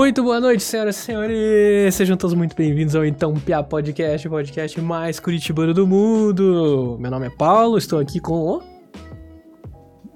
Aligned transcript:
Muito 0.00 0.22
boa 0.22 0.40
noite, 0.40 0.62
senhoras 0.62 0.96
e 0.96 1.00
senhores! 1.00 1.94
Sejam 1.94 2.16
todos 2.16 2.34
muito 2.34 2.56
bem-vindos 2.56 2.96
ao 2.96 3.04
Então 3.04 3.34
Pia 3.34 3.62
Podcast, 3.62 4.26
o 4.26 4.30
podcast 4.30 4.80
mais 4.80 5.20
curitibano 5.20 5.74
do 5.74 5.86
mundo. 5.86 6.96
Meu 6.98 7.10
nome 7.10 7.26
é 7.26 7.30
Paulo, 7.30 7.76
estou 7.76 7.98
aqui 7.98 8.18
com 8.18 8.32
o... 8.32 8.62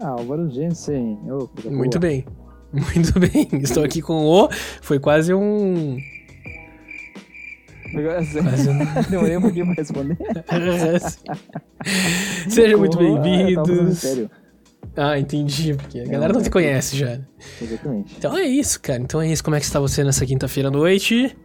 Ah, 0.00 0.09
Álvaro 0.09 0.48
Jensen. 0.48 1.18
Ô, 1.25 1.48
coisa 1.48 1.68
boa. 1.68 1.77
Muito 1.77 1.98
bem, 1.98 2.25
muito 2.75 3.18
bem. 3.20 3.48
Estou 3.62 3.84
aqui 3.84 4.00
com 4.02 4.25
o... 4.27 4.48
Foi 4.82 4.98
quase 4.98 5.32
um... 5.34 5.99
Quase 7.93 8.40
um... 8.71 8.79
Demorei 9.11 9.36
um 9.36 9.43
pouquinho 9.43 9.66
pra 9.66 9.75
responder. 9.75 10.16
Sejam 12.49 12.79
muito 12.79 12.96
falando 12.96 13.21
bem-vindos. 13.22 14.02
Ah, 14.96 15.18
entendi, 15.18 15.75
porque 15.75 16.00
a 16.00 16.04
galera 16.04 16.32
não 16.32 16.40
te 16.40 16.44
é 16.44 16.46
que- 16.46 16.50
conhece 16.52 16.96
já. 16.96 17.21
Exatamente. 17.61 18.14
Então 18.18 18.36
é 18.36 18.43
isso, 18.43 18.80
cara. 18.80 19.00
Então 19.00 19.21
é 19.21 19.29
isso. 19.29 19.43
Como 19.44 19.57
é 19.57 19.61
que 19.61 19.66
está 19.66 19.79
você 19.80 20.02
nessa 20.04 20.25
quinta-feira 20.27 20.68
à 20.68 20.72
noite? 20.72 21.36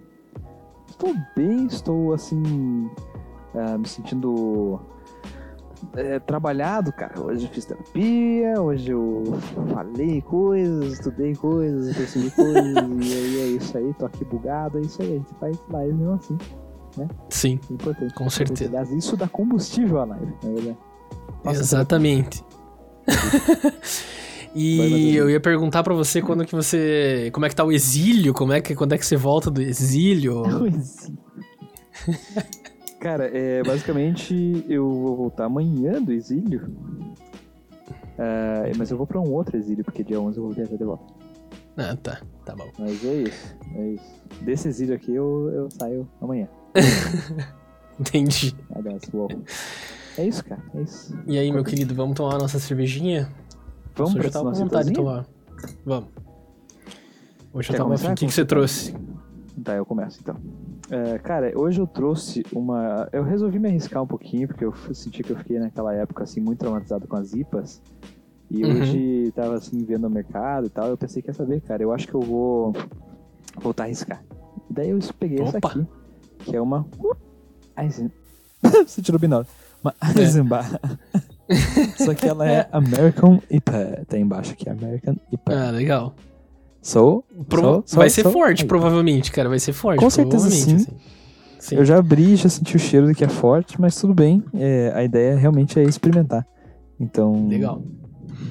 Estou 0.90 1.14
bem, 1.36 1.66
estou 1.68 2.14
assim. 2.14 2.90
ah, 3.56 3.78
me 3.78 3.88
sentindo. 3.88 4.80
É, 5.96 6.20
trabalhado, 6.20 6.92
cara. 6.92 7.20
Hoje 7.22 7.46
eu 7.46 7.52
fiz 7.52 7.66
terapia, 7.66 8.62
hoje 8.62 8.92
eu 8.92 9.24
falei 9.74 10.22
coisas, 10.22 10.94
estudei 10.94 11.36
coisas, 11.36 11.96
percebi 11.96 12.32
coisas, 12.36 12.64
e 12.66 13.14
aí 13.14 13.42
é 13.42 13.46
isso 13.58 13.78
aí, 13.78 13.94
tô 13.94 14.06
aqui 14.06 14.26
bugado, 14.26 14.78
é 14.78 14.82
isso 14.82 15.02
aí, 15.02 15.14
a 15.14 15.18
gente 15.18 15.34
faz 15.40 15.58
live 15.70 15.94
mesmo 15.94 16.14
assim, 16.14 16.38
Sim, 17.30 17.60
é 17.70 17.74
importante. 17.74 18.14
Com 18.14 18.30
certeza. 18.30 18.70
Aliás, 18.70 18.92
isso 18.92 19.16
dá 19.16 19.28
combustível 19.28 20.00
à 20.00 20.06
live, 20.06 20.34
verdade. 20.44 20.78
Nossa, 21.44 21.60
exatamente. 21.62 22.44
E 24.56 25.16
eu 25.16 25.30
ia 25.30 25.40
perguntar 25.40 25.84
pra 25.84 25.94
você 25.94 26.22
quando 26.22 26.44
que 26.44 26.56
você, 26.56 27.30
como 27.32 27.46
é 27.46 27.50
que 27.50 27.56
tá 27.56 27.64
o 27.64 27.72
exílio, 27.72 28.34
como 28.34 28.52
é 28.52 28.60
que 28.60 28.74
quando 28.74 28.94
é 28.94 28.98
que 28.98 29.06
você 29.06 29.16
volta 29.16 29.52
do 29.52 29.62
exílio? 29.62 30.42
Coisinha. 30.58 31.20
Cara, 33.00 33.26
é, 33.26 33.64
basicamente 33.64 34.66
eu 34.68 34.90
vou 34.90 35.16
voltar 35.16 35.46
amanhã 35.46 36.02
do 36.02 36.12
exílio. 36.12 36.70
Ah, 38.18 38.64
mas 38.78 38.92
eu 38.92 38.98
vou 38.98 39.08
pra 39.08 39.20
um 39.20 39.32
outro 39.32 39.56
exílio, 39.56 39.84
porque 39.84 40.04
dia 40.04 40.20
11 40.20 40.38
eu 40.38 40.44
vou 40.44 40.52
viajar 40.52 40.76
de 40.76 40.84
volta. 40.84 41.06
Ah, 41.78 41.96
tá, 41.96 42.22
tá 42.46 42.54
bom. 42.54 42.70
Mas 42.78 43.04
é 43.06 43.14
isso, 43.14 43.56
é 43.76 43.88
isso. 43.92 44.20
Desse 44.42 44.68
exílio 44.68 44.94
aqui 44.94 45.16
eu, 45.16 45.50
eu 45.54 45.70
saio 45.72 46.10
amanhã. 46.22 46.50
Entendi. 47.98 48.54
Aliás, 48.76 49.02
uou. 49.14 49.30
É 50.18 50.28
isso, 50.28 50.44
cara, 50.44 50.62
é 50.76 50.82
isso. 50.82 51.18
E 51.26 51.38
aí, 51.38 51.50
meu 51.52 51.64
querido, 51.64 51.96
vamos 51.96 52.16
tomar 52.16 52.36
a 52.36 52.40
nossa 52.40 52.60
cervejinha? 52.60 53.32
Vamos 53.96 54.16
Hoje 54.16 54.24
pra 54.24 54.32
tava 54.32 54.52
com 54.52 54.58
vontade 54.58 54.90
de 54.90 54.94
tomar. 54.94 55.26
Vamos. 55.86 56.10
Hoje 57.54 57.72
eu 57.72 57.78
tava 57.78 57.94
afim. 57.94 58.12
O 58.12 58.16
que, 58.16 58.26
que 58.26 58.34
você 58.34 58.44
trouxe? 58.46 58.94
Tá, 59.64 59.76
eu 59.76 59.86
começo 59.86 60.20
então. 60.22 60.36
É, 60.90 61.18
cara, 61.20 61.52
hoje 61.56 61.80
eu 61.82 61.88
trouxe 61.88 62.44
uma. 62.54 63.08
Eu 63.12 63.24
resolvi 63.24 63.60
me 63.60 63.68
arriscar 63.70 64.02
um 64.02 64.08
pouquinho, 64.08 64.48
porque 64.48 64.64
eu 64.66 64.74
senti 64.94 65.22
que 65.24 65.32
eu 65.32 65.38
fiquei 65.38 65.60
naquela 65.60 65.94
época 65.94 66.24
assim 66.24 66.40
muito 66.40 66.60
traumatizado 66.60 67.08
com 67.08 67.16
as 67.16 67.34
IPAs. 67.34 67.82
E 68.50 68.64
Uhum. 68.64 68.72
hoje 68.82 69.32
tava 69.36 69.56
assim 69.56 69.84
vendo 69.86 70.08
o 70.08 70.10
mercado 70.10 70.68
e 70.68 70.70
tal. 70.70 70.88
Eu 70.88 70.98
pensei, 70.98 71.22
quer 71.22 71.36
saber, 71.36 71.62
cara, 71.62 71.84
eu 71.84 71.92
acho 71.92 72.08
que 72.08 72.16
eu 72.16 72.22
vou 72.22 72.74
voltar 73.62 73.84
a 73.84 73.86
arriscar. 73.88 74.24
E 74.70 74.74
daí 74.74 74.90
eu 74.90 75.00
peguei 75.20 75.40
essa 75.42 75.58
Opa. 75.58 75.68
aqui, 75.70 75.88
que 76.40 76.56
é 76.56 76.62
uma. 76.62 76.86
Eisen- 77.78 78.12
Você 78.88 79.02
tirou 79.02 79.20
hora. 79.38 79.48
Uma 79.84 79.94
É. 80.16 80.20
Eisenbach. 80.22 80.70
Só 81.98 82.14
que 82.14 82.28
ela 82.28 82.50
é 82.50 82.68
American 82.72 83.40
IPA. 83.50 84.04
Tá 84.08 84.18
embaixo 84.18 84.52
aqui, 84.54 84.70
American 84.70 85.16
IPA. 85.32 85.54
Ah, 85.68 85.72
legal. 85.72 86.14
Sou. 86.82 87.24
Prova- 87.48 87.68
sou- 87.74 87.84
sou- 87.86 87.98
vai 88.00 88.10
ser 88.10 88.24
sou- 88.24 88.32
forte, 88.32 88.66
provavelmente, 88.66 89.32
cara. 89.32 89.50
Vai 89.50 89.60
ser 89.60 89.74
forte. 89.74 90.00
Com 90.00 90.10
certeza 90.10 90.50
sim. 90.50 90.76
assim. 90.76 90.88
Sim. 91.60 91.76
Eu 91.76 91.84
já 91.86 91.98
abri, 91.98 92.36
já 92.38 92.48
senti 92.48 92.76
o 92.76 92.80
cheiro 92.80 93.08
de 93.08 93.14
que 93.14 93.24
é 93.24 93.28
forte, 93.28 93.80
mas 93.80 93.96
tudo 93.96 94.14
bem. 94.14 94.44
É, 94.54 94.92
a 94.96 95.04
ideia 95.04 95.36
realmente 95.38 95.78
é 95.78 95.84
experimentar. 95.84 96.48
Então, 96.98 97.48
Legal. 97.50 97.84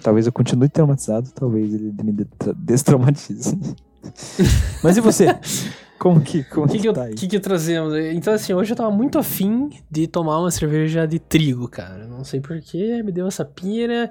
talvez 0.02 0.26
eu 0.26 0.32
continue 0.32 0.68
traumatizado, 0.68 1.30
talvez 1.34 1.72
ele 1.72 1.92
me 2.02 2.12
de- 2.12 2.26
destraumatize. 2.56 3.58
mas 4.84 4.96
e 4.96 5.00
você? 5.00 5.26
Como 5.98 6.20
que, 6.20 6.44
como 6.44 6.64
O 6.66 6.68
que, 6.68 6.78
que, 6.78 6.86
eu, 6.88 6.92
tá 6.92 7.08
que 7.08 7.26
que 7.26 7.40
trazemos? 7.40 7.92
Então, 8.14 8.32
assim, 8.32 8.54
hoje 8.54 8.70
eu 8.72 8.76
tava 8.76 8.88
muito 8.88 9.18
afim 9.18 9.68
de 9.90 10.06
tomar 10.06 10.38
uma 10.38 10.50
cerveja 10.52 11.06
de 11.08 11.18
trigo, 11.18 11.66
cara. 11.66 12.06
Não 12.06 12.22
sei 12.22 12.40
porquê, 12.40 13.02
me 13.02 13.10
deu 13.10 13.26
essa 13.26 13.44
pira. 13.44 14.08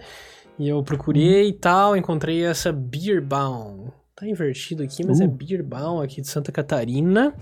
E 0.60 0.68
eu 0.68 0.84
procurei 0.84 1.48
e 1.48 1.54
tal, 1.54 1.96
encontrei 1.96 2.44
essa 2.44 2.74
Beer 2.74 3.26
Baum. 3.26 3.86
Tá 4.20 4.28
invertido 4.28 4.82
aqui, 4.84 5.06
mas 5.06 5.22
é 5.22 5.26
Uh. 5.26 5.30
Beer 5.30 5.64
Baum 5.64 6.02
aqui 6.02 6.22
de 6.22 6.28
Santa 6.28 6.52
Catarina. 6.52 7.34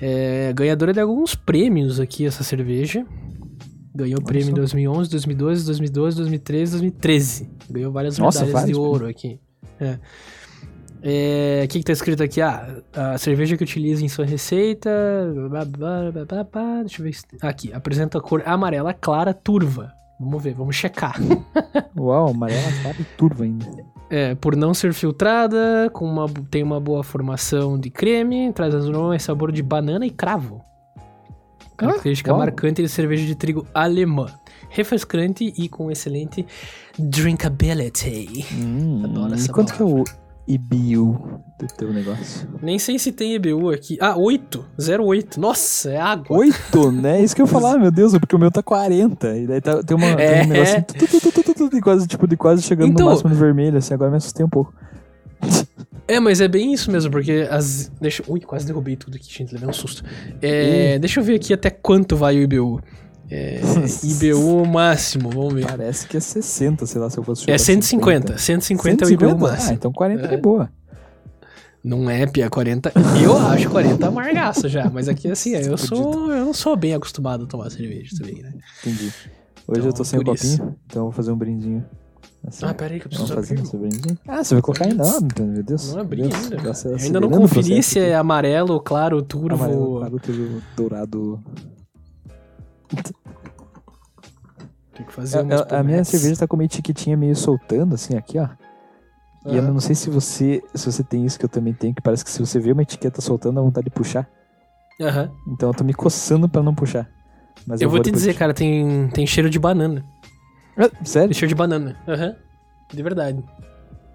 É 0.00 0.52
ganhadora 0.54 0.92
de 0.92 1.00
alguns 1.00 1.34
prêmios 1.34 2.00
aqui, 2.00 2.26
essa 2.26 2.42
cerveja. 2.42 3.04
Ganhou 3.94 4.18
Olha 4.18 4.26
prêmio 4.26 4.46
em 4.48 4.50
só. 4.50 4.56
2011, 4.56 5.10
2012, 5.10 5.66
2012, 5.66 6.16
2013, 6.16 6.70
2013. 6.72 7.50
Ganhou 7.70 7.92
várias 7.92 8.18
Nossa, 8.18 8.40
medalhas 8.44 8.66
de 8.66 8.72
vários 8.74 8.78
ouro 8.78 9.06
aqui. 9.08 9.38
É. 9.80 9.98
É, 11.02 11.62
O 11.64 11.68
que, 11.68 11.78
que 11.78 11.84
tá 11.84 11.92
escrito 11.92 12.22
aqui? 12.22 12.40
Ah, 12.40 12.82
a 12.94 13.18
cerveja 13.18 13.56
que 13.56 13.62
utiliza 13.62 14.04
em 14.04 14.08
sua 14.08 14.24
receita. 14.24 14.90
blá, 15.48 15.64
blá, 15.64 16.10
blá, 16.12 16.44
blá, 16.44 16.80
deixa 16.80 17.00
eu 17.00 17.04
ver. 17.04 17.12
se- 17.14 17.24
Aqui, 17.40 17.72
apresenta 17.72 18.18
a 18.18 18.20
cor 18.20 18.42
amarela 18.46 18.92
clara 18.94 19.32
turva. 19.32 19.92
Vamos 20.18 20.42
ver, 20.42 20.54
vamos 20.54 20.74
checar. 20.76 21.16
Uau, 21.96 22.28
amarela 22.28 22.72
clara 22.82 22.96
e 22.98 23.04
turva 23.16 23.44
ainda. 23.44 23.66
É, 24.08 24.34
por 24.36 24.54
não 24.54 24.72
ser 24.72 24.92
filtrada, 24.92 25.90
com 25.92 26.04
uma, 26.04 26.26
tem 26.50 26.62
uma 26.62 26.78
boa 26.78 27.02
formação 27.02 27.78
de 27.78 27.90
creme, 27.90 28.52
traz 28.52 28.74
aroma 28.74 29.16
e 29.16 29.20
sabor 29.20 29.50
de 29.50 29.62
banana 29.62 30.06
e 30.06 30.10
cravo. 30.10 30.64
Característica 31.76 32.30
uau. 32.30 32.38
marcante 32.38 32.82
de 32.82 32.88
cerveja 32.88 33.26
de 33.26 33.34
trigo 33.34 33.66
alemã. 33.74 34.26
Refrescante 34.70 35.52
e 35.56 35.68
com 35.68 35.90
excelente 35.90 36.46
drinkability. 36.98 38.46
Hum, 38.54 39.02
Adoro 39.04 39.34
essa 39.34 39.52
quanto 39.52 39.74
que 39.74 39.82
é 39.82 39.84
o 39.84 40.04
IBU 40.46 41.40
do 41.58 41.66
teu 41.76 41.92
negócio? 41.92 42.48
Nem 42.62 42.78
sei 42.78 42.98
se 42.98 43.10
tem 43.12 43.34
EBU 43.34 43.70
aqui. 43.70 43.96
Ah, 44.00 44.16
8. 44.16 44.64
08. 45.00 45.40
Nossa, 45.40 45.90
é 45.90 45.96
água. 45.98 46.36
Oito, 46.38 46.92
né? 46.92 47.22
Isso 47.22 47.34
que 47.34 47.42
eu 47.42 47.46
ia 47.46 47.52
falar, 47.52 47.78
meu 47.78 47.90
Deus, 47.90 48.12
porque 48.18 48.36
o 48.36 48.38
meu 48.38 48.50
tá 48.50 48.62
40. 48.62 49.36
E 49.36 49.46
daí 49.46 49.60
tá- 49.60 49.82
tem, 49.82 49.96
uma, 49.96 50.06
É. 50.06 50.16
tem 50.40 50.46
um 50.46 50.52
negocinho 50.52 50.84
tu, 50.84 50.94
tu, 50.94 51.20
tu, 51.20 51.32
tu, 51.32 51.42
tu, 51.42 51.54
tu, 51.54 51.70
de 51.70 51.80
quase, 51.80 52.06
tipo, 52.06 52.26
de 52.28 52.36
quase 52.36 52.62
chegando 52.62 52.90
Então- 52.92 53.06
no 53.06 53.12
máximo 53.12 53.30
no 53.30 53.36
vermelho, 53.36 53.78
assim, 53.78 53.94
agora 53.94 54.10
me 54.10 54.16
assustei 54.18 54.44
um 54.44 54.48
pouco. 54.50 54.72
É, 56.08 56.20
mas 56.20 56.40
é 56.40 56.46
bem 56.46 56.72
isso 56.72 56.88
mesmo, 56.88 57.10
porque 57.10 57.48
as. 57.50 57.90
Deixa... 58.00 58.22
Ui, 58.28 58.38
quase 58.38 58.64
derrubei 58.64 58.94
tudo 58.94 59.16
aqui, 59.16 59.26
gente, 59.28 59.52
levei 59.52 59.68
um 59.68 59.72
susto. 59.72 60.04
É, 60.40 61.00
Deixa 61.00 61.18
eu 61.18 61.24
ver 61.24 61.34
aqui 61.34 61.52
até 61.52 61.68
quanto 61.68 62.14
vai 62.14 62.36
o 62.38 62.42
IBU. 62.42 62.80
É, 63.30 63.60
IBU 64.04 64.64
máximo, 64.66 65.30
vamos 65.30 65.54
ver. 65.54 65.66
Parece 65.66 66.06
que 66.06 66.16
é 66.16 66.20
60, 66.20 66.86
sei 66.86 67.00
lá, 67.00 67.10
se 67.10 67.18
eu 67.18 67.24
fosse 67.24 67.42
É 67.50 67.58
chutar 67.58 67.58
150. 67.58 68.38
150 68.38 69.04
é 69.04 69.08
o 69.08 69.10
IBU 69.10 69.24
150? 69.26 69.46
Ah, 69.46 69.50
máximo. 69.52 69.72
então 69.74 69.92
40 69.92 70.22
é, 70.22 70.24
É. 70.24 70.28
de 70.28 70.36
boa. 70.36 70.70
Não 71.82 72.10
é, 72.10 72.26
Pia, 72.26 72.50
40. 72.50 72.92
Eu 73.22 73.36
acho 73.38 73.70
40 73.70 74.08
amargaço 74.08 74.68
já, 74.68 74.90
mas 74.90 75.08
aqui 75.08 75.30
assim, 75.30 75.50
eu 75.54 75.76
sou. 75.78 76.32
Eu 76.32 76.44
não 76.46 76.52
sou 76.52 76.76
bem 76.76 76.94
acostumado 76.94 77.44
a 77.44 77.46
tomar 77.46 77.70
cerveja 77.70 78.10
também, 78.18 78.42
né? 78.42 78.52
Entendi. 78.80 79.12
Hoje 79.68 79.80
Então, 79.80 79.86
eu 79.86 79.92
tô 79.92 80.04
sem 80.04 80.18
o 80.18 80.24
por 80.24 80.34
isso. 80.34 80.58
copinho, 80.58 80.76
então 80.86 81.00
eu 81.02 81.04
vou 81.06 81.12
fazer 81.12 81.30
um 81.32 81.36
brindinho. 81.36 81.84
Assim, 82.46 82.64
Ah, 82.66 82.74
pera 82.74 82.94
aí 82.94 83.00
que 83.00 83.06
eu 83.06 83.10
preciso 83.10 83.34
fazer 83.34 83.58
abrir. 83.58 83.78
brindinho? 83.78 84.18
Ah, 84.28 84.42
você 84.44 84.54
vai 84.54 84.62
colocar 84.62 84.84
ainda? 84.84 85.02
Ah, 85.04 85.42
meu 85.42 85.62
Deus. 85.64 85.92
Não 85.94 86.00
abri 86.00 86.22
Deus, 86.22 86.34
ainda. 86.34 86.56
Deus, 86.56 86.86
ainda 86.86 87.20
não 87.20 87.28
o 87.28 87.30
conferi 87.32 87.82
se 87.82 87.98
é 87.98 88.14
amarelo, 88.14 88.80
claro, 88.80 89.20
turvo. 89.22 89.54
Amarelo, 89.54 89.98
claro, 89.98 90.20
tudo 90.20 90.62
dourado. 90.76 91.40
Tem 94.94 95.04
que 95.04 95.12
fazer 95.12 95.38
A, 95.38 95.76
a- 95.76 95.80
a 95.80 95.82
minha 95.82 96.02
cerveja 96.04 96.40
tá 96.40 96.46
com 96.46 96.56
uma 96.56 96.64
etiquetinha 96.64 97.16
meio 97.16 97.36
soltando, 97.36 97.94
assim, 97.94 98.16
aqui, 98.16 98.38
ó. 98.38 98.48
E 99.44 99.54
eu 99.56 99.62
Aham. 99.62 99.72
não 99.74 99.80
sei 99.80 99.94
se 99.94 100.08
você, 100.10 100.62
se 100.74 100.90
você 100.90 101.04
tem 101.04 101.24
isso 101.24 101.38
que 101.38 101.44
eu 101.44 101.48
também 101.48 101.72
tenho, 101.72 101.94
que 101.94 102.00
parece 102.02 102.24
que 102.24 102.30
se 102.30 102.40
você 102.40 102.58
vê 102.58 102.72
uma 102.72 102.82
etiqueta 102.82 103.20
soltando, 103.20 103.56
dá 103.56 103.60
vontade 103.60 103.84
de 103.84 103.90
puxar. 103.90 104.28
Aham. 105.00 105.30
Então 105.46 105.68
eu 105.68 105.74
tô 105.74 105.84
me 105.84 105.92
coçando 105.94 106.48
pra 106.48 106.62
não 106.62 106.74
puxar. 106.74 107.08
Mas 107.66 107.80
Eu 107.80 107.88
vou 107.90 108.00
te 108.00 108.10
dizer, 108.10 108.28
puxar. 108.28 108.38
cara, 108.38 108.54
tem, 108.54 109.08
tem 109.10 109.26
cheiro 109.26 109.48
de 109.50 109.58
banana. 109.58 110.04
Ah, 110.76 110.90
sério? 111.04 111.28
Tem 111.28 111.34
cheiro 111.38 111.48
de 111.48 111.54
banana. 111.54 111.96
Aham. 112.08 112.34
De 112.92 113.02
verdade. 113.02 113.44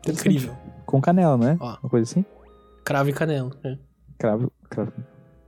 Incrível. 0.08 0.56
Com 0.86 1.00
canela, 1.00 1.38
né? 1.38 1.58
Ó. 1.60 1.78
Uma 1.84 1.90
coisa 1.90 2.10
assim? 2.10 2.26
Cravo 2.84 3.10
e 3.10 3.14
canela. 3.14 3.52
né? 3.64 3.78
Cravo, 4.18 4.52
cravo. 4.70 4.92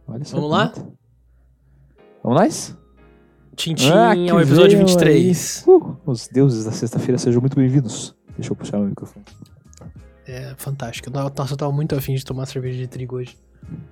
Olha 0.08 0.24
só. 0.24 0.36
Vamos 0.38 0.52
lá? 0.52 0.72
Vamos 2.24 2.40
nós? 2.40 2.78
Tintim 3.56 3.90
Ah, 3.92 4.12
ao 4.32 4.42
episódio 4.42 4.78
veio 4.78 4.88
23. 4.88 5.64
Uh, 5.68 5.96
os 6.06 6.28
deuses 6.28 6.66
da 6.66 6.72
sexta-feira 6.72 7.18
sejam 7.18 7.40
muito 7.40 7.56
bem-vindos. 7.56 8.16
Deixa 8.38 8.52
eu 8.52 8.56
puxar 8.56 8.80
o 8.80 8.86
microfone. 8.86 9.24
É 10.26 10.54
fantástico. 10.58 11.10
Nossa, 11.12 11.54
eu 11.54 11.58
tava 11.58 11.72
muito 11.72 11.96
afim 11.96 12.16
de 12.16 12.26
tomar 12.26 12.46
cerveja 12.48 12.78
de 12.78 12.88
trigo 12.88 13.18
hoje. 13.18 13.38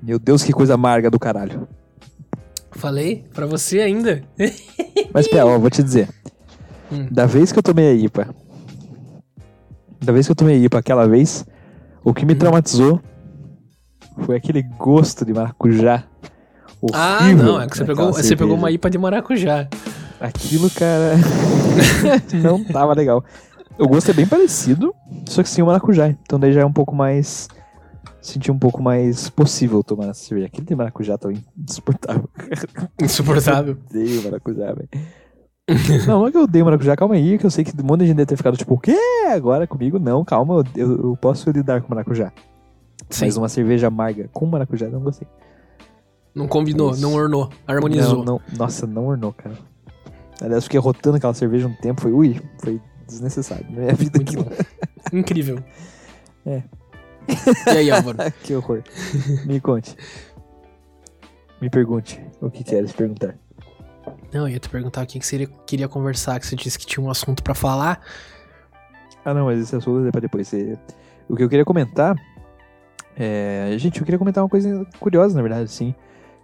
Meu 0.02 0.18
Deus, 0.18 0.44
que 0.44 0.52
coisa 0.52 0.74
amarga 0.74 1.10
do 1.12 1.20
caralho. 1.20 1.68
Falei? 2.72 3.26
Pra 3.34 3.46
você 3.46 3.82
ainda? 3.82 4.24
Mas, 5.14 5.28
pera, 5.28 5.46
ó, 5.46 5.60
vou 5.60 5.70
te 5.70 5.84
dizer. 5.84 6.10
Hum. 6.92 7.08
Da 7.12 7.26
vez 7.26 7.52
que 7.52 7.60
eu 7.60 7.64
tomei 7.64 7.88
a 7.90 7.94
IPA. 7.94 8.34
Da 10.04 10.12
vez 10.12 10.26
que 10.26 10.32
eu 10.32 10.36
tomei 10.36 10.56
a 10.56 10.60
IPA 10.66 10.80
aquela 10.80 11.08
vez, 11.08 11.46
o 12.04 12.14
que 12.14 12.26
me 12.26 12.34
Hum. 12.34 12.38
traumatizou 12.38 13.00
foi 14.26 14.36
aquele 14.38 14.64
gosto 14.64 15.24
de 15.26 15.34
maracujá. 15.34 16.06
Ah, 16.94 17.32
não, 17.34 17.62
é 17.62 17.68
que 17.68 17.78
você 17.78 17.86
pegou, 17.86 18.12
você 18.14 18.36
pegou 18.36 18.56
uma 18.56 18.72
IPA 18.72 18.90
de 18.90 18.98
maracujá. 18.98 19.68
Aquilo, 20.20 20.70
cara, 20.70 21.16
não 22.42 22.64
tava 22.64 22.94
legal. 22.94 23.24
O 23.80 23.88
gosto 23.88 24.12
é 24.12 24.14
bem 24.14 24.28
parecido, 24.28 24.94
só 25.28 25.42
que 25.42 25.50
sem 25.50 25.64
o 25.64 25.68
maracujá. 25.68 26.08
Então 26.10 26.40
daí 26.40 26.54
já 26.54 26.62
é 26.62 26.66
um 26.66 26.74
pouco 26.74 26.96
mais. 26.96 27.48
Senti 28.22 28.52
um 28.52 28.60
pouco 28.60 28.84
mais 28.84 29.30
possível 29.30 29.84
tomar 29.84 30.06
essa 30.10 30.24
cerveja. 30.26 30.46
Aquele 30.48 30.68
de 30.68 30.76
maracujá 30.76 31.18
tá 31.18 31.30
insuportável. 31.58 32.30
Insuportável. 33.02 33.76
odeio 33.90 34.24
maracujá, 34.24 34.74
velho. 34.74 34.90
Não, 36.06 36.20
não 36.20 36.28
é 36.28 36.32
que 36.32 36.38
eu 36.38 36.44
odeio 36.44 36.66
maracujá, 36.66 36.98
calma 36.98 37.16
aí, 37.16 37.38
que 37.38 37.46
eu 37.46 37.50
sei 37.52 37.64
que 37.64 37.72
um 37.82 37.86
monte 37.86 38.02
de 38.02 38.08
gente 38.08 38.18
deve 38.18 38.26
ter 38.28 38.36
ficado 38.36 38.58
tipo, 38.58 38.74
o 38.74 38.78
quê? 38.80 38.98
Agora 39.34 39.66
comigo? 39.66 39.98
Não, 39.98 40.24
calma, 40.26 40.56
eu, 40.76 40.88
eu- 40.90 41.04
eu 41.12 41.18
posso 41.18 41.50
lidar 41.50 41.82
com 41.82 41.88
maracujá. 41.90 42.32
Sim. 43.10 43.26
Mas 43.26 43.38
uma 43.38 43.48
cerveja 43.48 43.88
amarga 43.88 44.30
com 44.34 44.46
maracujá, 44.46 44.88
não 44.90 45.00
gostei. 45.00 45.28
Não 46.34 46.48
combinou, 46.48 46.92
Isso. 46.92 47.02
não 47.02 47.14
ornou, 47.14 47.50
harmonizou. 47.68 48.24
Não, 48.24 48.40
não, 48.50 48.58
nossa, 48.58 48.88
não 48.88 49.06
ornou, 49.08 49.34
cara. 49.34 49.58
Aliás, 50.42 50.64
fiquei 50.64 50.80
rotando 50.80 51.18
aquela 51.18 51.34
cerveja 51.34 51.68
um 51.68 51.74
tempo, 51.76 52.02
foi, 52.02 52.12
ui, 52.12 52.42
foi 52.60 52.82
desnecessário. 53.06 53.66
Na 53.70 53.82
minha 53.82 53.94
vida 53.94 54.18
Muito 54.18 54.30
aquilo. 54.40 54.44
bom. 54.46 55.18
Incrível. 55.18 55.60
É. 56.46 56.64
E 57.68 57.78
aí, 57.78 57.92
Álvaro? 57.92 58.18
que 58.44 58.56
horror. 58.56 58.82
Me 59.46 59.60
conte. 59.60 59.96
Me 61.62 61.70
pergunte 61.70 62.20
o 62.42 62.50
que 62.50 62.64
queres 62.64 62.92
perguntar. 62.92 63.36
Não, 64.34 64.48
eu 64.48 64.54
ia 64.54 64.60
te 64.60 64.70
perguntar 64.70 65.04
o 65.04 65.06
que 65.06 65.20
que 65.20 65.26
você 65.26 65.46
queria 65.68 65.88
conversar, 65.88 66.40
que 66.40 66.48
você 66.48 66.56
disse 66.56 66.80
que 66.80 66.86
tinha 66.86 67.06
um 67.06 67.10
assunto 67.12 67.44
pra 67.44 67.54
falar. 67.54 68.02
Ah, 69.24 69.34
não, 69.34 69.46
mas 69.46 69.60
esse 69.60 69.76
assunto 69.76 70.08
é 70.08 70.12
pra 70.12 70.22
depois. 70.22 70.52
É, 70.54 70.76
O 71.30 71.36
que 71.36 71.44
eu 71.44 71.50
queria 71.50 71.66
comentar 71.66 72.16
é. 73.16 73.76
Gente, 73.78 74.00
eu 74.00 74.06
queria 74.06 74.18
comentar 74.18 74.44
uma 74.44 74.50
coisa 74.50 74.88
curiosa, 75.00 75.36
na 75.36 75.42
verdade, 75.42 75.70
sim. 75.70 75.94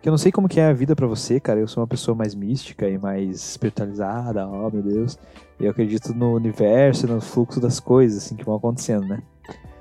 Que 0.01 0.09
eu 0.09 0.11
não 0.11 0.17
sei 0.17 0.31
como 0.31 0.47
que 0.47 0.59
é 0.59 0.67
a 0.67 0.73
vida 0.73 0.95
pra 0.95 1.07
você, 1.07 1.39
cara. 1.39 1.59
Eu 1.59 1.67
sou 1.67 1.81
uma 1.81 1.87
pessoa 1.87 2.15
mais 2.15 2.35
mística 2.35 2.87
e 2.87 2.97
mais 2.97 3.35
espiritualizada, 3.35 4.47
oh 4.47 4.69
meu 4.69 4.83
Deus. 4.83 5.17
Eu 5.59 5.71
acredito 5.71 6.13
no 6.13 6.35
universo, 6.35 7.07
no 7.07 7.19
fluxo 7.19 7.59
das 7.59 7.79
coisas, 7.79 8.23
assim, 8.23 8.35
que 8.35 8.45
vão 8.45 8.55
acontecendo, 8.55 9.07
né? 9.07 9.21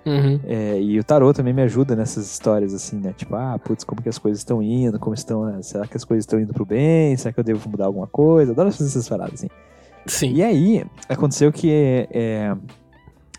Uhum. 0.07 0.41
É, 0.47 0.81
e 0.81 0.99
o 1.01 1.05
tarô 1.05 1.35
também 1.35 1.53
me 1.53 1.63
ajuda 1.63 1.97
nessas 1.97 2.31
histórias, 2.31 2.73
assim, 2.73 2.97
né? 2.97 3.13
Tipo, 3.13 3.35
ah, 3.35 3.59
putz, 3.59 3.83
como 3.83 4.01
que 4.01 4.09
as 4.09 4.19
coisas 4.19 4.39
estão 4.39 4.63
indo, 4.63 4.99
como 5.01 5.15
estão, 5.15 5.45
né? 5.45 5.61
Será 5.63 5.87
que 5.87 5.97
as 5.97 6.05
coisas 6.05 6.23
estão 6.23 6.41
indo 6.41 6.55
pro 6.55 6.65
bem? 6.65 7.17
Será 7.17 7.33
que 7.33 7.41
eu 7.41 7.45
devo 7.45 7.69
mudar 7.69 7.87
alguma 7.87 8.07
coisa? 8.07 8.53
Adoro 8.53 8.71
fazer 8.71 8.89
essas 8.89 9.09
paradas, 9.09 9.35
assim. 9.35 9.49
Sim. 10.07 10.33
E 10.35 10.43
aí, 10.45 10.87
aconteceu 11.09 11.53
que 11.53 11.71
é, 11.71 12.09
é, 12.13 12.57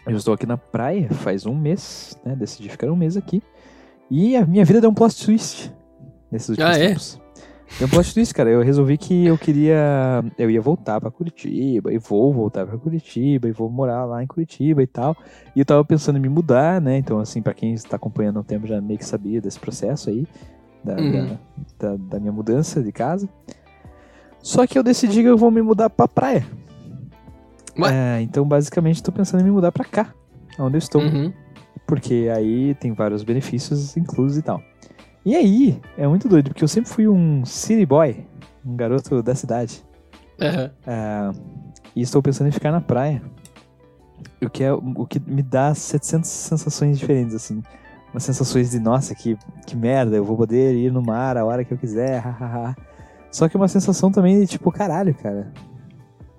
eu 0.05 0.17
estou 0.17 0.33
aqui 0.33 0.45
na 0.45 0.57
praia 0.57 1.09
faz 1.09 1.45
um 1.45 1.55
mês, 1.55 2.19
né? 2.23 2.35
Decidi 2.35 2.67
ficar 2.69 2.91
um 2.91 2.95
mês 2.97 3.15
aqui. 3.15 3.41
E 4.11 4.35
a 4.35 4.45
minha 4.45 4.65
vida 4.65 4.81
deu 4.81 4.89
um 4.89 4.93
plot 4.93 5.25
twist 5.25 5.71
nesses 6.31 6.49
últimos 6.49 6.71
Ah, 6.75 6.79
é? 6.79 6.87
tempos. 6.89 7.19
Deu 7.79 7.85
um 7.87 7.89
plot 7.89 8.13
twist, 8.13 8.33
cara. 8.33 8.49
Eu 8.49 8.61
resolvi 8.61 8.97
que 8.97 9.25
eu 9.25 9.37
queria. 9.37 10.23
Eu 10.37 10.49
ia 10.49 10.61
voltar 10.61 11.01
pra 11.01 11.11
Curitiba, 11.11 11.91
e 11.93 11.97
vou 11.97 12.33
voltar 12.33 12.65
pra 12.65 12.77
Curitiba, 12.77 13.49
e 13.49 13.51
vou 13.51 13.69
morar 13.69 14.05
lá 14.05 14.23
em 14.23 14.27
Curitiba 14.27 14.81
e 14.81 14.87
tal. 14.87 15.15
E 15.53 15.59
eu 15.59 15.65
tava 15.65 15.83
pensando 15.83 16.17
em 16.17 16.21
me 16.21 16.29
mudar, 16.29 16.79
né? 16.81 16.97
Então, 16.97 17.19
assim, 17.19 17.41
pra 17.41 17.53
quem 17.53 17.73
está 17.73 17.97
acompanhando 17.97 18.37
há 18.37 18.39
um 18.39 18.43
tempo 18.43 18.65
já 18.65 18.79
meio 18.79 18.97
que 18.97 19.05
sabia 19.05 19.41
desse 19.41 19.59
processo 19.59 20.09
aí, 20.09 20.25
da, 20.81 20.95
Uhum. 20.95 21.37
da, 21.77 21.89
da- 21.89 21.97
da 21.97 22.19
minha 22.21 22.31
mudança 22.31 22.81
de 22.81 22.91
casa. 22.93 23.27
Só 24.41 24.65
que 24.65 24.79
eu 24.79 24.83
decidi 24.83 25.21
que 25.21 25.27
eu 25.27 25.37
vou 25.37 25.51
me 25.51 25.61
mudar 25.61 25.89
pra 25.89 26.07
praia. 26.07 26.45
É, 27.91 28.21
então, 28.21 28.45
basicamente, 28.47 29.03
tô 29.03 29.11
pensando 29.11 29.41
em 29.41 29.43
me 29.43 29.51
mudar 29.51 29.71
pra 29.73 29.83
cá, 29.85 30.13
onde 30.57 30.75
eu 30.77 30.79
estou. 30.79 31.01
Uhum. 31.01 31.31
Porque 31.85 32.29
aí 32.33 32.73
tem 32.75 32.91
vários 32.93 33.23
benefícios 33.23 33.95
inclusos 33.97 34.37
e 34.37 34.41
tal. 34.41 34.61
E 35.27 35.35
aí, 35.35 35.81
é 35.97 36.07
muito 36.07 36.29
doido, 36.29 36.51
porque 36.51 36.63
eu 36.63 36.69
sempre 36.69 36.89
fui 36.89 37.05
um 37.05 37.43
city 37.43 37.85
boy, 37.85 38.25
um 38.65 38.77
garoto 38.77 39.21
da 39.21 39.35
cidade. 39.35 39.83
É, 40.39 40.71
e 41.93 42.01
estou 42.01 42.21
pensando 42.21 42.47
em 42.47 42.51
ficar 42.53 42.71
na 42.71 42.79
praia. 42.79 43.21
O 44.41 44.49
que, 44.49 44.63
é, 44.63 44.71
o 44.71 45.05
que 45.05 45.19
me 45.19 45.43
dá 45.43 45.75
700 45.75 46.29
sensações 46.29 46.97
diferentes, 46.97 47.35
assim. 47.35 47.61
Umas 48.13 48.23
sensações 48.23 48.71
de, 48.71 48.79
nossa, 48.79 49.13
que, 49.13 49.37
que 49.65 49.75
merda, 49.75 50.15
eu 50.15 50.23
vou 50.23 50.37
poder 50.37 50.73
ir 50.75 50.93
no 50.93 51.01
mar 51.01 51.35
a 51.35 51.43
hora 51.43 51.65
que 51.65 51.73
eu 51.73 51.77
quiser, 51.77 52.19
hahaha. 52.23 52.73
Só 53.29 53.49
que 53.49 53.57
uma 53.57 53.67
sensação 53.67 54.09
também 54.09 54.39
de, 54.39 54.47
tipo, 54.47 54.71
caralho, 54.71 55.13
cara. 55.13 55.51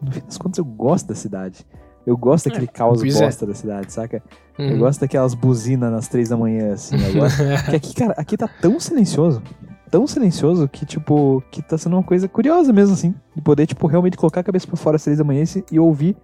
No 0.01 0.11
fim 0.11 0.21
das 0.21 0.39
contas, 0.39 0.57
eu 0.57 0.65
gosto 0.65 1.09
da 1.09 1.15
cidade. 1.15 1.67
Eu 2.09 2.17
gosto 2.17 2.49
daquele 2.49 2.67
caos 2.67 3.01
pois 3.01 3.17
é. 3.21 3.25
bosta 3.25 3.47
da 3.47 3.55
cidade, 3.55 3.93
saca? 3.93 4.23
Eu 4.59 4.65
Uhum. 4.73 4.79
gosto 4.79 5.01
daquelas 5.01 5.35
buzinas 5.35 5.93
nas 5.93 6.09
três 6.09 6.31
da 6.31 6.37
manhã, 6.37 6.73
assim. 6.73 6.97
Eu 6.97 7.13
gosto 7.21 7.37
porque 7.65 7.77
aqui, 7.77 7.95
cara, 7.95 8.15
aqui 8.17 8.37
tá 8.37 8.49
tão 8.49 8.81
silencioso, 8.81 9.43
tão 9.91 10.07
silencioso 10.07 10.67
que, 10.69 10.87
tipo, 10.87 11.43
que 11.51 11.61
tá 11.61 11.77
sendo 11.77 11.97
uma 11.97 12.03
coisa 12.03 12.27
curiosa 12.27 12.73
mesmo, 12.73 12.95
assim. 12.95 13.15
De 13.37 13.43
poder, 13.43 13.67
tipo, 13.67 13.87
realmente 13.87 14.17
colocar 14.17 14.41
a 14.41 14.45
cabeça 14.45 14.67
pra 14.67 14.77
fora 14.77 14.97
às 14.97 15.05
três 15.05 15.19
da 15.19 15.25
manhã 15.25 15.45
e 15.45 15.75
e 15.75 15.79
ouvir, 15.79 16.17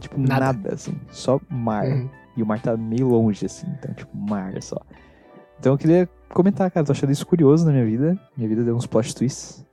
tipo, 0.00 0.18
Nada. 0.18 0.46
nada, 0.46 0.74
assim. 0.74 0.92
Só 1.10 1.40
mar. 1.48 1.86
Uhum. 1.86 2.08
E 2.36 2.42
o 2.42 2.46
mar 2.46 2.60
tá 2.60 2.76
meio 2.76 3.06
longe, 3.08 3.46
assim. 3.46 3.66
Então, 3.78 3.94
tipo, 3.94 4.10
mar 4.16 4.60
só. 4.62 4.76
Então 5.60 5.72
eu 5.74 5.78
queria 5.78 6.08
comentar, 6.30 6.70
cara, 6.70 6.84
tô 6.84 6.92
achando 6.92 7.12
isso 7.12 7.26
curioso 7.26 7.64
na 7.64 7.70
minha 7.72 7.84
vida. 7.84 8.18
Minha 8.36 8.48
vida 8.48 8.64
deu 8.64 8.74
uns 8.74 8.86
plot 8.86 9.14
twists. 9.14 9.64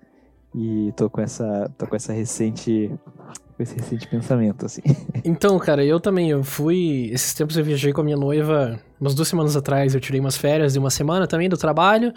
E 0.54 0.92
tô 0.96 1.10
com 1.10 1.22
essa, 1.22 1.72
tô 1.78 1.88
com 1.88 1.96
essa 1.96 2.14
recente, 2.14 2.92
com 3.58 3.64
esse 3.64 3.76
recente 3.76 4.08
pensamento, 4.08 4.66
assim. 4.66 4.82
Então, 5.26 5.58
cara, 5.58 5.84
eu 5.84 6.00
também, 6.00 6.30
eu 6.30 6.44
fui. 6.44 7.10
Esses 7.12 7.34
tempos 7.34 7.58
eu 7.58 7.64
viajei 7.64 7.92
com 7.92 8.02
a 8.02 8.04
minha 8.04 8.16
noiva, 8.16 8.80
umas 9.02 9.16
duas 9.16 9.28
semanas 9.28 9.56
atrás, 9.58 9.96
eu 9.96 10.00
tirei 10.00 10.22
umas 10.22 10.38
férias 10.38 10.74
de 10.74 10.80
uma 10.80 10.92
semana 10.92 11.28
também 11.28 11.50
do 11.50 11.58
trabalho. 11.58 12.14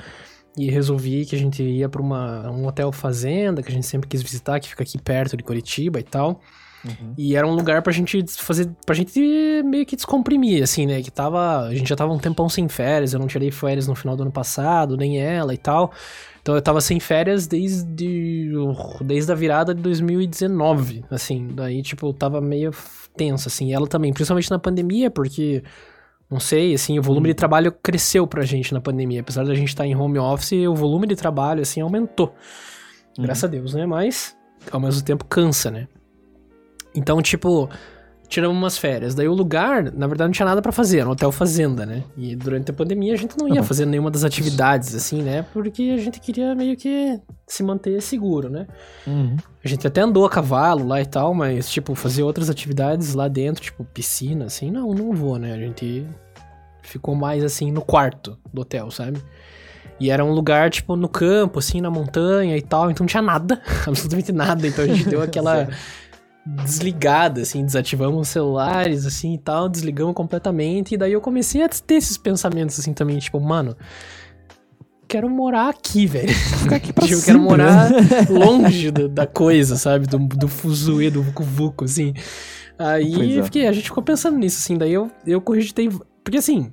E 0.56 0.70
resolvi 0.70 1.24
que 1.24 1.34
a 1.34 1.38
gente 1.38 1.62
ia 1.62 1.88
pra 1.88 2.02
uma, 2.02 2.50
um 2.50 2.66
hotel 2.66 2.92
fazenda, 2.92 3.62
que 3.62 3.68
a 3.68 3.72
gente 3.72 3.86
sempre 3.86 4.08
quis 4.08 4.20
visitar, 4.20 4.60
que 4.60 4.68
fica 4.68 4.82
aqui 4.82 4.98
perto 4.98 5.36
de 5.36 5.42
Curitiba 5.42 5.98
e 5.98 6.02
tal. 6.02 6.40
E 7.16 7.36
era 7.36 7.46
um 7.46 7.54
lugar 7.54 7.82
pra 7.82 7.92
gente 7.92 8.24
fazer. 8.38 8.70
pra 8.86 8.94
gente 8.94 9.20
meio 9.64 9.84
que 9.84 9.96
descomprimir, 9.96 10.62
assim, 10.62 10.86
né? 10.86 11.02
Que 11.02 11.10
tava. 11.10 11.60
A 11.66 11.74
gente 11.74 11.88
já 11.88 11.96
tava 11.96 12.12
um 12.12 12.18
tempão 12.18 12.48
sem 12.48 12.68
férias, 12.68 13.12
eu 13.12 13.20
não 13.20 13.26
tirei 13.26 13.50
férias 13.50 13.86
no 13.86 13.94
final 13.94 14.16
do 14.16 14.22
ano 14.22 14.32
passado, 14.32 14.96
nem 14.96 15.20
ela 15.20 15.52
e 15.52 15.58
tal. 15.58 15.92
Então 16.40 16.54
eu 16.54 16.62
tava 16.62 16.80
sem 16.80 16.98
férias 16.98 17.46
desde. 17.46 18.50
desde 19.02 19.30
a 19.30 19.34
virada 19.34 19.74
de 19.74 19.82
2019, 19.82 21.04
assim. 21.10 21.48
Daí, 21.52 21.82
tipo, 21.82 22.06
eu 22.08 22.14
tava 22.14 22.40
meio 22.40 22.70
tenso, 23.16 23.48
assim. 23.48 23.68
E 23.68 23.72
ela 23.72 23.86
também, 23.86 24.12
principalmente 24.12 24.50
na 24.50 24.58
pandemia, 24.58 25.10
porque. 25.10 25.62
Não 26.30 26.38
sei, 26.38 26.74
assim, 26.74 26.96
o 26.96 27.02
volume 27.02 27.26
de 27.26 27.34
trabalho 27.34 27.72
cresceu 27.72 28.24
pra 28.24 28.44
gente 28.44 28.72
na 28.72 28.80
pandemia. 28.80 29.20
Apesar 29.20 29.44
da 29.44 29.52
gente 29.52 29.70
estar 29.70 29.84
em 29.84 29.96
home 29.96 30.16
office, 30.16 30.52
o 30.52 30.76
volume 30.76 31.08
de 31.08 31.16
trabalho, 31.16 31.60
assim, 31.60 31.80
aumentou. 31.80 32.32
Graças 33.18 33.42
a 33.42 33.46
Deus, 33.48 33.74
né? 33.74 33.84
Mas, 33.84 34.36
ao 34.70 34.78
mesmo 34.78 35.02
tempo, 35.02 35.24
cansa, 35.24 35.72
né? 35.72 35.88
Então, 36.94 37.20
tipo, 37.22 37.68
tiramos 38.28 38.56
umas 38.56 38.78
férias. 38.78 39.14
Daí 39.14 39.28
o 39.28 39.34
lugar, 39.34 39.92
na 39.92 40.06
verdade, 40.06 40.28
não 40.28 40.32
tinha 40.32 40.46
nada 40.46 40.62
pra 40.62 40.70
fazer, 40.72 41.00
era 41.00 41.08
um 41.08 41.12
hotel 41.12 41.32
fazenda, 41.32 41.84
né? 41.84 42.04
E 42.16 42.34
durante 42.36 42.70
a 42.70 42.74
pandemia 42.74 43.12
a 43.14 43.16
gente 43.16 43.36
não 43.38 43.48
ia 43.48 43.60
Uhum. 43.60 43.64
fazer 43.66 43.86
nenhuma 43.86 44.10
das 44.10 44.22
atividades, 44.24 44.94
assim, 44.94 45.22
né? 45.22 45.44
Porque 45.52 45.94
a 45.94 46.00
gente 46.00 46.20
queria 46.20 46.54
meio 46.54 46.76
que 46.76 47.18
se 47.46 47.62
manter 47.62 48.00
seguro, 48.00 48.48
né? 48.48 48.66
Uhum. 49.06 49.36
A 49.64 49.68
gente 49.68 49.86
até 49.86 50.00
andou 50.00 50.24
a 50.24 50.30
cavalo 50.30 50.86
lá 50.86 51.00
e 51.00 51.06
tal, 51.06 51.34
mas, 51.34 51.68
tipo, 51.70 51.94
fazer 51.94 52.22
outras 52.22 52.48
atividades 52.48 53.14
lá 53.14 53.26
dentro, 53.28 53.62
tipo, 53.62 53.84
piscina, 53.84 54.44
assim, 54.46 54.70
não, 54.70 54.92
não 54.94 55.12
vou, 55.12 55.38
né? 55.38 55.52
A 55.52 55.58
gente 55.58 56.06
ficou 56.82 57.14
mais, 57.14 57.42
assim, 57.44 57.70
no 57.72 57.82
quarto 57.82 58.38
do 58.52 58.62
hotel, 58.62 58.90
sabe? 58.90 59.20
E 59.98 60.10
era 60.10 60.24
um 60.24 60.32
lugar, 60.32 60.70
tipo, 60.70 60.96
no 60.96 61.08
campo, 61.10 61.58
assim, 61.58 61.80
na 61.80 61.90
montanha 61.90 62.56
e 62.56 62.62
tal, 62.62 62.90
então 62.90 63.04
não 63.04 63.08
tinha 63.08 63.22
nada, 63.22 63.60
absolutamente 63.86 64.32
nada. 64.32 64.66
Então 64.66 64.84
a 64.84 64.88
gente 64.88 65.06
deu 65.06 65.20
aquela 65.20 65.68
desligada, 66.46 67.42
assim, 67.42 67.64
desativamos 67.64 68.20
os 68.20 68.28
celulares, 68.28 69.06
assim, 69.06 69.34
e 69.34 69.38
tal, 69.38 69.68
desligamos 69.68 70.14
completamente. 70.14 70.94
E 70.94 70.98
daí 70.98 71.12
eu 71.12 71.20
comecei 71.20 71.62
a 71.62 71.68
ter 71.68 71.94
esses 71.94 72.16
pensamentos, 72.16 72.78
assim, 72.78 72.92
também, 72.92 73.18
tipo, 73.18 73.38
mano, 73.38 73.76
quero 75.10 75.28
morar 75.28 75.68
aqui, 75.68 76.06
velho. 76.06 76.32
Ficar 76.62 76.76
aqui 76.76 76.92
pra 76.92 77.04
Tipo, 77.04 77.18
eu 77.18 77.24
quero 77.24 77.40
morar 77.40 77.90
né? 77.90 77.98
longe 78.30 78.90
da, 78.90 79.08
da 79.08 79.26
coisa, 79.26 79.76
sabe? 79.76 80.06
Do, 80.06 80.18
do 80.18 80.48
fuzuê, 80.48 81.10
do 81.10 81.22
vucu-vucu, 81.22 81.84
assim. 81.84 82.14
Aí 82.78 83.38
é. 83.38 83.42
fiquei, 83.42 83.66
a 83.66 83.72
gente 83.72 83.84
ficou 83.84 84.02
pensando 84.02 84.38
nisso, 84.38 84.58
assim. 84.58 84.78
Daí 84.78 84.92
eu, 84.92 85.10
eu 85.26 85.40
cogitei. 85.40 85.90
Porque 86.24 86.38
assim. 86.38 86.72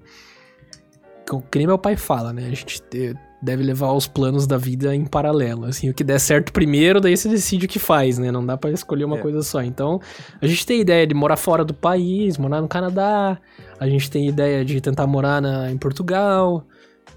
O 1.29 1.41
que 1.41 1.57
nem 1.57 1.67
meu 1.67 1.77
pai 1.77 1.97
fala, 1.97 2.31
né? 2.31 2.45
A 2.45 2.49
gente. 2.49 2.81
Deve 3.41 3.61
levar 3.63 3.91
os 3.93 4.07
planos 4.07 4.47
da 4.47 4.57
vida 4.57 4.95
em 4.95 5.05
paralelo. 5.05 5.65
Assim, 5.65 5.89
o 5.89 5.93
que 5.93 6.03
der 6.03 6.19
certo 6.19 6.51
primeiro, 6.51 6.99
daí 6.99 7.15
você 7.15 7.29
decide 7.29 7.65
o 7.65 7.69
que 7.69 7.77
faz, 7.79 8.17
né? 8.17 8.31
Não 8.31 8.45
dá 8.45 8.57
para 8.57 8.71
escolher 8.71 9.05
uma 9.05 9.17
É. 9.17 9.21
coisa 9.21 9.41
só. 9.43 9.61
Então, 9.61 9.99
a 10.41 10.47
gente 10.47 10.65
tem 10.65 10.81
ideia 10.81 11.05
de 11.05 11.13
morar 11.13 11.37
fora 11.37 11.63
do 11.63 11.73
país, 11.73 12.37
morar 12.37 12.61
no 12.61 12.67
Canadá. 12.67 13.37
A 13.79 13.87
gente 13.87 14.09
tem 14.09 14.27
ideia 14.27 14.65
de 14.65 14.81
tentar 14.81 15.05
morar 15.05 15.41
na, 15.41 15.71
em 15.71 15.77
Portugal. 15.77 16.65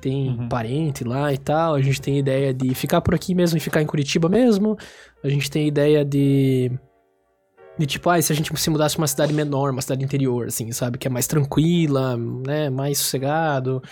Tem 0.00 0.30
Uhum. 0.30 0.48
parente 0.48 1.04
lá 1.04 1.32
e 1.32 1.38
tal. 1.38 1.74
A 1.74 1.80
gente 1.82 2.00
tem 2.00 2.18
ideia 2.18 2.52
de 2.54 2.74
ficar 2.74 3.00
por 3.00 3.14
aqui 3.14 3.34
mesmo 3.34 3.56
e 3.56 3.60
ficar 3.60 3.82
em 3.82 3.86
Curitiba 3.86 4.28
mesmo. 4.28 4.76
A 5.24 5.28
gente 5.28 5.50
tem 5.50 5.66
ideia 5.68 6.04
de. 6.04 6.70
De 7.78 7.86
tipo, 7.86 8.10
ah, 8.10 8.20
se 8.20 8.30
a 8.30 8.36
gente 8.36 8.54
se 8.60 8.68
mudasse 8.68 8.94
pra 8.94 9.02
uma 9.02 9.08
cidade 9.08 9.32
menor, 9.32 9.70
uma 9.70 9.80
cidade 9.80 10.04
interior, 10.04 10.48
assim, 10.48 10.70
sabe? 10.70 10.98
Que 10.98 11.06
é 11.06 11.10
mais 11.10 11.26
tranquila, 11.26 12.14
né? 12.46 12.68
Mais 12.68 12.98
sossegado 12.98 13.82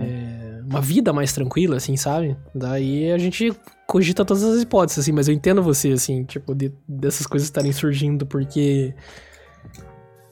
É, 0.00 0.60
uma 0.68 0.80
vida 0.80 1.12
mais 1.12 1.32
tranquila, 1.32 1.76
assim, 1.76 1.96
sabe? 1.96 2.36
Daí 2.54 3.12
a 3.12 3.18
gente 3.18 3.52
cogita 3.86 4.24
todas 4.24 4.42
as 4.42 4.60
hipóteses, 4.62 4.98
assim, 5.04 5.12
mas 5.12 5.28
eu 5.28 5.34
entendo 5.34 5.62
você, 5.62 5.92
assim, 5.92 6.24
tipo, 6.24 6.54
de- 6.54 6.72
dessas 6.88 7.26
coisas 7.26 7.46
estarem 7.46 7.72
surgindo, 7.72 8.26
porque 8.26 8.92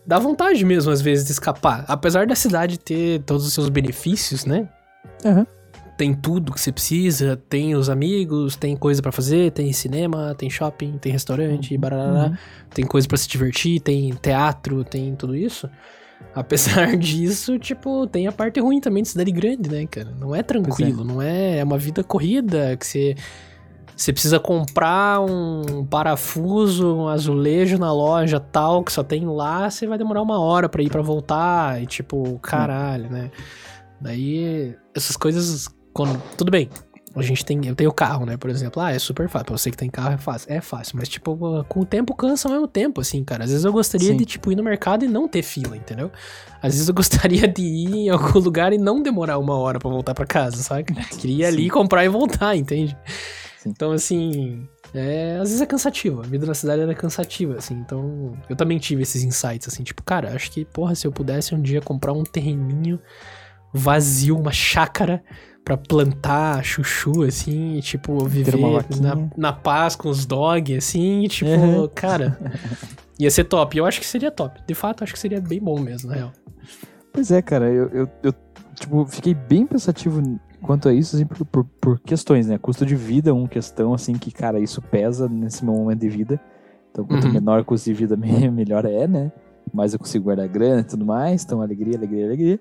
dá 0.06 0.18
vontade 0.18 0.64
mesmo, 0.64 0.90
às 0.92 1.00
vezes, 1.00 1.24
de 1.26 1.32
escapar. 1.32 1.84
Apesar 1.88 2.26
da 2.26 2.34
cidade 2.34 2.78
ter 2.78 3.22
todos 3.22 3.46
os 3.46 3.52
seus 3.52 3.68
benefícios, 3.68 4.44
né? 4.44 4.68
Aham. 5.24 5.46
Tem 5.96 6.12
tudo 6.12 6.52
que 6.52 6.60
você 6.60 6.72
precisa, 6.72 7.36
tem 7.48 7.76
os 7.76 7.88
amigos, 7.88 8.56
tem 8.56 8.76
coisa 8.76 9.00
pra 9.00 9.12
fazer, 9.12 9.52
tem 9.52 9.72
cinema, 9.72 10.34
tem 10.36 10.50
shopping, 10.50 10.98
tem 10.98 11.12
restaurante, 11.12 11.78
barará, 11.78 12.30
Uhum. 12.30 12.36
tem 12.74 12.84
coisa 12.84 13.06
pra 13.06 13.16
se 13.16 13.28
divertir, 13.28 13.78
tem 13.80 14.10
teatro, 14.20 14.82
tem 14.82 15.14
tudo 15.14 15.36
isso. 15.36 15.70
Apesar 16.34 16.94
disso, 16.98 17.58
tipo, 17.58 18.06
tem 18.06 18.26
a 18.26 18.32
parte 18.32 18.60
ruim 18.60 18.80
também 18.80 19.02
de 19.02 19.08
cidade 19.08 19.30
grande, 19.32 19.70
né, 19.70 19.86
cara? 19.86 20.14
Não 20.18 20.34
é 20.34 20.42
tranquilo, 20.42 21.04
não 21.04 21.20
é. 21.20 21.58
É 21.58 21.64
uma 21.64 21.78
vida 21.78 22.04
corrida 22.04 22.76
que 22.76 22.86
você. 22.86 23.14
Você 23.96 24.12
precisa 24.12 24.40
comprar 24.40 25.20
um 25.20 25.86
parafuso, 25.86 26.96
um 26.96 27.06
azulejo 27.06 27.78
na 27.78 27.92
loja 27.92 28.40
tal, 28.40 28.82
que 28.82 28.92
só 28.92 29.04
tem 29.04 29.24
lá, 29.24 29.70
você 29.70 29.86
vai 29.86 29.96
demorar 29.96 30.20
uma 30.20 30.40
hora 30.40 30.68
pra 30.68 30.82
ir 30.82 30.90
pra 30.90 31.00
voltar. 31.00 31.80
E 31.80 31.86
tipo, 31.86 32.36
caralho, 32.40 33.08
né? 33.08 33.30
Daí, 34.00 34.74
essas 34.94 35.16
coisas. 35.16 35.68
Quando, 35.92 36.20
tudo 36.36 36.50
bem. 36.50 36.68
A 37.16 37.22
gente 37.22 37.44
tem. 37.44 37.60
Eu 37.64 37.76
tenho 37.76 37.92
carro, 37.92 38.26
né? 38.26 38.36
Por 38.36 38.50
exemplo. 38.50 38.82
Ah, 38.82 38.92
é 38.92 38.98
super 38.98 39.28
fácil. 39.28 39.46
Pra 39.46 39.56
você 39.56 39.70
que 39.70 39.76
tem 39.76 39.88
carro 39.88 40.14
é 40.14 40.18
fácil. 40.18 40.52
É 40.52 40.60
fácil. 40.60 40.96
Mas, 40.96 41.08
tipo, 41.08 41.64
com 41.68 41.80
o 41.80 41.84
tempo 41.84 42.14
cansa 42.14 42.48
ao 42.48 42.52
mesmo 42.52 42.66
tempo, 42.66 43.00
assim, 43.00 43.22
cara. 43.22 43.44
Às 43.44 43.50
vezes 43.50 43.64
eu 43.64 43.72
gostaria 43.72 44.08
Sim. 44.08 44.16
de, 44.16 44.24
tipo, 44.24 44.50
ir 44.50 44.56
no 44.56 44.62
mercado 44.62 45.04
e 45.04 45.08
não 45.08 45.28
ter 45.28 45.42
fila, 45.42 45.76
entendeu? 45.76 46.10
Às 46.60 46.72
vezes 46.74 46.88
eu 46.88 46.94
gostaria 46.94 47.46
de 47.46 47.62
ir 47.62 47.94
em 47.94 48.08
algum 48.10 48.38
lugar 48.38 48.72
e 48.72 48.78
não 48.78 49.02
demorar 49.02 49.38
uma 49.38 49.56
hora 49.56 49.78
pra 49.78 49.88
voltar 49.88 50.14
pra 50.14 50.26
casa, 50.26 50.56
sabe? 50.56 50.84
Queria 51.18 51.44
ir 51.44 51.46
ali 51.46 51.70
comprar 51.70 52.04
e 52.04 52.08
voltar, 52.08 52.56
entende? 52.56 52.96
Sim. 53.58 53.70
Então, 53.70 53.92
assim. 53.92 54.68
É, 54.92 55.38
às 55.40 55.48
vezes 55.48 55.60
é 55.60 55.66
cansativo. 55.66 56.20
A 56.20 56.24
vida 56.24 56.46
na 56.46 56.54
cidade 56.54 56.82
ela 56.82 56.92
é 56.92 56.94
cansativa, 56.94 57.56
assim. 57.56 57.74
Então, 57.74 58.36
eu 58.48 58.54
também 58.54 58.78
tive 58.78 59.02
esses 59.02 59.22
insights, 59.24 59.66
assim. 59.66 59.82
Tipo, 59.82 60.02
cara, 60.02 60.34
acho 60.34 60.50
que, 60.52 60.64
porra, 60.64 60.94
se 60.94 61.06
eu 61.06 61.12
pudesse 61.12 61.54
um 61.54 61.60
dia 61.60 61.80
comprar 61.80 62.12
um 62.12 62.22
terreninho 62.22 63.00
vazio, 63.72 64.38
uma 64.38 64.52
chácara 64.52 65.20
pra 65.64 65.76
plantar 65.76 66.62
chuchu, 66.62 67.22
assim, 67.22 67.76
e, 67.76 67.82
tipo, 67.82 68.26
viver 68.26 68.54
na, 69.00 69.16
na 69.36 69.52
paz 69.52 69.96
com 69.96 70.08
os 70.10 70.26
dogs, 70.26 70.76
assim, 70.76 71.22
e, 71.24 71.28
tipo, 71.28 71.48
Uhum. 71.50 71.88
cara, 71.94 72.38
ia 73.18 73.30
ser 73.30 73.44
top. 73.44 73.78
Eu 73.78 73.86
acho 73.86 73.98
que 73.98 74.06
seria 74.06 74.30
top. 74.30 74.60
De 74.66 74.74
fato, 74.74 75.02
acho 75.02 75.12
que 75.14 75.18
seria 75.18 75.40
bem 75.40 75.60
bom 75.60 75.80
mesmo, 75.80 76.10
na 76.10 76.16
real. 76.16 76.32
Pois 77.12 77.30
é, 77.30 77.40
cara, 77.40 77.66
eu, 77.70 77.88
eu, 77.88 78.08
eu, 78.22 78.34
tipo, 78.74 79.06
fiquei 79.06 79.32
bem 79.34 79.66
pensativo 79.66 80.20
quanto 80.60 80.88
a 80.88 80.92
isso, 80.92 81.16
assim, 81.16 81.24
por, 81.24 81.44
por, 81.46 81.64
por 81.80 82.00
questões, 82.00 82.46
né? 82.46 82.58
Custo 82.58 82.84
de 82.84 82.94
vida 82.96 83.30
é 83.30 83.32
uma 83.32 83.48
questão, 83.48 83.94
assim, 83.94 84.12
que, 84.14 84.30
cara, 84.30 84.58
isso 84.60 84.82
pesa 84.82 85.28
nesse 85.28 85.64
meu 85.64 85.74
momento 85.74 86.00
de 86.00 86.08
vida. 86.08 86.38
Então, 86.90 87.04
quanto 87.06 87.26
Uhum. 87.26 87.32
menor 87.32 87.60
o 87.60 87.64
custo 87.64 87.86
de 87.88 87.94
vida, 87.94 88.16
me- 88.18 88.50
melhor 88.50 88.84
é, 88.84 89.06
né? 89.06 89.32
Mais 89.72 89.92
eu 89.94 89.98
consigo 89.98 90.24
guardar 90.24 90.46
grana 90.48 90.80
e 90.82 90.84
tudo 90.84 91.06
mais. 91.06 91.42
Então, 91.42 91.62
alegria, 91.62 91.96
alegria, 91.96 92.26
alegria. 92.26 92.60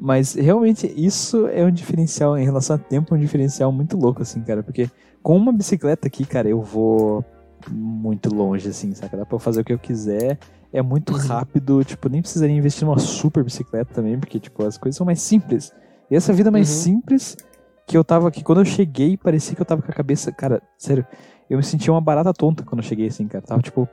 Mas, 0.00 0.34
realmente, 0.34 0.92
isso 0.96 1.46
é 1.48 1.64
um 1.64 1.70
diferencial, 1.70 2.38
em 2.38 2.44
relação 2.44 2.76
a 2.76 2.78
tempo, 2.78 3.14
é 3.14 3.18
um 3.18 3.20
diferencial 3.20 3.72
muito 3.72 3.96
louco, 3.96 4.22
assim, 4.22 4.40
cara. 4.42 4.62
Porque 4.62 4.88
com 5.22 5.36
uma 5.36 5.52
bicicleta 5.52 6.06
aqui, 6.06 6.24
cara, 6.24 6.48
eu 6.48 6.62
vou 6.62 7.24
muito 7.70 8.32
longe, 8.32 8.68
assim, 8.68 8.94
saca? 8.94 9.16
Dá 9.16 9.26
pra 9.26 9.38
fazer 9.38 9.60
o 9.60 9.64
que 9.64 9.72
eu 9.72 9.78
quiser 9.78 10.38
é 10.72 10.82
muito 10.82 11.12
Uhum. 11.14 11.18
rápido, 11.18 11.82
tipo, 11.82 12.08
nem 12.10 12.20
precisaria 12.20 12.54
investir 12.54 12.86
numa 12.86 12.98
super 12.98 13.42
bicicleta 13.42 13.92
também, 13.94 14.18
porque, 14.18 14.38
tipo, 14.38 14.64
as 14.64 14.76
coisas 14.76 14.96
são 14.96 15.06
mais 15.06 15.20
simples. 15.20 15.72
E 16.10 16.14
essa 16.14 16.32
vida 16.32 16.50
mais 16.50 16.68
Uhum. 16.68 16.74
simples, 16.82 17.36
que 17.86 17.96
eu 17.96 18.04
tava 18.04 18.28
aqui, 18.28 18.44
quando 18.44 18.60
eu 18.60 18.64
cheguei, 18.66 19.16
parecia 19.16 19.56
que 19.56 19.62
eu 19.62 19.66
tava 19.66 19.80
com 19.80 19.90
a 19.90 19.94
cabeça, 19.94 20.30
cara, 20.30 20.62
sério, 20.76 21.06
eu 21.48 21.56
me 21.56 21.64
sentia 21.64 21.90
uma 21.92 22.02
barata 22.02 22.34
tonta 22.34 22.62
quando 22.64 22.82
eu 22.82 22.86
cheguei, 22.86 23.06
assim, 23.08 23.26
cara, 23.26 23.42
tava, 23.42 23.62
tipo, 23.62 23.88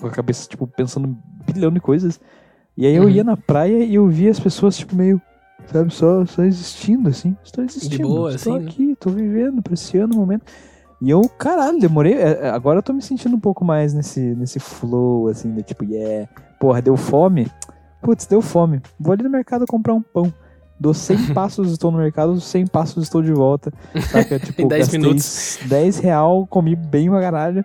com 0.00 0.06
a 0.08 0.10
cabeça, 0.10 0.48
tipo, 0.48 0.66
pensando 0.66 1.06
um 1.08 1.16
bilhão 1.52 1.70
de 1.70 1.78
coisas, 1.80 2.20
e 2.76 2.86
aí 2.86 2.94
eu 2.96 3.04
Uhum. 3.04 3.08
ia 3.10 3.24
na 3.24 3.36
praia 3.36 3.84
e 3.84 3.94
eu 3.94 4.06
via 4.08 4.30
as 4.30 4.40
pessoas, 4.40 4.76
tipo, 4.76 4.94
meio, 4.96 5.20
sabe, 5.66 5.92
só, 5.92 6.24
só 6.26 6.42
existindo, 6.44 7.08
assim, 7.08 7.36
estou 7.44 7.64
existindo, 7.64 8.08
boa, 8.08 8.34
estou 8.34 8.54
assim, 8.56 8.64
né? 8.64 8.68
aqui, 8.70 8.96
tô 8.98 9.10
vivendo, 9.10 9.58
apreciando 9.58 10.14
o 10.14 10.18
momento, 10.18 10.44
e 11.00 11.10
eu, 11.10 11.20
caralho, 11.38 11.78
demorei. 11.80 12.14
é, 12.14 12.40
é, 12.44 12.50
Agora 12.50 12.78
eu 12.78 12.82
tô 12.82 12.92
me 12.92 13.02
sentindo 13.02 13.34
um 13.36 13.40
pouco 13.40 13.64
mais 13.64 13.92
nesse, 13.92 14.20
nesse 14.20 14.58
flow, 14.60 15.28
assim, 15.28 15.52
de 15.52 15.62
tipo, 15.62 15.84
yeah. 15.84 16.28
Porra, 16.60 16.80
deu 16.80 16.96
fome? 16.96 17.48
Putz, 18.00 18.24
deu 18.26 18.40
fome. 18.40 18.80
Vou 19.00 19.12
ali 19.12 19.22
no 19.24 19.30
mercado 19.30 19.66
comprar 19.66 19.94
um 19.94 20.00
pão. 20.02 20.32
Dou 20.78 20.94
100 20.94 21.34
passos, 21.34 21.72
estou 21.72 21.90
no 21.90 21.98
mercado, 21.98 22.40
100 22.40 22.66
passos, 22.68 23.02
estou 23.04 23.20
de 23.20 23.32
volta. 23.32 23.72
Saca? 24.12 24.38
Tipo, 24.40 24.62
Em 24.62 24.68
10 24.68 24.80
gastei 24.82 25.00
minutos. 25.00 25.58
10 25.66 25.98
real, 25.98 26.46
comi 26.46 26.76
bem 26.76 27.08
pra 27.10 27.20
caralho. 27.20 27.64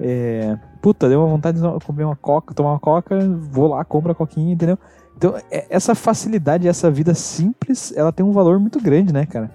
É, 0.00 0.56
puta, 0.82 1.08
deu 1.08 1.20
uma 1.20 1.28
vontade 1.28 1.60
de 1.60 1.84
comer 1.86 2.04
uma 2.04 2.16
coca, 2.16 2.52
tomar 2.52 2.72
uma 2.72 2.80
coca, 2.80 3.16
vou 3.50 3.68
lá, 3.68 3.84
compro 3.84 4.10
a 4.10 4.14
coquinha, 4.14 4.52
entendeu? 4.52 4.76
Então, 5.16 5.36
é- 5.50 5.66
essa 5.70 5.94
facilidade, 5.94 6.66
essa 6.66 6.90
vida 6.90 7.14
simples, 7.14 7.92
ela 7.96 8.12
tem 8.12 8.26
um 8.26 8.32
valor 8.32 8.58
muito 8.58 8.80
grande, 8.80 9.12
né, 9.12 9.24
cara? 9.24 9.48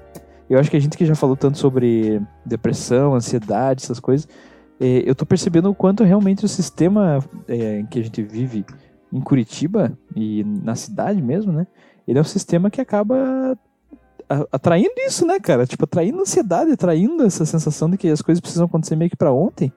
Eu 0.50 0.58
acho 0.58 0.72
que 0.72 0.78
a 0.78 0.80
gente 0.80 0.98
que 0.98 1.06
já 1.06 1.14
falou 1.14 1.36
tanto 1.36 1.58
sobre 1.58 2.22
depressão, 2.46 3.14
ansiedade, 3.14 3.84
essas 3.84 4.00
coisas, 4.00 4.28
é, 4.80 5.04
eu 5.06 5.14
tô 5.14 5.26
percebendo 5.26 5.70
o 5.70 5.76
quanto 5.76 6.06
realmente 6.06 6.46
o 6.46 6.48
sistema 6.48 7.20
é, 7.48 7.80
em 7.80 7.86
que 7.86 8.00
a 8.00 8.04
gente 8.04 8.24
vive 8.24 8.66
em 9.12 9.20
Curitiba 9.20 9.98
e 10.16 10.46
na 10.64 10.76
cidade 10.76 11.22
mesmo, 11.22 11.52
né? 11.52 11.68
Ele 12.08 12.18
é 12.18 12.22
um 12.22 12.26
sistema 12.26 12.70
que 12.70 12.80
acaba 12.80 13.58
atraindo 14.52 14.94
isso, 15.06 15.26
né, 15.26 15.40
cara? 15.40 15.66
Tipo, 15.66 15.84
atraindo 15.84 16.22
ansiedade, 16.22 16.72
atraindo 16.72 17.24
essa 17.24 17.46
sensação 17.46 17.90
de 17.90 17.98
que 17.98 18.08
as 18.08 18.22
coisas 18.22 18.40
precisam 18.40 18.66
acontecer 18.66 18.96
meio 18.96 19.10
que 19.10 19.18
pra 19.18 19.32
ontem. 19.32 19.72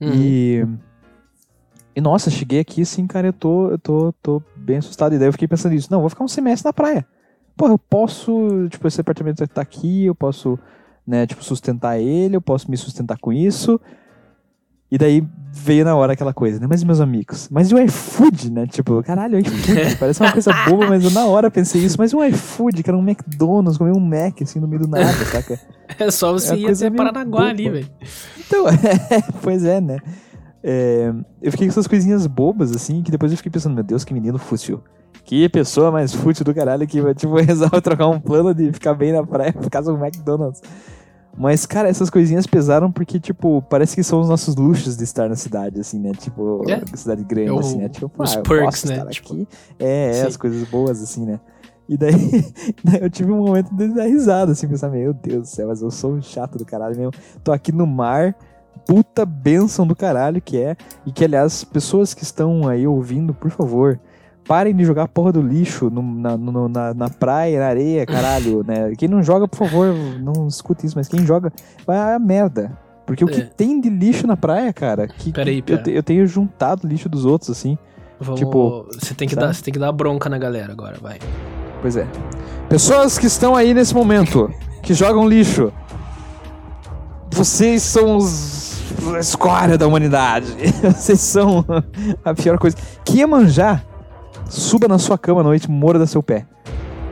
Uhum. 0.00 0.12
E. 0.14 0.66
E 1.94 2.00
nossa, 2.00 2.30
cheguei 2.30 2.60
aqui 2.60 2.82
assim, 2.82 3.06
cara, 3.06 3.28
eu 3.28 3.32
tô, 3.32 3.70
eu 3.70 3.78
tô, 3.78 4.12
tô 4.22 4.42
bem 4.56 4.76
assustado. 4.76 5.14
E 5.14 5.18
daí 5.18 5.28
eu 5.28 5.32
fiquei 5.32 5.48
pensando 5.48 5.72
nisso. 5.72 5.88
Não, 5.90 6.00
vou 6.00 6.08
ficar 6.08 6.24
um 6.24 6.28
semestre 6.28 6.66
na 6.66 6.72
praia. 6.72 7.06
Porra, 7.56 7.72
eu 7.72 7.78
posso, 7.78 8.68
tipo, 8.70 8.86
esse 8.86 9.00
apartamento 9.00 9.46
tá 9.48 9.60
aqui, 9.60 10.06
eu 10.06 10.14
posso, 10.14 10.58
né, 11.06 11.26
tipo, 11.26 11.44
sustentar 11.44 11.98
ele, 12.00 12.36
eu 12.36 12.40
posso 12.40 12.70
me 12.70 12.76
sustentar 12.76 13.18
com 13.18 13.32
isso. 13.32 13.80
E 14.90 14.98
daí 14.98 15.24
veio 15.52 15.84
na 15.84 15.94
hora 15.94 16.12
aquela 16.14 16.32
coisa, 16.32 16.58
né? 16.60 16.66
Mas 16.68 16.82
meus 16.82 17.00
amigos? 17.00 17.48
Mas 17.50 17.70
e 17.70 17.74
o 17.74 17.78
iFood, 17.80 18.50
né? 18.50 18.66
Tipo, 18.66 19.02
caralho, 19.02 19.38
iFood. 19.38 19.96
Parece 19.98 20.20
uma 20.22 20.32
coisa 20.32 20.52
boba, 20.68 20.88
mas 20.88 21.04
eu 21.04 21.10
na 21.10 21.26
hora 21.26 21.50
pensei 21.50 21.82
isso. 21.82 21.96
Mas 21.98 22.12
e 22.12 22.16
o 22.16 22.24
iFood, 22.24 22.82
que 22.82 22.90
era 22.90 22.96
um 22.96 23.02
McDonald's, 23.02 23.76
comer 23.78 23.92
um 23.92 24.00
Mac 24.00 24.42
assim 24.42 24.58
no 24.58 24.66
meio 24.66 24.82
do 24.82 24.88
nada, 24.88 25.12
saca? 25.26 25.60
É 25.98 26.10
só 26.10 26.32
você 26.32 26.54
É 26.54 26.58
ir 26.58 26.70
até 26.70 26.90
Paranaguá 26.90 27.48
ali, 27.48 27.64
boba. 27.64 27.76
velho. 27.76 27.90
Então, 28.38 28.64
pois 29.42 29.64
é, 29.64 29.80
né? 29.80 29.98
É, 30.62 31.12
eu 31.42 31.50
fiquei 31.50 31.66
com 31.66 31.72
essas 31.72 31.86
coisinhas 31.86 32.26
bobas, 32.26 32.74
assim, 32.74 33.02
que 33.02 33.10
depois 33.10 33.32
eu 33.32 33.36
fiquei 33.36 33.50
pensando, 33.50 33.74
meu 33.74 33.84
Deus, 33.84 34.04
que 34.04 34.12
menino 34.12 34.38
fútil. 34.38 34.82
Que 35.24 35.48
pessoa 35.48 35.90
mais 35.90 36.12
fútil 36.12 36.44
do 36.44 36.54
caralho 36.54 36.86
que, 36.86 37.02
tipo, 37.14 37.34
resolve 37.36 37.80
trocar 37.80 38.08
um 38.08 38.18
plano 38.18 38.54
de 38.54 38.72
ficar 38.72 38.94
bem 38.94 39.12
na 39.12 39.24
praia 39.24 39.52
por 39.52 39.70
causa 39.70 39.92
do 39.92 39.98
McDonald's. 40.04 40.60
Mas, 41.40 41.64
cara, 41.64 41.88
essas 41.88 42.10
coisinhas 42.10 42.46
pesaram 42.46 42.92
porque, 42.92 43.18
tipo, 43.18 43.62
parece 43.62 43.94
que 43.96 44.02
são 44.02 44.20
os 44.20 44.28
nossos 44.28 44.54
luxos 44.56 44.94
de 44.94 45.04
estar 45.04 45.26
na 45.26 45.36
cidade, 45.36 45.80
assim, 45.80 45.98
né? 45.98 46.12
Tipo, 46.12 46.62
É. 46.70 46.82
cidade 46.94 47.24
grande, 47.24 47.48
É 47.48 47.52
o- 47.52 47.58
assim, 47.58 47.78
né? 47.78 47.88
Tipo, 47.88 48.10
os 48.22 48.34
ah, 48.36 48.38
eu 48.40 48.42
perks, 48.42 48.84
né? 48.84 49.06
Tipo. 49.06 49.46
É, 49.78 50.18
é, 50.18 50.22
as 50.26 50.36
coisas 50.36 50.62
boas, 50.68 51.02
assim, 51.02 51.24
né? 51.24 51.40
E 51.88 51.96
daí, 51.96 52.12
daí 52.84 53.00
eu 53.00 53.08
tive 53.08 53.32
um 53.32 53.38
momento 53.38 53.74
de 53.74 53.88
dar 53.88 54.04
risada, 54.04 54.52
assim, 54.52 54.68
pensar, 54.68 54.90
meu 54.90 55.14
Deus 55.14 55.42
do 55.44 55.46
céu, 55.48 55.68
mas 55.68 55.80
eu 55.80 55.90
sou 55.90 56.12
um 56.12 56.20
chato 56.20 56.58
do 56.58 56.64
caralho 56.66 56.94
mesmo. 56.94 57.12
Tô 57.42 57.52
aqui 57.52 57.72
no 57.72 57.86
mar, 57.86 58.34
puta 58.86 59.24
bênção 59.24 59.86
do 59.86 59.96
caralho 59.96 60.42
que 60.42 60.58
é. 60.58 60.76
E 61.06 61.10
que, 61.10 61.24
aliás, 61.24 61.64
pessoas 61.64 62.12
que 62.12 62.22
estão 62.22 62.68
aí 62.68 62.86
ouvindo, 62.86 63.32
por 63.32 63.50
favor, 63.50 63.98
parem 64.50 64.74
de 64.74 64.84
jogar 64.84 65.06
porra 65.06 65.30
do 65.30 65.40
lixo 65.40 65.88
no- 65.90 66.02
na, 66.02 66.36
no- 66.36 66.68
na, 66.68 66.92
na 66.92 67.08
praia, 67.08 67.60
na 67.60 67.66
areia, 67.66 68.04
caralho, 68.04 68.64
né? 68.66 68.92
Quem 68.98 69.08
não 69.08 69.22
joga, 69.22 69.46
por 69.46 69.56
favor, 69.58 69.94
não 70.20 70.48
escute 70.48 70.84
isso, 70.84 70.96
mas 70.98 71.06
quem 71.06 71.24
joga, 71.24 71.52
vai 71.86 72.14
a 72.14 72.18
merda. 72.18 72.76
Porque 73.06 73.24
o 73.24 73.28
que 73.28 73.42
É. 73.42 73.44
tem 73.44 73.80
de 73.80 73.88
lixo 73.88 74.26
na 74.26 74.36
praia, 74.36 74.72
cara, 74.72 75.06
que, 75.06 75.30
Peraí, 75.32 75.58
eu, 75.58 75.62
pera. 75.62 75.82
te- 75.84 75.92
eu 75.92 76.02
tenho 76.02 76.26
juntado 76.26 76.84
lixo 76.88 77.08
dos 77.08 77.24
outros, 77.24 77.48
assim. 77.50 77.78
Vamos, 78.18 78.40
Tipo, 78.40 78.86
você 78.92 79.14
tem 79.14 79.28
que 79.28 79.34
sabe? 79.36 79.46
dar, 79.46 79.54
você 79.54 79.62
tem 79.62 79.72
que 79.72 79.78
dar 79.78 79.92
bronca 79.92 80.28
na 80.28 80.36
galera 80.36 80.72
agora, 80.72 80.96
vai. 81.00 81.18
Pois 81.80 81.94
é. 81.96 82.04
Pessoas 82.68 83.18
que 83.18 83.26
estão 83.28 83.54
aí 83.54 83.72
nesse 83.72 83.94
momento, 83.94 84.52
que 84.82 84.94
jogam 84.94 85.28
lixo. 85.28 85.72
Vocês 87.30 87.82
são 87.84 88.16
os 88.16 88.68
a 89.14 89.18
escória 89.20 89.78
da 89.78 89.86
humanidade. 89.86 90.52
Vocês 90.82 91.20
são 91.20 91.64
a 92.24 92.34
pior 92.34 92.58
coisa. 92.58 92.76
Que 93.04 93.24
manjar, 93.24 93.84
suba 94.50 94.88
na 94.88 94.98
sua 94.98 95.16
cama 95.16 95.40
à 95.40 95.44
noite, 95.44 95.70
morda 95.70 96.06
seu 96.06 96.22
pé. 96.22 96.46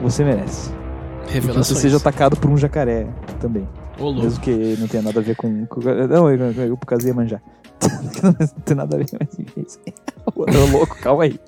Você 0.02 0.24
merece. 0.24 0.70
E 0.70 0.72
que 0.72 1.24
você 1.26 1.34
Revelações. 1.34 1.78
seja 1.78 1.96
atacado 1.96 2.36
por 2.36 2.50
um 2.50 2.56
jacaré 2.56 3.06
também. 3.40 3.68
Ô. 3.98 4.12
Mesmo 4.12 4.40
que 4.40 4.50
não 4.78 4.86
tenha 4.86 5.02
nada 5.02 5.20
a 5.20 5.22
ver 5.22 5.36
com. 5.36 5.66
com 5.66 5.80
não, 5.80 6.30
eu, 6.30 6.52
eu, 6.52 6.64
eu 6.68 6.76
por 6.76 6.86
causa 6.86 7.06
de 7.06 7.12
manjar. 7.12 7.42
não 8.22 8.62
tem 8.64 8.76
nada 8.76 8.96
a 8.96 8.98
ver, 8.98 9.06
mas 9.18 9.38
enfim. 9.38 9.46
é 9.56 9.60
isso 9.60 9.78
aí. 9.86 9.92
Ô, 10.34 10.44
louco, 10.72 10.96
calma 11.00 11.24
aí. 11.24 11.38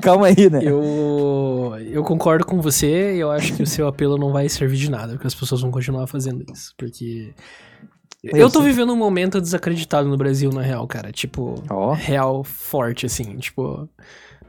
Calma 0.00 0.26
aí, 0.26 0.50
né? 0.50 0.60
Eu, 0.62 1.72
eu 1.90 2.02
concordo 2.02 2.44
com 2.44 2.60
você 2.60 3.14
e 3.16 3.20
eu 3.20 3.30
acho 3.30 3.52
que 3.54 3.62
o 3.62 3.66
seu 3.66 3.86
apelo 3.86 4.16
não 4.16 4.32
vai 4.32 4.48
servir 4.48 4.76
de 4.76 4.90
nada, 4.90 5.12
porque 5.14 5.26
as 5.26 5.34
pessoas 5.34 5.60
vão 5.60 5.70
continuar 5.70 6.06
fazendo 6.06 6.44
isso. 6.52 6.72
Porque. 6.76 7.34
Eu 8.22 8.36
Eu 8.36 8.50
tô 8.50 8.60
sei. 8.60 8.68
vivendo 8.68 8.92
um 8.92 8.96
momento 8.96 9.40
desacreditado 9.40 10.08
no 10.08 10.16
Brasil, 10.16 10.50
na 10.52 10.62
real, 10.62 10.86
cara. 10.86 11.10
Tipo, 11.10 11.56
Ó. 11.68 11.92
real 11.92 12.44
forte, 12.44 13.06
assim. 13.06 13.36
Tipo, 13.38 13.88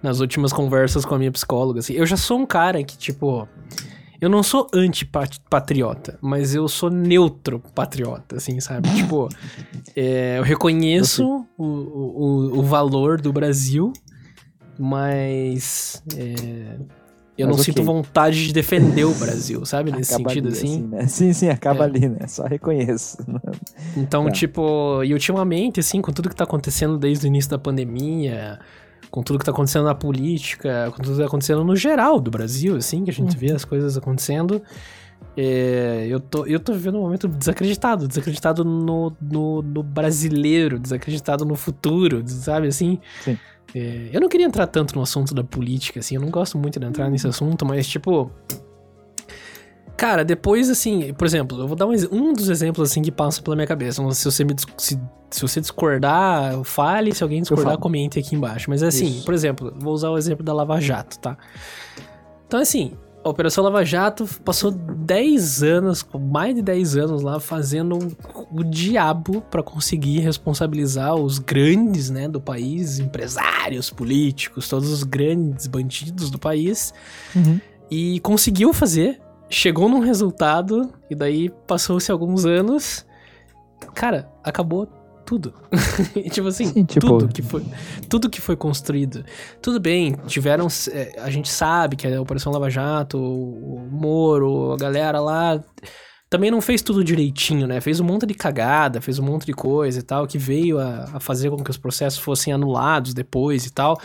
nas 0.03 0.19
últimas 0.19 0.51
conversas 0.53 1.05
com 1.05 1.15
a 1.15 1.17
minha 1.17 1.31
psicóloga, 1.31 1.79
assim. 1.79 1.93
Eu 1.93 2.05
já 2.05 2.17
sou 2.17 2.38
um 2.38 2.45
cara 2.45 2.83
que, 2.83 2.98
tipo. 2.98 3.48
Eu 4.22 4.29
não 4.29 4.41
sou 4.41 4.69
antipatriota, 4.74 6.17
mas 6.22 6.55
eu 6.55 6.65
sou 6.69 6.89
neutro 6.89 7.62
patriota, 7.75 8.38
assim, 8.38 8.57
sabe? 8.62 8.88
tipo, 8.95 9.27
é, 9.95 10.38
eu 10.38 10.43
reconheço 10.43 11.45
o, 11.57 11.65
o, 11.65 12.60
o 12.60 12.63
valor 12.63 13.19
do 13.19 13.33
Brasil, 13.33 13.91
mas 14.79 16.01
é, 16.15 16.77
eu 17.38 17.48
Mas 17.48 17.55
não 17.57 17.62
ok. 17.62 17.63
sinto 17.65 17.83
vontade 17.83 18.45
de 18.48 18.53
defender 18.53 19.03
o 19.05 19.13
Brasil, 19.13 19.65
sabe? 19.65 19.91
Nesse 19.91 20.13
Acaba 20.13 20.29
sentido, 20.29 20.48
ali, 20.50 20.57
assim. 20.57 20.81
né? 20.83 21.07
Sim, 21.07 21.33
sim, 21.33 21.50
acaba 21.50 21.83
É. 21.83 21.88
ali, 21.88 22.07
né? 22.07 22.27
Só 22.27 22.45
reconheço. 22.45 23.17
Então, 23.98 24.25
Tá. 24.25 24.31
tipo, 24.31 25.03
e 25.03 25.12
ultimamente, 25.13 25.79
assim, 25.79 26.01
com 26.01 26.12
tudo 26.13 26.29
que 26.29 26.36
tá 26.36 26.43
acontecendo 26.43 26.98
desde 26.98 27.25
o 27.25 27.27
início 27.27 27.50
da 27.51 27.57
pandemia, 27.57 28.60
com 29.13 29.22
tudo 29.22 29.38
que 29.38 29.46
tá 29.46 29.51
acontecendo 29.51 29.86
na 29.86 29.93
política, 29.93 30.91
com 30.91 31.03
tudo 31.03 31.13
que 31.13 31.22
tá 31.22 31.27
acontecendo 31.27 31.63
no 31.63 31.75
geral 31.75 32.20
do 32.20 32.32
Brasil, 32.32 32.75
assim, 32.75 33.03
que 33.03 33.12
a 33.12 33.13
gente 33.13 33.38
vê 33.38 33.51
as 33.51 33.63
coisas 33.63 33.96
acontecendo, 33.96 34.60
é, 35.38 36.08
eu, 36.10 36.20
tô, 36.20 36.48
eu 36.48 36.60
tô 36.60 36.74
vivendo 36.74 36.98
um 36.98 37.01
momento 37.01 37.27
desacreditado, 37.27 38.08
desacreditado 38.08 38.65
no, 38.65 39.15
no, 39.22 39.62
no 39.62 39.84
brasileiro, 39.84 40.79
desacreditado 40.79 41.46
no 41.46 41.53
futuro, 41.53 42.24
sabe, 42.25 42.65
assim? 42.65 42.98
Sim. 43.24 43.38
É, 43.75 44.10
eu 44.12 44.20
não 44.20 44.27
queria 44.27 44.48
entrar 44.48 44.65
tanto 44.65 44.96
no 44.96 45.03
assunto 45.03 45.36
da 45.36 45.43
política, 45.43 46.00
assim, 46.00 46.15
eu 46.15 46.22
não 46.22 46.32
gosto 46.32 46.58
muito 46.58 46.79
de 46.79 46.86
entrar 46.88 47.08
nesse 47.08 47.27
assunto, 47.27 47.67
mas, 47.67 47.88
tipo... 47.88 48.32
Cara, 49.95 50.25
depois, 50.25 50.69
assim, 50.69 51.13
por 51.13 51.25
exemplo, 51.25 51.59
eu 51.59 51.67
vou 51.67 51.75
dar 51.75 51.85
um, 51.85 51.93
um 52.12 52.33
dos 52.33 52.50
exemplos, 52.50 52.91
assim, 52.91 53.01
que 53.01 53.12
passa 53.12 53.41
pela 53.41 53.55
minha 53.55 53.67
cabeça. 53.67 54.01
Se 54.13 54.25
você, 54.25 54.43
me 54.43 54.55
se, 54.77 55.00
se 55.29 55.41
você 55.41 55.62
discordar, 55.62 56.63
fale. 56.63 57.13
Se 57.13 57.23
alguém 57.23 57.41
discordar, 57.41 57.77
comente 57.77 58.19
aqui 58.19 58.35
embaixo. 58.35 58.69
Mas, 58.69 58.81
assim, 58.81 59.07
Isso. 59.07 59.25
por 59.25 59.33
exemplo, 59.33 59.73
vou 59.77 59.93
usar 59.93 60.09
o 60.09 60.17
exemplo 60.17 60.43
da 60.43 60.53
Lava 60.53 60.79
Jato, 60.81 61.19
tá? 61.19 61.38
Então, 62.47 62.59
assim, 62.59 62.93
a 63.23 63.29
Operação 63.29 63.63
Lava 63.63 63.85
Jato 63.85 64.27
passou 64.43 64.69
10 64.69 65.63
anos, 65.63 66.05
mais 66.29 66.53
de 66.53 66.62
10 66.62 66.97
anos 66.97 67.21
lá, 67.21 67.39
fazendo 67.39 67.97
o 68.51 68.63
diabo 68.63 69.41
pra 69.50 69.63
conseguir 69.63 70.19
responsabilizar 70.19 71.15
os 71.15 71.39
grandes, 71.39 72.09
né, 72.09 72.27
do 72.27 72.41
país, 72.41 73.00
empresários, 73.00 73.89
políticos, 73.89 74.67
todos 74.67 74.89
os 74.89 75.03
grandes 75.03 75.67
bandidos 75.67 76.29
do 76.29 76.38
país. 76.38 76.93
Uhum. 77.33 77.62
E 77.89 78.19
conseguiu 78.19 78.73
fazer, 78.73 79.21
chegou 79.53 79.88
num 79.89 80.00
resultado, 80.00 80.91
e 81.10 81.15
daí 81.15 81.50
passou-se 81.67 82.12
alguns 82.12 82.45
anos. 82.45 83.05
Cara, 83.93 84.29
acabou 84.43 84.86
tudo. 85.25 85.53
Tipo 86.31 86.48
assim, 86.48 86.65
Sim, 86.65 86.83
tipo- 86.86 87.07
tudo 87.07 87.27
que 87.29 87.41
foi 87.41 87.63
tudo 88.10 88.29
que 88.29 88.41
foi 88.41 88.55
construído. 88.55 89.24
Tudo 89.62 89.79
bem, 89.79 90.13
tiveram. 90.27 90.67
é, 90.91 91.13
a 91.22 91.29
gente 91.29 91.50
sabe 91.50 91.95
que 91.95 92.07
a 92.07 92.22
Operação 92.22 92.51
Lava 92.51 92.69
Jato, 92.69 93.17
o 93.17 93.88
Moro, 93.91 94.74
a 94.74 94.77
galera 94.77 95.19
lá. 95.19 95.63
Também 96.29 96.50
não 96.50 96.62
fez 96.62 96.81
tudo 96.81 97.03
direitinho, 97.03 97.68
né? 97.68 97.79
Fez 97.79 98.00
um 98.00 98.03
monte 98.03 98.25
de 98.25 98.33
cagada, 98.33 99.00
fez 99.00 99.20
um 99.20 99.24
monte 99.24 99.46
de 99.46 99.53
coisa 99.53 100.00
e 100.00 100.01
tal, 100.01 100.25
que 100.25 100.37
veio 100.39 100.79
a, 100.79 101.11
a 101.13 101.20
fazer 101.20 101.51
com 101.51 101.63
que 101.63 101.70
os 101.70 101.77
processos 101.77 102.20
fossem 102.20 102.51
anulados 102.51 103.13
depois 103.13 103.68
e 103.68 103.72
tal. 103.72 104.00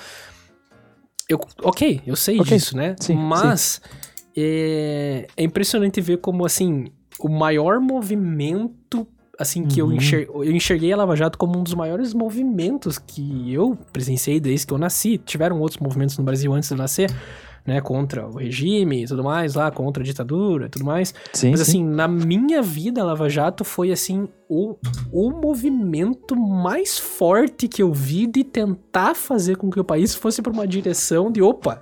Eu, 1.28 1.40
ok, 1.62 2.02
eu 2.06 2.14
sei 2.16 2.38
Ok, 2.40 2.56
disso, 2.56 2.76
né? 2.76 2.94
sim, 3.00 3.14
Mas 3.14 3.80
é, 4.36 5.26
é 5.36 5.42
impressionante 5.42 6.00
ver 6.00 6.18
como, 6.18 6.44
assim, 6.44 6.86
o 7.20 7.28
maior 7.28 7.80
movimento, 7.80 9.06
assim, 9.38 9.64
que 9.66 9.80
eu, 9.80 9.86
Uhum. 9.86 9.92
enxer, 9.94 10.28
eu 10.32 10.44
enxerguei 10.52 10.92
a 10.92 10.96
Lava 10.96 11.16
Jato 11.16 11.38
como 11.38 11.58
um 11.58 11.62
dos 11.62 11.74
maiores 11.74 12.12
movimentos 12.14 12.98
que 12.98 13.52
eu 13.52 13.76
presenciei 13.92 14.40
desde 14.40 14.66
que 14.66 14.72
eu 14.72 14.78
nasci. 14.78 15.18
Tiveram 15.18 15.60
outros 15.60 15.80
movimentos 15.80 16.16
no 16.18 16.24
Brasil 16.24 16.52
antes 16.52 16.68
de 16.68 16.74
eu 16.74 16.78
nascer, 16.78 17.10
né? 17.66 17.80
Contra 17.80 18.26
o 18.26 18.36
regime 18.36 19.04
e 19.04 19.06
tudo 19.06 19.22
mais 19.22 19.54
lá, 19.54 19.70
contra 19.70 20.02
a 20.02 20.06
ditadura 20.06 20.66
e 20.66 20.68
tudo 20.68 20.84
mais. 20.84 21.14
Sim, 21.32 21.50
Mas 21.50 21.60
sim. 21.60 21.62
assim, 21.70 21.84
na 21.84 22.08
minha 22.08 22.62
vida, 22.62 23.00
a 23.00 23.04
Lava 23.04 23.28
Jato 23.28 23.62
foi 23.64 23.90
assim 23.92 24.28
o, 24.48 24.74
o 25.12 25.30
movimento 25.30 26.34
mais 26.34 26.98
forte 26.98 27.68
que 27.68 27.82
eu 27.82 27.92
vi 27.92 28.26
de 28.26 28.42
tentar 28.42 29.14
fazer 29.14 29.56
com 29.56 29.70
que 29.70 29.78
o 29.78 29.84
país 29.84 30.14
fosse 30.14 30.40
para 30.40 30.52
uma 30.52 30.66
direção 30.66 31.30
de 31.30 31.42
opa, 31.42 31.80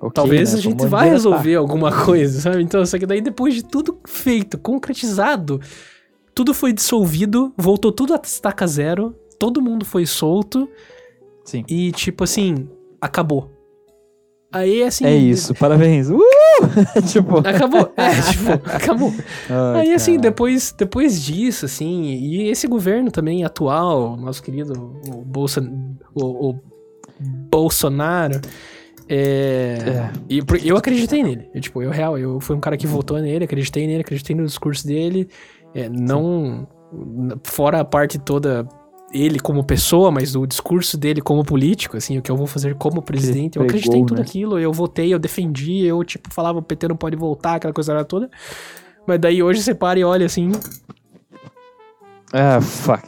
Ok, 0.00 0.12
talvez 0.14 0.52
né? 0.52 0.58
a 0.58 0.62
gente 0.62 0.74
endereçar. 0.74 1.04
resolver 1.04 1.54
alguma 1.56 1.90
coisa, 2.04 2.40
sabe? 2.40 2.62
Então, 2.62 2.84
só 2.86 2.98
que 2.98 3.06
daí 3.06 3.20
depois 3.20 3.54
de 3.54 3.64
tudo 3.64 3.98
feito, 4.06 4.56
concretizado, 4.58 5.60
tudo 6.34 6.54
foi 6.54 6.72
dissolvido, 6.72 7.52
voltou 7.56 7.90
tudo 7.90 8.14
a 8.14 8.20
estaca 8.22 8.66
zero, 8.66 9.14
todo 9.38 9.60
mundo 9.60 9.84
foi 9.84 10.06
solto 10.06 10.68
Sim. 11.44 11.64
e 11.68 11.90
tipo 11.92 12.24
assim, 12.24 12.68
acabou. 13.00 13.50
Aí 14.50 14.82
assim, 14.82 15.04
É 15.04 15.14
isso, 15.14 15.54
parabéns. 15.54 16.08
Uh! 16.08 16.18
tipo. 17.06 17.38
Acabou. 17.38 17.92
É, 17.96 18.10
tipo, 18.32 18.52
acabou. 18.70 19.12
ai, 19.50 19.88
Aí, 19.88 19.94
assim, 19.94 20.12
cara. 20.12 20.22
depois, 20.22 20.74
depois 20.76 21.22
disso, 21.22 21.66
assim, 21.66 22.04
e 22.04 22.48
esse 22.48 22.66
governo 22.66 23.10
também 23.10 23.44
atual, 23.44 24.16
nosso 24.16 24.42
querido 24.42 24.72
o, 25.06 25.22
Bolsa, 25.22 25.60
o, 26.14 26.50
o 26.50 26.60
Bolsonaro, 27.50 28.40
é, 29.08 29.78
É. 29.86 30.10
E 30.28 30.42
eu 30.64 30.76
acreditei 30.76 31.22
nele. 31.22 31.48
Eu, 31.54 31.60
tipo, 31.60 31.82
eu 31.82 31.90
real, 31.90 32.18
eu 32.18 32.38
fui 32.40 32.54
um 32.54 32.60
cara 32.60 32.76
que 32.76 32.86
votou 32.86 33.18
nele, 33.18 33.44
acreditei 33.44 33.86
nele, 33.86 34.02
acreditei 34.02 34.36
no 34.36 34.44
discurso 34.44 34.86
dele. 34.86 35.28
é, 35.74 35.88
não. 35.88 36.66
Fora 37.44 37.80
a 37.80 37.84
parte 37.84 38.18
toda 38.18 38.66
ele 39.12 39.38
como 39.38 39.64
pessoa, 39.64 40.10
mas 40.10 40.34
o 40.36 40.46
discurso 40.46 40.96
dele 40.98 41.20
como 41.20 41.44
político, 41.44 41.96
assim, 41.96 42.18
o 42.18 42.22
que 42.22 42.30
eu 42.30 42.36
vou 42.36 42.46
fazer 42.46 42.74
como 42.74 43.00
presidente. 43.02 43.56
Eu 43.56 43.64
pregou, 43.64 43.68
acreditei 43.68 44.00
em 44.00 44.06
tudo 44.06 44.18
né? 44.18 44.22
aquilo, 44.24 44.58
eu 44.58 44.72
votei, 44.72 45.12
eu 45.12 45.18
defendi, 45.18 45.84
eu, 45.84 46.02
tipo, 46.04 46.32
falava 46.32 46.58
o 46.58 46.62
PT 46.62 46.88
não 46.88 46.96
pode 46.96 47.16
voltar, 47.16 47.54
aquela 47.54 47.72
coisa 47.72 48.04
toda. 48.04 48.30
Mas 49.06 49.18
daí 49.18 49.42
hoje 49.42 49.62
você 49.62 49.74
para 49.74 49.98
e 49.98 50.04
olha 50.04 50.26
assim, 50.26 50.52
Ah, 52.32 52.60
fuck. 52.60 53.02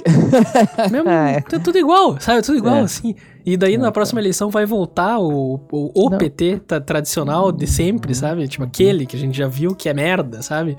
mesmo, 0.90 1.08
É. 1.10 1.40
tá 1.42 1.58
tudo 1.58 1.76
igual, 1.78 2.18
sabe? 2.20 2.42
Tudo 2.42 2.58
igual, 2.58 2.76
É. 2.76 2.80
assim. 2.80 3.14
E 3.44 3.56
daí 3.56 3.76
na 3.78 3.86
Não, 3.86 3.92
próxima 3.92 4.20
eleição 4.20 4.50
vai 4.50 4.66
voltar 4.66 5.18
o, 5.18 5.60
o, 5.70 6.06
o 6.06 6.10
Não. 6.10 6.18
PT 6.18 6.60
tá, 6.66 6.80
tradicional 6.80 7.50
de 7.52 7.66
sempre, 7.66 8.14
sabe? 8.14 8.46
Tipo 8.48 8.64
aquele 8.64 9.06
que 9.06 9.16
a 9.16 9.18
gente 9.18 9.36
já 9.36 9.48
viu 9.48 9.74
que 9.74 9.88
é 9.88 9.94
merda, 9.94 10.42
sabe? 10.42 10.76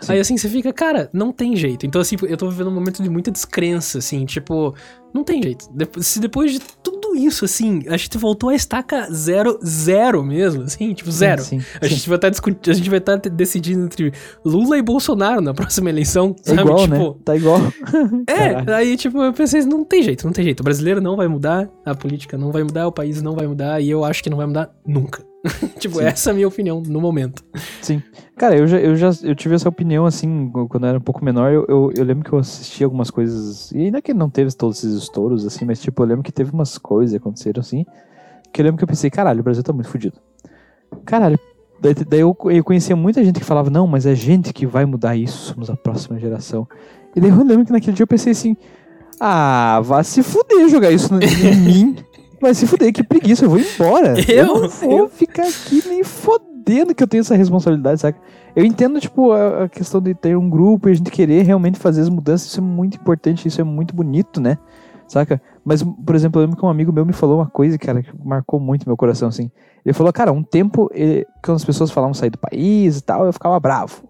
Sim. 0.00 0.12
Aí 0.12 0.20
assim 0.20 0.36
você 0.36 0.48
fica, 0.48 0.72
cara, 0.72 1.08
não 1.12 1.32
tem 1.32 1.54
jeito. 1.56 1.86
Então 1.86 2.00
assim, 2.00 2.16
eu 2.22 2.36
tô 2.36 2.48
vivendo 2.48 2.68
um 2.68 2.74
momento 2.74 3.02
de 3.02 3.08
muita 3.08 3.30
descrença, 3.30 3.98
assim, 3.98 4.24
tipo, 4.24 4.74
não 5.14 5.22
tem 5.22 5.42
jeito. 5.42 5.66
Se 5.98 6.18
depois 6.18 6.52
de 6.52 6.60
tudo 6.82 7.14
isso, 7.14 7.44
assim, 7.44 7.82
a 7.86 7.96
gente 7.96 8.16
voltou 8.18 8.48
a 8.50 8.54
estaca 8.54 9.06
zero, 9.12 9.58
zero 9.64 10.24
mesmo, 10.24 10.62
assim, 10.64 10.92
tipo, 10.94 11.10
zero. 11.12 11.42
Sim, 11.42 11.60
A 11.80 11.86
sim. 11.86 11.94
gente 11.94 12.08
vai 12.08 12.16
estar 12.16 12.30
discutindo, 12.30 12.72
a 12.72 12.76
gente 12.76 12.88
vai 12.90 12.98
estar 12.98 13.16
decidindo 13.16 13.84
entre 13.84 14.12
Lula 14.44 14.76
e 14.78 14.82
Bolsonaro 14.82 15.40
na 15.40 15.52
próxima 15.54 15.88
eleição, 15.90 16.34
É 16.44 16.48
sabe? 16.50 16.62
igual, 16.62 16.78
tipo, 16.82 16.94
né? 16.96 17.14
Tá 17.24 17.36
igual. 17.36 17.60
é, 18.26 18.54
Caralho. 18.54 18.74
aí 18.74 18.96
tipo, 18.96 19.22
eu 19.22 19.32
pensei, 19.32 19.62
não 19.64 19.84
tem 19.84 20.02
jeito, 20.02 20.24
não 20.26 20.32
tem 20.32 20.44
jeito. 20.44 20.60
O 20.60 20.64
brasileiro 20.64 21.00
não 21.00 21.16
vai 21.16 21.28
mudar, 21.28 21.68
a 21.84 21.94
política 22.02 22.36
não 22.36 22.50
vai 22.50 22.64
mudar, 22.64 22.88
o 22.88 22.92
país 22.92 23.22
não 23.22 23.36
vai 23.36 23.46
mudar, 23.46 23.80
e 23.80 23.88
eu 23.88 24.04
acho 24.04 24.22
que 24.24 24.28
não 24.28 24.36
vai 24.36 24.46
mudar 24.46 24.74
nunca. 24.84 25.24
tipo, 25.78 25.98
Sim. 25.98 26.04
essa 26.04 26.30
é 26.30 26.32
a 26.32 26.34
minha 26.34 26.48
opinião 26.48 26.80
no 26.80 27.00
momento. 27.00 27.44
Sim. 27.80 28.02
Cara, 28.36 28.56
eu 28.56 28.66
já, 28.66 28.78
eu 28.78 28.96
já 28.96 29.10
eu 29.22 29.34
tive 29.36 29.54
essa 29.54 29.68
opinião, 29.68 30.04
assim, 30.04 30.50
quando 30.68 30.84
eu 30.84 30.88
era 30.88 30.98
um 30.98 31.02
pouco 31.02 31.24
menor, 31.24 31.52
eu, 31.52 31.64
eu, 31.68 31.92
eu 31.96 32.04
lembro 32.04 32.24
que 32.24 32.32
eu 32.32 32.38
assisti 32.40 32.82
algumas 32.82 33.10
coisas, 33.10 33.70
e 33.70 33.84
ainda 33.84 34.02
que 34.02 34.12
não 34.12 34.28
teve 34.28 34.52
todos 34.52 34.78
esses 34.82 35.00
estouros, 35.00 35.46
assim, 35.46 35.64
mas, 35.64 35.80
tipo, 35.80 36.02
eu 36.02 36.06
lembro 36.06 36.24
que 36.24 36.32
teve 36.32 36.50
umas 36.50 36.76
coisas 36.76 37.12
que 37.12 37.18
aconteceram, 37.18 37.60
assim, 37.60 37.86
que 38.52 38.60
eu 38.60 38.64
lembro 38.64 38.78
que 38.78 38.84
eu 38.84 38.88
pensei, 38.88 39.08
caralho, 39.08 39.40
o 39.40 39.44
Brasil 39.44 39.62
tá 39.62 39.72
muito 39.72 39.88
fudido. 39.88 40.16
Caralho, 41.04 41.38
daí, 41.80 41.94
daí 41.94 42.20
eu, 42.20 42.36
eu 42.50 42.64
conhecia 42.64 42.96
muita 42.96 43.24
gente 43.24 43.38
que 43.38 43.46
falava, 43.46 43.70
não, 43.70 43.86
mas 43.86 44.06
é 44.06 44.14
gente 44.14 44.52
que 44.52 44.66
vai 44.66 44.84
mudar 44.84 45.14
isso, 45.16 45.52
somos 45.52 45.70
a 45.70 45.76
próxima 45.76 46.18
geração. 46.18 46.66
E 47.14 47.20
daí 47.20 47.30
eu 47.30 47.44
lembro 47.44 47.64
que 47.64 47.72
naquele 47.72 47.94
dia 47.94 48.02
eu 48.02 48.08
pensei 48.08 48.32
assim, 48.32 48.56
ah, 49.24 49.80
vá 49.84 50.02
se 50.02 50.20
fuder 50.20 50.68
jogar 50.68 50.90
isso 50.90 51.08
em 51.14 51.54
mim. 51.62 51.96
Vai 52.40 52.54
se 52.54 52.66
fuder, 52.66 52.92
que 52.92 53.04
preguiça, 53.04 53.44
eu 53.44 53.50
vou 53.50 53.60
embora. 53.60 54.14
Eu? 54.28 54.46
não 54.46 54.68
vou 54.68 54.98
Eu? 54.98 55.08
ficar 55.08 55.44
aqui 55.44 55.80
nem 55.86 56.02
fodendo 56.02 56.92
que 56.92 57.00
eu 57.00 57.06
tenho 57.06 57.20
essa 57.20 57.36
responsabilidade, 57.36 58.00
saca? 58.00 58.18
Eu 58.56 58.64
entendo, 58.64 58.98
tipo, 58.98 59.30
a, 59.30 59.64
a 59.64 59.68
questão 59.68 60.00
de 60.00 60.12
ter 60.12 60.36
um 60.36 60.50
grupo 60.50 60.88
e 60.88 60.92
a 60.92 60.94
gente 60.96 61.08
querer 61.08 61.42
realmente 61.42 61.78
fazer 61.78 62.00
as 62.00 62.08
mudanças, 62.08 62.48
isso 62.48 62.58
é 62.58 62.62
muito 62.64 62.96
importante, 62.96 63.46
isso 63.46 63.60
é 63.60 63.64
muito 63.64 63.94
bonito, 63.94 64.40
né? 64.40 64.58
Saca? 65.06 65.40
Mas, 65.64 65.84
por 65.84 66.16
exemplo, 66.16 66.40
eu 66.40 66.46
lembro 66.46 66.58
que 66.58 66.66
um 66.66 66.68
amigo 66.68 66.92
meu 66.92 67.06
me 67.06 67.12
falou 67.12 67.38
uma 67.38 67.46
coisa, 67.46 67.78
cara, 67.78 68.02
que 68.02 68.10
marcou 68.24 68.58
muito 68.58 68.88
meu 68.88 68.96
coração, 68.96 69.28
assim. 69.28 69.52
Ele 69.86 69.92
falou, 69.92 70.12
cara, 70.12 70.32
um 70.32 70.42
tempo, 70.42 70.90
ele, 70.92 71.24
quando 71.44 71.56
as 71.56 71.64
pessoas 71.64 71.92
falavam 71.92 72.12
sair 72.12 72.30
do 72.30 72.38
país 72.38 72.98
e 72.98 73.02
tal, 73.02 73.24
eu 73.24 73.32
ficava 73.32 73.60
bravo. 73.60 74.02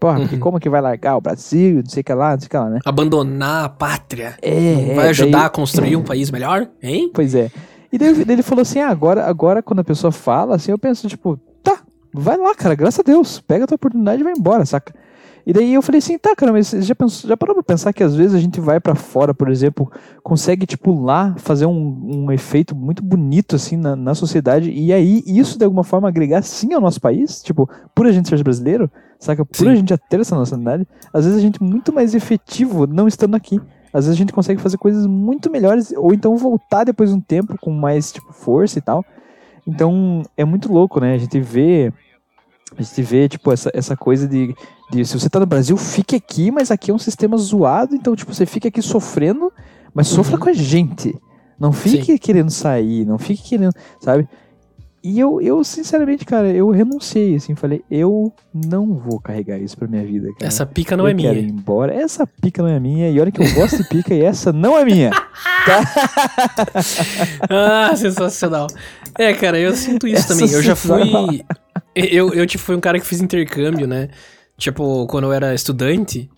Porra, 0.00 0.20
porque 0.20 0.34
Uhum. 0.36 0.40
como 0.40 0.58
que 0.58 0.68
vai 0.70 0.80
largar 0.80 1.16
o 1.16 1.20
Brasil, 1.20 1.82
não 1.84 1.90
sei 1.90 2.00
o 2.00 2.04
que 2.04 2.12
lá, 2.14 2.32
não 2.32 2.40
sei 2.40 2.46
o 2.46 2.50
que 2.50 2.56
lá, 2.56 2.70
né? 2.70 2.78
Abandonar 2.86 3.66
a 3.66 3.68
pátria. 3.68 4.34
É, 4.40 4.94
Vai 4.96 5.06
é, 5.06 5.10
ajudar 5.10 5.38
daí- 5.38 5.46
a 5.46 5.50
construir 5.50 5.94
um 5.96 6.02
país 6.04 6.30
melhor? 6.30 6.66
Hein? 6.82 7.10
Pois 7.14 7.34
é. 7.34 7.50
E 7.92 7.98
daí 7.98 8.08
ele 8.28 8.42
falou 8.42 8.62
assim: 8.62 8.80
ah, 8.80 8.88
agora, 8.88 9.24
agora 9.26 9.62
quando 9.62 9.80
a 9.80 9.84
pessoa 9.84 10.10
fala, 10.10 10.56
assim, 10.56 10.70
eu 10.72 10.78
penso, 10.78 11.06
tipo, 11.06 11.38
tá, 11.62 11.80
vai 12.14 12.36
lá, 12.38 12.54
cara, 12.54 12.74
graças 12.74 13.00
a 13.00 13.02
Deus, 13.02 13.40
pega 13.40 13.64
a 13.64 13.66
tua 13.66 13.74
oportunidade 13.74 14.20
e 14.22 14.24
vai 14.24 14.32
embora, 14.32 14.64
saca? 14.64 14.94
E 15.46 15.52
daí 15.52 15.74
eu 15.74 15.82
falei 15.82 15.98
assim, 15.98 16.18
tá, 16.18 16.34
cara, 16.36 16.52
mas 16.52 16.70
já, 16.70 16.94
pensou, 16.94 17.28
já 17.28 17.36
parou 17.36 17.54
pra 17.54 17.62
pensar 17.62 17.92
que 17.92 18.02
às 18.02 18.14
vezes 18.14 18.34
a 18.34 18.38
gente 18.38 18.60
vai 18.60 18.78
pra 18.78 18.94
fora, 18.94 19.32
por 19.32 19.48
exemplo, 19.48 19.90
consegue, 20.22 20.66
tipo, 20.66 21.00
lá 21.02 21.34
fazer 21.38 21.66
um, 21.66 22.26
um 22.26 22.32
efeito 22.32 22.74
muito 22.74 23.02
bonito, 23.02 23.56
assim, 23.56 23.76
na, 23.76 23.96
na 23.96 24.14
sociedade, 24.14 24.70
e 24.70 24.92
aí 24.92 25.22
isso 25.26 25.58
de 25.58 25.64
alguma 25.64 25.84
forma 25.84 26.08
agregar 26.08 26.42
sim 26.42 26.72
ao 26.74 26.80
nosso 26.80 27.00
país, 27.00 27.42
tipo, 27.42 27.68
por 27.94 28.06
a 28.06 28.12
gente 28.12 28.28
ser 28.28 28.42
brasileiro, 28.42 28.90
saca? 29.18 29.44
Por 29.44 29.56
Sim. 29.56 29.68
a 29.68 29.74
gente 29.74 29.90
já 29.90 29.98
ter 29.98 30.20
essa 30.20 30.36
nacionalidade, 30.36 30.86
às 31.12 31.24
vezes 31.24 31.38
a 31.38 31.42
gente 31.42 31.62
é 31.62 31.64
muito 31.64 31.92
mais 31.92 32.14
efetivo 32.14 32.86
não 32.86 33.06
estando 33.06 33.34
aqui. 33.34 33.60
Às 33.92 34.04
vezes 34.04 34.16
a 34.16 34.18
gente 34.18 34.32
consegue 34.32 34.60
fazer 34.60 34.78
coisas 34.78 35.04
muito 35.06 35.50
melhores, 35.50 35.92
ou 35.96 36.14
então 36.14 36.36
voltar 36.36 36.84
depois 36.84 37.10
de 37.10 37.16
um 37.16 37.20
tempo 37.20 37.56
com 37.60 37.72
mais, 37.72 38.12
tipo, 38.12 38.32
força 38.32 38.78
e 38.78 38.82
tal. 38.82 39.04
Então, 39.66 40.22
é 40.36 40.44
muito 40.44 40.72
louco, 40.72 41.00
né? 41.00 41.14
A 41.14 41.18
gente 41.18 41.40
vê, 41.40 41.92
a 42.76 42.82
gente 42.82 43.02
vê, 43.02 43.28
tipo, 43.28 43.52
essa, 43.52 43.70
essa 43.74 43.96
coisa 43.96 44.28
de, 44.28 44.54
de, 44.90 45.04
se 45.04 45.18
você 45.18 45.28
tá 45.28 45.38
no 45.40 45.46
Brasil, 45.46 45.76
fique 45.76 46.16
aqui, 46.16 46.50
mas 46.50 46.70
aqui 46.70 46.90
é 46.90 46.94
um 46.94 46.98
sistema 46.98 47.36
zoado, 47.36 47.94
então, 47.94 48.14
tipo, 48.16 48.32
você 48.34 48.44
fica 48.46 48.68
aqui 48.68 48.82
sofrendo, 48.82 49.52
mas 49.94 50.08
sofra 50.08 50.34
Uhum. 50.34 50.40
com 50.40 50.48
a 50.48 50.52
gente. 50.52 51.14
Não 51.58 51.72
fique 51.72 52.18
querendo 52.18 52.50
sair, 52.50 53.04
não 53.04 53.18
fique 53.18 53.42
querendo, 53.50 53.72
sabe? 54.00 54.26
E 55.02 55.18
eu, 55.18 55.40
eu, 55.40 55.64
sinceramente, 55.64 56.26
cara, 56.26 56.48
eu 56.50 56.68
renunciei, 56.70 57.34
assim, 57.34 57.54
falei, 57.54 57.82
eu 57.90 58.30
não 58.52 58.94
vou 58.94 59.18
carregar 59.18 59.58
isso 59.58 59.74
pra 59.76 59.88
minha 59.88 60.04
vida, 60.04 60.28
cara. 60.34 60.46
Essa 60.46 60.66
pica 60.66 60.94
não 60.94 61.04
eu 61.06 61.10
é 61.10 61.14
minha. 61.14 61.32
ir 61.32 61.44
embora. 61.48 61.94
Essa 61.94 62.26
pica 62.26 62.62
não 62.62 62.68
é 62.68 62.78
minha. 62.78 63.08
E 63.10 63.18
olha 63.18 63.32
que 63.32 63.40
eu 63.42 63.50
gosto 63.54 63.78
de 63.78 63.84
pica 63.88 64.14
e 64.14 64.22
essa 64.22 64.52
não 64.52 64.76
é 64.78 64.84
minha. 64.84 65.10
Ah, 67.48 67.94
sensacional. 67.96 68.66
É, 69.18 69.32
cara, 69.34 69.58
eu 69.58 69.74
sinto 69.74 70.06
isso 70.06 70.18
Essa 70.18 70.28
também. 70.34 70.50
Eu 70.52 70.62
já 70.62 70.76
fui. 70.76 71.42
Eu, 71.94 72.32
eu 72.34 72.46
tipo, 72.46 72.62
fui 72.62 72.76
um 72.76 72.80
cara 72.80 72.98
que 73.00 73.06
fiz 73.06 73.20
intercâmbio, 73.20 73.86
né? 73.86 74.08
Tipo, 74.60 75.06
quando 75.06 75.24
eu 75.24 75.32
era 75.32 75.54
estudante. 75.54 76.30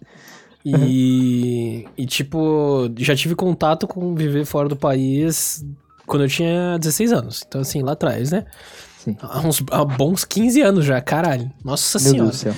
E. 0.65 1.85
E, 1.99 2.07
tipo, 2.07 2.91
já 2.97 3.15
tive 3.15 3.35
contato 3.35 3.87
com 3.87 4.15
viver 4.15 4.45
fora 4.45 4.69
do 4.69 4.77
país 4.77 5.65
quando 6.07 6.23
eu 6.23 6.29
tinha 6.29 6.79
16 6.79 7.13
anos. 7.13 7.45
Então, 7.47 7.61
assim, 7.61 7.83
lá 7.83 7.93
atrás, 7.93 8.31
né? 8.31 8.45
Sim. 8.99 9.17
Há 9.21 9.41
uns 9.41 9.63
há 9.71 9.85
bons 9.85 10.25
15 10.25 10.61
anos 10.63 10.85
já, 10.85 11.01
caralho. 11.01 11.51
Nossa 11.65 11.99
Meu 11.99 12.11
senhora. 12.11 12.31
Deus 12.31 12.37
do 12.37 12.41
céu. 12.41 12.55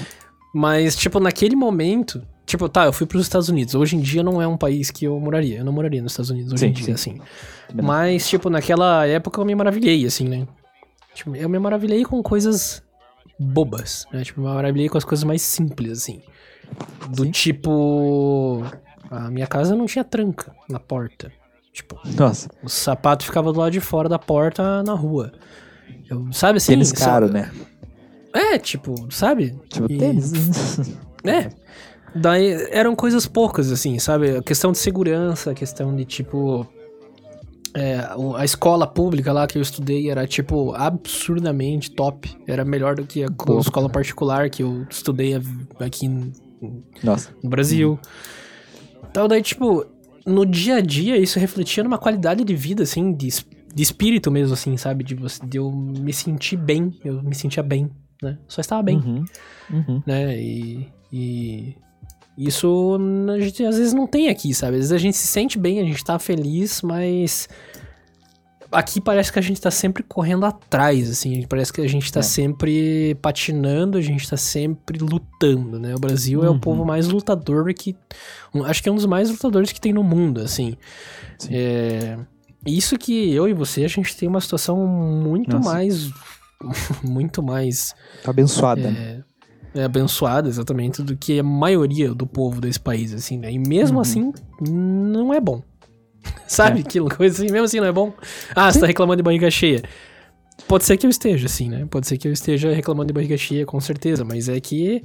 Mas, 0.55 0.97
tipo, 0.97 1.19
naquele 1.19 1.57
momento. 1.57 2.23
Tipo, 2.47 2.69
tá, 2.69 2.85
eu 2.85 2.93
fui 2.93 3.07
pros 3.07 3.23
Estados 3.23 3.49
Unidos. 3.49 3.75
Hoje 3.75 3.97
em 3.97 4.01
dia 4.01 4.23
não 4.23 4.41
é 4.41 4.47
um 4.47 4.57
país 4.57 4.91
que 4.91 5.07
eu 5.07 5.19
moraria. 5.19 5.59
Eu 5.59 5.65
não 5.65 5.73
moraria 5.73 6.03
nos 6.03 6.13
Estados 6.13 6.31
Unidos 6.31 6.53
hoje 6.53 6.61
Sim, 6.61 6.69
em 6.69 6.73
dia, 6.73 6.85
sim. 6.85 6.93
assim. 6.93 7.21
Mas, 7.83 8.29
tipo, 8.29 8.51
naquela 8.51 9.07
época 9.07 9.41
eu 9.41 9.45
me 9.45 9.55
maravilhei, 9.55 10.05
assim, 10.05 10.29
né? 10.29 10.47
Tipo, 11.15 11.35
eu 11.35 11.49
me 11.49 11.59
maravilhei 11.59 12.05
com 12.05 12.23
coisas 12.23 12.83
bobas, 13.39 14.07
né? 14.13 14.23
Tipo, 14.23 14.41
eu 14.41 14.45
me 14.49 14.55
maravilhei 14.55 14.89
com 14.89 14.99
as 14.99 15.05
coisas 15.05 15.25
mais 15.25 15.43
simples, 15.43 15.91
assim. 16.03 16.23
Do 17.11 17.25
Sim. 17.25 17.31
tipo. 17.31 18.65
A 19.11 19.31
minha 19.31 19.47
casa 19.47 19.77
não 19.77 19.87
tinha 19.87 20.03
tranca 20.05 20.55
na 20.69 20.81
porta. 20.81 21.31
Tipo, 21.73 21.99
Nossa, 22.17 22.49
o 22.63 22.69
sapato 22.69 23.25
ficava 23.25 23.53
do 23.53 23.59
lado 23.59 23.73
de 23.73 23.81
fora 23.81 24.09
da 24.09 24.19
porta 24.19 24.83
na 24.83 24.95
rua. 24.95 25.33
Eu, 26.09 26.33
sabe 26.33 26.59
assim? 26.59 26.73
tênis 26.73 26.93
caro, 26.93 27.29
né? 27.29 27.51
É, 28.33 28.59
tipo, 28.59 28.95
sabe? 29.13 29.59
Tipo, 29.69 29.91
E- 29.93 29.99
tênis. 29.99 30.33
É. 31.27 31.49
Daí 32.15 32.53
eram 32.71 32.95
coisas 32.95 33.27
poucas, 33.27 33.73
assim, 33.73 33.99
sabe? 33.99 34.37
A 34.37 34.43
questão 34.43 34.71
de 34.73 34.79
segurança, 34.79 35.51
a 35.51 35.55
questão 35.55 35.97
de 35.97 36.05
tipo. 36.05 36.67
É, 37.75 37.99
a 38.37 38.45
escola 38.45 38.87
pública 38.87 39.33
lá 39.33 39.47
que 39.47 39.59
eu 39.59 39.63
estudei 39.63 40.09
era, 40.09 40.27
tipo, 40.27 40.73
absurdamente 40.75 41.91
top. 41.91 42.31
Era 42.47 42.65
melhor 42.65 42.95
do 42.95 43.05
que 43.05 43.25
a 43.25 43.29
Boa, 43.29 43.61
escola 43.61 43.89
particular 43.89 44.49
que 44.49 44.63
eu 44.63 44.87
estudei 44.89 45.35
aqui 45.81 46.07
no 46.07 46.33
Nossa. 47.03 47.31
no 47.43 47.51
Brasil. 47.51 47.99
Então, 49.11 49.27
daí, 49.27 49.43
tipo, 49.43 49.85
no 50.25 50.47
dia 50.47 50.77
a 50.77 50.81
dia 50.81 51.17
isso 51.17 51.39
refletia 51.39 51.83
numa 51.83 51.99
qualidade 51.99 52.45
de 52.45 52.55
vida, 52.55 52.85
assim, 52.85 53.13
de, 53.13 53.29
de 53.75 53.83
espírito 53.83 54.31
mesmo, 54.31 54.55
assim, 54.55 54.77
sabe? 54.77 55.03
De, 55.03 55.15
de 55.15 55.59
eu 55.59 55.71
me 55.73 56.13
sentir 56.13 56.57
bem, 56.57 56.97
eu 57.05 57.23
me 57.23 57.35
sentia 57.35 57.63
bem, 57.63 57.91
né? 58.23 58.39
Só 58.47 58.61
estava 58.61 58.83
bem 58.83 58.99
Uhum. 58.99 59.25
Uhum. 59.71 60.03
né? 60.07 60.37
E, 60.41 60.89
e 61.13 61.77
isso 62.37 62.99
a 63.31 63.39
gente 63.41 63.65
às 63.65 63.79
vezes 63.79 63.93
não 63.95 64.07
tem 64.07 64.29
aqui, 64.29 64.53
sabe? 64.55 64.73
Às 64.75 64.79
vezes 64.81 64.93
a 64.93 64.99
gente 64.99 65.17
se 65.17 65.27
sente 65.27 65.59
bem, 65.59 65.81
a 65.81 65.85
gente 65.85 66.03
tá 66.05 66.19
feliz, 66.19 66.83
mas 66.83 67.49
aqui 68.73 69.01
parece 69.01 69.33
que 69.33 69.39
a 69.39 69.43
gente 69.43 69.61
tá 69.61 69.71
sempre 69.71 70.03
correndo 70.03 70.45
atrás, 70.45 71.09
assim, 71.09 71.47
parece 71.49 71.73
que 71.73 71.81
a 71.81 71.87
gente 71.89 72.13
tá 72.13 72.19
É. 72.21 72.23
sempre 72.25 73.15
patinando, 73.23 73.97
a 73.97 74.01
gente 74.01 74.29
tá 74.29 74.37
sempre 74.37 74.99
lutando, 74.99 75.79
né? 75.79 75.95
O 75.95 75.99
Brasil 76.01 76.45
é 76.45 76.49
o 76.49 76.53
Uhum. 76.55 76.59
povo 76.59 76.85
mais 76.85 77.07
lutador 77.07 77.73
que 77.73 77.95
um- 78.53 78.65
acho 78.65 78.83
que 78.83 78.89
é 78.89 78.93
um 78.93 78.97
dos 78.97 79.07
mais 79.07 79.31
lutadores 79.31 79.71
que 79.71 79.81
tem 79.81 79.93
no 79.93 80.03
mundo, 80.03 80.41
assim. 80.41 80.77
Sim. 81.39 81.51
É, 81.53 82.19
isso 82.67 82.99
que 82.99 83.33
eu 83.33 83.47
e 83.49 83.53
você 83.53 83.85
a 83.85 83.89
gente 83.89 84.17
tem 84.17 84.29
uma 84.29 84.41
situação 84.41 84.77
muito 84.87 85.57
Nossa. 85.57 85.73
mais 85.73 86.11
muito 87.05 87.43
mais 87.45 87.95
Tá 88.25 88.31
abençoada. 88.31 88.91
né? 88.91 88.97
é, 89.21 89.34
é 89.75 89.85
abençoada, 89.85 90.49
exatamente, 90.49 91.03
do 91.03 91.17
que 91.17 91.39
a 91.39 91.43
maioria 91.43 92.15
do 92.15 92.27
povo 92.27 92.61
desse 92.61 92.79
país, 92.81 93.13
assim, 93.13 93.39
né? 93.39 93.51
E 93.53 93.59
mesmo 93.59 93.97
Uhum. 93.97 94.03
assim, 94.03 94.33
não 94.61 95.33
é 95.35 95.41
bom. 95.41 95.63
Sabe? 96.47 96.79
É. 96.79 96.83
Aquilo, 96.83 97.09
coisa 97.15 97.35
assim, 97.35 97.51
mesmo 97.53 97.65
assim 97.65 97.81
não 97.81 97.87
é 97.87 97.93
bom. 97.93 98.13
Ah, 98.55 98.73
você 98.73 98.81
tá 98.81 98.87
reclamando 98.87 99.17
de 99.19 99.23
barriga 99.23 99.51
cheia. 99.51 99.83
Pode 100.69 100.85
ser 100.85 100.97
que 100.97 101.05
eu 101.05 101.11
esteja, 101.11 101.47
assim, 101.47 101.69
né? 101.69 101.87
Pode 101.91 102.07
ser 102.07 102.17
que 102.17 102.29
eu 102.29 102.33
esteja 102.33 102.73
reclamando 102.73 103.09
de 103.09 103.13
barriga 103.13 103.37
cheia, 103.37 103.67
com 103.67 103.81
certeza, 103.81 104.25
mas 104.25 104.49
é 104.49 104.59
que. 104.61 105.03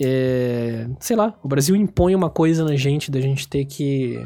É, 0.00 0.86
sei 1.00 1.16
lá, 1.16 1.34
o 1.42 1.48
Brasil 1.48 1.74
impõe 1.74 2.14
uma 2.14 2.30
coisa 2.30 2.64
na 2.64 2.76
gente 2.76 3.10
da 3.10 3.20
gente 3.20 3.48
ter 3.48 3.64
que. 3.64 4.22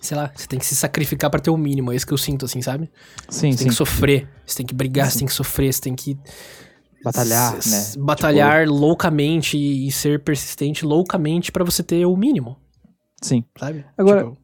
Sei 0.00 0.16
lá, 0.16 0.30
você 0.34 0.46
tem 0.46 0.58
que 0.58 0.64
se 0.66 0.76
sacrificar 0.76 1.28
pra 1.30 1.40
ter 1.40 1.50
o 1.50 1.56
mínimo, 1.56 1.90
é 1.92 1.96
isso 1.96 2.06
que 2.06 2.12
eu 2.12 2.18
sinto, 2.18 2.44
assim, 2.44 2.62
sabe? 2.62 2.88
Sim, 3.28 3.50
Você 3.50 3.58
sim. 3.58 3.64
tem 3.64 3.68
que 3.68 3.74
sofrer, 3.74 4.28
você 4.46 4.58
tem 4.58 4.66
que 4.66 4.74
brigar, 4.74 5.06
você 5.06 5.12
Sim. 5.14 5.18
tem 5.20 5.26
que 5.28 5.34
sofrer, 5.34 5.72
você 5.72 5.80
tem 5.80 5.94
que 5.96 6.16
Batalhar, 7.04 7.52
né? 7.52 7.58
s- 7.58 7.98
Batalhar 7.98 8.68
loucamente 8.68 9.56
e 9.56 9.90
ser 9.92 10.20
persistente 10.22 10.84
loucamente 10.84 11.52
pra 11.52 11.64
você 11.64 11.82
ter 11.82 12.04
o 12.06 12.16
mínimo, 12.16 12.56
Sim. 13.22 13.44
sabe? 13.58 13.84
Agora- 13.96 14.24
Tipo, 14.24 14.38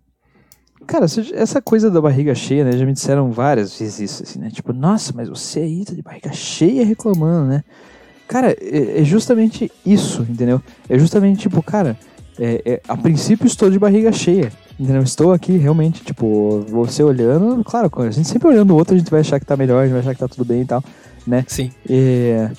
Cara, 0.86 1.06
essa 1.32 1.62
coisa 1.62 1.90
da 1.90 1.98
barriga 1.98 2.34
cheia, 2.34 2.62
né? 2.62 2.72
Já 2.76 2.84
me 2.84 2.92
disseram 2.92 3.32
várias 3.32 3.78
vezes 3.78 4.00
isso, 4.00 4.22
assim, 4.22 4.38
né? 4.38 4.50
Tipo, 4.50 4.70
nossa, 4.74 5.14
mas 5.16 5.30
você 5.30 5.60
aí 5.60 5.82
tá 5.82 5.94
de 5.94 6.02
barriga 6.02 6.30
cheia 6.34 6.84
reclamando, 6.84 7.48
né? 7.48 7.64
Cara, 8.28 8.54
é, 8.60 9.00
é 9.00 9.02
justamente 9.04 9.72
isso, 9.84 10.26
entendeu? 10.28 10.60
É 10.86 10.98
justamente, 10.98 11.40
tipo, 11.40 11.62
cara, 11.62 11.98
é- 12.38 12.60
é, 12.66 12.80
a 12.86 12.98
princípio 12.98 13.46
estou 13.46 13.70
de 13.70 13.78
barriga 13.78 14.12
cheia, 14.12 14.52
entendeu? 14.78 15.02
Estou 15.02 15.32
aqui 15.32 15.56
realmente, 15.56 16.02
tipo, 16.04 16.60
você 16.68 17.02
olhando, 17.02 17.64
claro, 17.64 17.90
a 18.02 18.10
gente 18.10 18.28
sempre 18.28 18.48
olhando 18.48 18.72
o 18.72 18.76
outro, 18.76 18.94
a 18.94 18.98
gente 18.98 19.10
vai 19.10 19.20
achar 19.20 19.40
que 19.40 19.46
tá 19.46 19.56
melhor, 19.56 19.80
a 19.80 19.84
gente 19.84 19.92
vai 19.92 20.00
achar 20.02 20.12
que 20.12 20.20
tá 20.20 20.28
tudo 20.28 20.44
bem 20.44 20.60
e 20.62 20.66
tal. 20.66 20.84
Sim. 21.46 21.70
É... 21.88 22.50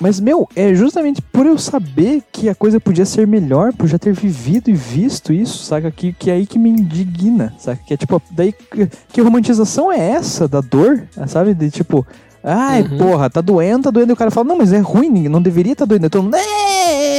Mas, 0.00 0.20
meu, 0.20 0.48
é 0.54 0.72
justamente 0.74 1.20
por 1.20 1.44
eu 1.44 1.58
saber 1.58 2.22
que 2.30 2.48
a 2.48 2.54
coisa 2.54 2.78
podia 2.78 3.04
ser 3.04 3.26
melhor, 3.26 3.72
por 3.72 3.88
já 3.88 3.98
ter 3.98 4.12
vivido 4.12 4.70
e 4.70 4.72
visto 4.72 5.32
isso, 5.32 5.64
saca? 5.64 5.90
Que, 5.90 6.12
que 6.12 6.30
é 6.30 6.34
aí 6.34 6.46
que 6.46 6.56
me 6.56 6.70
indigna, 6.70 7.52
saca? 7.58 7.82
Que 7.84 7.94
é 7.94 7.96
tipo, 7.96 8.22
daí. 8.30 8.52
que- 8.52 8.88
Que 9.12 9.20
romantização 9.20 9.90
é 9.90 9.98
essa 10.12 10.46
da 10.46 10.60
dor, 10.60 11.02
sabe? 11.26 11.52
De 11.52 11.68
tipo, 11.68 12.06
ai, 12.44 12.82
Uhum. 12.82 12.96
porra, 12.98 13.28
tá 13.28 13.40
doendo, 13.40 13.82
tá 13.84 13.90
doendo. 13.90 14.12
E 14.12 14.14
o 14.14 14.16
cara 14.16 14.30
fala, 14.30 14.46
não, 14.46 14.56
mas 14.56 14.72
é 14.72 14.78
ruim, 14.78 15.28
não 15.28 15.42
deveria 15.42 15.74
tá 15.74 15.84
doendo. 15.84 16.06
Então, 16.06 16.22
né, 16.22 16.38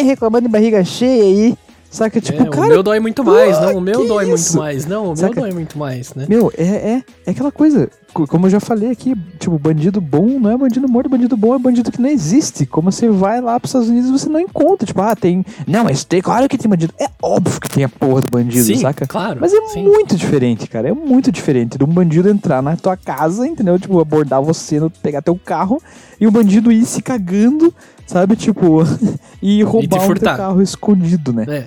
reclamando 0.06 0.48
de 0.48 0.52
barriga 0.52 0.82
cheia 0.86 1.22
aí, 1.24 1.58
saca? 1.90 2.20
Tipo, 2.22 2.44
É, 2.44 2.46
cara. 2.50 2.66
o 2.66 2.70
meu 2.70 2.84
dói 2.84 3.00
muito 3.00 3.24
mais, 3.24 3.60
não, 3.62 3.78
o 3.78 3.82
meu 3.82 4.08
dói 4.08 4.32
isso? 4.32 4.54
muito 4.54 4.58
mais, 4.64 4.86
não, 4.86 5.04
o 5.04 5.08
meu 5.08 5.16
Saca? 5.16 5.42
dói 5.42 5.52
muito 5.52 5.78
mais, 5.78 6.14
né? 6.14 6.26
Meu, 6.30 6.52
é, 6.58 6.64
é, 6.64 7.04
é 7.26 7.32
aquela 7.32 7.52
coisa. 7.52 7.90
co- 8.14 8.26
como 8.28 8.46
eu 8.48 8.50
já 8.50 8.60
falei 8.60 8.92
aqui, 8.92 9.16
tipo, 9.40 9.58
bandido 9.60 10.00
bom 10.02 10.40
não 10.40 10.50
é 10.52 10.58
bandido 10.58 10.88
morto, 10.88 11.10
bandido 11.10 11.36
bom 11.38 11.54
é 11.56 11.60
bandido 11.60 11.92
que 11.92 12.02
não 12.02 12.10
existe. 12.10 12.66
Como 12.66 12.92
você 12.92 13.08
vai 13.10 13.40
lá 13.42 13.60
pros 13.60 13.70
Estados 13.72 13.90
Unidos 13.90 14.10
e 14.10 14.12
você 14.14 14.30
não 14.30 14.40
encontra. 14.40 14.86
Tipo, 14.86 15.02
ah, 15.02 15.16
tem. 15.16 15.46
Não, 15.68 15.84
mas 15.84 16.04
tem, 16.04 16.22
claro 16.22 16.48
que 16.50 16.58
tem 16.58 16.70
bandido. 16.70 16.94
É 17.00 17.08
óbvio 17.22 17.60
que 17.62 17.70
tem 17.70 17.84
a 17.84 17.90
porra 17.90 18.22
do 18.22 18.28
bandido, 18.32 18.64
Sim, 18.66 18.78
saca? 18.78 19.06
claro. 19.08 19.38
Mas 19.42 19.54
é 19.54 19.62
sim. 19.68 19.84
muito 19.84 20.16
diferente, 20.16 20.68
cara. 20.68 20.90
É 20.90 20.94
muito 20.94 21.32
diferente 21.32 21.78
de 21.78 21.84
um 21.84 21.88
bandido 21.88 22.30
entrar 22.30 22.62
na 22.64 22.76
tua 22.76 22.96
casa, 22.98 23.46
entendeu? 23.48 23.78
Tipo, 23.80 24.00
abordar 24.00 24.42
você, 24.42 24.80
no- 24.80 24.90
pegar 24.90 25.22
teu 25.22 25.36
carro 25.44 25.82
e 26.20 26.26
o 26.28 26.32
bandido 26.32 26.72
ir 26.72 26.86
se 26.86 27.02
cagando, 27.02 27.74
sabe? 28.08 28.36
Tipo, 28.36 28.80
e 29.42 29.62
roubar 29.64 30.10
o 30.10 30.16
teu 30.16 30.36
carro 30.36 30.62
escondido, 30.62 31.32
né? 31.32 31.46
É, 31.48 31.66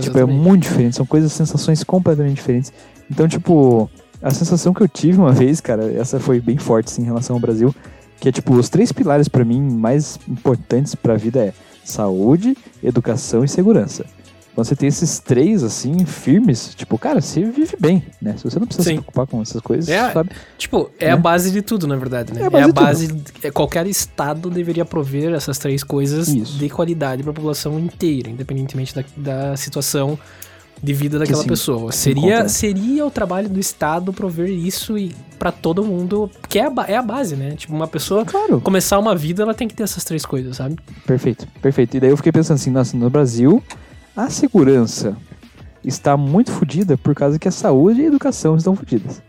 Tipo, 0.00 0.18
é 0.18 0.24
muito 0.24 0.62
diferente. 0.62 0.96
São 0.96 1.06
coisas, 1.06 1.32
sensações 1.32 1.84
completamente 1.84 2.36
diferentes. 2.36 2.72
Então, 3.10 3.28
tipo, 3.28 3.90
a 4.22 4.30
sensação 4.30 4.72
que 4.72 4.82
eu 4.82 4.88
tive 4.88 5.18
uma 5.18 5.32
vez, 5.32 5.60
cara, 5.60 5.92
essa 5.92 6.18
foi 6.18 6.40
bem 6.40 6.58
forte, 6.58 6.86
assim, 6.86 7.02
em 7.02 7.06
relação 7.06 7.36
ao 7.36 7.40
Brasil, 7.40 7.74
que 8.20 8.28
é, 8.28 8.32
tipo, 8.32 8.54
os 8.54 8.68
três 8.68 8.92
pilares 8.92 9.28
pra 9.28 9.44
mim 9.44 9.60
mais 9.60 10.18
importantes 10.28 10.94
pra 10.94 11.16
vida 11.16 11.40
é 11.44 11.52
saúde, 11.84 12.56
educação 12.82 13.44
e 13.44 13.48
segurança. 13.48 14.04
Quando 14.54 14.66
você 14.66 14.76
tem 14.76 14.86
esses 14.88 15.18
três, 15.18 15.62
assim, 15.62 16.04
firmes, 16.04 16.74
tipo, 16.74 16.98
cara, 16.98 17.22
você 17.22 17.42
vive 17.42 17.74
bem, 17.80 18.04
né? 18.20 18.34
Se 18.36 18.44
você 18.44 18.58
não 18.58 18.66
precisa 18.66 18.82
se 18.84 18.90
Sim. 18.90 18.96
preocupar 18.96 19.26
com 19.26 19.40
essas 19.40 19.62
coisas, 19.62 19.88
É, 19.88 20.12
sabe? 20.12 20.30
Tipo, 20.58 20.90
é 21.00 21.06
Né? 21.06 21.12
a 21.12 21.16
base 21.16 21.50
de 21.50 21.62
tudo, 21.62 21.86
na 21.86 21.96
verdade, 21.96 22.34
né? 22.34 22.40
É 22.40 22.44
a 22.44 22.46
É 22.46 22.50
base 22.50 22.64
a 22.64 22.66
de 22.66 22.72
tudo. 22.74 22.84
base. 22.84 23.22
é, 23.44 23.50
qualquer 23.50 23.86
estado 23.86 24.50
deveria 24.50 24.84
prover 24.84 25.32
essas 25.32 25.56
três 25.58 25.82
coisas 25.82 26.28
Isso. 26.28 26.58
de 26.58 26.68
qualidade 26.68 27.22
para 27.22 27.32
a 27.32 27.34
população 27.34 27.78
inteira, 27.78 28.28
independentemente 28.28 28.94
da, 28.94 29.04
da 29.16 29.56
situação 29.56 30.18
de 30.82 30.92
vida 30.92 31.18
daquela 31.18 31.42
se- 31.42 31.48
pessoa. 31.48 31.90
se 31.92 31.98
Seria, 31.98 32.20
encontra, 32.20 32.42
né? 32.42 32.48
seria 32.48 33.06
o 33.06 33.10
trabalho 33.10 33.48
do 33.48 33.58
estado 33.60 34.12
prover 34.12 34.50
isso 34.50 34.98
e 34.98 35.14
para 35.38 35.50
todo 35.52 35.82
mundo, 35.84 36.30
que 36.48 36.58
é 36.58 36.66
a, 36.66 36.72
é 36.88 36.96
a 36.96 37.02
base, 37.02 37.36
né? 37.36 37.52
Tipo, 37.56 37.72
uma 37.74 37.86
pessoa 37.88 38.24
Claro, 38.26 38.60
começar 38.60 38.98
uma 38.98 39.14
vida, 39.16 39.42
ela 39.44 39.54
tem 39.54 39.66
que 39.66 39.74
ter 39.74 39.84
essas 39.84 40.04
três 40.04 40.26
coisas, 40.26 40.56
sabe? 40.58 40.76
Perfeito, 41.06 41.46
perfeito. 41.62 41.96
E 41.96 42.00
daí 42.00 42.10
eu 42.10 42.16
fiquei 42.18 42.32
pensando 42.32 42.56
assim, 42.56 42.70
nossa, 42.70 42.96
no 42.96 43.08
Brasil, 43.08 43.62
a 44.16 44.28
segurança 44.30 45.16
está 45.84 46.16
muito 46.16 46.50
fodida 46.52 46.96
por 46.96 47.14
causa 47.14 47.38
que 47.38 47.48
a 47.48 47.52
saúde 47.52 48.00
e 48.02 48.04
a 48.04 48.08
educação 48.08 48.56
estão 48.56 48.76
fodidas. 48.76 49.22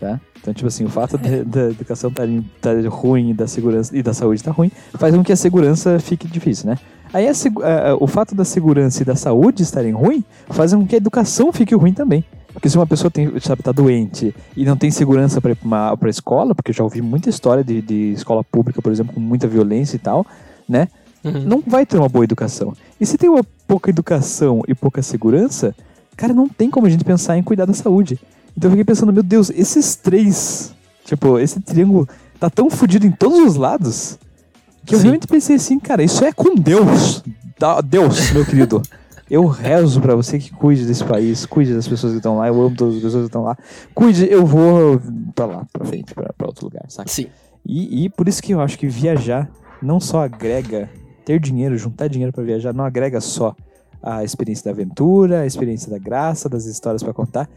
Tá? 0.00 0.20
Então, 0.40 0.52
tipo 0.52 0.66
assim, 0.68 0.84
o 0.84 0.88
fato 0.88 1.16
de- 1.16 1.42
da 1.44 1.70
educação 1.70 2.10
estar 2.10 2.26
tá 2.60 2.70
ruim 2.88 3.30
e 3.30 3.34
da 3.34 3.46
segurança 3.46 3.96
e 3.96 4.02
da 4.02 4.12
saúde 4.12 4.40
estar 4.40 4.50
ruim 4.52 4.70
faz 4.94 5.14
com 5.14 5.24
que 5.24 5.32
a 5.32 5.36
segurança 5.36 5.98
fique 5.98 6.28
difícil, 6.28 6.68
né? 6.70 6.78
Aí 7.12 7.26
a 7.28 7.30
a- 7.32 7.96
o 7.98 8.06
fato 8.06 8.34
da 8.34 8.44
segurança 8.44 9.02
e 9.02 9.04
da 9.04 9.16
saúde 9.16 9.62
estarem 9.62 9.92
ruim 9.92 10.22
faz 10.48 10.74
com 10.74 10.86
que 10.86 10.94
a 10.94 10.98
educação 10.98 11.52
fique 11.52 11.74
ruim 11.74 11.92
também. 11.92 12.24
Porque 12.52 12.68
se 12.68 12.76
uma 12.76 12.86
pessoa 12.86 13.10
tem, 13.10 13.38
sabe, 13.40 13.62
tá 13.62 13.70
doente 13.70 14.34
e 14.56 14.64
não 14.64 14.76
tem 14.76 14.90
segurança 14.90 15.40
para 15.40 15.52
ir 15.52 15.58
pra 15.98 16.08
escola, 16.08 16.54
porque 16.54 16.70
eu 16.70 16.74
já 16.74 16.82
ouvi 16.84 17.02
muita 17.02 17.28
história 17.28 17.62
de, 17.62 17.82
de 17.82 18.12
escola 18.12 18.42
pública, 18.42 18.80
por 18.80 18.90
exemplo, 18.90 19.12
com 19.14 19.20
muita 19.20 19.46
violência 19.46 19.96
e 19.96 19.98
tal, 19.98 20.26
né? 20.68 20.88
Uhum. 21.24 21.42
não 21.44 21.62
vai 21.66 21.84
ter 21.84 21.98
uma 21.98 22.08
boa 22.08 22.24
educação. 22.24 22.72
E 23.00 23.06
se 23.06 23.18
tem 23.18 23.28
uma 23.28 23.44
pouca 23.66 23.90
educação 23.90 24.62
e 24.66 24.74
pouca 24.74 25.02
segurança, 25.02 25.74
cara, 26.16 26.32
não 26.32 26.48
tem 26.48 26.70
como 26.70 26.86
a 26.86 26.90
gente 26.90 27.04
pensar 27.04 27.36
em 27.36 27.42
cuidar 27.42 27.66
da 27.66 27.74
saúde. 27.74 28.18
Então 28.56 28.68
eu 28.68 28.72
fiquei 28.72 28.84
pensando, 28.84 29.12
meu 29.12 29.22
Deus, 29.22 29.50
esses 29.50 29.96
três, 29.96 30.74
tipo, 31.04 31.38
esse 31.38 31.60
triângulo 31.60 32.08
tá 32.40 32.48
tão 32.48 32.70
fodido 32.70 33.06
em 33.06 33.10
todos 33.10 33.38
os 33.38 33.56
lados, 33.56 34.18
que 34.84 34.94
eu 34.94 34.98
Sim. 34.98 35.04
realmente 35.04 35.26
pensei 35.26 35.56
assim, 35.56 35.78
cara, 35.78 36.02
isso 36.02 36.24
é 36.24 36.32
com 36.32 36.54
Deus. 36.54 37.22
Deus, 37.84 38.30
meu 38.32 38.44
querido. 38.44 38.82
Eu 39.28 39.46
rezo 39.46 40.00
pra 40.00 40.14
você 40.14 40.38
que 40.38 40.52
cuide 40.52 40.86
desse 40.86 41.02
país, 41.02 41.44
cuide 41.44 41.74
das 41.74 41.88
pessoas 41.88 42.12
que 42.12 42.18
estão 42.18 42.36
lá, 42.36 42.46
eu 42.46 42.62
amo 42.62 42.76
todas 42.76 42.96
as 42.96 43.02
pessoas 43.02 43.22
que 43.24 43.28
estão 43.28 43.42
lá. 43.42 43.58
Cuide, 43.92 44.28
eu 44.30 44.46
vou 44.46 45.00
pra 45.34 45.46
lá, 45.46 45.66
pra 45.72 45.84
frente, 45.84 46.14
pra, 46.14 46.32
pra 46.32 46.46
outro 46.46 46.66
lugar, 46.66 46.84
saca? 46.88 47.10
Sim. 47.10 47.26
E, 47.64 48.04
e 48.04 48.08
por 48.08 48.28
isso 48.28 48.40
que 48.40 48.54
eu 48.54 48.60
acho 48.60 48.78
que 48.78 48.86
viajar 48.86 49.50
não 49.82 49.98
só 49.98 50.22
agrega 50.22 50.88
ter 51.26 51.40
dinheiro, 51.40 51.76
juntar 51.76 52.06
dinheiro 52.08 52.32
para 52.32 52.44
viajar, 52.44 52.72
não 52.72 52.84
agrega 52.84 53.20
só 53.20 53.54
a 54.00 54.22
experiência 54.22 54.64
da 54.66 54.70
aventura, 54.70 55.40
a 55.40 55.46
experiência 55.46 55.90
da 55.90 55.98
graça, 55.98 56.48
das 56.48 56.64
histórias 56.66 57.02
para 57.02 57.12
contar. 57.12 57.50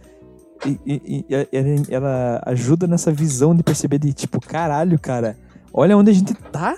E, 0.66 0.78
e- 0.86 1.26
e 1.30 1.36
ela, 1.36 1.48
ela 1.90 2.44
ajuda 2.48 2.88
nessa 2.88 3.12
visão 3.12 3.56
de 3.56 3.62
perceber 3.64 4.00
de 4.00 4.12
tipo, 4.12 4.42
caralho, 4.42 5.00
cara, 5.00 5.38
olha 5.72 5.96
onde 5.96 6.10
a 6.10 6.14
gente 6.14 6.34
tá 6.34 6.76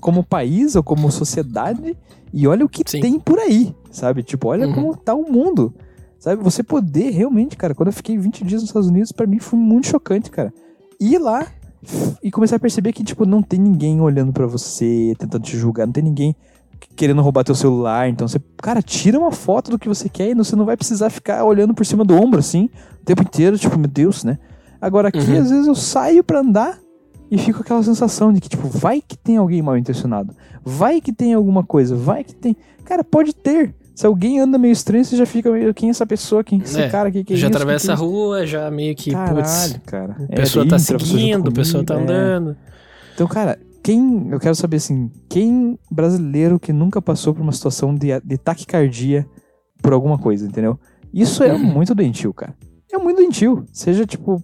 como 0.00 0.22
país 0.24 0.76
ou 0.76 0.82
como 0.82 1.10
sociedade 1.10 1.96
e 2.32 2.46
olha 2.46 2.64
o 2.64 2.68
que 2.68 2.82
Sim. 2.88 3.00
tem 3.00 3.18
por 3.20 3.38
aí, 3.40 3.74
sabe? 3.90 4.22
Tipo, 4.22 4.48
olha 4.48 4.66
Uhum. 4.68 4.74
como 4.74 4.96
tá 4.96 5.14
o 5.14 5.30
mundo. 5.30 5.74
Sabe? 6.20 6.40
Você 6.44 6.62
poder 6.62 7.10
realmente, 7.10 7.56
cara, 7.56 7.74
quando 7.74 7.88
eu 7.88 7.92
fiquei 7.92 8.16
20 8.16 8.44
dias 8.44 8.62
nos 8.62 8.70
Estados 8.70 8.88
Unidos, 8.88 9.10
para 9.10 9.26
mim 9.26 9.40
foi 9.40 9.58
muito 9.58 9.88
chocante, 9.88 10.30
cara. 10.30 10.54
Ir 11.00 11.18
lá 11.18 11.44
e 12.22 12.30
começar 12.30 12.56
a 12.56 12.60
perceber 12.60 12.92
que, 12.92 13.02
tipo, 13.02 13.24
não 13.26 13.42
tem 13.42 13.58
ninguém 13.58 14.00
olhando 14.00 14.32
pra 14.32 14.46
você, 14.46 15.14
tentando 15.18 15.42
te 15.42 15.56
julgar, 15.56 15.86
não 15.86 15.92
tem 15.92 16.04
ninguém 16.04 16.34
querendo 16.96 17.22
roubar 17.22 17.44
teu 17.44 17.54
celular. 17.54 18.08
Então 18.08 18.26
você, 18.28 18.40
cara, 18.56 18.82
tira 18.82 19.18
uma 19.18 19.32
foto 19.32 19.70
do 19.70 19.78
que 19.78 19.88
você 19.88 20.08
quer 20.08 20.30
e 20.30 20.34
você 20.34 20.54
não 20.56 20.64
vai 20.64 20.76
precisar 20.76 21.10
ficar 21.10 21.44
olhando 21.44 21.74
por 21.74 21.84
cima 21.86 22.04
do 22.04 22.14
ombro, 22.14 22.38
assim, 22.38 22.68
o 23.00 23.04
tempo 23.04 23.22
inteiro, 23.22 23.58
tipo, 23.58 23.78
meu 23.78 23.88
Deus, 23.88 24.24
né? 24.24 24.38
Agora 24.80 25.08
aqui, 25.08 25.18
Uhum. 25.18 25.40
às 25.40 25.50
vezes, 25.50 25.66
eu 25.66 25.74
saio 25.74 26.24
pra 26.24 26.40
andar 26.40 26.78
e 27.30 27.38
fico 27.38 27.58
com 27.58 27.62
aquela 27.64 27.82
sensação 27.82 28.32
de 28.32 28.40
que, 28.40 28.48
tipo, 28.48 28.68
vai 28.68 29.00
que 29.00 29.16
tem 29.16 29.36
alguém 29.36 29.62
mal 29.62 29.76
intencionado. 29.76 30.34
Vai 30.64 31.00
que 31.00 31.12
tem 31.12 31.34
alguma 31.34 31.64
coisa, 31.64 31.94
vai 31.96 32.22
que 32.24 32.34
tem. 32.34 32.56
Cara, 32.84 33.02
pode 33.04 33.32
ter. 33.34 33.74
Se 33.94 34.06
alguém 34.06 34.40
anda 34.40 34.56
meio 34.58 34.72
estranho, 34.72 35.04
você 35.04 35.16
já 35.16 35.26
fica 35.26 35.50
meio. 35.50 35.72
Quem 35.74 35.88
é 35.88 35.90
essa 35.90 36.06
pessoa? 36.06 36.42
Quem 36.42 36.60
é 36.60 36.64
esse 36.64 36.80
É, 36.80 36.88
cara? 36.88 37.10
Que, 37.10 37.22
que 37.24 37.34
é 37.34 37.36
já 37.36 37.48
isso? 37.48 37.56
atravessa 37.56 37.86
que 37.86 37.92
a 37.92 37.94
é 37.94 37.98
rua, 37.98 38.46
já 38.46 38.70
meio 38.70 38.94
que, 38.96 39.10
Caralho, 39.10 39.36
putz, 39.36 39.80
cara. 39.86 40.16
a 40.30 40.34
pessoa 40.34 40.64
É, 40.64 40.68
tá 40.68 40.78
seguindo, 40.78 41.48
a 41.48 41.52
pessoa 41.52 41.84
tá 41.84 41.94
é. 41.94 42.02
andando. 42.02 42.56
Então, 43.14 43.26
cara, 43.26 43.58
quem. 43.82 44.28
Eu 44.30 44.40
quero 44.40 44.54
saber 44.54 44.78
assim, 44.78 45.10
quem 45.28 45.78
brasileiro 45.90 46.58
que 46.58 46.72
nunca 46.72 47.02
passou 47.02 47.34
por 47.34 47.42
uma 47.42 47.52
situação 47.52 47.94
de, 47.94 48.08
de 48.24 48.38
taquicardia 48.38 49.26
por 49.82 49.92
alguma 49.92 50.16
coisa, 50.18 50.46
entendeu? 50.46 50.78
Isso 51.12 51.42
é 51.44 51.52
Uhum. 51.52 51.58
muito 51.58 51.94
doentio, 51.94 52.32
cara. 52.32 52.54
É 52.90 52.96
muito 52.96 53.16
doentio. 53.18 53.64
Seja, 53.72 54.06
tipo, 54.06 54.42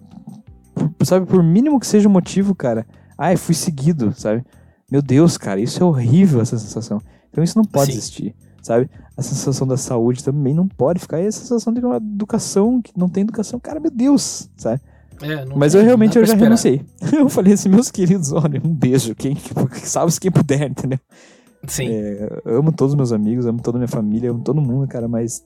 sabe, 1.03 1.25
por 1.27 1.43
mínimo 1.43 1.81
que 1.81 1.87
seja 1.87 2.09
o 2.09 2.13
motivo, 2.13 2.55
cara. 2.55 2.87
Ai, 3.17 3.37
fui 3.37 3.55
seguido, 3.55 4.13
sabe? 4.15 4.45
Meu 4.91 5.01
Deus, 5.03 5.37
cara, 5.39 5.61
isso 5.61 5.83
é 5.83 5.87
horrível, 5.87 6.41
essa 6.41 6.59
sensação. 6.59 7.01
Então 7.31 7.43
isso 7.43 7.57
não 7.57 7.65
pode 7.65 7.93
Sim. 7.93 7.99
existir, 7.99 8.35
sabe? 8.63 8.89
A 9.17 9.23
sensação 9.23 9.67
da 9.67 9.77
saúde 9.77 10.23
também 10.23 10.55
não 10.55 10.67
pode 10.69 11.01
ficar. 11.01 11.21
E 11.21 11.27
a 11.27 11.33
sensação 11.33 11.73
de 11.73 11.81
uma 11.81 11.97
educação, 11.97 12.81
que 12.83 12.93
não 12.97 13.09
tem 13.09 13.23
educação, 13.23 13.59
cara, 13.59 13.81
meu 13.81 13.91
Deus, 13.91 14.49
sabe? 14.57 14.81
É, 15.21 15.45
Mas 15.57 15.75
eu 15.75 15.83
realmente 15.83 16.17
eu 16.17 16.25
já 16.25 16.35
esperar. 16.35 16.45
renunciei. 16.45 16.85
Eu 17.13 17.29
falei 17.29 17.53
assim, 17.53 17.69
meus 17.69 17.91
queridos, 17.91 18.31
olha, 18.33 18.61
um 18.65 18.73
beijo. 18.73 19.15
Quem, 19.17 19.37
salve 19.83 20.19
quem 20.21 20.31
puder, 20.31 20.71
entendeu? 20.71 21.01
Sim. 21.67 21.89
É, 21.91 22.41
amo 22.47 22.71
todos 22.71 22.93
os 22.93 22.97
meus 22.97 23.11
amigos, 23.13 23.45
amo 23.45 23.61
toda 23.61 23.79
a 23.79 23.81
minha 23.81 23.89
família, 23.89 24.31
amo 24.31 24.41
todo 24.45 24.61
mundo, 24.61 24.87
cara, 24.87 25.09
mas 25.09 25.45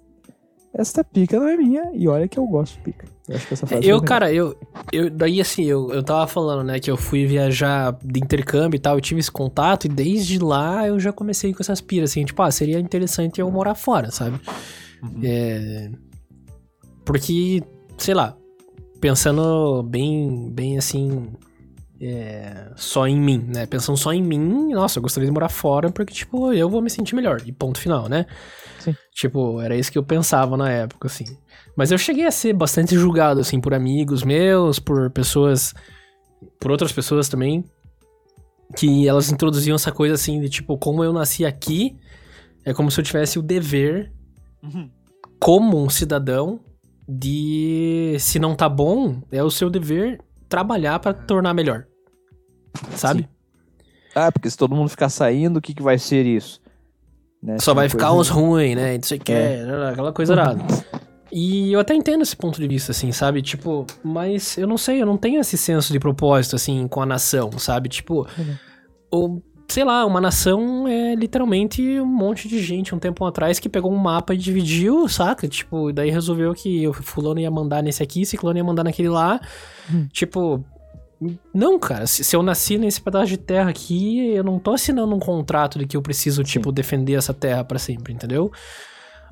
esta 0.75 1.05
pica 1.05 1.39
não 1.39 1.49
é 1.49 1.57
minha 1.57 1.91
e 1.93 2.09
olha 2.09 2.27
que 2.27 2.39
eu 2.39 2.47
gosto 2.47 2.77
de 2.77 2.81
pica. 2.81 3.07
Eu 3.29 3.37
acho 3.37 3.47
que 3.47 3.55
essa 3.55 3.67
frase 3.67 3.87
Eu, 3.87 3.99
foi 3.99 4.07
cara, 4.07 4.33
eu, 4.33 4.57
eu. 4.93 5.11
Daí 5.11 5.41
assim, 5.41 5.65
eu, 5.65 5.93
eu 5.93 6.03
tava 6.03 6.27
falando, 6.27 6.65
né, 6.65 6.81
que 6.81 6.91
eu 6.91 6.97
fui 6.97 7.27
viajar 7.27 7.97
de 8.03 8.19
intercâmbio 8.19 8.77
e 8.77 8.81
tal, 8.81 8.97
eu 8.97 9.01
tive 9.01 9.21
esse 9.21 9.31
contato, 9.31 9.85
e 9.85 9.89
desde 9.89 10.39
lá 10.39 10.87
eu 10.89 10.99
já 10.99 11.13
comecei 11.13 11.53
com 11.53 11.63
essas 11.63 11.81
piras, 11.81 12.11
assim, 12.11 12.25
tipo, 12.25 12.41
ah, 12.43 12.51
seria 12.51 12.81
interessante 12.81 13.41
eu 13.41 13.51
morar 13.51 13.75
fora, 13.75 14.11
sabe? 14.11 14.41
Uhum. 15.03 15.21
É. 15.23 15.91
Porque, 17.05 17.63
sei 17.99 18.15
lá, 18.15 18.37
pensando 19.01 19.83
bem, 19.83 20.51
bem 20.51 20.79
assim. 20.79 21.29
é, 22.01 22.73
só 22.77 23.07
em 23.07 23.21
mim, 23.21 23.45
né? 23.47 23.67
Pensando 23.67 23.97
só 23.97 24.13
em 24.13 24.23
mim, 24.23 24.73
nossa, 24.73 24.99
eu 24.99 25.03
gostaria 25.03 25.27
de 25.27 25.33
morar 25.33 25.49
fora 25.49 25.91
porque, 25.91 26.13
tipo, 26.13 26.53
eu 26.53 26.69
vou 26.69 26.81
me 26.81 26.91
sentir 26.91 27.15
melhor. 27.15 27.43
E 27.45 27.53
ponto 27.53 27.79
final, 27.79 28.09
né? 28.09 28.27
Sim. 28.83 28.97
Tipo, 29.13 29.61
era 29.61 29.77
isso 29.77 29.91
que 29.93 29.99
eu 29.99 30.03
pensava 30.03 30.57
na 30.57 30.71
época, 30.71 31.07
assim. 31.07 31.25
Mas 31.77 31.91
eu 31.93 31.99
cheguei 31.99 32.27
a 32.27 32.31
ser 32.31 32.53
bastante 32.53 32.97
julgado, 32.97 33.41
assim, 33.41 33.61
por 33.61 33.73
amigos 33.75 34.23
meus, 34.23 34.79
por 34.79 35.11
pessoas. 35.11 35.73
Por 36.59 36.71
outras 36.71 36.93
pessoas 36.93 37.29
também. 37.29 37.65
Que 38.77 39.07
elas 39.07 39.31
introduziam 39.31 39.75
essa 39.77 39.93
coisa 39.93 40.15
assim 40.15 40.41
de 40.41 40.49
tipo, 40.49 40.79
como 40.79 41.05
eu 41.05 41.13
nasci 41.13 41.45
aqui, 41.45 41.95
é 42.65 42.73
como 42.73 42.91
se 42.91 42.99
eu 42.99 43.05
tivesse 43.05 43.39
o 43.39 43.43
dever, 43.43 44.11
Uhum. 44.63 44.89
como 45.39 45.83
um 45.83 45.91
cidadão, 45.91 46.59
de 47.07 48.17
se 48.19 48.39
não 48.39 48.55
tá 48.55 48.69
bom, 48.69 49.21
é 49.31 49.43
o 49.45 49.51
seu 49.51 49.69
dever 49.69 50.21
trabalhar 50.49 50.99
pra 51.01 51.13
tornar 51.13 51.53
melhor. 51.53 51.85
Sabe? 52.97 53.29
Ah, 54.15 54.33
porque 54.33 54.49
se 54.49 54.57
todo 54.57 54.75
mundo 54.75 54.89
ficar 54.89 55.09
saindo, 55.11 55.59
o 55.59 55.61
que, 55.61 55.75
que 55.75 55.83
vai 55.83 55.99
ser 55.99 56.25
isso? 56.25 56.62
Né, 57.43 57.59
Só 57.59 57.75
vai 57.75 57.89
ficar 57.89 58.13
uns 58.13 58.29
ruins, 58.29 58.77
né? 58.77 58.95
Não 58.97 59.03
sei 59.03 59.19
o 59.19 59.21
que, 59.21 59.33
aquela 59.91 60.13
coisa 60.13 60.33
errada. 60.35 60.63
E 61.33 61.73
eu 61.73 61.81
até 61.81 61.95
entendo 61.95 62.23
esse 62.23 62.37
ponto 62.37 62.61
de 62.61 62.69
vista, 62.69 62.93
assim, 62.93 63.11
sabe? 63.11 63.41
Tipo, 63.43 63.87
mas 64.05 64.57
eu 64.59 64.67
não 64.67 64.77
sei, 64.77 65.01
eu 65.01 65.07
não 65.07 65.17
tenho 65.17 65.41
esse 65.41 65.57
senso 65.57 65.93
de 65.93 65.99
propósito, 65.99 66.55
assim, 66.57 66.87
com 66.87 67.01
a 67.01 67.07
nação, 67.07 67.51
sabe? 67.59 67.89
Tipo, 67.89 68.27
Uhum. 68.39 68.55
ou, 69.11 69.43
sei 69.67 69.83
lá, 69.83 70.05
uma 70.05 70.21
nação 70.21 70.87
é 70.87 71.15
literalmente 71.15 71.83
um 71.99 72.05
monte 72.07 72.47
de 72.49 72.59
gente 72.63 72.95
um 72.95 72.99
tempo 72.99 73.25
atrás 73.25 73.59
que 73.59 73.69
pegou 73.71 73.91
um 73.91 73.97
mapa 73.97 74.35
e 74.35 74.37
dividiu, 74.39 75.09
saca? 75.09 75.49
Tipo, 75.49 75.91
daí 75.91 76.11
resolveu 76.11 76.53
que 76.53 76.87
o 76.87 76.93
fulano 76.93 77.41
ia 77.41 77.51
mandar 77.51 77.83
nesse 77.83 78.03
aqui, 78.03 78.27
ciclano 78.27 78.59
ia 78.59 78.65
mandar 78.65 78.85
naquele 78.85 79.09
lá. 79.09 79.41
Hum. 79.93 80.07
Tipo, 80.13 80.63
Não, 81.55 81.79
cara, 81.79 82.07
se, 82.07 82.25
se 82.25 82.35
eu 82.35 82.43
nasci 82.43 82.79
nesse 82.79 83.01
pedaço 83.01 83.27
de 83.27 83.37
terra 83.37 83.71
aqui, 83.71 84.35
eu 84.35 84.45
não 84.45 84.59
tô 84.59 84.73
assinando 84.73 85.15
um 85.15 85.19
contrato 85.19 85.79
de 85.79 85.87
que 85.87 85.97
eu 85.97 86.03
preciso, 86.03 86.43
tipo, 86.43 86.73
defender 86.73 87.15
essa 87.15 87.35
terra 87.35 87.65
pra 87.65 87.79
sempre, 87.79 88.13
entendeu? 88.13 88.51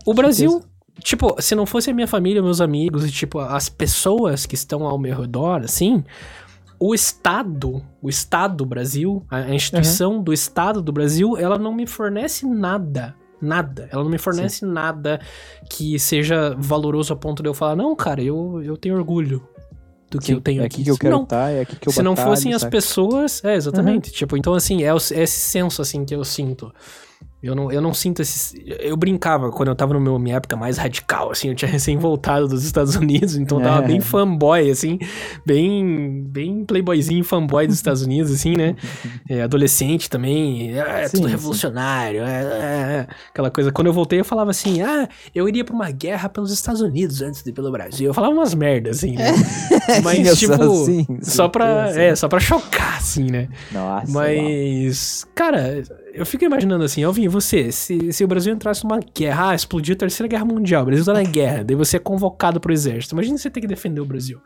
O 0.07 0.15
Brasil, 0.15 0.63
tipo, 1.01 1.41
se 1.41 1.55
não 1.55 1.67
fosse 1.67 1.91
a 1.91 1.95
minha 1.95 2.07
família, 2.07 2.43
meus 2.43 2.61
amigos 2.61 3.05
e, 3.05 3.11
tipo, 3.11 3.39
as 3.39 3.69
pessoas 3.69 4.47
que 4.47 4.55
estão 4.55 4.87
ao 4.87 4.99
meu 4.99 5.19
redor, 5.21 5.63
assim, 5.65 6.05
o 6.79 6.95
Estado, 6.95 7.83
o 8.01 8.09
Estado 8.09 8.65
Brasil, 8.65 9.25
a 9.31 9.55
instituição 9.55 10.23
do 10.23 10.33
Estado 10.33 10.81
do 10.81 10.93
Brasil, 10.93 11.37
ela 11.37 11.59
não 11.59 11.75
me 11.75 11.87
fornece 11.87 12.47
nada. 12.47 13.15
Nada. 13.41 13.89
Ela 13.91 14.03
não 14.03 14.11
me 14.11 14.19
fornece 14.19 14.67
nada 14.67 15.19
que 15.69 15.99
seja 15.99 16.55
valoroso 16.59 17.13
a 17.13 17.17
ponto 17.17 17.43
de 17.43 17.49
eu 17.49 17.55
falar, 17.55 17.75
não, 17.75 17.97
cara, 17.97 18.23
eu, 18.23 18.63
eu 18.63 18.77
tenho 18.77 18.97
orgulho 18.97 19.47
do 20.11 20.19
que 20.19 20.27
Sim, 20.27 20.33
eu 20.35 20.41
tenho 20.41 20.63
é 20.63 20.67
aqui. 20.67 20.77
aqui 20.77 20.85
que 20.85 20.91
eu 20.91 20.99
quero 20.99 21.17
não, 21.17 21.23
estar, 21.23 21.51
é 21.51 21.61
aqui 21.61 21.77
que 21.77 21.89
eu 21.89 21.93
se 21.93 22.03
não 22.03 22.15
batalho, 22.15 22.31
fossem 22.37 22.53
as 22.53 22.63
saca? 22.63 22.71
pessoas. 22.71 23.45
É, 23.45 23.55
exatamente. 23.55 24.11
Tipo, 24.11 24.37
então, 24.37 24.55
assim, 24.55 24.83
é, 24.83 24.93
o- 24.93 24.97
é 24.97 25.23
esse 25.23 25.39
senso, 25.41 25.81
assim, 25.81 26.05
que 26.05 26.15
eu 26.15 26.25
sinto. 26.25 26.73
Eu 27.43 27.55
não, 27.55 27.73
eu 27.73 27.81
não 27.81 27.95
sinto 27.95 28.21
esse. 28.21 28.63
Eu 28.81 28.97
brincava 28.97 29.51
quando 29.51 29.71
eu 29.71 29.75
tava 29.75 29.99
na 29.99 30.19
minha 30.19 30.37
época 30.37 30.57
mais 30.57 30.77
radical, 30.77 31.31
assim. 31.31 31.49
Eu 31.49 31.55
tinha 31.55 31.71
recém 31.71 31.97
voltado 31.97 32.47
dos 32.47 32.65
Estados 32.65 32.97
Unidos, 32.97 33.35
então 33.37 33.59
eu 33.59 33.65
tava 33.65 33.83
É. 33.85 33.87
bem 33.87 34.01
fanboy, 34.01 34.71
assim. 34.71 34.99
Bem, 35.47 36.23
bem 36.29 36.65
playboyzinho 36.67 37.25
fanboy 37.25 37.67
dos 37.67 37.77
Estados 37.77 38.03
Unidos, 38.03 38.31
assim, 38.33 38.53
né? 38.57 38.77
É, 39.29 39.43
adolescente 39.43 40.11
também. 40.11 40.77
É, 40.79 41.05
é 41.05 41.09
Sim, 41.09 41.17
tudo 41.19 41.27
sim. 41.29 41.31
revolucionário. 41.35 42.23
é, 42.23 42.43
é, 42.43 42.97
é. 42.99 43.07
Aquela 43.31 43.51
coisa. 43.51 43.71
Quando 43.73 43.87
eu 43.87 43.93
voltei, 43.93 44.21
eu 44.21 44.25
falava 44.25 44.51
assim: 44.51 44.83
ah, 44.83 45.09
eu 45.35 45.49
iria 45.49 45.65
pra 45.65 45.75
uma 45.75 45.91
guerra 45.91 46.29
pelos 46.29 46.53
Estados 46.53 46.81
Unidos 46.81 47.23
antes 47.23 47.43
de 47.43 47.51
ir 47.51 47.53
pelo 47.53 47.71
Brasil. 47.71 48.09
Eu 48.09 48.15
falava 48.15 48.35
umas 48.35 48.55
merdas, 48.55 48.99
assim, 48.99 49.13
né? 49.15 49.33
Mas, 50.03 50.29
Sim, 50.31 50.47
tipo, 50.47 50.57
só 51.23 51.45
sim, 51.45 51.51
pra. 51.53 51.85
assim. 51.85 52.01
É, 52.01 52.17
só 52.17 52.29
pra 52.29 52.41
chocar, 52.41 52.97
assim, 52.99 53.25
né? 53.31 53.49
Nossa, 53.73 54.13
uau. 54.13 54.25
Mas, 54.27 55.27
cara, 55.35 55.83
eu 56.13 56.27
fico 56.27 56.45
imaginando 56.45 56.85
assim, 56.85 57.03
Alvin, 57.05 57.29
você, 57.29 57.71
se, 57.73 58.13
se 58.13 58.25
o 58.25 58.29
Brasil 58.29 58.53
entrasse 58.53 58.85
numa 58.85 59.01
guerra, 59.15 59.51
ah, 59.51 59.55
explodiu 59.55 59.95
a 59.95 59.99
Terceira 59.99 60.29
Guerra 60.29 60.45
Mundial, 60.45 60.83
o 60.83 60.87
Brasil 60.87 61.05
tá 61.05 61.13
na 61.13 61.23
guerra, 61.23 61.65
daí 61.65 61.77
você 61.77 61.97
é 61.97 62.01
convocado 62.01 62.61
pro 62.61 62.73
exército. 62.73 63.15
Imagina 63.15 63.39
você 63.39 63.49
ter 63.51 63.61
que 63.61 63.67
defender 63.67 64.01
o 64.01 64.05
Brasil. 64.05 64.39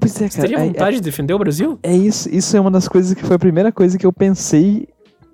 Pois 0.00 0.20
é, 0.20 0.28
Você 0.28 0.40
teria 0.40 0.56
cara. 0.56 0.66
é- 0.68 0.72
vontade 0.72 0.96
de 0.96 1.02
defender 1.02 1.34
o 1.34 1.38
Brasil? 1.38 1.78
É 1.82 1.94
isso, 1.94 2.28
isso 2.34 2.56
é 2.56 2.60
uma 2.60 2.70
das 2.70 2.88
coisas 2.88 3.12
que 3.14 3.22
foi 3.24 3.36
a 3.36 3.38
primeira 3.38 3.70
coisa 3.70 3.98
que 3.98 4.06
eu 4.06 4.12
pensei. 4.12 4.88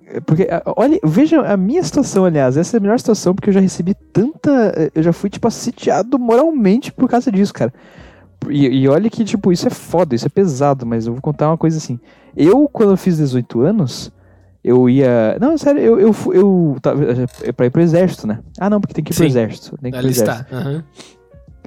é, 0.07 0.19
Porque, 0.19 0.45
olha, 0.75 0.99
veja 1.03 1.41
a 1.41 1.55
minha 1.55 1.81
situação, 1.83 2.25
aliás, 2.25 2.57
essa 2.57 2.75
é 2.75 2.79
a 2.79 2.81
melhor 2.81 2.99
situação 2.99 3.33
porque 3.33 3.49
eu 3.49 3.53
já 3.53 3.61
recebi 3.61 3.93
tanta. 4.11 4.91
Eu 4.93 5.01
já 5.01 5.13
fui, 5.13 5.29
tipo, 5.29 5.47
assediado 5.47 6.19
moralmente 6.19 6.91
por 6.91 7.09
causa 7.09 7.31
disso, 7.31 7.53
cara. 7.53 7.73
E, 8.49 8.67
e 8.67 8.87
olha 8.89 9.09
que, 9.09 9.23
tipo, 9.23 9.51
isso 9.53 9.67
é 9.67 9.69
foda, 9.69 10.13
isso 10.15 10.25
é 10.25 10.29
pesado, 10.29 10.85
mas 10.85 11.07
eu 11.07 11.13
vou 11.13 11.21
contar 11.21 11.47
uma 11.49 11.57
coisa 11.57 11.77
assim. 11.77 11.97
Eu, 12.35 12.67
quando 12.67 12.89
eu 12.91 12.97
fiz 12.97 13.17
18 13.17 13.61
anos, 13.61 14.11
eu 14.63 14.89
ia. 14.89 15.37
Não, 15.39 15.57
sério, 15.57 15.81
eu, 15.81 15.99
eu, 15.99 16.15
eu, 16.33 16.77
tava 16.81 17.03
é 17.43 17.51
pra 17.51 17.65
ir 17.65 17.69
pro 17.69 17.81
exército, 17.81 18.27
né? 18.27 18.39
Ah, 18.59 18.69
não, 18.69 18.79
porque 18.79 18.93
tem 18.93 19.03
que 19.03 19.11
ir 19.11 19.15
pro 19.15 19.23
Sim. 19.23 19.29
exército. 19.29 19.77
Tem 19.81 19.91
que 19.91 19.97
ir 19.97 19.99
pro 20.01 20.07
Ali 20.07 20.09
exército. 20.15 20.41
está. 20.43 20.57
aham. 20.57 20.83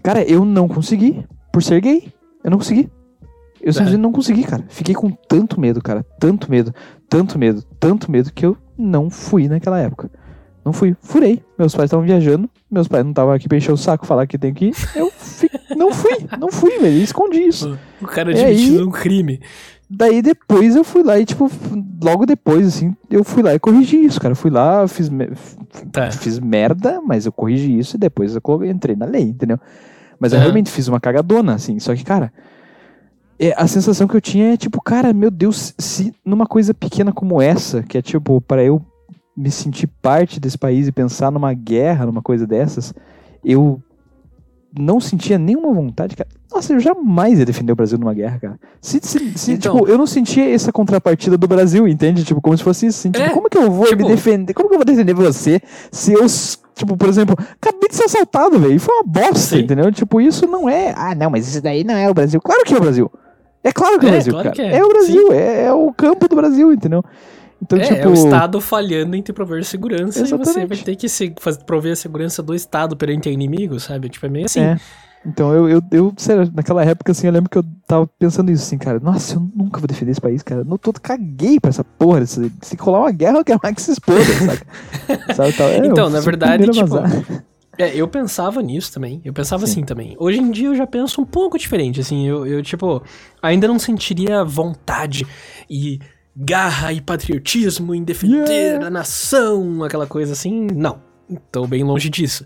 Cara, 0.02 0.22
eu 0.22 0.44
não 0.44 0.68
consegui, 0.68 1.24
por 1.52 1.62
ser 1.62 1.80
gay. 1.80 2.12
Eu 2.42 2.50
não 2.50 2.58
consegui. 2.58 2.90
Eu 3.60 3.70
É. 3.70 3.72
simplesmente 3.72 4.00
não 4.02 4.12
consegui, 4.12 4.44
cara. 4.44 4.64
Fiquei 4.68 4.94
com 4.94 5.10
tanto 5.10 5.58
medo, 5.58 5.80
cara. 5.82 6.04
Tanto 6.20 6.50
medo, 6.50 6.74
tanto 7.08 7.38
medo, 7.38 7.62
tanto 7.80 8.10
medo 8.10 8.30
que 8.32 8.44
eu 8.44 8.56
não 8.76 9.08
fui 9.08 9.48
naquela 9.48 9.78
época. 9.80 10.10
Não 10.62 10.72
fui. 10.72 10.94
Furei. 11.02 11.42
Meus 11.58 11.74
pais 11.74 11.86
estavam 11.88 12.04
viajando. 12.04 12.48
Meus 12.70 12.88
pais 12.88 13.02
não 13.04 13.10
estavam 13.12 13.32
aqui 13.32 13.48
pra 13.48 13.56
encher 13.56 13.72
o 13.72 13.76
saco 13.76 14.06
falar 14.06 14.26
que 14.26 14.36
tem 14.38 14.52
que 14.52 14.66
ir. 14.66 14.74
Eu 14.96 15.10
fi- 15.10 15.50
não 15.76 15.92
fui. 15.92 16.12
Não 16.38 16.50
fui, 16.50 16.78
velho. 16.78 16.96
Escondi 17.02 17.38
isso. 17.42 17.78
O 18.00 18.06
cara 18.06 18.30
admitindo 18.30 18.78
aí- 18.80 18.84
um 18.84 18.90
crime. 18.90 19.40
Daí 19.96 20.20
depois 20.22 20.74
eu 20.76 20.82
fui 20.84 21.02
lá 21.02 21.18
e, 21.18 21.24
tipo, 21.24 21.50
logo 22.02 22.26
depois, 22.26 22.66
assim, 22.68 22.96
eu 23.10 23.22
fui 23.22 23.42
lá 23.42 23.54
e 23.54 23.58
corrigi 23.58 24.04
isso, 24.04 24.20
cara. 24.20 24.34
Fui 24.34 24.50
lá, 24.50 24.86
fiz, 24.88 25.08
me- 25.08 25.30
Tá. 25.92 26.10
fiz 26.10 26.38
merda, 26.38 27.00
mas 27.04 27.26
eu 27.26 27.32
corrigi 27.32 27.78
isso 27.78 27.96
e 27.96 27.98
depois 27.98 28.34
eu 28.36 28.64
entrei 28.64 28.96
na 28.96 29.06
lei, 29.06 29.22
entendeu? 29.22 29.58
Mas 30.18 30.32
eu 30.32 30.38
realmente 30.40 30.70
fiz 30.70 30.88
uma 30.88 31.00
cagadona, 31.00 31.54
assim. 31.54 31.78
Só 31.78 31.94
que, 31.94 32.04
cara, 32.04 32.32
é, 33.38 33.52
a 33.56 33.66
sensação 33.66 34.06
que 34.06 34.16
eu 34.16 34.20
tinha 34.20 34.54
é 34.54 34.56
tipo, 34.56 34.80
cara, 34.80 35.12
meu 35.12 35.30
Deus, 35.30 35.74
se 35.78 36.14
numa 36.24 36.46
coisa 36.46 36.72
pequena 36.72 37.12
como 37.12 37.42
essa, 37.42 37.82
que 37.82 37.98
é 37.98 38.02
tipo, 38.02 38.40
para 38.40 38.62
eu 38.62 38.80
me 39.36 39.50
sentir 39.50 39.88
parte 40.00 40.38
desse 40.38 40.56
país 40.56 40.86
e 40.86 40.92
pensar 40.92 41.30
numa 41.32 41.52
guerra, 41.52 42.06
numa 42.06 42.22
coisa 42.22 42.46
dessas, 42.46 42.94
eu 43.44 43.82
não 44.78 45.00
sentia 45.00 45.38
nenhuma 45.38 45.72
vontade, 45.72 46.16
cara. 46.16 46.28
Nossa, 46.52 46.72
eu 46.72 46.80
jamais 46.80 47.38
ia 47.38 47.44
defender 47.44 47.72
o 47.72 47.76
Brasil 47.76 47.98
numa 47.98 48.14
guerra, 48.14 48.38
cara. 48.40 48.60
Se, 48.80 49.00
se, 49.02 49.38
se, 49.38 49.52
Então- 49.52 49.74
tipo, 49.76 49.88
eu 49.88 49.96
não 49.98 50.06
sentia 50.06 50.48
essa 50.54 50.72
contrapartida 50.72 51.36
do 51.36 51.46
Brasil, 51.48 51.86
entende? 51.88 52.24
Tipo, 52.24 52.40
como 52.40 52.56
se 52.56 52.62
fosse 52.62 52.86
isso, 52.86 52.98
assim, 53.00 53.10
tipo, 53.10 53.24
É, 53.24 53.30
como 53.30 53.48
que 53.48 53.56
eu 53.58 53.70
vou 53.70 53.86
tipo- 53.86 54.02
me 54.02 54.08
defender? 54.08 54.52
Como 54.54 54.68
que 54.68 54.74
eu 54.74 54.78
vou 54.78 54.84
defender 54.84 55.14
você 55.14 55.60
se 55.90 56.12
eu, 56.12 56.24
tipo, 56.74 56.96
por 56.96 57.08
exemplo, 57.08 57.36
acabei 57.60 57.88
de 57.88 57.94
ser 57.96 58.04
assaltado, 58.04 58.58
velho, 58.58 58.78
foi 58.80 58.94
uma 58.96 59.04
bosta, 59.04 59.56
Sim. 59.56 59.60
entendeu? 59.60 59.90
Tipo, 59.92 60.20
isso 60.20 60.46
não 60.46 60.68
é, 60.68 60.92
ah, 60.96 61.14
não, 61.14 61.30
mas 61.30 61.48
isso 61.48 61.60
daí 61.62 61.82
não 61.84 61.94
é 61.94 62.08
o 62.08 62.14
Brasil. 62.14 62.40
Claro 62.40 62.62
que 62.64 62.74
é 62.74 62.76
o 62.76 62.80
Brasil. 62.80 63.10
É 63.62 63.72
claro 63.72 63.98
que 63.98 64.04
é 64.06 64.08
o 64.08 64.10
É, 64.10 64.12
Brasil, 64.12 64.32
claro 64.34 64.52
cara. 64.54 64.68
é. 64.68 64.76
É. 64.76 64.84
o 64.84 64.88
Brasil, 64.88 65.32
é, 65.32 65.64
é 65.64 65.72
o 65.72 65.92
campo 65.92 66.28
do 66.28 66.36
Brasil, 66.36 66.72
entendeu? 66.72 67.02
Então, 67.64 67.78
é, 67.78 67.82
tipo, 67.82 67.96
é 67.98 68.06
o 68.06 68.12
Estado 68.12 68.60
falhando 68.60 69.16
em 69.16 69.22
te 69.22 69.32
prover 69.32 69.64
segurança 69.64 70.20
e 70.20 70.26
você 70.26 70.34
Exatamente. 70.34 70.68
vai 70.68 70.78
ter 70.78 70.96
que 70.96 71.08
se, 71.08 71.34
prover 71.64 71.92
a 71.92 71.96
segurança 71.96 72.42
do 72.42 72.54
Estado 72.54 72.94
perante 72.94 73.30
inimigo, 73.30 73.80
sabe? 73.80 74.10
Tipo, 74.10 74.26
é 74.26 74.28
meio 74.28 74.44
assim. 74.44 74.60
É. 74.60 74.78
Então 75.26 75.54
eu, 75.54 75.66
eu, 75.66 75.82
eu, 75.90 76.14
sério, 76.18 76.52
naquela 76.54 76.84
época, 76.84 77.12
assim, 77.12 77.26
eu 77.26 77.32
lembro 77.32 77.48
que 77.48 77.56
eu 77.56 77.64
tava 77.86 78.06
pensando 78.18 78.50
isso, 78.52 78.64
assim, 78.64 78.76
cara, 78.76 79.00
nossa, 79.00 79.36
eu 79.36 79.50
nunca 79.56 79.80
vou 79.80 79.88
defender 79.88 80.10
esse 80.10 80.20
país, 80.20 80.42
cara. 80.42 80.60
Eu 80.60 80.66
não 80.66 80.76
tô 80.76 80.92
caguei 80.92 81.58
pra 81.58 81.70
essa 81.70 81.82
porra. 81.82 82.26
Se, 82.26 82.52
se 82.60 82.76
colar 82.76 83.00
uma 83.00 83.10
guerra, 83.10 83.38
eu 83.38 83.44
quero 83.44 83.58
mais 83.62 83.74
que 83.74 83.80
se 83.80 83.92
exploda, 83.92 84.20
saca? 84.44 85.34
Sabe, 85.34 85.52
tal. 85.54 85.68
É, 85.68 85.78
Então, 85.78 86.10
na 86.10 86.18
o 86.18 86.22
verdade, 86.22 86.68
tipo. 86.68 86.96
É, 87.78 87.96
eu 87.96 88.06
pensava 88.06 88.62
nisso 88.62 88.92
também. 88.92 89.20
Eu 89.24 89.32
pensava 89.32 89.66
Sim. 89.66 89.72
assim 89.72 89.82
também. 89.84 90.14
Hoje 90.18 90.38
em 90.38 90.50
dia 90.50 90.68
eu 90.68 90.74
já 90.76 90.86
penso 90.86 91.20
um 91.20 91.24
pouco 91.24 91.58
diferente, 91.58 92.00
assim. 92.00 92.26
Eu, 92.28 92.46
eu, 92.46 92.62
tipo, 92.62 93.02
ainda 93.42 93.66
não 93.66 93.78
sentiria 93.78 94.44
vontade 94.44 95.26
e 95.68 95.98
garra 96.36 96.92
e 96.92 97.00
patriotismo 97.00 97.94
em 97.94 98.02
defender 98.02 98.48
Yeah. 98.50 98.86
a 98.86 98.90
nação, 98.90 99.82
aquela 99.84 100.06
coisa 100.06 100.32
assim. 100.32 100.66
Não. 100.74 100.98
Tô 101.50 101.66
bem 101.66 101.82
longe 101.82 102.10
disso. 102.10 102.44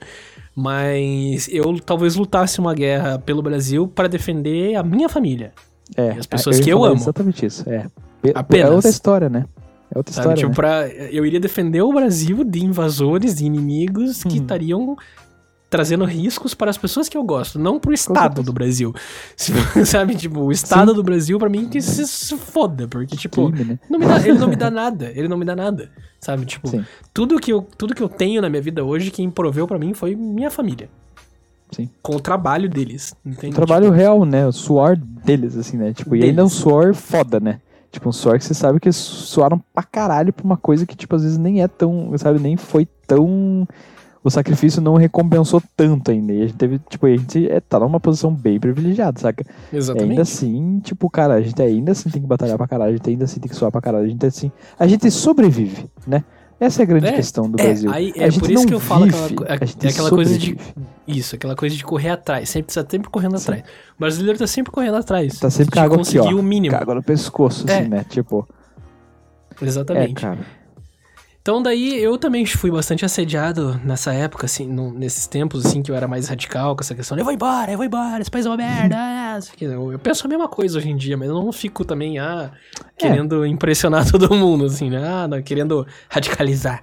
Mas 0.55 1.49
eu 1.51 1.79
talvez 1.81 2.17
lutasse 2.17 2.59
uma 2.59 2.75
guerra 2.75 3.19
pelo 3.19 3.41
Brasil 3.43 3.87
para 3.89 4.09
defender 4.09 4.75
a 4.75 4.83
minha 4.83 5.09
família. 5.09 5.53
É, 5.97 6.11
as 6.11 6.27
pessoas 6.27 6.59
ia 6.59 6.65
que 6.65 6.71
eu 6.71 6.85
amo. 6.85 6.97
Exatamente 6.97 7.47
isso, 7.47 7.69
é. 7.69 7.87
É 8.25 8.33
Apenas. 8.35 8.71
outra 8.73 8.91
história, 8.91 9.29
né? 9.29 9.47
É 9.95 9.97
outra 9.99 10.13
Sabe? 10.13 10.35
história, 10.35 10.37
Tipo, 10.37 10.49
né? 10.49 10.55
pra, 10.55 10.89
eu 11.11 11.25
iria 11.25 11.41
defender 11.41 11.81
o 11.81 11.93
Brasil 11.93 12.45
de 12.45 12.63
invasores, 12.65 13.37
de 13.37 13.47
inimigos 13.47 14.23
que 14.23 14.37
Uhum. 14.37 14.43
estariam 14.43 14.97
trazendo 15.71 16.05
riscos 16.05 16.55
para 16.55 16.71
as 16.71 16.79
pessoas 16.79 17.09
que 17.09 17.17
eu 17.17 17.23
gosto, 17.23 17.59
não 17.59 17.79
pro 17.79 17.93
Estado 17.93 18.19
certeza. 18.23 18.43
do 18.47 18.53
Brasil. 18.53 18.95
Sabe, 19.85 20.15
tipo, 20.15 20.41
o 20.41 20.51
Estado 20.53 20.95
do 20.95 21.03
Brasil, 21.03 21.39
pra 21.39 21.49
mim, 21.49 21.69
que 21.69 21.81
se, 21.83 22.07
se 22.07 22.37
foda, 22.37 22.89
porque, 22.89 23.17
tipo, 23.17 23.51
Crime, 23.53 23.65
né? 23.73 23.79
não 23.91 23.99
dá- 24.01 24.19
ele 24.27 24.39
não 24.39 24.49
me 24.49 24.57
dá 24.57 24.71
nada, 24.71 25.13
ele 25.15 25.29
não 25.29 25.37
me 25.37 25.45
dá 25.45 25.55
nada, 25.55 25.91
sabe? 26.21 26.47
Tipo, 26.47 26.69
Sim. 26.69 26.85
tudo 27.13 27.39
que, 27.39 27.53
eu, 27.53 27.63
tudo 27.77 27.95
que 27.95 28.03
eu 28.03 28.09
tenho 28.09 28.41
na 28.41 28.49
minha 28.49 28.63
vida 28.63 28.83
hoje, 28.85 29.11
quem 29.11 29.31
proveu 29.31 29.67
pra 29.67 29.79
mim 29.79 29.93
foi 29.95 30.15
minha 30.15 30.51
família. 30.51 30.89
Sim. 31.71 31.91
Com 32.03 32.17
o 32.17 32.21
trabalho 32.21 32.67
deles, 32.69 33.15
entende? 33.25 33.53
O 33.53 33.57
trabalho 33.57 33.91
real, 33.91 34.25
né? 34.25 34.47
O 34.47 34.53
suor 34.53 34.97
deles, 34.97 35.55
assim, 35.55 35.77
né? 35.77 35.93
Tipo, 35.93 36.17
e 36.17 36.23
ainda 36.25 36.41
é 36.41 36.45
um 36.45 36.47
Deles. 36.49 36.53
suor 36.59 36.95
foda, 36.95 37.39
né? 37.39 37.61
Tipo, 37.93 38.09
um 38.09 38.13
suor 38.13 38.39
que 38.39 38.45
você 38.47 38.55
sabe 38.55 38.81
que 38.81 38.91
suaram 38.91 39.63
pra 39.75 39.83
caralho 39.83 40.33
pra 40.33 40.45
uma 40.47 40.57
coisa 40.57 40.87
que, 40.87 40.97
tipo, 40.97 41.15
às 41.15 41.23
vezes 41.23 41.37
nem 41.37 41.63
é 41.63 41.69
tão, 41.69 42.11
sabe? 42.17 42.39
Nem 42.39 42.57
foi 42.57 42.89
tão... 43.07 43.69
O 44.23 44.31
sacrifício 44.31 44.83
não 44.83 44.97
recompensou 44.97 45.63
tanto 45.77 46.11
ainda. 46.11 46.33
E 46.33 46.43
a 46.43 46.47
gente 46.47 46.57
teve, 46.57 46.81
tipo, 46.91 47.07
a 47.07 47.11
gente 47.17 47.49
é, 47.51 47.61
tá 47.61 47.79
numa 47.79 48.01
posição 48.01 48.35
bem 48.35 48.59
privilegiada, 48.59 49.19
saca? 49.21 49.45
E 49.73 49.77
Exatamente. 49.77 50.11
ainda 50.11 50.23
assim, 50.23 50.81
tipo, 50.81 51.09
cara, 51.09 51.35
a 51.35 51.41
gente 51.41 51.61
ainda 51.63 51.93
assim 51.93 52.11
tem 52.11 52.21
que 52.21 52.29
batalhar 52.29 52.57
pra 52.57 52.67
caralho, 52.67 52.91
a 52.95 52.97
gente 52.97 53.09
ainda 53.09 53.25
assim 53.25 53.39
tem 53.41 53.49
que 53.49 53.55
suar 53.57 53.71
pra 53.71 53.81
caralho, 53.81 54.05
a 54.05 54.09
gente 54.09 54.27
assim... 54.27 54.51
A 54.79 54.87
gente 54.87 55.11
sobrevive, 55.11 55.87
né? 56.07 56.25
Essa 56.61 56.83
é 56.83 56.85
a 56.85 56.87
grande 56.87 57.07
É, 57.07 57.13
questão 57.13 57.49
do 57.49 57.61
é, 57.61 57.63
Brasil. 57.65 57.89
aí 57.93 58.13
A 58.17 58.25
é 58.25 58.31
gente 58.33 58.41
por 58.41 58.51
isso 58.51 58.63
não 58.63 58.67
que 58.69 58.75
eu 58.75 58.81
falo 58.81 59.05
aquela 59.05 59.23
vive, 59.23 59.35
co- 59.37 59.45
a 59.49 59.65
gente 59.65 59.87
é 59.87 59.91
aquela 59.91 60.11
coisa 60.11 60.37
de. 60.37 60.59
Isso, 61.07 61.37
aquela 61.37 61.55
coisa 61.55 61.77
de 61.77 61.85
correr 61.85 62.09
atrás. 62.11 62.49
Sempre 62.51 62.75
tá 62.75 62.85
sempre 62.91 63.09
correndo 63.09 63.37
atrás. 63.37 63.63
O 63.97 64.01
brasileiro 64.01 64.37
tá 64.41 64.47
sempre 64.49 64.73
correndo 64.73 64.97
atrás. 64.97 65.39
Tá 65.39 65.49
sempre 65.51 65.71
com 65.75 65.79
a 65.79 65.83
água 65.85 66.03
aqui, 66.03 66.19
ó. 66.19 66.29
o 66.35 66.43
mínimo. 66.43 66.75
A 66.75 66.81
água 66.81 66.97
no 66.97 67.03
pescoço, 67.05 67.65
É. 67.71 67.79
assim, 67.79 67.89
né? 67.89 68.05
Tipo, 68.09 68.45
Exatamente. 69.63 70.11
é, 70.11 70.15
cara. 70.21 70.39
Então 71.41 71.63
daí 71.63 71.97
eu 72.03 72.19
também 72.19 72.45
fui 72.45 72.71
bastante 72.71 73.05
assediado 73.05 73.81
nessa 73.85 74.13
época, 74.13 74.45
assim, 74.47 74.67
no- 74.67 74.93
nesses 74.93 75.27
tempos, 75.27 75.65
assim, 75.65 75.83
que 75.83 75.91
eu 75.91 75.95
era 75.95 76.07
mais 76.07 76.29
radical 76.29 76.77
com 76.77 76.83
essa 76.83 76.95
questão. 76.95 77.17
de, 77.17 77.21
Eu 77.23 77.25
vou 77.25 77.33
embora, 77.33 77.73
eu 77.73 77.77
vou 77.77 77.87
embora, 77.87 78.21
esse 78.21 78.31
país 78.31 78.45
é 78.45 78.51
uma 78.51 78.57
merda. 78.57 78.97
aqui. 79.53 79.65
eu, 79.65 79.93
eu 79.93 79.99
penso 79.99 80.27
a 80.27 80.29
mesma 80.29 80.47
coisa 80.49 80.77
hoje 80.79 80.91
em 80.91 80.97
dia, 80.97 81.17
mas 81.17 81.29
eu 81.29 81.35
não 81.35 81.51
fico 81.53 81.85
também, 81.85 82.19
ah, 82.19 82.51
querendo 82.99 83.47
impressionar 83.47 84.05
todo 84.11 84.35
mundo, 84.35 84.67
assim, 84.67 84.91
né? 84.91 85.03
Ah, 85.07 85.27
não, 85.29 85.41
querendo 85.43 85.87
radicalizar. 86.09 86.83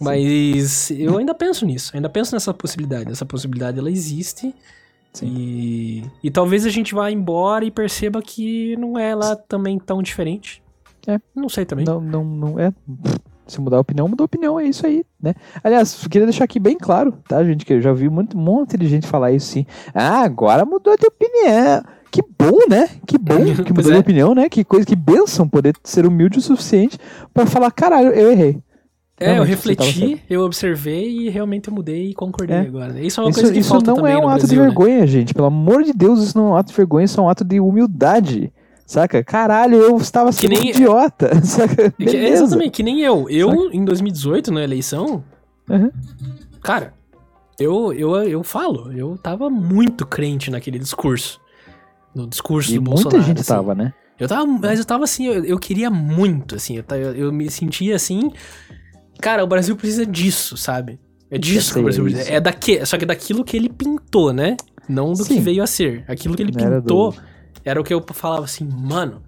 Mas 0.00 0.90
eu 0.92 1.18
ainda 1.18 1.34
penso 1.34 1.64
nisso, 1.66 1.90
ainda 1.94 2.08
penso 2.08 2.32
nessa 2.34 2.52
possibilidade. 2.54 3.10
Essa 3.10 3.26
possibilidade, 3.26 3.78
ela 3.78 3.90
existe. 3.90 4.54
E, 5.22 6.04
e 6.22 6.30
talvez 6.30 6.64
a 6.66 6.70
gente 6.70 6.94
vá 6.94 7.10
embora 7.10 7.64
e 7.64 7.70
perceba 7.70 8.22
que 8.22 8.76
não 8.76 8.96
é 8.98 9.14
lá 9.14 9.34
também 9.34 9.76
tão 9.78 10.00
diferente. 10.02 10.62
É. 11.06 11.18
Não 11.34 11.48
sei 11.48 11.64
também. 11.64 11.84
Não, 11.84 12.00
não, 12.00 12.22
não 12.24 12.60
é. 12.60 12.72
Se 13.48 13.60
mudar 13.60 13.78
a 13.78 13.80
opinião, 13.80 14.06
mudou 14.06 14.24
a 14.24 14.26
opinião, 14.26 14.60
é 14.60 14.64
isso 14.64 14.86
aí, 14.86 15.04
né? 15.20 15.34
Aliás, 15.64 16.06
queria 16.06 16.26
deixar 16.26 16.44
aqui 16.44 16.60
bem 16.60 16.76
claro, 16.76 17.14
tá, 17.26 17.42
gente? 17.42 17.64
Que 17.64 17.72
eu 17.74 17.80
já 17.80 17.92
vi 17.92 18.08
muito, 18.08 18.36
um 18.36 18.40
monte 18.40 18.76
de 18.76 18.86
gente 18.86 19.06
falar 19.06 19.32
isso 19.32 19.46
sim. 19.52 19.66
Ah, 19.94 20.20
agora 20.20 20.64
mudou 20.64 20.96
de 20.96 21.06
opinião. 21.06 21.82
Que 22.10 22.22
bom, 22.22 22.58
né? 22.68 22.88
Que 23.06 23.18
bom 23.18 23.44
que 23.64 23.72
mudou 23.72 23.90
é. 23.90 23.94
de 23.94 24.00
opinião, 24.00 24.34
né? 24.34 24.48
Que 24.48 24.64
coisa, 24.64 24.86
que 24.86 24.94
benção 24.94 25.48
poder 25.48 25.74
ser 25.82 26.06
humilde 26.06 26.38
o 26.38 26.42
suficiente 26.42 26.98
pra 27.32 27.46
falar, 27.46 27.70
caralho, 27.70 28.10
eu 28.10 28.30
errei. 28.30 28.62
É, 29.20 29.30
eu 29.30 29.32
Realmente, 29.32 29.50
refleti, 29.50 30.22
eu 30.30 30.42
observei 30.42 31.26
e 31.26 31.28
realmente 31.28 31.68
eu 31.68 31.74
mudei 31.74 32.10
e 32.10 32.14
concordei 32.14 32.56
É. 32.56 32.60
agora. 32.60 33.00
Isso 33.00 33.20
é 33.20 33.24
uma 33.24 33.30
Isso, 33.30 33.40
coisa 33.40 33.52
que 33.52 33.58
isso 33.58 33.78
não 33.84 34.06
é 34.06 34.16
um 34.16 34.28
ato 34.28 34.38
Brasil, 34.38 34.48
de 34.48 34.56
né? 34.56 34.62
vergonha, 34.62 35.06
gente. 35.08 35.34
Pelo 35.34 35.48
amor 35.48 35.82
de 35.82 35.92
Deus, 35.92 36.22
isso 36.22 36.38
não 36.38 36.48
é 36.48 36.50
um 36.50 36.56
ato 36.56 36.70
de 36.70 36.76
vergonha, 36.76 37.04
isso 37.04 37.18
é 37.18 37.22
um 37.24 37.28
ato 37.28 37.44
de 37.44 37.58
humildade. 37.58 38.52
Saca? 38.88 39.22
Caralho, 39.22 39.76
eu 39.76 39.96
estava 39.98 40.32
sendo 40.32 40.52
nem- 40.58 40.70
idiota. 40.70 41.30
Saca? 41.44 41.92
É 41.98 42.04
que- 42.04 42.16
é 42.16 42.30
exatamente, 42.30 42.70
que 42.70 42.82
nem 42.82 43.00
eu. 43.02 43.28
Eu, 43.28 43.70
em 43.70 43.84
2018, 43.84 44.50
na 44.50 44.64
eleição, 44.64 45.22
Uhum. 45.68 45.90
cara, 46.62 46.94
eu, 47.60 47.92
eu, 47.92 48.14
eu 48.22 48.42
falo, 48.42 48.90
eu 48.92 49.18
tava 49.18 49.50
muito 49.50 50.06
crente 50.06 50.50
naquele 50.50 50.78
discurso. 50.78 51.38
No 52.14 52.26
discurso 52.26 52.70
E 52.72 52.76
do 52.76 52.82
muita 52.82 53.02
Bolsonaro. 53.02 53.28
gente 53.28 53.40
assim. 53.40 53.48
tava, 53.48 53.74
né? 53.74 53.92
Eu 54.18 54.26
tava, 54.26 54.46
mas 54.46 54.78
eu 54.78 54.84
tava 54.86 55.04
assim, 55.04 55.26
eu, 55.26 55.44
eu 55.44 55.58
queria 55.58 55.90
muito, 55.90 56.54
assim, 56.56 56.78
eu, 56.78 56.84
eu, 56.96 57.14
eu 57.14 57.32
me 57.32 57.50
sentia 57.50 57.94
assim, 57.94 58.32
cara, 59.20 59.44
o 59.44 59.46
Brasil 59.46 59.76
precisa 59.76 60.06
disso, 60.06 60.56
sabe? 60.56 60.98
É 61.30 61.36
disso 61.36 61.74
que 61.74 61.78
o 61.80 61.82
Brasil 61.82 62.02
precisa. 62.04 62.30
É 62.32 62.40
daque, 62.40 62.84
só 62.86 62.96
que 62.96 63.04
daquilo 63.04 63.44
que 63.44 63.54
ele 63.54 63.68
pintou, 63.68 64.32
né? 64.32 64.56
Não 64.88 65.12
do 65.12 65.18
que 65.24 65.34
Sim. 65.34 65.40
veio 65.40 65.62
a 65.62 65.66
ser. 65.66 66.02
Aquilo 66.08 66.34
que 66.34 66.42
ele 66.42 66.52
Não 66.52 66.80
pintou 66.80 67.12
do- 67.12 67.18
era 67.68 67.80
o 67.80 67.84
que 67.84 67.92
eu 67.92 68.04
falava 68.12 68.44
assim, 68.44 68.64
mano, 68.64 69.22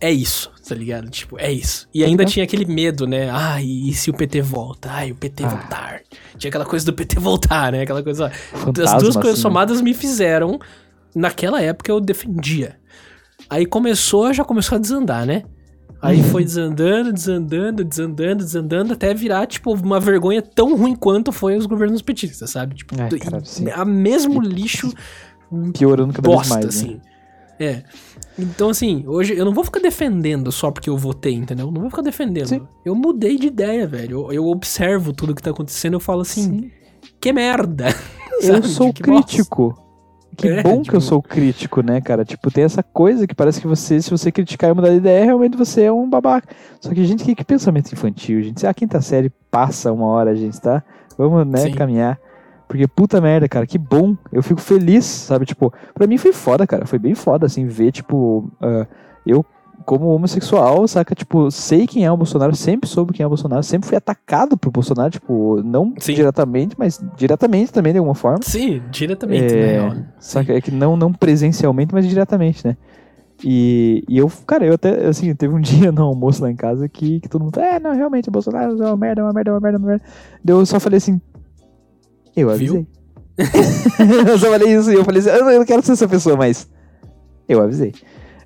é 0.00 0.10
isso, 0.10 0.50
tá 0.66 0.74
ligado? 0.74 1.10
Tipo, 1.10 1.38
é 1.38 1.52
isso. 1.52 1.86
E 1.92 2.02
ainda 2.02 2.24
tinha 2.24 2.44
aquele 2.44 2.64
medo, 2.64 3.06
né? 3.06 3.28
Ai, 3.30 3.64
e 3.64 3.92
se 3.92 4.08
o 4.08 4.14
PT 4.14 4.40
volta? 4.40 4.90
Ai, 4.90 5.12
o 5.12 5.14
PT 5.14 5.44
Ah. 5.44 5.48
voltar. 5.48 6.00
Tinha 6.38 6.48
aquela 6.48 6.64
coisa 6.64 6.86
do 6.86 6.92
PT 6.94 7.18
voltar, 7.20 7.70
né? 7.72 7.82
Aquela 7.82 8.02
coisa. 8.02 8.26
As 8.26 8.60
Fantasma, 8.60 8.98
duas 8.98 9.14
coisas 9.14 9.32
assim, 9.34 9.42
somadas 9.42 9.80
me 9.82 9.92
fizeram. 9.92 10.58
Naquela 11.14 11.60
época 11.60 11.90
eu 11.90 12.00
defendia. 12.00 12.78
Aí 13.48 13.66
começou, 13.66 14.32
já 14.32 14.44
começou 14.44 14.76
a 14.76 14.78
desandar, 14.78 15.26
né? 15.26 15.42
Aí 16.00 16.22
foi 16.22 16.44
desandando, 16.44 17.12
desandando, 17.12 17.84
desandando, 17.84 18.42
desandando, 18.44 18.92
até 18.94 19.12
virar, 19.12 19.46
tipo, 19.46 19.74
uma 19.74 20.00
vergonha 20.00 20.40
tão 20.40 20.74
ruim 20.74 20.94
quanto 20.94 21.30
foi 21.30 21.58
os 21.58 21.66
governos 21.66 22.00
petistas, 22.00 22.48
sabe? 22.48 22.74
Tipo, 22.74 22.94
Ai, 22.98 23.10
cara, 23.18 23.42
a 23.74 23.84
mesmo 23.84 24.40
lixo 24.40 24.90
Piorando 25.76 26.14
cada 26.14 26.28
vez 26.28 26.38
bosta, 26.38 26.54
mais, 26.54 26.82
né? 26.82 27.00
É. 27.60 27.82
Então, 28.38 28.70
assim, 28.70 29.04
hoje 29.06 29.36
eu 29.36 29.44
não 29.44 29.52
vou 29.52 29.62
ficar 29.62 29.80
defendendo 29.80 30.50
só 30.50 30.70
porque 30.70 30.88
eu 30.88 30.96
votei, 30.96 31.34
entendeu? 31.34 31.70
Não 31.70 31.82
vou 31.82 31.90
ficar 31.90 32.00
defendendo. 32.02 32.46
Sim. 32.46 32.62
Eu 32.84 32.94
mudei 32.94 33.36
de 33.36 33.48
ideia, 33.48 33.86
velho. 33.86 34.22
Eu, 34.28 34.32
eu 34.32 34.46
observo 34.46 35.12
tudo 35.12 35.34
que 35.34 35.42
tá 35.42 35.50
acontecendo 35.50 35.92
eu 35.94 36.00
falo 36.00 36.22
assim, 36.22 36.42
Sim. 36.42 36.70
que 37.20 37.32
merda. 37.32 37.88
Eu 38.42 38.62
sou 38.64 38.92
Que 38.92 39.02
bosta. 39.02 39.26
crítico. 39.26 39.74
Que 40.38 40.48
É, 40.48 40.62
bom 40.62 40.78
que 40.78 40.84
tipo- 40.84 40.96
eu 40.96 41.00
sou 41.02 41.20
crítico, 41.20 41.82
né, 41.82 42.00
cara? 42.00 42.24
Tipo, 42.24 42.50
tem 42.50 42.64
essa 42.64 42.82
coisa 42.82 43.26
que 43.26 43.34
parece 43.34 43.60
que 43.60 43.66
você, 43.66 44.00
se 44.00 44.08
você 44.10 44.32
criticar 44.32 44.70
e 44.70 44.74
mudar 44.74 44.88
de 44.88 44.96
ideia, 44.96 45.24
realmente 45.26 45.54
você 45.56 45.82
é 45.82 45.92
um 45.92 46.08
babaca. 46.08 46.48
Só 46.80 46.94
que, 46.94 47.04
gente, 47.04 47.22
que, 47.24 47.34
que 47.34 47.44
pensamento 47.44 47.92
infantil, 47.92 48.40
gente. 48.42 48.60
Se 48.60 48.66
a 48.66 48.72
quinta 48.72 49.02
série 49.02 49.30
passa 49.50 49.92
uma 49.92 50.06
hora, 50.06 50.34
gente, 50.34 50.58
tá? 50.58 50.82
Vamos, 51.18 51.46
né, 51.46 51.58
Sim. 51.66 51.72
caminhar. 51.72 52.18
Porque, 52.70 52.86
puta 52.86 53.20
merda, 53.20 53.48
cara, 53.48 53.66
que 53.66 53.76
bom. 53.76 54.16
Eu 54.32 54.44
fico 54.44 54.60
feliz, 54.60 55.04
sabe? 55.04 55.44
Tipo, 55.44 55.72
pra 55.92 56.06
mim 56.06 56.16
foi 56.16 56.32
foda, 56.32 56.64
cara. 56.68 56.86
Foi 56.86 57.00
bem 57.00 57.16
foda, 57.16 57.44
assim, 57.44 57.66
ver, 57.66 57.90
tipo, 57.90 58.48
ah, 58.62 58.86
eu 59.26 59.44
como 59.84 60.06
homossexual, 60.06 60.86
saca? 60.86 61.12
Tipo, 61.12 61.50
sei 61.50 61.84
quem 61.84 62.04
é 62.04 62.12
o 62.12 62.16
Bolsonaro, 62.16 62.54
sempre 62.54 62.88
soube 62.88 63.12
quem 63.12 63.24
é 63.24 63.26
o 63.26 63.28
Bolsonaro, 63.28 63.64
sempre 63.64 63.88
fui 63.88 63.96
atacado 63.96 64.56
por 64.56 64.70
Bolsonaro, 64.70 65.10
tipo, 65.10 65.60
não 65.64 65.92
Sim. 65.98 66.14
diretamente, 66.14 66.76
mas 66.78 67.04
diretamente 67.16 67.72
também, 67.72 67.92
de 67.92 67.98
alguma 67.98 68.14
forma. 68.14 68.38
Sim, 68.42 68.80
diretamente, 68.88 69.52
É, 69.52 69.90
né? 69.90 70.06
Saca? 70.20 70.52
É 70.52 70.60
que 70.60 70.70
não, 70.70 70.96
não 70.96 71.12
presencialmente, 71.12 71.92
mas 71.92 72.06
diretamente, 72.06 72.64
né? 72.64 72.76
E, 73.42 74.04
e 74.08 74.18
eu, 74.18 74.30
cara, 74.46 74.64
eu 74.64 74.74
até, 74.74 75.06
assim, 75.08 75.34
teve 75.34 75.52
um 75.52 75.58
dia 75.60 75.90
no 75.90 76.04
almoço 76.04 76.40
lá 76.40 76.48
em 76.52 76.56
casa 76.56 76.88
que, 76.88 77.18
que 77.18 77.28
todo 77.28 77.42
mundo, 77.42 77.58
é, 77.58 77.80
não, 77.80 77.92
realmente, 77.92 78.28
o 78.28 78.32
Bolsonaro 78.32 78.80
é 78.80 78.86
uma 78.86 78.96
merda, 78.96 79.22
é 79.22 79.24
uma 79.24 79.32
merda, 79.32 79.50
é 79.50 79.54
uma 79.54 79.60
merda, 79.60 79.76
é 79.76 79.80
uma 79.80 79.88
merda. 79.88 80.04
Eu 80.46 80.64
só 80.64 80.78
falei 80.78 80.98
assim, 80.98 81.20
eu 82.42 82.50
avisei. 82.50 82.86
eu 84.28 84.38
só 84.38 84.50
falei 84.50 84.74
isso 84.76 84.90
e 84.90 84.94
eu 84.94 85.04
falei 85.04 85.20
assim, 85.20 85.30
eu 85.30 85.44
não- 85.58 85.64
quero 85.64 85.82
ser 85.82 85.92
essa 85.92 86.08
pessoa, 86.08 86.36
mas 86.36 86.68
eu 87.48 87.60
avisei. 87.60 87.92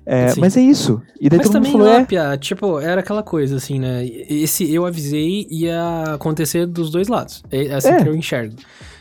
É, 0.07 0.35
mas 0.37 0.55
é 0.55 0.61
isso. 0.61 1.01
E 1.19 1.27
daí 1.29 1.39
Mas 1.39 1.49
também, 1.49 1.71
falou, 1.71 1.87
é, 1.87 2.37
tipo, 2.37 2.79
era 2.79 3.01
aquela 3.01 3.23
coisa, 3.23 3.55
assim, 3.55 3.79
né? 3.79 4.05
Esse 4.29 4.71
eu 4.71 4.85
avisei 4.85 5.47
ia 5.49 6.03
acontecer 6.13 6.67
dos 6.67 6.91
dois 6.91 7.07
lados. 7.07 7.43
É 7.51 7.73
assim 7.73 7.89
É. 7.89 8.03
que 8.03 8.09
eu 8.09 8.15
enxergo. 8.15 8.55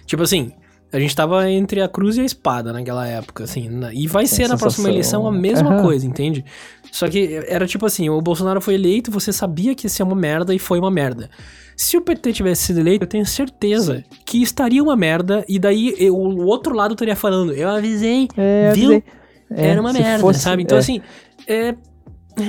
Tipo 0.06 0.22
assim, 0.22 0.52
a 0.90 0.98
gente 0.98 1.14
tava 1.14 1.50
entre 1.50 1.82
a 1.82 1.88
cruz 1.88 2.16
e 2.16 2.22
a 2.22 2.24
espada 2.24 2.72
naquela 2.72 3.06
época, 3.06 3.44
assim. 3.44 3.68
na- 3.68 3.92
E 3.92 4.06
vai 4.06 4.26
ser 4.26 4.48
na 4.48 4.56
próxima 4.56 4.88
eleição 4.88 5.26
a 5.26 5.32
mesma 5.32 5.74
Aham. 5.74 5.82
coisa, 5.82 6.06
entende? 6.06 6.42
Só 6.90 7.06
que 7.06 7.34
era 7.48 7.66
tipo 7.66 7.84
assim, 7.84 8.08
o 8.08 8.18
Bolsonaro 8.22 8.60
foi 8.62 8.72
eleito, 8.74 9.10
você 9.10 9.30
sabia 9.30 9.74
que 9.74 9.84
ia 9.84 9.90
ser 9.90 10.04
uma 10.04 10.16
merda 10.16 10.54
e 10.54 10.58
foi 10.58 10.78
uma 10.78 10.90
merda. 10.90 11.28
Se 11.76 11.96
o 11.96 12.00
PT 12.00 12.32
tivesse 12.32 12.64
sido 12.64 12.80
eleito, 12.80 13.04
eu 13.04 13.08
tenho 13.08 13.26
certeza 13.26 14.04
que 14.24 14.42
estaria 14.42 14.82
uma 14.82 14.96
merda, 14.96 15.44
e 15.48 15.58
daí 15.58 15.94
eu- 15.98 16.14
o 16.16 16.44
outro 16.46 16.74
lado 16.74 16.92
estaria 16.92 17.16
falando, 17.16 17.52
eu 17.52 17.68
avisei, 17.68 18.28
é, 18.36 18.72
viu? 18.72 18.84
avisei. 18.94 19.04
É, 19.50 19.66
era 19.68 19.80
uma 19.80 19.92
merda, 19.92 20.20
fosse- 20.20 20.40
sabe? 20.40 20.62
Então, 20.62 20.76
é. 20.76 20.80
assim, 20.80 21.00
é, 21.46 21.74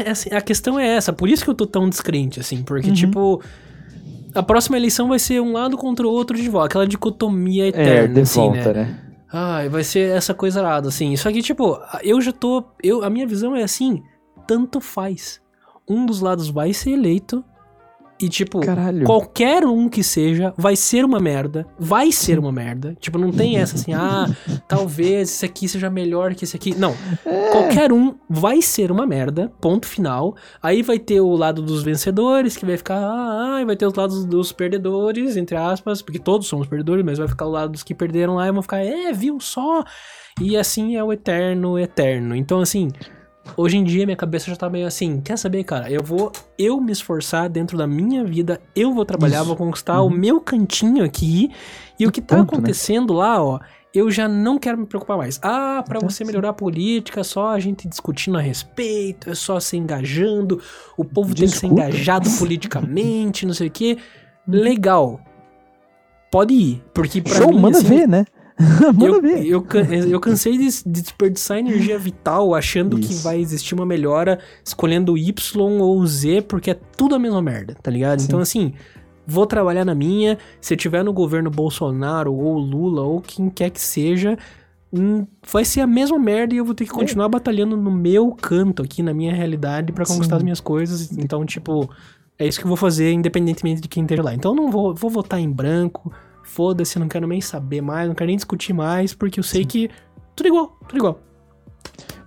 é 0.06 0.10
assim, 0.10 0.30
a 0.34 0.42
questão 0.42 0.80
é 0.80 0.88
essa. 0.96 1.12
Por 1.14 1.28
isso 1.30 1.44
que 1.44 1.50
eu 1.50 1.56
tô 1.56 1.66
tão 1.68 1.90
descrente, 1.90 2.40
assim. 2.40 2.64
Porque, 2.64 2.88
Uhum. 2.90 2.94
tipo, 2.94 3.42
a 4.34 4.42
próxima 4.44 4.78
eleição 4.78 5.08
vai 5.10 5.20
ser 5.20 5.42
um 5.42 5.52
lado 5.54 5.78
contra 5.78 6.08
o 6.08 6.10
outro 6.12 6.36
de 6.38 6.48
volta. 6.50 6.68
Aquela 6.68 6.88
dicotomia 6.88 7.66
É, 7.66 7.68
eterna, 7.70 8.14
de 8.16 8.22
assim, 8.22 8.40
volta, 8.40 8.74
né? 8.74 8.84
né? 8.86 9.02
Ai, 9.32 9.70
vai 9.70 9.84
ser 9.84 10.16
essa 10.16 10.34
coisa 10.34 10.62
arada, 10.62 10.88
assim. 10.88 11.16
Só 11.18 11.32
que, 11.32 11.42
tipo, 11.42 11.78
eu 12.04 12.22
já 12.22 12.32
tô... 12.32 12.64
Eu, 12.82 13.04
a 13.04 13.10
minha 13.10 13.28
visão 13.28 13.56
é 13.56 13.64
assim, 13.64 14.02
tanto 14.48 14.80
faz. 14.80 15.42
Um 15.88 16.06
dos 16.06 16.22
lados 16.22 16.48
vai 16.50 16.72
ser 16.74 16.92
eleito 16.92 17.44
e, 18.20 18.30
tipo... 18.30 18.62
Caralho. 18.62 19.06
Qualquer 19.06 19.66
um 19.66 19.90
que 19.90 20.04
seja, 20.04 20.54
vai 20.58 20.76
ser 20.76 21.04
uma 21.04 21.20
merda. 21.20 21.68
Vai 21.78 22.12
ser 22.12 22.40
uma 22.40 22.52
merda. 22.52 22.96
Tipo, 23.00 23.18
não 23.18 23.32
tem 23.32 23.58
essa 23.58 23.76
assim, 23.76 23.94
ah, 23.94 24.28
talvez 24.68 25.30
esse 25.30 25.46
aqui 25.46 25.68
seja 25.68 25.90
melhor 25.90 26.34
que 26.34 26.46
esse 26.46 26.56
aqui. 26.56 26.74
Não. 26.76 26.96
É. 27.26 27.52
Qualquer 27.52 27.92
um 27.92 28.16
vai 28.30 28.62
ser 28.62 28.92
uma 28.92 29.06
merda, 29.06 29.52
ponto 29.60 29.86
final. 29.86 30.36
Aí 30.62 30.82
vai 30.82 30.98
ter 30.98 31.20
o 31.20 31.36
lado 31.36 31.62
dos 31.62 31.84
vencedores, 31.84 32.56
que 32.56 32.66
vai 32.66 32.78
ficar, 32.78 32.98
ah, 32.98 33.56
ah, 33.56 33.62
e 33.62 33.66
vai 33.66 33.76
ter 33.76 33.86
os 33.86 33.94
lados 33.94 34.26
dos 34.26 34.52
perdedores, 34.52 35.36
entre 35.36 35.58
aspas, 35.58 36.02
porque 36.02 36.20
todos 36.20 36.48
somos 36.48 36.68
perdedores, 36.68 37.04
mas 37.04 37.18
vai 37.18 37.28
ficar 37.28 37.46
o 37.46 37.52
lado 37.52 37.74
dos 37.74 37.84
que 37.84 37.94
perderam 37.94 38.36
lá 38.36 38.48
e 38.48 38.52
vão 38.52 38.62
ficar, 38.62 38.80
é, 38.80 39.12
viu 39.12 39.40
só? 39.40 39.84
E 40.42 40.58
assim 40.58 40.96
é 40.96 41.04
o 41.04 41.14
eterno, 41.14 41.80
eterno. 41.80 42.36
Então, 42.36 42.60
assim, 42.60 42.90
hoje 43.58 43.78
em 43.78 43.84
dia 43.84 44.06
minha 44.06 44.16
cabeça 44.16 44.50
já 44.50 44.56
tá 44.56 44.70
meio 44.70 44.88
assim, 44.88 45.22
quer 45.22 45.38
saber, 45.38 45.64
cara? 45.64 45.90
Eu 45.92 46.04
vou 46.04 46.32
eu 46.58 46.80
me 46.80 46.92
esforçar 46.92 47.50
dentro 47.50 47.78
da 47.78 47.88
minha 47.88 48.24
vida, 48.24 48.62
eu 48.76 48.94
vou 48.94 49.06
trabalhar, 49.06 49.40
Isso. 49.40 49.48
vou 49.48 49.56
conquistar 49.56 50.02
o 50.02 50.10
meu 50.10 50.40
cantinho 50.42 51.04
aqui. 51.04 51.52
E 52.00 52.06
o 52.06 52.12
que 52.12 52.22
tá 52.22 52.38
ponto, 52.38 52.52
né? 52.52 52.58
acontecendo 52.58 53.14
lá, 53.14 53.42
ó, 53.42 53.60
eu 53.94 54.12
já 54.12 54.28
não 54.28 54.60
quero 54.60 54.78
me 54.78 54.86
preocupar 54.86 55.18
mais. 55.18 55.40
Ah, 55.42 55.82
pra 55.88 56.00
Tá, 56.00 56.06
você 56.10 56.26
melhorar 56.26 56.50
a 56.50 56.54
política, 56.54 57.22
é 57.22 57.24
só 57.24 57.50
a 57.50 57.60
gente 57.60 57.88
discutindo 57.88 58.38
a 58.38 58.42
respeito, 58.42 59.30
é 59.30 59.36
só 59.36 59.60
se 59.60 59.78
engajando, 59.78 60.62
o 60.98 61.06
povo 61.06 61.34
tem 61.34 61.48
que 61.48 61.56
ser 61.56 61.68
engajado 61.68 62.30
politicamente, 62.38 63.46
não 63.46 63.54
sei 63.54 63.68
o 63.68 63.72
quê. 63.72 63.98
Legal. 64.46 65.22
Pode 66.30 66.54
ir, 66.54 66.84
porque 66.94 67.22
pra 67.22 67.36
Show, 67.36 67.54
mim, 67.54 67.60
manda 67.60 67.78
assim, 67.78 67.88
ver, 67.88 68.08
né? 68.08 68.26
manda 68.94 69.06
eu, 69.06 69.22
ver. 69.22 69.46
eu, 69.46 69.66
eu 70.10 70.20
cansei 70.20 70.58
de, 70.58 70.70
de 70.84 71.02
desperdiçar 71.02 71.58
energia 71.58 72.00
vital 72.00 72.56
achando 72.56 72.98
que 72.98 73.12
Isso. 73.12 73.24
vai 73.24 73.40
existir 73.40 73.74
uma 73.74 73.86
melhora 73.86 74.40
escolhendo 74.64 75.18
Y 75.18 75.82
ou 75.82 76.06
Z, 76.06 76.44
porque 76.44 76.72
é 76.72 76.80
tudo 76.96 77.16
a 77.16 77.20
mesma 77.20 77.42
merda, 77.42 77.76
tá 77.82 77.92
ligado? 77.92 78.20
Sim. 78.20 78.28
Então, 78.28 78.40
assim, 78.40 78.74
vou 79.28 79.46
trabalhar 79.46 79.84
na 79.84 79.94
minha. 79.94 80.38
Se 80.62 80.76
tiver 80.78 81.04
no 81.04 81.12
governo 81.12 81.50
Bolsonaro 81.50 82.34
ou 82.34 82.58
Lula 82.58 83.02
ou 83.02 83.20
quem 83.20 83.50
quer 83.50 83.70
que 83.72 83.82
seja, 83.82 84.38
hum, 84.92 85.28
vai 85.52 85.66
ser 85.66 85.82
a 85.82 85.88
mesma 85.88 86.18
merda 86.18 86.54
e 86.54 86.58
eu 86.58 86.66
vou 86.66 86.74
ter 86.74 86.86
que 86.86 86.92
continuar 86.92 87.28
batalhando 87.28 87.76
no 87.76 87.92
meu 87.92 88.32
canto 88.32 88.82
aqui, 88.82 89.04
na 89.04 89.14
minha 89.14 89.34
realidade, 89.34 89.92
pra 89.92 90.06
conquistar 90.06 90.36
Sim. 90.36 90.38
as 90.38 90.44
minhas 90.44 90.60
coisas. 90.62 91.12
Então, 91.18 91.46
tipo, 91.46 91.90
é 92.40 92.48
isso 92.48 92.60
que 92.60 92.66
eu 92.66 92.70
vou 92.70 92.78
fazer, 92.78 93.12
independentemente 93.12 93.82
de 93.82 93.90
quem 93.90 94.04
esteja 94.04 94.24
lá. 94.24 94.34
Então, 94.34 94.52
eu 94.52 94.56
não 94.56 94.72
vou, 94.72 94.96
vou 94.96 95.10
votar 95.10 95.42
em 95.42 95.50
branco. 95.50 96.14
Foda-se, 96.56 96.98
não 96.98 97.10
quero 97.10 97.28
nem 97.28 97.42
saber 97.42 97.82
mais, 97.82 98.08
não 98.08 98.16
quero 98.16 98.28
nem 98.28 98.38
discutir 98.38 98.72
mais, 98.72 99.14
porque 99.14 99.42
eu 99.42 99.44
sei 99.44 99.66
que 99.66 99.90
tudo 100.34 100.48
igual, 100.48 100.78
tudo 100.88 100.98
igual. 100.98 101.20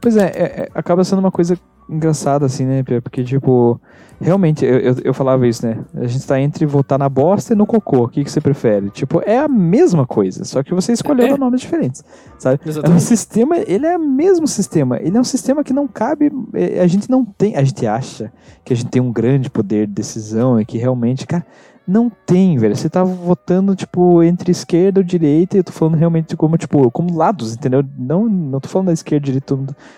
Pois 0.02 0.18
é, 0.18 0.26
é- 0.26 0.60
é, 0.64 0.68
acaba 0.74 1.02
sendo 1.02 1.20
uma 1.20 1.30
coisa 1.30 1.58
engraçado, 1.88 2.44
assim, 2.44 2.66
né? 2.66 2.82
Porque, 3.02 3.24
tipo, 3.24 3.80
realmente, 4.20 4.66
eu, 4.66 4.78
eu, 4.78 4.94
eu 5.04 5.14
falava 5.14 5.46
isso, 5.48 5.66
né? 5.66 5.82
A 5.94 6.06
gente 6.06 6.26
tá 6.26 6.38
entre 6.38 6.66
votar 6.66 6.98
na 6.98 7.08
bosta 7.08 7.54
e 7.54 7.56
no 7.56 7.64
cocô. 7.66 8.04
O 8.04 8.08
que, 8.08 8.22
que 8.22 8.30
você 8.30 8.38
prefere? 8.42 8.90
Tipo, 8.90 9.22
é 9.24 9.38
a 9.38 9.48
mesma 9.48 10.06
coisa, 10.06 10.44
só 10.44 10.62
que 10.62 10.74
você 10.74 10.92
escolheu 10.92 11.34
É. 11.34 11.38
nomes 11.38 11.62
diferentes, 11.62 12.04
sabe? 12.38 12.60
É 12.62 12.66
um 12.66 12.70
Exatamente. 12.70 13.02
sistema, 13.04 13.56
ele 13.56 13.86
é 13.86 13.96
o 13.96 14.06
mesmo 14.06 14.46
sistema. 14.46 14.98
Ele 15.00 15.16
é 15.16 15.20
um 15.20 15.24
sistema 15.24 15.64
que 15.64 15.72
não 15.72 15.88
cabe. 15.88 16.30
é, 16.52 16.80
A 16.82 16.86
gente 16.86 17.08
não 17.08 17.24
tem. 17.24 17.56
A 17.56 17.64
gente 17.64 17.86
acha 17.86 18.30
que 18.62 18.74
a 18.74 18.76
gente 18.76 18.90
tem 18.90 19.00
um 19.00 19.10
grande 19.10 19.48
poder 19.48 19.86
de 19.86 19.94
decisão 19.94 20.60
e 20.60 20.66
que 20.66 20.76
realmente, 20.76 21.26
cara. 21.26 21.46
Não 21.88 22.10
tem, 22.26 22.58
velho. 22.58 22.76
Você 22.76 22.86
tá 22.90 23.02
votando, 23.02 23.74
tipo, 23.74 24.22
entre 24.22 24.50
esquerda 24.50 25.00
ou 25.00 25.04
direita, 25.04 25.56
e 25.56 25.60
eu 25.60 25.64
tô 25.64 25.72
falando 25.72 25.94
realmente 25.96 26.36
como, 26.36 26.58
tipo, 26.58 26.90
como 26.90 27.16
lados, 27.16 27.54
entendeu? 27.54 27.82
Não, 27.98 28.28
não 28.28 28.60
tô 28.60 28.68
falando 28.68 28.88
da 28.88 28.92
esquerda, 28.92 29.24
direita. 29.24 29.56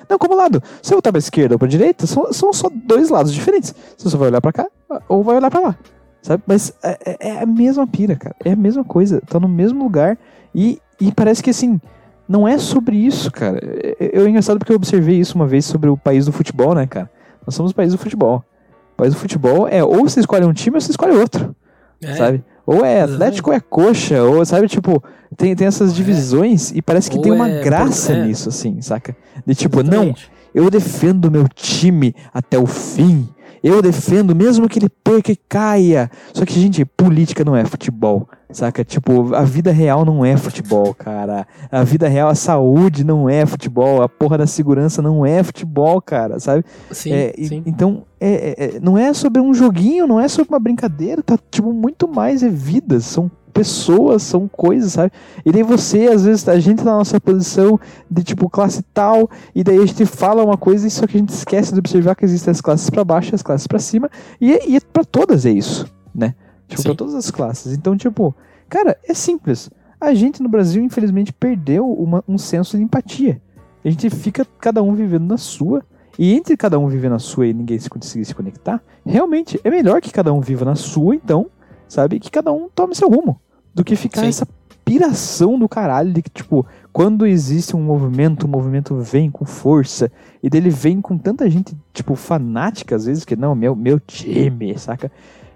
Não, 0.09 0.17
como 0.17 0.37
lado. 0.37 0.63
Se 0.81 0.91
você 0.91 0.95
votar 0.95 1.13
pra 1.13 1.19
esquerda 1.19 1.57
ou 1.57 1.59
pra 1.59 1.67
direita, 1.67 2.07
são, 2.07 2.33
são 2.33 2.53
só 2.53 2.71
dois 2.73 3.11
lados 3.11 3.35
diferentes. 3.35 3.75
Você 3.99 4.09
só 4.09 4.17
vai 4.17 4.29
olhar 4.29 4.41
pra 4.41 4.53
cá 4.53 4.69
ou 5.09 5.25
vai 5.25 5.35
olhar 5.37 5.51
pra 5.51 5.59
lá. 5.59 5.77
Sabe? 6.23 6.45
Mas 6.47 6.73
é, 6.81 6.99
é- 7.05 7.29
é 7.31 7.43
a 7.43 7.47
mesma 7.47 7.85
pira, 7.89 8.15
cara. 8.15 8.37
É 8.45 8.53
a 8.53 8.57
mesma 8.57 8.85
coisa. 8.85 9.21
Tá 9.27 9.41
no 9.41 9.49
mesmo 9.49 9.83
lugar. 9.83 10.17
E, 10.55 10.79
e 11.01 11.11
parece 11.11 11.43
que 11.43 11.51
assim. 11.51 11.81
Não 12.29 12.47
é 12.47 12.57
sobre 12.59 12.95
isso, 12.97 13.33
cara. 13.33 13.59
É, 13.65 13.97
é- 13.99 14.21
é 14.23 14.29
engraçado 14.29 14.59
porque 14.61 14.71
eu 14.71 14.77
observei 14.77 15.19
isso 15.19 15.35
uma 15.35 15.47
vez 15.49 15.65
sobre 15.65 15.91
o 15.91 15.97
país 15.97 16.27
do 16.27 16.31
futebol, 16.33 16.73
né, 16.73 16.87
cara? 16.87 17.11
Nós 17.45 17.57
somos 17.57 17.73
o 17.73 17.75
país 17.75 17.91
do 17.91 17.99
futebol. 17.99 18.45
O 18.93 18.97
país 18.97 19.13
do 19.13 19.19
futebol 19.19 19.67
é 19.67 19.83
ou 19.83 20.09
você 20.09 20.21
escolhe 20.21 20.45
um 20.45 20.53
time 20.53 20.77
ou 20.77 20.81
você 20.81 20.93
escolhe 20.93 21.17
outro 21.17 21.57
É, 22.03 22.15
sabe? 22.15 22.45
Ou 22.67 22.85
é. 22.85 23.03
Atlético 23.03 23.51
ou 23.51 23.57
é 23.57 23.61
coxa, 23.61 24.23
ou 24.23 24.45
sabe, 24.45 24.69
tipo, 24.69 25.03
tem, 25.37 25.55
tem 25.55 25.67
essas 25.67 25.95
divisões 25.95 26.71
e 26.73 26.81
parece 26.81 27.11
que 27.11 27.17
Ou 27.17 27.23
tem 27.23 27.33
uma 27.33 27.49
é- 27.49 27.63
graça 27.63 28.13
é. 28.13 28.27
nisso, 28.27 28.49
assim, 28.49 28.81
saca? 28.81 29.17
De 29.47 29.55
tipo, 29.55 29.83
não, 29.83 30.05
exatamente. 30.05 30.31
eu 30.55 30.71
defendo 30.71 31.25
o 31.27 31.31
meu 31.31 31.47
time 31.49 32.15
até 32.33 32.59
o 32.59 32.67
fim. 32.67 33.29
Eu 33.63 33.83
defendo, 33.83 34.35
mesmo 34.35 34.69
que 34.69 34.79
ele 34.79 34.89
perca 34.89 35.31
e 35.31 35.37
caia. 35.37 36.11
Só 36.33 36.47
que, 36.47 36.59
gente, 36.59 36.85
política 36.85 37.45
não 37.45 37.55
é 37.55 37.65
futebol, 37.65 38.27
saca? 38.53 38.85
Tipo, 38.85 39.35
a 39.35 39.43
vida 39.43 39.71
real 39.73 40.05
não 40.05 40.25
é 40.25 40.37
futebol, 40.37 40.93
cara. 40.95 41.47
A 41.71 41.83
vida 41.85 42.09
real, 42.09 42.29
a 42.29 42.35
saúde 42.35 43.05
não 43.05 43.29
é 43.29 43.45
futebol. 43.47 44.03
A 44.03 44.09
porra 44.09 44.39
da 44.39 44.47
segurança 44.47 45.01
não 45.01 45.25
é 45.25 45.43
futebol, 45.43 46.01
cara, 46.01 46.39
sabe? 46.41 46.65
Sim, 46.91 47.13
É, 47.13 47.35
e- 47.37 47.47
sim. 47.49 47.63
Então, 47.67 48.03
é, 48.21 48.31
é- 48.59 48.65
é- 48.77 48.81
não 48.81 48.97
é 48.99 49.13
sobre 49.15 49.41
um 49.41 49.53
joguinho, 49.55 50.07
não 50.07 50.21
é 50.21 50.29
sobre 50.29 50.53
uma 50.53 50.59
brincadeira, 50.61 51.23
tá 51.23 51.39
tipo 51.51 51.73
muito 51.73 52.07
mais 52.09 52.43
é 52.43 52.49
vidas, 52.49 53.05
são 53.05 53.31
pessoas, 53.53 54.23
são 54.23 54.47
coisas, 54.47 54.93
sabe? 54.93 55.11
E 55.45 55.51
daí 55.51 55.63
você, 55.65 56.07
às 56.07 56.25
vezes, 56.25 56.49
a 56.49 56.59
gente 56.61 56.79
tá 56.79 56.85
na 56.85 56.99
nossa 56.99 57.21
posição 57.21 57.79
de 58.11 58.23
tipo 58.23 58.49
classe 58.49 58.81
tal, 58.95 59.29
e 59.55 59.65
daí 59.65 59.79
a 59.79 59.85
gente 59.87 60.07
fala 60.07 60.45
uma 60.45 60.57
coisa, 60.57 60.87
e 60.87 60.91
só 60.91 61.05
que 61.07 61.17
a 61.17 61.21
gente 61.21 61.31
esquece 61.31 61.73
de 61.73 61.79
observar 61.81 62.15
que 62.15 62.25
existem 62.25 62.53
as 62.53 62.61
classes 62.61 62.89
pra 62.89 63.05
baixo 63.05 63.33
e 63.33 63.35
as 63.35 63.43
classes 63.43 63.67
pra 63.67 63.79
cima, 63.81 64.09
e, 64.41 64.53
e 64.73 64.77
é 64.77 64.81
pra 64.93 65.05
todas 65.05 65.45
é 65.45 65.51
isso, 65.51 65.85
né? 66.15 66.35
Tipo, 66.71 66.83
Sim. 66.83 66.89
pra 66.89 66.95
todas 66.97 67.15
as 67.15 67.31
classes. 67.31 67.73
Então, 67.77 67.97
tipo, 67.97 68.35
cara, 68.69 68.97
é 69.07 69.13
simples. 69.13 69.71
A 70.01 70.15
gente 70.15 70.43
no 70.43 70.49
Brasil, 70.49 70.83
infelizmente, 70.83 71.33
perdeu 71.33 71.91
uma- 71.93 72.25
um 72.27 72.39
senso 72.39 72.77
de 72.77 72.83
empatia. 72.83 73.41
A 73.85 73.91
gente 73.91 74.09
fica 74.09 74.47
cada 74.59 74.83
um 74.83 74.95
vivendo 74.95 75.27
na 75.27 75.37
sua. 75.37 75.83
E 76.19 76.35
entre 76.35 76.57
cada 76.57 76.79
um 76.79 76.87
viver 76.89 77.09
na 77.09 77.19
sua 77.19 77.47
e 77.47 77.53
ninguém 77.55 77.79
se 77.79 77.89
conseguir 77.89 78.25
se 78.27 78.35
conectar, 78.35 78.83
realmente 79.07 79.59
é 79.65 79.71
melhor 79.71 80.01
que 80.03 80.13
cada 80.13 80.33
um 80.33 80.41
viva 80.41 80.65
na 80.67 80.75
sua, 80.75 81.15
então, 81.15 81.47
sabe? 81.89 82.19
Que 82.21 82.31
cada 82.31 82.53
um 82.53 82.69
tome 82.75 82.95
seu 82.95 83.09
rumo. 83.09 83.41
Do 83.75 83.83
que 83.83 83.97
ficar 83.97 84.23
Sim. 84.23 84.29
essa 84.29 84.47
piração 84.85 85.59
do 85.59 85.69
caralho 85.69 86.13
de 86.13 86.21
que, 86.21 86.29
tipo, 86.31 86.67
quando 86.93 87.25
existe 87.27 87.77
um 87.77 87.81
movimento, 87.83 88.45
o 88.45 88.49
movimento 88.49 88.97
vem 88.97 89.31
com 89.31 89.45
força. 89.45 90.11
E 90.43 90.51
dele 90.51 90.69
vem 90.69 91.01
com 91.01 91.17
tanta 91.17 91.49
gente, 91.49 91.75
tipo, 91.95 92.15
fanática, 92.15 92.97
às 92.97 93.07
vezes, 93.07 93.25
que 93.25 93.37
não, 93.37 93.55
meu, 93.55 93.75
meu 93.77 93.99
time, 94.01 94.77
saca? 94.79 95.11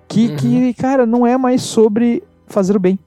Que, 0.09 0.29
Uhum. 0.29 0.37
que, 0.37 0.75
cara, 0.75 1.07
não 1.07 1.27
é 1.27 1.37
mais 1.37 1.63
sobre 1.63 2.23
fazer 2.47 2.77
o 2.77 2.81
bem. 2.81 2.99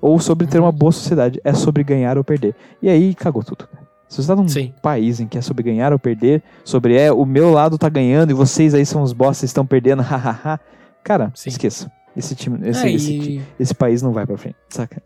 Ou 0.00 0.18
sobre 0.20 0.46
ter 0.46 0.58
Uhum. 0.58 0.64
uma 0.66 0.72
boa 0.72 0.92
sociedade. 0.92 1.40
É 1.44 1.52
sobre 1.52 1.82
ganhar 1.82 2.16
ou 2.16 2.24
perder. 2.24 2.54
E 2.80 2.88
aí 2.88 3.14
cagou 3.14 3.42
tudo. 3.42 3.68
Se 4.08 4.22
você 4.22 4.28
tá 4.28 4.36
num 4.36 4.48
Sim. 4.48 4.72
país 4.82 5.20
em 5.20 5.26
que 5.26 5.36
é 5.36 5.40
sobre 5.42 5.62
ganhar 5.64 5.92
ou 5.92 5.98
perder, 5.98 6.42
sobre 6.64 6.96
é 6.96 7.12
o 7.12 7.26
meu 7.26 7.50
lado 7.50 7.76
tá 7.76 7.88
ganhando 7.90 8.30
e 8.30 8.34
vocês 8.34 8.72
aí 8.74 8.86
são 8.86 9.02
os 9.02 9.12
bosses 9.12 9.42
estão 9.44 9.66
perdendo, 9.66 10.00
hahaha. 10.02 10.58
Cara, 11.04 11.30
Sim. 11.34 11.50
esqueça. 11.50 11.90
Esse 12.16 12.34
time, 12.34 12.58
esse, 12.68 12.86
É, 12.86 12.90
esse, 12.92 13.42
esse 13.60 13.74
país 13.74 14.00
não 14.02 14.12
vai 14.12 14.26
pra 14.26 14.36
frente, 14.38 14.56
saca? 14.70 15.00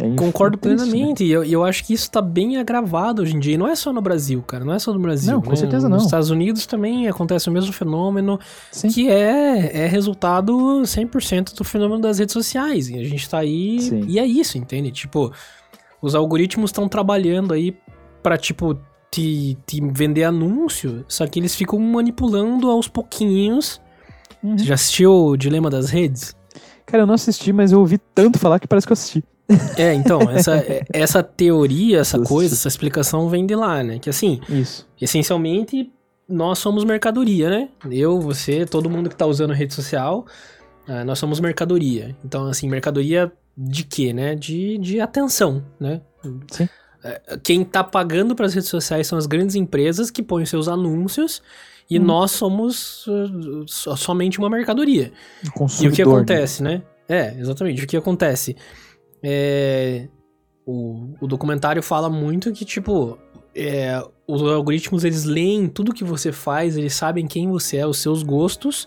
É 0.00 0.16
Concordo 0.16 0.56
é 0.56 0.60
triste, 0.60 0.90
plenamente. 0.90 1.24
E 1.24 1.30
eu, 1.30 1.44
eu 1.44 1.64
acho 1.64 1.84
que 1.84 1.92
isso 1.92 2.10
tá 2.10 2.22
bem 2.22 2.56
agravado 2.56 3.22
hoje 3.22 3.36
em 3.36 3.38
dia. 3.38 3.54
E 3.54 3.58
não 3.58 3.68
é 3.68 3.74
só 3.74 3.92
no 3.92 4.00
Brasil, 4.00 4.42
cara. 4.42 4.64
Não 4.64 4.72
é 4.72 4.78
só 4.78 4.92
no 4.92 4.98
Brasil. 4.98 5.32
Não, 5.32 5.40
com 5.40 5.50
né? 5.50 5.56
certeza 5.56 5.88
não. 5.88 5.96
Nos 5.96 6.06
Estados 6.06 6.30
Unidos 6.30 6.66
também 6.66 7.08
acontece 7.08 7.48
o 7.48 7.52
mesmo 7.52 7.72
fenômeno, 7.72 8.38
Sim. 8.70 8.88
que 8.88 9.08
é, 9.08 9.84
é 9.84 9.86
resultado 9.86 10.54
100% 10.82 11.54
do 11.54 11.64
fenômeno 11.64 12.00
das 12.00 12.18
redes 12.18 12.32
sociais. 12.32 12.88
E 12.88 12.98
a 12.98 13.04
gente 13.04 13.28
tá 13.28 13.38
aí. 13.38 13.80
Sim. 13.80 14.04
E 14.06 14.18
é 14.18 14.26
isso, 14.26 14.58
entende? 14.58 14.90
Tipo, 14.90 15.32
os 16.00 16.14
algoritmos 16.14 16.70
estão 16.70 16.88
trabalhando 16.88 17.52
aí 17.52 17.76
pra, 18.22 18.36
tipo, 18.36 18.78
te, 19.10 19.56
te 19.66 19.80
vender 19.92 20.24
anúncio, 20.24 21.04
só 21.06 21.26
que 21.26 21.38
eles 21.38 21.54
ficam 21.54 21.78
manipulando 21.78 22.68
aos 22.68 22.88
pouquinhos. 22.88 23.80
Uhum. 24.42 24.58
Você 24.58 24.64
já 24.64 24.74
assistiu 24.74 25.12
o 25.12 25.36
Dilema 25.36 25.70
das 25.70 25.90
Redes? 25.90 26.34
Cara, 26.84 27.02
eu 27.02 27.06
não 27.06 27.14
assisti, 27.14 27.52
mas 27.52 27.72
eu 27.72 27.80
ouvi 27.80 27.98
tanto 28.14 28.38
falar 28.38 28.58
que 28.58 28.66
parece 28.66 28.86
que 28.86 28.92
eu 28.92 28.94
assisti. 28.94 29.24
É, 29.76 29.92
então, 29.94 30.20
essa, 30.30 30.64
essa 30.92 31.22
teoria, 31.22 31.98
essa 32.00 32.18
coisa, 32.18 32.54
essa 32.54 32.68
explicação 32.68 33.28
vem 33.28 33.44
de 33.46 33.54
lá, 33.54 33.82
né? 33.82 33.98
Que 33.98 34.08
assim, 34.10 34.40
Isso. 34.48 34.86
essencialmente, 35.00 35.92
nós 36.28 36.58
somos 36.58 36.84
mercadoria, 36.84 37.50
né? 37.50 37.68
Eu, 37.90 38.20
você, 38.20 38.64
todo 38.64 38.88
mundo 38.88 39.10
que 39.10 39.16
tá 39.16 39.26
usando 39.26 39.52
rede 39.52 39.74
social, 39.74 40.24
ah, 40.88 41.04
nós 41.04 41.18
somos 41.18 41.40
mercadoria. 41.40 42.16
Então, 42.24 42.46
assim, 42.46 42.68
mercadoria 42.68 43.30
de 43.56 43.84
quê, 43.84 44.12
né? 44.12 44.34
De, 44.34 44.78
de 44.78 45.00
atenção, 45.00 45.62
né? 45.78 46.00
Sim. 46.50 46.68
É, 47.04 47.20
Quem 47.42 47.62
tá 47.64 47.84
pagando 47.84 48.34
para 48.34 48.46
as 48.46 48.54
redes 48.54 48.70
sociais 48.70 49.06
são 49.06 49.18
as 49.18 49.26
grandes 49.26 49.54
empresas 49.56 50.10
que 50.10 50.22
põem 50.22 50.46
seus 50.46 50.68
anúncios 50.68 51.42
e 51.90 51.98
Hum. 51.98 52.04
nós 52.04 52.30
somos 52.30 53.04
so- 53.66 53.94
somente 53.96 54.38
uma 54.38 54.48
mercadoria. 54.48 55.12
E 55.44 55.48
o 55.48 55.52
Consumidor, 55.52 55.94
que 55.94 56.02
né? 56.04 56.10
acontece, 56.14 56.62
né? 56.62 56.82
É, 57.06 57.34
exatamente. 57.38 57.84
O 57.84 57.86
que 57.86 57.94
acontece? 57.98 58.56
É, 59.24 60.06
o, 60.66 61.14
o 61.20 61.26
documentário 61.26 61.82
fala 61.82 62.10
muito 62.10 62.52
que, 62.52 62.64
tipo, 62.64 63.18
é, 63.54 64.02
os 64.26 64.42
algoritmos 64.42 65.04
eles 65.04 65.24
leem 65.24 65.68
tudo 65.68 65.94
que 65.94 66.04
você 66.04 66.30
faz, 66.30 66.76
eles 66.76 66.94
sabem 66.94 67.26
quem 67.26 67.48
você 67.48 67.78
é, 67.78 67.86
os 67.86 67.98
seus 67.98 68.22
gostos, 68.22 68.86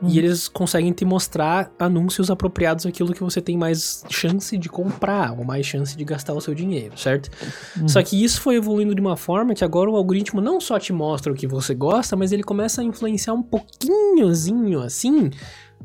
Uhum. 0.00 0.10
e 0.10 0.18
eles 0.18 0.46
conseguem 0.46 0.92
te 0.92 1.04
mostrar 1.04 1.72
anúncios 1.76 2.30
apropriados 2.30 2.86
àquilo 2.86 3.12
que 3.12 3.22
você 3.22 3.40
tem 3.40 3.56
mais 3.58 4.04
chance 4.08 4.56
de 4.56 4.68
comprar, 4.68 5.36
ou 5.36 5.44
mais 5.44 5.66
chance 5.66 5.96
de 5.96 6.04
gastar 6.04 6.34
o 6.34 6.40
seu 6.40 6.54
dinheiro, 6.54 6.96
certo? 6.96 7.28
Uhum. 7.76 7.88
Só 7.88 8.00
que 8.00 8.22
isso 8.22 8.40
foi 8.40 8.54
evoluindo 8.54 8.94
de 8.94 9.00
uma 9.00 9.16
forma 9.16 9.54
que 9.54 9.64
agora 9.64 9.90
o 9.90 9.96
algoritmo 9.96 10.40
não 10.40 10.60
só 10.60 10.78
te 10.78 10.92
mostra 10.92 11.32
o 11.32 11.34
que 11.34 11.48
você 11.48 11.74
gosta, 11.74 12.14
mas 12.14 12.30
ele 12.30 12.44
começa 12.44 12.80
a 12.80 12.84
influenciar 12.84 13.34
um 13.34 13.42
pouquinhozinho 13.42 14.80
assim 14.80 15.30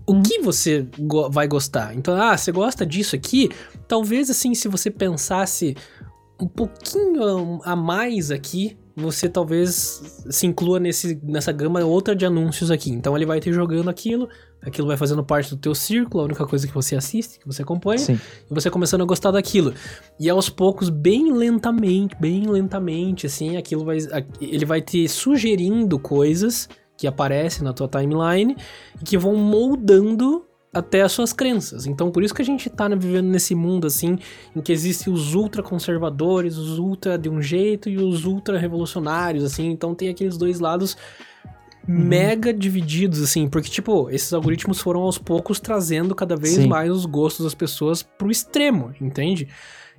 o 0.06 0.14
Uhum. 0.14 0.22
que 0.24 0.40
você 0.40 0.88
go- 1.00 1.30
vai 1.30 1.48
gostar. 1.48 1.96
Então, 1.96 2.16
ah, 2.16 2.36
você 2.38 2.52
gosta 2.52 2.86
disso 2.86 3.16
aqui? 3.16 3.50
Talvez 3.88 4.30
assim, 4.30 4.54
se 4.54 4.68
você 4.68 4.90
pensasse 4.92 5.76
um 6.40 6.48
pouquinho 6.48 7.62
a 7.64 7.76
mais 7.76 8.32
aqui, 8.32 8.78
você 8.96 9.28
talvez 9.28 10.24
se 10.30 10.46
inclua 10.46 10.80
nesse, 10.80 11.20
nessa 11.24 11.52
gama 11.52 11.84
outra 11.84 12.16
de 12.16 12.26
anúncios 12.26 12.70
aqui. 12.70 12.92
Então 12.92 13.16
ele 13.16 13.26
vai 13.26 13.40
te 13.40 13.52
jogando 13.52 13.90
aquilo, 13.90 14.30
aquilo 14.62 14.88
vai 14.88 14.98
fazendo 14.98 15.24
parte 15.24 15.50
do 15.50 15.58
teu 15.58 15.74
círculo, 15.74 16.22
a 16.22 16.26
única 16.26 16.46
coisa 16.46 16.68
que 16.68 16.74
você 16.74 16.96
assiste, 16.96 17.40
que 17.40 17.48
você 17.48 17.64
acompanha 17.64 17.98
Sim. 17.98 18.20
e 18.50 18.54
você 18.54 18.70
começando 18.70 19.02
a 19.02 19.06
gostar 19.06 19.32
daquilo. 19.32 19.74
E 20.20 20.30
aos 20.30 20.48
poucos, 20.50 20.90
bem 20.90 21.32
lentamente, 21.34 22.16
bem 22.20 22.46
lentamente, 22.48 23.26
assim, 23.26 23.58
aquilo 23.58 23.84
vai. 23.84 23.98
Ele 24.40 24.66
vai 24.66 24.82
te 24.82 25.08
sugerindo 25.08 25.98
coisas 25.98 26.70
que 26.98 27.08
aparecem 27.08 27.64
na 27.64 27.74
tua 27.74 27.88
timeline 27.88 28.56
e 29.02 29.04
que 29.04 29.18
vão 29.18 29.36
moldando 29.36 30.46
até 30.74 31.04
as 31.04 31.12
suas 31.12 31.32
crenças. 31.32 31.86
Então, 31.86 32.12
por 32.12 32.24
isso 32.24 32.34
que 32.34 32.42
a 32.42 32.46
gente 32.46 32.68
tá 32.70 32.90
né, 32.90 32.96
vivendo 32.96 33.28
nesse 33.28 33.54
mundo, 33.54 33.86
assim, 33.86 34.18
em 34.56 34.62
que 34.62 34.72
existem 34.72 35.14
os 35.14 35.36
ultra-conservadores, 35.36 36.58
os 36.58 36.80
ultra 36.80 37.18
de 37.18 37.30
um 37.30 37.42
jeito 37.42 37.90
e 37.90 37.98
os 37.98 38.26
ultra-revolucionários, 38.26 39.44
assim. 39.44 39.70
Então, 39.70 39.94
tem 39.94 40.10
aqueles 40.10 40.36
dois 40.36 40.60
lados 40.60 40.98
Uhum. 41.88 42.00
mega 42.00 42.54
divididos, 42.54 43.22
assim, 43.22 43.50
porque, 43.50 43.70
tipo, 43.70 44.10
esses 44.10 44.32
algoritmos 44.32 44.80
foram 44.80 45.02
aos 45.02 45.18
poucos 45.18 45.60
trazendo 45.60 46.16
cada 46.16 46.36
vez 46.36 46.56
Sim. 46.56 46.68
mais 46.68 46.90
os 46.90 47.06
gostos 47.06 47.44
das 47.44 47.54
pessoas 47.54 48.02
pro 48.02 48.32
extremo, 48.32 48.94
entende? 49.02 49.50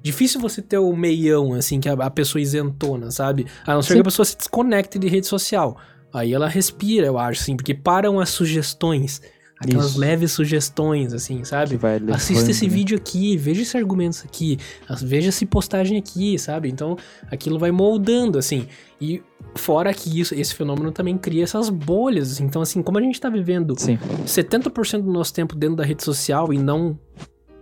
Difícil 0.03 0.41
você 0.41 0.63
ter 0.63 0.79
o 0.79 0.97
meião, 0.97 1.53
assim, 1.53 1.81
que 1.81 1.89
a, 1.89 1.93
a 1.93 2.11
pessoa 2.11 2.41
isentona, 2.41 3.11
sabe? 3.11 3.47
A 3.67 3.75
não 3.75 3.83
ser 3.83 3.89
Sim. 3.89 3.95
que 3.97 4.01
a 4.01 4.05
pessoa 4.05 4.25
se 4.25 4.37
desconecte 4.37 4.99
de 4.99 5.09
rede 5.09 5.27
social. 5.27 5.77
Aí 6.15 6.33
ela 6.33 6.49
respira, 6.49 7.07
eu 7.07 7.19
acho, 7.19 7.43
assim, 7.43 7.57
porque 7.57 7.75
param 7.75 8.21
as 8.21 8.29
sugestões. 8.29 9.21
Aquelas 9.59 9.91
Isso. 9.91 10.01
leves 10.01 10.33
sugestões, 10.33 11.13
assim, 11.13 11.45
sabe? 11.45 11.77
vai 11.77 12.01
Assista 12.13 12.51
esse 12.51 12.67
né? 12.67 12.75
vídeo 12.75 12.97
aqui, 12.97 13.37
veja 13.37 13.63
esse 13.63 13.77
argumento 13.77 14.23
aqui, 14.25 14.59
veja 15.03 15.29
essa 15.29 15.47
postagem 15.47 15.97
aqui, 15.97 16.39
sabe? 16.39 16.69
Então, 16.69 16.97
aquilo 17.31 17.59
vai 17.59 17.71
moldando, 17.71 18.37
assim. 18.39 18.67
E 19.01 19.23
fora 19.55 19.95
que 19.95 20.21
isso, 20.21 20.35
esse 20.35 20.55
fenômeno 20.55 20.91
também 20.91 21.17
cria 21.17 21.45
essas 21.45 21.71
bolhas. 21.71 22.41
Então, 22.41 22.61
assim, 22.63 22.83
como 22.83 22.99
a 22.99 23.01
gente 23.01 23.21
tá 23.21 23.31
vivendo 23.31 23.79
Sim, 23.79 23.97
70% 24.27 25.03
do 25.03 25.13
nosso 25.13 25.33
tempo 25.33 25.55
dentro 25.55 25.77
da 25.77 25.85
rede 25.85 26.03
social 26.03 26.53
e 26.53 26.59
não 26.59 26.99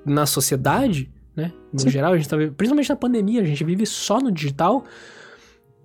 na 0.04 0.26
sociedade, 0.26 1.10
né? 1.36 1.52
No 1.72 1.80
Sim. 1.80 1.90
geral, 1.90 2.14
a 2.14 2.16
gente 2.16 2.28
tá 2.28 2.36
vivendo, 2.36 2.54
principalmente 2.54 2.88
na 2.88 2.96
pandemia, 2.96 3.42
a 3.42 3.44
gente 3.44 3.62
vive 3.64 3.86
só 3.86 4.18
no 4.18 4.32
digital. 4.32 4.84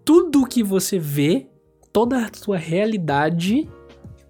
Tudo 0.06 0.48
que 0.48 0.64
você 0.64 0.98
vê, 0.98 1.48
toda 1.98 2.18
a 2.18 2.30
sua 2.32 2.58
realidade, 2.60 3.68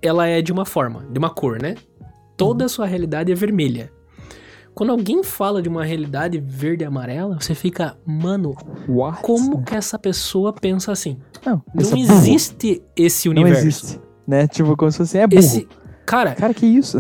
ela 0.01 0.26
é 0.26 0.41
de 0.41 0.53
uma 0.53 0.63
forma, 0.63 1.05
de 1.11 1.20
uma 1.20 1.30
cor, 1.30 1.61
né? 1.61 1.76
Toda 2.38 2.63
a 2.63 2.70
sua 2.70 2.86
realidade 2.86 3.30
é 3.30 3.36
vermelha. 3.36 3.91
Quando 4.74 4.91
alguém 4.91 5.22
fala 5.22 5.61
de 5.61 5.68
uma 5.68 5.84
realidade 5.84 6.39
verde 6.39 6.86
e 6.86 6.88
amarela, 6.88 7.38
você 7.41 7.53
fica, 7.53 7.97
mano, 8.05 8.55
What? 8.88 9.22
como 9.22 9.63
que 9.65 9.76
essa 9.76 9.99
pessoa 9.99 10.53
pensa 10.53 10.93
assim? 10.93 11.18
Não, 11.45 11.61
Não 11.76 11.82
esse 11.82 11.91
é 11.93 11.95
burro. 11.97 12.13
existe 12.13 12.82
esse 12.95 13.28
Não 13.28 13.41
universo. 13.41 13.68
existe. 13.68 13.99
Né? 14.26 14.47
Tipo, 14.47 14.78
como 14.78 14.89
se 14.89 14.99
fosse, 14.99 15.18
é 15.18 15.28
burro. 15.28 15.38
Esse, 15.39 15.68
cara, 16.05 16.36
Cara, 16.36 16.53
que 16.53 16.65
isso? 16.65 16.99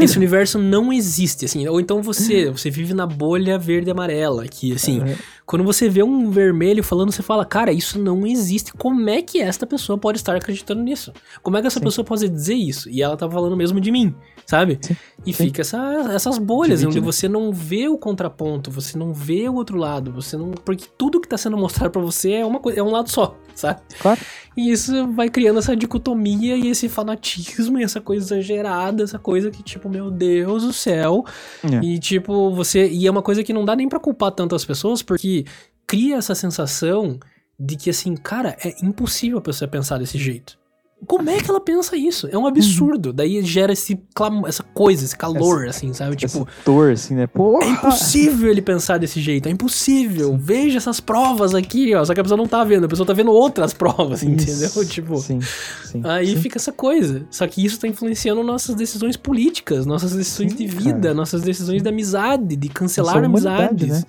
esse 0.00 0.16
universo 0.16 0.58
não 0.58 0.90
existe, 0.90 1.44
assim. 1.44 1.68
Ou 1.68 1.78
então 1.78 2.00
você, 2.00 2.50
você 2.50 2.70
vive 2.70 2.94
na 2.94 3.06
bolha 3.06 3.58
verde 3.58 3.88
e 3.88 3.90
amarela, 3.90 4.46
que 4.48 4.72
assim, 4.72 5.02
É. 5.02 5.16
quando 5.48 5.64
você 5.64 5.88
vê 5.88 6.02
um 6.02 6.30
vermelho 6.30 6.84
falando, 6.84 7.10
você 7.10 7.22
fala, 7.22 7.42
cara, 7.42 7.72
isso 7.72 7.98
não 7.98 8.26
existe. 8.26 8.70
Como 8.74 9.08
é 9.08 9.22
que 9.22 9.40
esta 9.40 9.66
pessoa 9.66 9.96
pode 9.96 10.18
estar 10.18 10.36
acreditando 10.36 10.82
nisso? 10.82 11.10
Como 11.42 11.56
é 11.56 11.62
que 11.62 11.66
essa 11.66 11.78
Sim. 11.78 11.86
pessoa 11.86 12.04
pode 12.04 12.28
dizer 12.28 12.54
isso? 12.54 12.90
E 12.90 13.00
ela 13.00 13.16
tá 13.16 13.26
falando 13.30 13.56
mesmo 13.56 13.80
de 13.80 13.90
mim, 13.90 14.14
sabe? 14.44 14.78
Sim, 14.82 14.94
E 15.24 15.32
sim. 15.32 15.44
fica 15.46 15.62
essa, 15.62 15.78
essas 16.12 16.36
bolhas, 16.36 16.80
Divide, 16.80 16.86
onde 16.88 17.00
né? 17.00 17.06
você 17.06 17.30
não 17.30 17.50
vê 17.50 17.88
o 17.88 17.96
contraponto, 17.96 18.70
você 18.70 18.98
não 18.98 19.14
vê 19.14 19.48
o 19.48 19.54
outro 19.54 19.78
lado, 19.78 20.12
você 20.12 20.36
não. 20.36 20.50
Porque 20.50 20.84
tudo 20.98 21.18
que 21.18 21.26
tá 21.26 21.38
sendo 21.38 21.56
mostrado 21.56 21.90
pra 21.92 22.02
você 22.02 22.32
é 22.32 22.44
uma 22.44 22.60
coisa, 22.60 22.80
é 22.80 22.82
um 22.82 22.90
lado 22.90 23.10
só, 23.10 23.34
sabe? 23.58 23.80
Claro. 23.98 24.20
E 24.56 24.70
isso 24.70 25.12
vai 25.12 25.28
criando 25.28 25.58
essa 25.58 25.76
dicotomia 25.76 26.56
e 26.56 26.68
esse 26.68 26.88
fanatismo 26.88 27.78
e 27.78 27.84
essa 27.84 28.00
coisa 28.00 28.24
exagerada, 28.24 29.02
essa 29.02 29.18
coisa 29.18 29.50
que, 29.50 29.62
tipo, 29.62 29.88
meu 29.88 30.10
Deus 30.10 30.62
do 30.62 30.72
céu. 30.72 31.24
É. 31.64 31.84
E, 31.84 31.98
tipo, 31.98 32.50
você. 32.54 32.88
E 32.88 33.06
é 33.06 33.10
uma 33.10 33.22
coisa 33.22 33.42
que 33.42 33.52
não 33.52 33.64
dá 33.64 33.76
nem 33.76 33.88
pra 33.88 34.00
culpar 34.00 34.32
tanto 34.32 34.54
as 34.54 34.64
pessoas, 34.64 35.02
porque 35.02 35.44
cria 35.86 36.16
essa 36.16 36.34
sensação 36.34 37.18
de 37.58 37.76
que, 37.76 37.90
assim, 37.90 38.14
cara, 38.16 38.56
é 38.64 38.74
impossível 38.84 39.38
a 39.38 39.42
pessoa 39.42 39.68
pensar 39.68 39.98
desse 39.98 40.18
jeito. 40.18 40.58
Como 41.06 41.30
é 41.30 41.38
que 41.38 41.48
ela 41.48 41.60
pensa 41.60 41.96
isso? 41.96 42.28
É 42.30 42.36
um 42.36 42.46
absurdo. 42.46 43.12
Daí 43.12 43.40
gera 43.42 43.72
esse 43.72 43.98
clam- 44.14 44.42
essa 44.46 44.62
coisa, 44.62 45.04
esse 45.04 45.16
calor, 45.16 45.66
assim, 45.68 45.92
sabe? 45.94 46.16
Essa 46.22 46.38
Tipo, 46.40 46.50
dor, 46.66 46.90
assim, 46.92 47.14
né? 47.14 47.26
Porra! 47.26 47.64
é 47.64 47.68
impossível 47.68 48.50
ele 48.50 48.60
pensar 48.60 48.98
desse 48.98 49.20
jeito, 49.20 49.48
é 49.48 49.50
impossível. 49.52 50.36
Veja 50.36 50.76
essas 50.76 50.98
provas 51.00 51.54
aqui, 51.54 51.94
ó. 51.94 52.04
Só 52.04 52.12
que 52.14 52.20
a 52.20 52.22
pessoa 52.24 52.36
não 52.36 52.46
tá 52.48 52.64
vendo, 52.64 52.84
a 52.84 52.88
pessoa 52.88 53.06
tá 53.06 53.12
vendo 53.12 53.30
outras 53.30 53.72
provas, 53.72 54.22
entendeu? 54.22 54.66
Isso. 54.66 54.84
Tipo. 54.90 55.16
Sim, 55.18 55.38
sim. 55.84 56.02
Aí 56.04 56.34
sim. 56.34 56.36
fica 56.42 56.58
essa 56.58 56.72
coisa. 56.72 57.24
Só 57.30 57.46
que 57.46 57.64
isso 57.64 57.78
tá 57.78 57.86
influenciando 57.86 58.42
nossas 58.42 58.74
decisões 58.74 59.16
políticas, 59.16 59.86
nossas 59.86 60.12
decisões 60.14 60.50
Sim, 60.52 60.58
de 60.58 60.66
vida, 60.66 61.00
cara. 61.00 61.14
nossas 61.14 61.42
decisões 61.42 61.80
de 61.82 61.88
amizade, 61.88 62.56
de 62.56 62.68
cancelar 62.68 63.22
amizades. 63.24 63.88
né? 63.88 64.02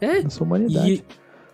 É, 0.00 0.22
Nossa 0.22 0.42
humanidade. 0.42 0.92
e, 0.92 1.04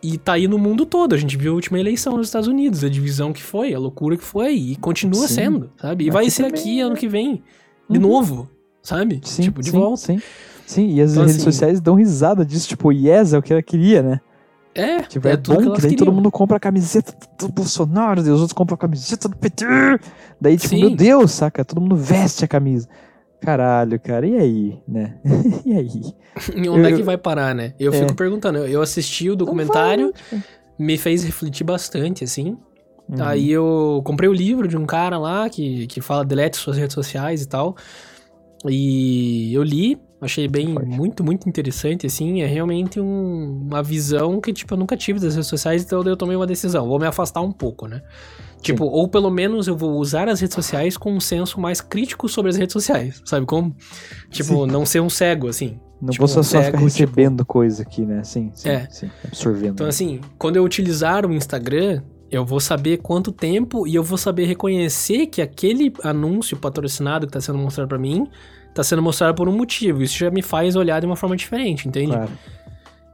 e 0.02 0.18
tá 0.18 0.32
aí 0.34 0.48
no 0.48 0.58
mundo 0.58 0.84
todo. 0.84 1.14
A 1.14 1.18
gente 1.18 1.36
viu 1.36 1.52
a 1.52 1.54
última 1.54 1.78
eleição 1.78 2.16
nos 2.16 2.28
Estados 2.28 2.48
Unidos, 2.48 2.82
a 2.84 2.88
divisão 2.88 3.32
que 3.32 3.42
foi, 3.42 3.72
a 3.74 3.78
loucura 3.78 4.16
que 4.16 4.24
foi, 4.24 4.54
e 4.54 4.76
continua 4.76 5.26
Sim. 5.28 5.34
sendo, 5.34 5.70
sabe? 5.80 6.04
E 6.04 6.08
Aqui 6.08 6.14
vai 6.14 6.30
ser 6.30 6.44
também, 6.44 6.60
aqui 6.60 6.76
né? 6.76 6.82
ano 6.82 6.96
que 6.96 7.08
vem, 7.08 7.42
de 7.88 7.98
Uhum. 7.98 8.02
novo, 8.08 8.50
sabe? 8.82 9.20
Sim, 9.24 9.42
tipo, 9.42 9.60
de 9.60 9.70
sim, 9.70 9.78
volta. 9.78 9.96
Sim, 9.98 10.20
sim. 10.66 10.94
e 10.94 11.00
as 11.00 11.12
Então, 11.12 11.22
redes 11.22 11.36
assim- 11.36 11.44
sociais 11.44 11.80
dão 11.80 11.94
risada 11.94 12.44
disso, 12.44 12.68
tipo, 12.68 12.90
yes, 12.92 13.32
é 13.32 13.38
o 13.38 13.42
que 13.42 13.52
ela 13.52 13.62
queria, 13.62 14.02
né? 14.02 14.20
É, 14.74 15.02
Tipo, 15.02 15.28
é 15.28 15.32
é, 15.32 15.36
tudo 15.36 15.56
que 15.58 15.62
bom 15.64 15.68
elas 15.68 15.76
que 15.76 15.82
daí 15.82 15.90
todo 15.96 16.06
queriam. 16.06 16.14
mundo 16.14 16.30
compra 16.30 16.56
a 16.56 16.60
camiseta 16.60 17.14
do 17.38 17.48
Bolsonaro, 17.48 18.22
daí 18.22 18.32
os 18.32 18.40
outros 18.40 18.54
compram 18.54 18.74
a 18.74 18.78
camiseta 18.78 19.28
do 19.28 19.36
PT. 19.36 19.66
Daí, 20.40 20.56
tipo, 20.56 20.70
Sim. 20.74 20.80
meu 20.80 20.96
Deus, 20.96 21.30
saca? 21.32 21.62
Todo 21.62 21.78
mundo 21.78 21.94
veste 21.94 22.42
a 22.42 22.48
camisa. 22.48 22.88
Caralho, 23.42 23.98
cara, 24.00 24.26
e 24.26 24.36
aí, 24.36 24.78
né? 24.86 25.18
e 25.66 25.72
aí? 25.72 25.90
E 26.54 26.68
onde 26.68 26.86
é 26.88 26.92
Eu- 26.92 26.96
que 26.96 27.02
vai 27.02 27.18
parar, 27.18 27.54
né? 27.54 27.74
Eu 27.78 27.92
É. 27.92 27.98
fico 27.98 28.14
perguntando. 28.14 28.58
eu- 28.58 28.80
assisti 28.82 29.28
o 29.28 29.36
documentário, 29.36 30.06
Não 30.06 30.12
vai, 30.30 30.38
né? 30.38 30.44
me 30.78 30.96
fez 30.96 31.24
refletir 31.24 31.64
bastante, 31.64 32.24
assim. 32.24 32.56
Uhum. 33.08 33.22
Aí 33.22 33.50
eu 33.50 34.00
comprei 34.04 34.28
o 34.28 34.32
livro 34.32 34.66
de 34.68 34.76
um 34.76 34.86
cara 34.86 35.18
lá 35.18 35.48
que, 35.50 35.86
que 35.88 36.00
fala 36.00 36.24
delete 36.24 36.56
suas 36.56 36.76
redes 36.78 36.94
sociais 36.94 37.42
e 37.42 37.48
tal. 37.48 37.76
E 38.64 39.52
eu 39.52 39.62
li, 39.62 39.98
achei 40.20 40.46
bem, 40.46 40.72
Forte. 40.72 40.88
muito, 40.88 41.24
muito 41.24 41.48
interessante, 41.48 42.06
assim. 42.06 42.42
É 42.42 42.46
realmente 42.46 43.00
um- 43.00 43.66
uma 43.68 43.82
visão 43.82 44.40
que, 44.40 44.52
tipo, 44.52 44.72
eu 44.74 44.78
nunca 44.78 44.96
tive 44.96 45.18
das 45.18 45.34
redes 45.34 45.48
sociais, 45.48 45.82
então 45.82 46.02
eu 46.04 46.16
tomei 46.16 46.36
uma 46.36 46.46
decisão. 46.46 46.86
Vou 46.86 46.98
me 46.98 47.06
afastar 47.06 47.40
um 47.40 47.50
pouco, 47.50 47.88
né? 47.88 48.02
Tipo, 48.62 48.84
ou 48.84 49.08
pelo 49.08 49.30
menos 49.30 49.66
eu 49.66 49.76
vou 49.76 49.92
usar 49.98 50.28
as 50.28 50.40
redes 50.40 50.54
sociais 50.54 50.96
com 50.96 51.12
um 51.12 51.20
senso 51.20 51.60
mais 51.60 51.80
crítico 51.80 52.28
sobre 52.28 52.50
as 52.50 52.56
redes 52.56 52.72
sociais, 52.72 53.20
sabe 53.24 53.44
como? 53.44 53.74
Tipo, 54.30 54.66
não 54.66 54.86
ser 54.86 55.00
um 55.00 55.10
cego, 55.10 55.48
assim. 55.48 55.78
Não 56.00 56.10
tipo, 56.10 56.26
vou 56.26 56.28
só, 56.28 56.40
um 56.40 56.42
só 56.42 56.58
ficar 56.58 56.72
cego, 56.72 56.84
recebendo 56.84 57.44
coisa 57.44 57.82
aqui, 57.82 58.02
né? 58.06 58.22
Sim, 58.24 58.50
sim, 58.54 58.68
É. 58.68 58.86
sim. 58.90 59.10
Absorvendo. 59.24 59.72
Então, 59.74 59.84
né? 59.86 59.90
assim, 59.90 60.20
quando 60.38 60.56
eu 60.56 60.64
utilizar 60.64 61.26
o 61.26 61.32
Instagram, 61.32 62.02
eu 62.30 62.44
vou 62.44 62.60
saber 62.60 62.98
quanto 62.98 63.30
tempo 63.30 63.86
e 63.86 63.94
eu 63.94 64.02
vou 64.02 64.16
saber 64.16 64.46
reconhecer 64.46 65.26
que 65.26 65.42
aquele 65.42 65.92
anúncio 66.02 66.56
patrocinado 66.56 67.26
que 67.26 67.30
está 67.30 67.40
sendo 67.40 67.58
mostrado 67.58 67.88
para 67.88 67.98
mim 67.98 68.26
está 68.68 68.82
sendo 68.82 69.02
mostrado 69.02 69.34
por 69.34 69.48
um 69.48 69.52
motivo. 69.56 70.02
Isso 70.02 70.16
já 70.16 70.30
me 70.30 70.40
faz 70.40 70.74
olhar 70.76 70.98
de 71.00 71.06
uma 71.06 71.14
forma 71.16 71.36
diferente, 71.36 71.86
entende? 71.86 72.12
Claro. 72.12 72.30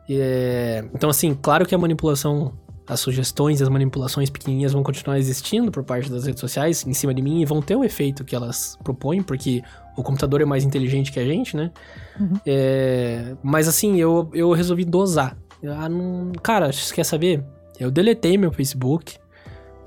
E, 0.08 0.18
é, 0.20 0.84
Então, 0.94 1.10
assim, 1.10 1.34
claro 1.34 1.66
que 1.66 1.74
a 1.74 1.78
manipulação, 1.78 2.52
as 2.88 3.00
sugestões 3.00 3.60
e 3.60 3.62
as 3.62 3.68
manipulações 3.68 4.30
pequenininhas 4.30 4.72
vão 4.72 4.82
continuar 4.82 5.18
existindo 5.18 5.70
por 5.70 5.84
parte 5.84 6.10
das 6.10 6.24
redes 6.26 6.40
sociais 6.40 6.86
em 6.86 6.94
cima 6.94 7.12
de 7.12 7.20
mim 7.20 7.42
e 7.42 7.44
vão 7.44 7.60
ter 7.60 7.76
o 7.76 7.84
efeito 7.84 8.24
que 8.24 8.34
elas 8.34 8.78
propõem, 8.82 9.22
porque 9.22 9.62
o 9.96 10.02
computador 10.02 10.40
é 10.40 10.44
mais 10.44 10.64
inteligente 10.64 11.12
que 11.12 11.20
a 11.20 11.24
gente, 11.24 11.56
né? 11.56 11.70
Uhum. 12.18 12.34
É, 12.46 13.36
Mas, 13.42 13.68
assim, 13.68 13.96
eu, 13.96 14.30
eu 14.32 14.52
resolvi 14.52 14.84
dosar. 14.84 15.36
Ah, 15.64 15.88
não... 15.88 16.32
Cara, 16.42 16.72
você 16.72 16.94
quer 16.94 17.04
saber? 17.04 17.44
Eu 17.78 17.90
deletei 17.90 18.38
meu 18.38 18.52
Facebook. 18.52 19.18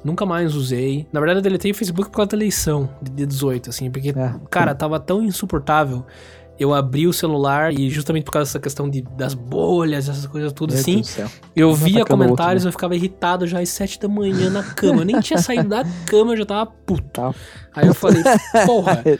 Nunca 0.03 0.25
mais 0.25 0.55
usei. 0.55 1.07
Na 1.11 1.19
verdade, 1.19 1.39
eu 1.39 1.43
deletei 1.43 1.71
o 1.71 1.75
Facebook 1.75 2.09
por 2.09 2.17
causa 2.17 2.31
da 2.31 2.37
eleição 2.37 2.89
de 3.01 3.11
dia 3.11 3.27
18, 3.27 3.69
assim, 3.69 3.91
porque 3.91 4.09
É, 4.09 4.33
Cara, 4.49 4.73
tava 4.73 4.99
tão 4.99 5.23
insuportável. 5.23 6.05
Eu 6.61 6.75
abri 6.75 7.07
o 7.07 7.13
celular 7.13 7.73
e 7.73 7.89
justamente 7.89 8.23
por 8.23 8.33
causa 8.33 8.49
dessa 8.49 8.59
questão 8.59 8.87
de, 8.87 9.01
das 9.17 9.33
bolhas, 9.33 10.07
essas 10.07 10.27
coisas 10.27 10.53
tudo 10.53 10.73
meu 10.73 10.79
assim, 10.79 11.01
eu 11.55 11.73
via 11.73 11.95
o 11.95 11.99
outro, 12.01 12.15
comentários, 12.15 12.63
né? 12.63 12.67
eu 12.69 12.71
ficava 12.71 12.95
irritado 12.95 13.47
já 13.47 13.59
às 13.59 13.69
sete 13.69 13.99
da 13.99 14.07
manhã 14.07 14.49
na 14.49 14.61
cama. 14.61 15.01
Eu 15.01 15.05
nem 15.05 15.19
tinha 15.19 15.39
saído 15.39 15.69
da 15.69 15.83
cama, 16.05 16.33
eu 16.33 16.37
já 16.37 16.45
tava 16.45 16.67
puto. 16.67 17.01
Tá. 17.11 17.33
Aí 17.75 17.87
eu 17.87 17.93
falei, 17.93 18.21
porra. 18.65 19.01
É 19.11 19.17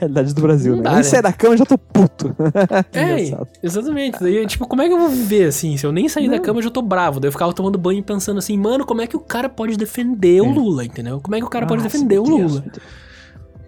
realidade 0.00 0.34
do 0.34 0.42
Brasil, 0.42 0.76
né? 0.76 0.82
dá, 0.82 0.90
Nem 0.90 0.98
né? 0.98 1.02
sair 1.04 1.22
da 1.22 1.32
cama 1.32 1.54
eu 1.54 1.58
já 1.58 1.64
tô 1.64 1.78
puto. 1.78 2.34
É, 2.92 3.16
exatamente. 3.62 4.18
Daí, 4.20 4.44
tipo, 4.46 4.66
como 4.66 4.82
é 4.82 4.88
que 4.88 4.92
eu 4.92 4.98
vou 4.98 5.08
viver 5.08 5.44
assim? 5.44 5.76
Se 5.76 5.86
eu 5.86 5.92
nem 5.92 6.08
sair 6.08 6.28
da 6.28 6.40
cama, 6.40 6.58
eu 6.58 6.64
já 6.64 6.70
tô 6.70 6.82
bravo. 6.82 7.20
Daí 7.20 7.28
eu 7.28 7.32
ficava 7.32 7.52
tomando 7.52 7.78
banho 7.78 8.00
e 8.00 8.02
pensando 8.02 8.38
assim, 8.38 8.58
mano, 8.58 8.84
como 8.84 9.00
é 9.00 9.06
que 9.06 9.16
o 9.16 9.20
cara 9.20 9.48
pode 9.48 9.76
defender 9.76 10.40
o 10.40 10.46
É. 10.46 10.52
Lula, 10.52 10.84
entendeu? 10.84 11.20
Como 11.20 11.36
é 11.36 11.38
que 11.38 11.46
o 11.46 11.50
cara 11.50 11.66
pode 11.66 11.82
Nossa, 11.82 11.96
defender 11.96 12.18
o 12.18 12.24
Deus, 12.24 12.52
Lula? 12.52 12.60
Deus. 12.60 12.78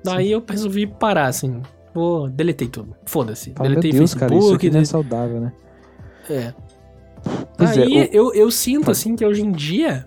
Daí 0.02 0.32
eu 0.32 0.42
resolvi 0.46 0.86
parar, 0.86 1.26
assim. 1.26 1.62
Vou, 1.94 2.28
deletei 2.28 2.66
tudo. 2.68 2.94
Foda-se. 3.06 3.50
Meu 3.58 3.68
Deletei 3.68 3.92
Deus, 3.92 4.14
cara, 4.14 4.32
isso 4.34 4.40
Facebook, 4.42 4.66
aqui 4.66 4.74
não 4.74 4.80
é 4.80 4.84
saudável, 4.84 5.40
né? 5.40 5.52
É. 6.28 6.52
Pois 7.56 7.76
é, 7.76 7.82
Aí 7.82 8.02
o- 8.02 8.08
eu, 8.12 8.34
eu 8.34 8.50
sinto, 8.50 8.90
assim, 8.90 9.14
que 9.14 9.24
hoje 9.24 9.42
em 9.42 9.52
dia 9.52 10.06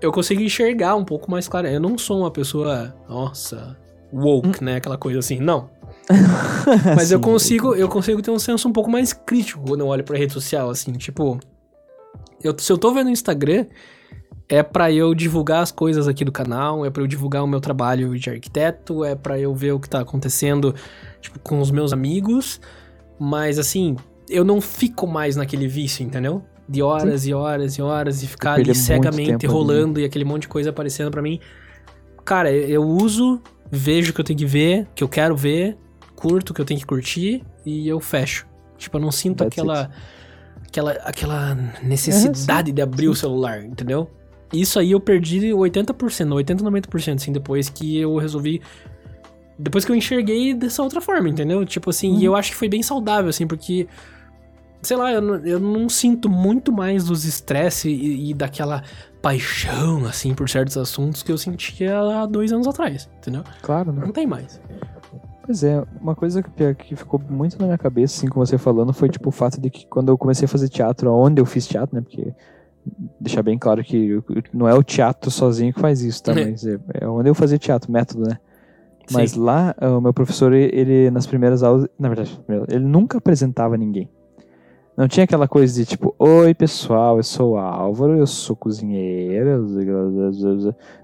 eu 0.00 0.10
consigo 0.10 0.40
enxergar 0.40 0.96
um 0.96 1.04
pouco 1.04 1.30
mais 1.30 1.46
claro. 1.46 1.68
Eu 1.68 1.78
não 1.80 1.96
sou 1.98 2.20
uma 2.20 2.30
pessoa, 2.30 2.94
nossa, 3.08 3.76
woke, 4.12 4.64
né? 4.64 4.76
Aquela 4.76 4.96
coisa 4.96 5.18
assim. 5.18 5.38
Não. 5.38 5.70
Mas 6.96 7.12
eu 7.12 7.18
Sim, 7.18 7.22
consigo, 7.24 7.74
eu 7.74 7.88
consigo 7.88 8.20
ter 8.22 8.30
um 8.30 8.38
senso 8.38 8.68
um 8.68 8.72
pouco 8.72 8.90
mais 8.90 9.12
crítico 9.12 9.62
quando 9.66 9.80
eu 9.80 9.86
olho 9.88 10.02
pra 10.04 10.16
rede 10.16 10.32
social, 10.32 10.70
assim, 10.70 10.92
tipo. 10.92 11.38
Eu, 12.42 12.54
se 12.58 12.72
eu 12.72 12.78
tô 12.78 12.92
vendo 12.92 13.06
o 13.06 13.10
Instagram, 13.10 13.66
é 14.52 14.62
pra 14.62 14.92
eu 14.92 15.14
divulgar 15.14 15.62
as 15.62 15.72
coisas 15.72 16.06
aqui 16.06 16.26
do 16.26 16.30
canal, 16.30 16.84
é 16.84 16.90
pra 16.90 17.02
eu 17.02 17.06
divulgar 17.06 17.42
o 17.42 17.46
meu 17.46 17.58
trabalho 17.58 18.18
de 18.18 18.28
arquiteto, 18.28 19.02
é 19.02 19.14
pra 19.14 19.40
eu 19.40 19.54
ver 19.54 19.72
o 19.72 19.80
que 19.80 19.88
tá 19.88 20.00
acontecendo, 20.00 20.74
tipo, 21.22 21.38
com 21.38 21.58
os 21.58 21.70
meus 21.70 21.90
amigos. 21.90 22.60
Mas 23.18 23.58
assim, 23.58 23.96
eu 24.28 24.44
não 24.44 24.60
fico 24.60 25.06
mais 25.06 25.36
naquele 25.36 25.66
vício, 25.66 26.04
entendeu? 26.04 26.44
De 26.68 26.82
horas 26.82 27.26
e 27.26 27.32
horas 27.32 27.78
e 27.78 27.82
horas 27.82 28.22
e 28.22 28.26
ficar 28.26 28.52
ali 28.52 28.74
cegamente 28.74 29.30
ali, 29.30 29.46
né? 29.46 29.48
rolando 29.48 29.98
e 29.98 30.04
aquele 30.04 30.24
monte 30.24 30.42
de 30.42 30.48
coisa 30.48 30.68
aparecendo 30.68 31.10
pra 31.10 31.22
mim. 31.22 31.40
Cara, 32.22 32.52
eu 32.52 32.82
uso, 32.82 33.40
vejo 33.70 34.10
o 34.10 34.14
que 34.14 34.20
eu 34.20 34.24
tenho 34.24 34.38
que 34.38 34.44
ver, 34.44 34.86
que 34.94 35.02
eu 35.02 35.08
quero 35.08 35.34
ver, 35.34 35.78
curto 36.14 36.50
o 36.50 36.54
que 36.54 36.60
eu 36.60 36.66
tenho 36.66 36.78
que 36.78 36.84
curtir 36.84 37.42
e 37.64 37.88
eu 37.88 37.98
fecho. 38.00 38.46
Tipo, 38.76 38.98
eu 38.98 39.00
não 39.00 39.10
sinto 39.10 39.44
That's 39.44 39.58
aquela, 39.58 39.90
aquela 40.66 40.92
aquela 41.06 41.54
necessidade 41.82 42.70
de 42.70 42.82
abrir 42.82 43.08
o 43.08 43.14
celular, 43.14 43.64
entendeu? 43.64 44.10
Isso 44.52 44.78
aí 44.78 44.90
eu 44.92 45.00
perdi 45.00 45.40
80%, 45.52 46.32
80, 46.34 46.64
90%, 46.64 47.14
assim, 47.16 47.32
depois 47.32 47.68
que 47.68 47.98
eu 47.98 48.16
resolvi 48.16 48.60
depois 49.58 49.84
que 49.84 49.92
eu 49.92 49.96
enxerguei 49.96 50.54
dessa 50.54 50.82
outra 50.82 51.00
forma, 51.00 51.28
entendeu? 51.28 51.64
Tipo 51.64 51.90
assim, 51.90 52.12
Uhum. 52.14 52.20
e 52.20 52.24
eu 52.24 52.34
acho 52.34 52.50
que 52.50 52.56
foi 52.56 52.68
bem 52.68 52.82
saudável, 52.82 53.30
assim, 53.30 53.46
porque. 53.46 53.86
Sei 54.82 54.96
lá, 54.96 55.12
eu 55.12 55.20
não, 55.22 55.34
eu 55.46 55.60
não 55.60 55.88
sinto 55.88 56.28
muito 56.28 56.72
mais 56.72 57.04
dos 57.04 57.24
estresse 57.24 57.88
e, 57.88 58.30
e 58.30 58.34
daquela 58.34 58.82
paixão, 59.20 60.04
assim, 60.06 60.34
por 60.34 60.48
certos 60.48 60.76
assuntos 60.76 61.22
que 61.22 61.30
eu 61.30 61.38
sentia 61.38 61.96
há 62.00 62.26
dois 62.26 62.52
anos 62.52 62.66
atrás, 62.66 63.08
entendeu? 63.18 63.44
Claro, 63.62 63.92
né? 63.92 64.02
Não 64.04 64.12
tem 64.12 64.26
mais. 64.26 64.60
Pois 65.46 65.62
é, 65.62 65.84
uma 66.00 66.16
coisa 66.16 66.42
que, 66.42 66.74
que 66.74 66.96
ficou 66.96 67.20
muito 67.30 67.56
na 67.60 67.66
minha 67.66 67.78
cabeça, 67.78 68.16
assim, 68.18 68.26
com 68.26 68.40
você 68.44 68.58
falando, 68.58 68.92
foi 68.92 69.08
tipo 69.08 69.28
o 69.28 69.32
fato 69.32 69.60
de 69.60 69.70
que 69.70 69.86
quando 69.86 70.08
eu 70.08 70.18
comecei 70.18 70.46
a 70.46 70.48
fazer 70.48 70.68
teatro, 70.68 71.12
onde 71.12 71.40
eu 71.40 71.46
fiz 71.46 71.64
teatro, 71.68 71.94
né? 71.94 72.02
Porque 72.02 72.34
deixar 73.20 73.42
bem 73.42 73.58
claro 73.58 73.82
que 73.84 74.20
não 74.52 74.68
é 74.68 74.74
o 74.74 74.82
teatro 74.82 75.30
sozinho 75.30 75.72
que 75.72 75.80
faz 75.80 76.02
isso, 76.02 76.22
tá? 76.22 76.32
É. 76.32 76.46
Mas 76.50 76.66
é, 76.66 76.78
é 76.94 77.08
onde 77.08 77.28
eu 77.28 77.34
fazia 77.34 77.58
teatro, 77.58 77.90
método, 77.90 78.28
né? 78.28 78.38
Mas 79.10 79.32
Sim. 79.32 79.40
lá, 79.40 79.74
ah, 79.78 79.98
o 79.98 80.00
meu 80.00 80.12
professor, 80.12 80.52
ele, 80.52 81.10
nas 81.10 81.26
primeiras 81.26 81.62
aulas, 81.62 81.88
na 81.98 82.08
verdade, 82.08 82.40
ele 82.68 82.84
nunca 82.84 83.18
apresentava 83.18 83.76
ninguém. 83.76 84.08
Não 84.96 85.08
tinha 85.08 85.24
aquela 85.24 85.48
coisa 85.48 85.74
de 85.74 85.86
tipo, 85.86 86.14
oi 86.18 86.54
pessoal, 86.54 87.16
eu 87.16 87.22
sou 87.22 87.52
o 87.52 87.56
Álvaro, 87.56 88.18
eu 88.18 88.26
sou 88.26 88.54
cozinheiro. 88.54 89.66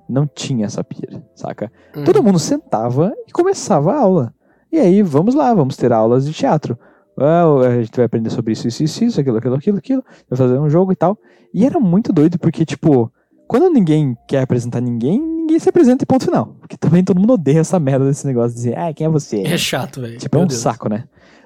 Não 0.08 0.26
tinha 0.26 0.66
essa 0.66 0.84
pira, 0.84 1.22
saca? 1.34 1.72
Uhum. 1.96 2.04
Todo 2.04 2.22
mundo 2.22 2.38
sentava 2.38 3.14
e 3.26 3.32
começava 3.32 3.92
a 3.92 3.98
aula. 3.98 4.34
E 4.70 4.78
aí, 4.78 5.02
vamos 5.02 5.34
lá, 5.34 5.54
vamos 5.54 5.76
ter 5.76 5.90
aulas 5.90 6.26
de 6.26 6.32
teatro. 6.32 6.78
Ah, 7.20 7.44
a 7.66 7.82
gente 7.82 7.96
vai 7.96 8.06
aprender 8.06 8.30
sobre 8.30 8.52
isso, 8.52 8.68
isso, 8.68 8.82
isso, 8.82 9.04
isso, 9.04 9.20
aquilo, 9.20 9.38
aquilo, 9.38 9.54
aquilo, 9.56 9.78
aquilo. 9.78 10.04
Vai 10.28 10.36
fazer 10.36 10.58
um 10.58 10.70
jogo 10.70 10.92
e 10.92 10.96
tal. 10.96 11.18
E 11.52 11.64
era 11.64 11.80
muito 11.80 12.12
doido, 12.12 12.38
porque, 12.38 12.64
tipo, 12.64 13.10
quando 13.46 13.70
ninguém 13.70 14.16
quer 14.28 14.42
apresentar 14.42 14.80
ninguém, 14.80 15.20
ninguém 15.20 15.58
se 15.58 15.68
apresenta 15.68 16.04
e 16.04 16.06
ponto 16.06 16.24
final. 16.24 16.54
Porque 16.60 16.76
também 16.76 17.02
todo 17.02 17.18
mundo 17.18 17.32
odeia 17.32 17.60
essa 17.60 17.80
merda 17.80 18.04
desse 18.04 18.26
negócio 18.26 18.50
de 18.50 18.56
dizer, 18.56 18.78
ah, 18.78 18.92
quem 18.92 19.06
é 19.06 19.10
você? 19.10 19.42
É 19.42 19.56
chato, 19.56 20.00
velho. 20.02 20.18
Tipo, 20.18 20.36
é 20.36 20.38
Meu 20.38 20.44
um 20.44 20.48
Deus. 20.48 20.60
saco, 20.60 20.88
né? 20.88 21.04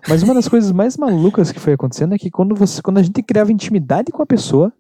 Mas 0.09 0.23
uma 0.23 0.35
das 0.35 0.49
coisas 0.49 0.73
mais 0.73 0.97
malucas 0.97 1.53
que 1.53 1.61
foi 1.61 1.75
acontecendo 1.75 2.15
é 2.15 2.19
que 2.19 2.31
quando, 2.31 2.57
você, 2.57 2.83
quando 2.83 2.99
a 2.99 3.03
gente 3.03 3.23
criava 3.23 3.53
intimidade 3.53 4.11
com 4.11 4.21
a 4.23 4.27
pessoa, 4.27 4.73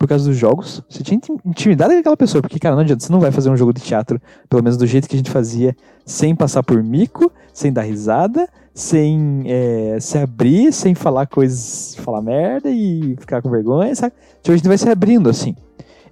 por 0.00 0.08
causa 0.08 0.24
dos 0.24 0.38
jogos, 0.38 0.82
você 0.88 1.02
tinha 1.02 1.18
intim- 1.18 1.36
intimidade 1.44 1.92
aquela 1.92 2.16
pessoa, 2.16 2.40
porque, 2.40 2.58
cara, 2.58 2.74
não 2.74 2.80
adianta, 2.80 3.04
você 3.04 3.12
não 3.12 3.20
vai 3.20 3.30
fazer 3.30 3.50
um 3.50 3.56
jogo 3.56 3.70
de 3.70 3.82
teatro, 3.82 4.18
pelo 4.48 4.62
menos 4.62 4.78
do 4.78 4.86
jeito 4.86 5.06
que 5.06 5.14
a 5.14 5.18
gente 5.18 5.30
fazia, 5.30 5.76
sem 6.06 6.34
passar 6.34 6.62
por 6.62 6.82
mico, 6.82 7.30
sem 7.52 7.70
dar 7.70 7.82
risada, 7.82 8.48
sem 8.72 9.42
é, 9.44 9.98
se 10.00 10.16
abrir, 10.16 10.72
sem 10.72 10.94
falar 10.94 11.26
coisas, 11.26 11.96
falar 11.96 12.22
merda 12.22 12.70
e 12.70 13.14
ficar 13.20 13.42
com 13.42 13.50
vergonha, 13.50 13.94
sabe? 13.94 14.14
Tipo, 14.42 14.52
a 14.52 14.56
gente 14.56 14.68
vai 14.68 14.78
se 14.78 14.88
abrindo, 14.88 15.28
assim. 15.28 15.54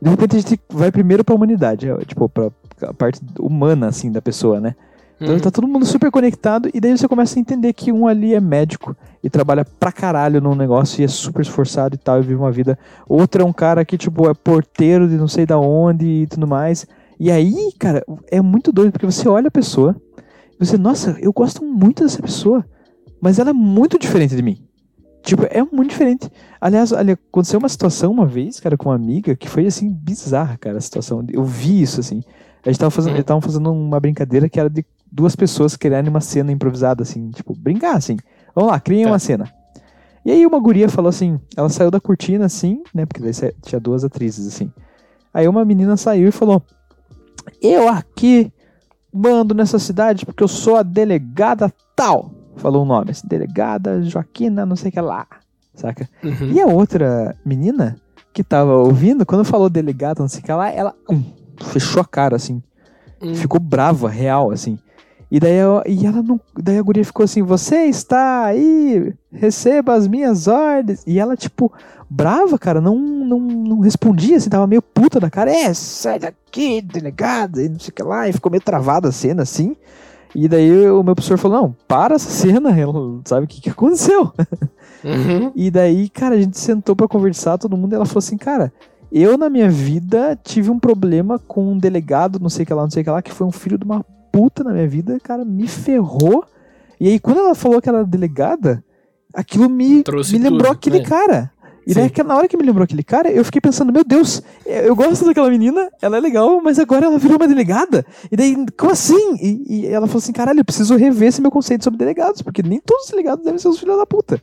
De 0.03 0.11
repente 0.11 0.37
a 0.37 0.41
gente 0.41 0.61
vai 0.71 0.93
primeiro 0.93 1.25
pra 1.25 1.35
humanidade, 1.35 1.89
é, 1.89 1.97
tipo, 2.05 2.29
pra 2.29 2.51
parte 2.99 3.23
humana, 3.41 3.89
assim, 3.89 4.13
da 4.13 4.21
pessoa, 4.21 4.61
né? 4.61 4.75
Então 5.21 5.35
Uhum. 5.35 5.41
tá 5.41 5.51
todo 5.51 5.67
mundo 5.67 5.85
super 5.85 6.11
conectado 6.13 6.71
e 6.73 6.81
daí 6.81 6.97
você 6.97 7.09
começa 7.09 7.39
a 7.39 7.41
entender 7.41 7.73
que 7.73 7.91
um 7.91 8.07
ali 8.07 8.35
é 8.35 8.41
médico 8.41 8.97
e 9.23 9.29
trabalha 9.29 9.65
pra 9.65 9.91
caralho 9.91 10.41
num 10.41 10.55
negócio 10.55 11.01
e 11.01 11.05
é 11.05 11.09
super 11.09 11.43
esforçado 11.43 11.97
e 11.97 11.99
tal 11.99 12.19
e 12.19 12.23
vive 12.23 12.37
uma 12.37 12.53
vida. 12.53 12.79
Outro 13.09 13.43
é 13.43 13.45
um 13.45 13.53
cara 13.53 13.85
que, 13.85 13.99
tipo, 13.99 14.31
é 14.31 14.35
porteiro 14.35 15.09
de 15.09 15.17
não 15.17 15.27
sei 15.27 15.45
da 15.45 15.59
onde 15.59 16.07
e 16.07 16.27
tudo 16.29 16.47
mais. 16.47 16.87
E 17.19 17.33
aí, 17.33 17.73
cara, 17.79 18.05
é 18.31 18.41
muito 18.41 18.71
doido 18.71 18.93
porque 18.93 19.07
você 19.07 19.29
olha 19.29 19.49
a 19.49 19.51
pessoa 19.51 19.97
e 20.61 20.65
você, 20.65 20.79
nossa, 20.79 21.17
eu 21.21 21.33
gosto 21.33 21.65
muito 21.65 22.05
dessa 22.05 22.23
pessoa, 22.23 22.65
mas 23.21 23.41
ela 23.41 23.51
é 23.51 23.53
muito 23.53 23.99
diferente 23.99 24.37
de 24.37 24.43
mim. 24.43 24.59
Tipo, 25.25 25.43
é 25.51 25.63
muito 25.73 25.91
diferente. 25.91 26.31
Aliás, 26.61 26.93
ali, 26.93 27.11
aconteceu 27.13 27.59
uma 27.59 27.69
situação 27.69 28.13
uma 28.13 28.25
vez, 28.25 28.61
cara, 28.61 28.77
com 28.77 28.89
uma 28.89 28.95
amiga 28.95 29.35
que 29.35 29.49
foi, 29.49 29.67
assim, 29.67 29.91
bizarra, 29.93 30.57
cara, 30.57 30.79
a 30.79 30.81
situação. 30.81 31.25
Eu 31.29 31.43
vi 31.45 31.83
isso, 31.83 31.99
assim. 31.99 32.23
A 32.65 32.71
gente 32.71 32.79
tava 32.79 32.91
fazendo, 32.91 33.11
Uhum. 33.11 33.17
eles 33.17 33.25
estavam 33.25 33.41
fazendo 33.41 33.73
uma 33.73 33.99
brincadeira 33.99 34.49
que 34.49 34.59
era 34.61 34.71
de 34.71 34.85
duas 35.19 35.35
pessoas 35.35 35.77
criarem 35.77 36.09
uma 36.09 36.21
cena 36.21 36.53
improvisada, 36.53 37.03
assim, 37.03 37.29
tipo, 37.31 37.53
brincar, 37.53 37.97
assim. 37.97 38.17
Vamos 38.55 38.71
lá, 38.71 38.79
criem 38.79 39.03
Tá. 39.03 39.11
uma 39.11 39.19
cena. 39.19 39.53
E 40.25 40.31
aí 40.31 40.47
uma 40.47 40.61
guria 40.61 40.89
falou 40.89 41.09
assim, 41.09 41.41
ela 41.57 41.69
saiu 41.69 41.91
da 41.91 41.99
cortina, 41.99 42.45
assim, 42.45 42.85
né, 42.95 43.05
porque 43.05 43.21
daí 43.21 43.33
tinha 43.63 43.81
duas 43.81 44.05
atrizes, 44.05 44.47
assim. 44.47 44.71
Aí 45.35 45.49
uma 45.49 45.65
menina 45.65 45.97
saiu 45.97 46.29
e 46.29 46.31
falou, 46.31 46.63
eu 47.61 47.89
aqui 47.89 48.53
mando 49.13 49.55
nessa 49.55 49.79
cidade 49.81 50.25
porque 50.25 50.45
eu 50.45 50.49
sou 50.49 50.77
a 50.77 50.85
delegada 50.85 51.73
tal. 51.97 52.31
Falou 52.55 52.83
o 52.83 52.87
nome, 52.87 53.11
assim, 53.11 53.27
delegada 53.27 54.03
Joaquina, 54.03 54.65
não 54.65 54.77
sei 54.77 54.91
o 54.91 54.93
que 54.93 55.01
lá, 55.01 55.27
saca? 55.75 56.09
Uhum. 56.23 56.53
E 56.53 56.61
a 56.61 56.67
outra 56.67 57.35
menina 57.45 57.97
que 58.33 58.45
tava 58.45 58.77
ouvindo, 58.77 59.27
quando 59.27 59.45
falou 59.45 59.69
delegada, 59.69 60.21
não 60.21 60.29
sei 60.29 60.41
o 60.41 60.45
que 60.45 60.53
lá, 60.53 60.71
ela 60.71 60.95
hum, 61.11 61.25
fechou 61.73 62.01
a 62.01 62.05
cara, 62.05 62.37
assim. 62.37 62.63
Hum. 63.21 63.35
Ficou 63.35 63.59
brava, 63.59 64.09
real, 64.09 64.53
assim. 64.53 64.79
E 65.31 65.39
daí, 65.39 65.57
eu- 65.57 65.83
e 65.87 66.07
ela 66.07 66.23
não, 66.23 66.41
daí 66.59 66.79
a 66.79 66.83
guria 66.83 67.05
ficou 67.05 67.25
assim, 67.25 67.43
você 67.43 67.85
está 67.85 68.45
aí, 68.47 69.13
receba 69.31 69.95
as 69.95 70.09
minhas 70.09 70.49
ordens. 70.49 71.03
E 71.07 71.19
ela, 71.19 71.37
tipo, 71.37 71.71
brava, 72.09 72.59
cara, 72.59 72.81
não, 72.81 72.97
não, 72.99 73.39
não 73.39 73.81
respondia, 73.81 74.39
assim, 74.39 74.49
tava 74.49 74.67
meio 74.67 74.81
puta 74.81 75.21
da 75.21 75.29
cara. 75.29 75.51
É, 75.53 75.75
sai 75.75 76.19
daqui, 76.19 76.81
delegada, 76.81 77.63
e 77.63 77.69
não 77.69 77.79
sei 77.79 77.91
o 77.91 77.93
que 77.93 78.03
lá. 78.03 78.29
E 78.29 78.33
ficou 78.33 78.51
meio 78.51 78.63
travada 78.63 79.09
a 79.09 79.13
cena, 79.13 79.43
assim. 79.43 79.77
E 80.35 80.49
daí 80.49 80.89
o 80.91 81.03
meu 81.03 81.15
professor 81.15 81.39
falou, 81.39 81.61
não, 81.63 81.77
para 81.87 82.15
essa 82.15 82.31
cena, 82.31 82.71
ela 82.79 83.21
sabe 83.25 83.45
o 83.45 83.49
que, 83.49 83.61
que 83.61 83.71
aconteceu. 83.71 84.33
Uhum. 85.05 85.53
E 85.55 85.71
daí, 85.71 86.09
cara, 86.09 86.35
a 86.35 86.41
gente 86.41 86.59
sentou 86.59 86.97
pra 86.97 87.07
conversar, 87.09 87.59
todo 87.59 87.77
mundo, 87.77 87.93
e 87.93 87.97
ela 87.97 88.05
falou 88.07 88.19
assim, 88.19 88.37
cara, 88.37 88.73
eu 89.13 89.39
na 89.39 89.49
minha 89.49 89.69
vida 89.71 90.39
tive 90.43 90.71
um 90.71 90.79
problema 90.79 91.39
com 91.39 91.73
um 91.73 91.79
delegado, 91.79 92.39
não 92.41 92.49
sei 92.49 92.65
o 92.65 92.67
que 92.67 92.75
lá, 92.75 92.83
não 92.83 92.91
sei 92.91 93.03
o 93.03 93.05
que 93.05 93.11
lá, 93.11 93.23
que 93.23 93.33
foi 93.33 93.47
um 93.47 93.53
filho 93.53 93.79
de 93.79 93.85
uma 93.85 94.05
puta 94.39 94.63
na 94.65 94.73
minha 94.73 94.87
vida, 94.89 95.19
cara, 95.21 95.45
me 95.45 95.67
ferrou. 95.67 96.45
E 97.01 97.09
aí, 97.09 97.19
quando 97.19 97.39
ela 97.41 97.55
falou 97.55 97.81
que 97.83 97.89
ela 97.89 97.99
era 97.99 98.07
delegada, 98.07 98.85
aquilo 99.35 99.69
me, 99.69 100.03
Trouxe 100.03 100.33
me 100.33 100.39
lembrou 100.39 100.69
tudo, 100.69 100.73
aquele 100.73 100.99
né? 101.01 101.05
cara. 101.05 101.51
E 101.87 101.95
daí, 101.95 102.05
aquela- 102.05 102.29
na 102.29 102.37
hora 102.37 102.47
que 102.49 102.57
me 102.57 102.63
lembrou 102.63 102.85
aquele 102.85 103.03
cara, 103.03 103.31
eu 103.31 103.43
fiquei 103.45 103.61
pensando, 103.63 103.91
meu 103.93 104.05
Deus, 104.05 104.43
eu 104.67 104.95
gosto 104.95 105.25
daquela 105.25 105.49
menina, 105.49 105.89
ela 106.03 106.19
é 106.19 106.21
legal, 106.21 106.61
mas 106.63 106.79
agora 106.79 107.07
ela 107.07 107.19
virou 107.19 107.37
uma 107.39 107.49
delegada. 107.49 108.05
E 108.31 108.37
daí, 108.37 108.67
como 108.79 108.93
assim? 108.93 109.37
E, 109.41 109.65
e 109.69 109.87
ela 109.87 110.07
falou 110.07 110.19
assim, 110.19 110.33
caralho, 110.33 110.61
eu 110.61 110.65
preciso 110.65 110.95
rever 110.97 111.29
esse 111.29 111.41
meu 111.41 111.51
conceito 111.51 111.83
sobre 111.85 111.99
delegados, 111.99 112.43
porque 112.43 112.63
nem 112.63 112.79
todos 112.81 113.05
os 113.07 113.11
delegados 113.11 113.43
devem 113.45 113.59
ser 113.59 113.69
os 113.69 113.79
filhos 113.81 113.97
da 113.97 114.05
puta, 114.07 114.41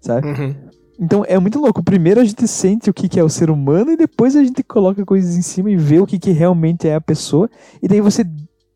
sabe? 0.00 0.26
Uhum. 0.26 0.54
Então 1.00 1.24
é 1.28 1.38
muito 1.38 1.60
louco. 1.60 1.80
Primeiro 1.84 2.20
a 2.20 2.24
gente 2.24 2.48
sente 2.48 2.90
o 2.90 2.94
que, 2.94 3.08
que 3.08 3.20
é 3.20 3.22
o 3.22 3.28
ser 3.28 3.48
humano 3.48 3.92
e 3.92 3.96
depois 3.96 4.34
a 4.34 4.42
gente 4.42 4.64
coloca 4.64 5.04
coisas 5.04 5.36
em 5.36 5.42
cima 5.42 5.70
e 5.70 5.76
vê 5.76 6.00
o 6.00 6.06
que, 6.06 6.18
que 6.18 6.32
realmente 6.32 6.88
é 6.88 6.96
a 6.96 7.00
pessoa. 7.00 7.48
E 7.80 7.86
daí 7.86 8.00
você 8.00 8.24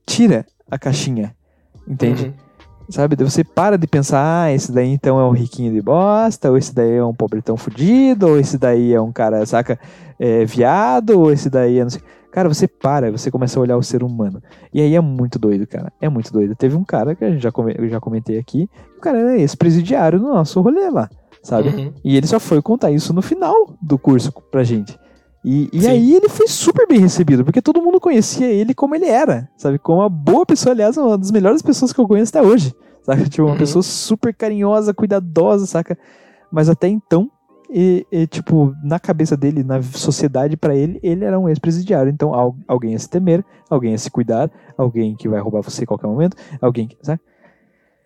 tira 0.06 0.46
a 0.72 0.78
caixinha. 0.78 1.34
Entende? 1.86 2.26
Uhum. 2.26 2.32
Sabe? 2.88 3.16
Você 3.16 3.44
para 3.44 3.76
de 3.78 3.86
pensar, 3.86 4.44
ah, 4.44 4.52
esse 4.52 4.72
daí 4.72 4.88
então 4.88 5.20
é 5.20 5.24
um 5.24 5.30
riquinho 5.30 5.72
de 5.72 5.80
bosta, 5.80 6.50
ou 6.50 6.56
esse 6.56 6.74
daí 6.74 6.96
é 6.96 7.04
um 7.04 7.14
pobretão 7.14 7.56
fudido, 7.56 8.28
ou 8.28 8.38
esse 8.38 8.58
daí 8.58 8.92
é 8.92 9.00
um 9.00 9.12
cara, 9.12 9.44
saca, 9.46 9.78
é, 10.18 10.44
viado, 10.44 11.18
ou 11.18 11.30
esse 11.30 11.48
daí 11.50 11.78
é 11.78 11.82
não 11.82 11.90
sei. 11.90 12.02
Cara, 12.30 12.48
você 12.48 12.66
para, 12.66 13.12
você 13.12 13.30
começa 13.30 13.58
a 13.58 13.62
olhar 13.62 13.76
o 13.76 13.82
ser 13.82 14.02
humano. 14.02 14.42
E 14.72 14.80
aí 14.80 14.94
é 14.94 15.00
muito 15.00 15.38
doido, 15.38 15.66
cara. 15.66 15.92
É 16.00 16.08
muito 16.08 16.32
doido. 16.32 16.56
Teve 16.56 16.74
um 16.74 16.84
cara 16.84 17.14
que 17.14 17.22
a 17.22 17.30
gente 17.30 17.42
já 17.42 17.52
come- 17.52 17.74
eu 17.76 17.86
já 17.90 18.00
comentei 18.00 18.38
aqui, 18.38 18.70
o 18.96 19.00
cara 19.00 19.18
era 19.18 19.38
ex-presidiário 19.38 20.18
no 20.18 20.32
nosso 20.32 20.60
rolê 20.62 20.88
lá, 20.88 21.10
sabe? 21.42 21.68
Uhum. 21.68 21.92
E 22.02 22.16
ele 22.16 22.26
só 22.26 22.40
foi 22.40 22.62
contar 22.62 22.90
isso 22.90 23.12
no 23.12 23.20
final 23.20 23.74
do 23.82 23.98
curso 23.98 24.32
pra 24.50 24.64
gente. 24.64 24.98
E, 25.44 25.68
e 25.72 25.86
aí 25.88 26.14
ele 26.14 26.28
foi 26.28 26.46
super 26.46 26.86
bem 26.86 27.00
recebido, 27.00 27.44
porque 27.44 27.60
todo 27.60 27.82
mundo 27.82 27.98
conhecia 27.98 28.46
ele 28.46 28.72
como 28.74 28.94
ele 28.94 29.06
era, 29.06 29.48
sabe? 29.56 29.78
Como 29.78 29.98
uma 30.00 30.08
boa 30.08 30.46
pessoa, 30.46 30.72
aliás, 30.72 30.96
uma 30.96 31.18
das 31.18 31.30
melhores 31.32 31.60
pessoas 31.62 31.92
que 31.92 32.00
eu 32.00 32.06
conheço 32.06 32.30
até 32.36 32.46
hoje, 32.46 32.72
sabe? 33.02 33.28
Tipo, 33.28 33.44
uma 33.44 33.52
Uhum. 33.52 33.58
pessoa 33.58 33.82
super 33.82 34.32
carinhosa, 34.32 34.94
cuidadosa, 34.94 35.66
saca? 35.66 35.98
Mas 36.50 36.68
até 36.68 36.86
então, 36.86 37.28
e, 37.68 38.06
e, 38.12 38.26
tipo, 38.26 38.72
na 38.84 39.00
cabeça 39.00 39.36
dele, 39.36 39.64
na 39.64 39.82
sociedade 39.82 40.56
pra 40.56 40.76
ele, 40.76 41.00
ele 41.02 41.24
era 41.24 41.38
um 41.40 41.48
ex-presidiário. 41.48 42.10
Então, 42.12 42.32
al- 42.34 42.54
alguém 42.68 42.94
a 42.94 42.98
se 42.98 43.08
temer, 43.08 43.44
alguém 43.68 43.94
a 43.94 43.98
se 43.98 44.10
cuidar, 44.10 44.50
alguém 44.76 45.16
que 45.16 45.28
vai 45.28 45.40
roubar 45.40 45.62
você 45.62 45.82
a 45.82 45.86
qualquer 45.86 46.06
momento, 46.06 46.36
alguém 46.60 46.86
que, 46.86 46.96
sabe? 47.02 47.20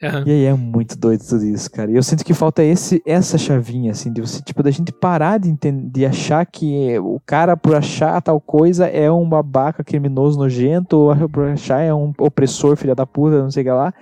Aham. 0.03 0.25
E 0.27 0.31
aí 0.31 0.45
é 0.45 0.53
muito 0.55 0.97
doido 0.99 1.23
tudo 1.27 1.45
isso, 1.45 1.71
cara. 1.71 1.91
E 1.91 1.97
eu 1.97 2.03
sinto 2.03 2.25
que 2.25 2.35
falta 2.35 2.63
esse, 2.63 3.03
essa 3.07 3.39
chavinha, 3.39 3.93
assim, 3.93 4.13
de 4.13 4.21
você, 4.21 4.43
tipo, 4.43 4.63
da 4.63 4.71
gente 4.71 4.93
parar 4.93 5.39
de, 5.39 5.49
enten- 5.49 5.89
de 5.89 6.05
achar 6.05 6.45
que 6.45 6.99
o 6.99 7.21
cara, 7.25 7.57
por 7.57 7.75
achar 7.75 8.21
tal 8.21 8.41
coisa, 8.41 8.87
é 8.87 9.11
um 9.11 9.27
babaca 9.29 9.83
criminoso 9.83 10.39
nojento, 10.39 10.97
ou 10.99 11.29
por 11.29 11.49
achar 11.49 11.81
é 11.81 11.95
um 11.95 12.13
opressor, 12.19 12.77
filha 12.77 12.95
da 12.95 13.07
puta, 13.07 13.43
não 13.43 13.51
sei 13.51 13.63
o 13.63 13.67
que 13.67 13.73
lá. 13.73 13.95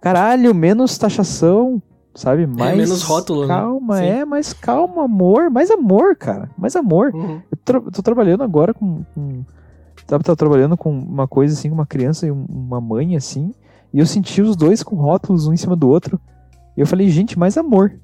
Caralho, 0.00 0.54
menos 0.54 0.98
taxação, 0.98 1.80
sabe? 2.14 2.46
Mais 2.46 2.76
menos 2.76 3.02
rótulo, 3.02 3.42
né? 3.42 3.48
Calma, 3.48 3.96
Sim. 3.98 4.04
é, 4.04 4.24
mais 4.24 4.52
calma, 4.52 5.04
amor. 5.04 5.48
Mais 5.50 5.70
amor, 5.70 6.16
cara. 6.16 6.50
Mais 6.58 6.74
amor. 6.76 7.12
Uhum. 7.14 7.40
Eu 7.50 7.58
tra- 7.64 7.80
tô 7.92 8.02
trabalhando 8.02 8.42
agora 8.42 8.74
com. 8.74 9.02
com 9.14 9.44
tava, 10.06 10.22
tava 10.22 10.36
trabalhando 10.36 10.76
com 10.76 10.90
uma 10.90 11.26
coisa 11.26 11.54
assim, 11.54 11.68
com 11.68 11.74
uma 11.74 11.86
criança 11.86 12.26
e 12.26 12.30
um- 12.30 12.46
uma 12.48 12.80
mãe, 12.80 13.16
assim. 13.16 13.52
E 13.92 13.98
eu 13.98 14.06
senti 14.06 14.42
os 14.42 14.56
dois 14.56 14.82
com 14.82 14.96
rótulos 14.96 15.46
um 15.46 15.52
em 15.52 15.56
cima 15.56 15.74
do 15.76 15.88
outro. 15.88 16.20
E 16.76 16.80
eu 16.80 16.86
falei, 16.86 17.08
gente, 17.08 17.38
mais 17.38 17.56
amor. 17.56 17.94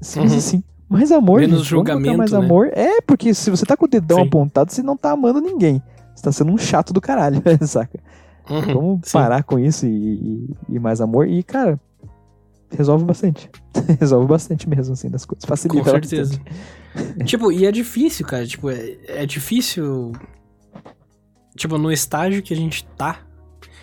Simples 0.00 0.32
Uhum. 0.32 0.38
assim. 0.38 0.64
Mais 0.88 1.10
amor. 1.10 1.40
Menos 1.40 1.58
gente, 1.60 1.68
julgamento, 1.70 2.18
Mais 2.18 2.32
né? 2.32 2.38
amor. 2.38 2.70
É, 2.72 3.00
porque 3.00 3.34
se 3.34 3.50
você 3.50 3.64
tá 3.66 3.76
com 3.76 3.86
o 3.86 3.88
dedão 3.88 4.18
Sim. 4.18 4.26
apontado, 4.26 4.70
você 4.72 4.82
não 4.82 4.96
tá 4.96 5.10
amando 5.12 5.40
ninguém. 5.40 5.82
Você 6.14 6.22
tá 6.22 6.30
sendo 6.30 6.52
um 6.52 6.58
chato 6.58 6.92
do 6.92 7.00
caralho, 7.00 7.42
saca? 7.66 7.98
Uhum, 8.48 8.74
Vamos 8.74 9.00
sim. 9.04 9.12
parar 9.12 9.42
com 9.42 9.58
isso 9.58 9.86
e, 9.86 9.90
e, 9.90 10.56
e 10.74 10.78
mais 10.78 11.00
amor. 11.00 11.26
E, 11.26 11.42
cara, 11.42 11.80
resolve 12.70 13.04
bastante. 13.04 13.50
resolve 13.98 14.26
bastante 14.28 14.68
mesmo, 14.68 14.92
assim, 14.92 15.10
das 15.10 15.24
coisas. 15.24 15.44
Facilita 15.44 15.82
Com 15.82 15.90
certeza. 15.90 16.38
bastante. 16.38 17.24
tipo, 17.24 17.50
e 17.50 17.66
é 17.66 17.72
difícil, 17.72 18.24
cara. 18.26 18.46
Tipo, 18.46 18.70
é, 18.70 18.96
é 19.08 19.26
difícil. 19.26 20.12
Tipo, 21.56 21.78
no 21.78 21.90
estágio 21.90 22.42
que 22.42 22.52
a 22.52 22.56
gente 22.56 22.84
tá, 22.96 23.20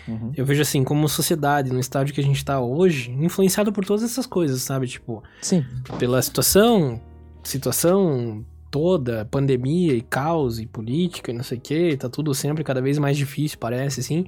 Uhum. 0.06 0.32
eu 0.36 0.44
vejo 0.44 0.62
assim, 0.62 0.82
como 0.82 1.08
sociedade, 1.08 1.72
no 1.72 1.78
estágio 1.78 2.14
que 2.14 2.20
a 2.20 2.24
gente 2.24 2.44
tá 2.44 2.60
hoje, 2.60 3.10
influenciado 3.12 3.72
por 3.72 3.84
todas 3.84 4.02
essas 4.02 4.26
coisas, 4.26 4.62
sabe? 4.62 4.86
Tipo, 4.86 5.22
Sim. 5.40 5.64
pela 5.98 6.20
situação, 6.20 7.00
situação 7.42 8.44
toda, 8.70 9.26
pandemia 9.26 9.94
e 9.94 10.00
caos 10.00 10.58
e 10.58 10.66
política 10.66 11.30
e 11.30 11.34
não 11.34 11.44
sei 11.44 11.58
o 11.58 11.60
que, 11.60 11.96
tá 11.96 12.08
tudo 12.08 12.34
sempre 12.34 12.64
cada 12.64 12.80
vez 12.80 12.98
mais 12.98 13.16
difícil, 13.16 13.58
parece, 13.58 14.00
assim. 14.00 14.26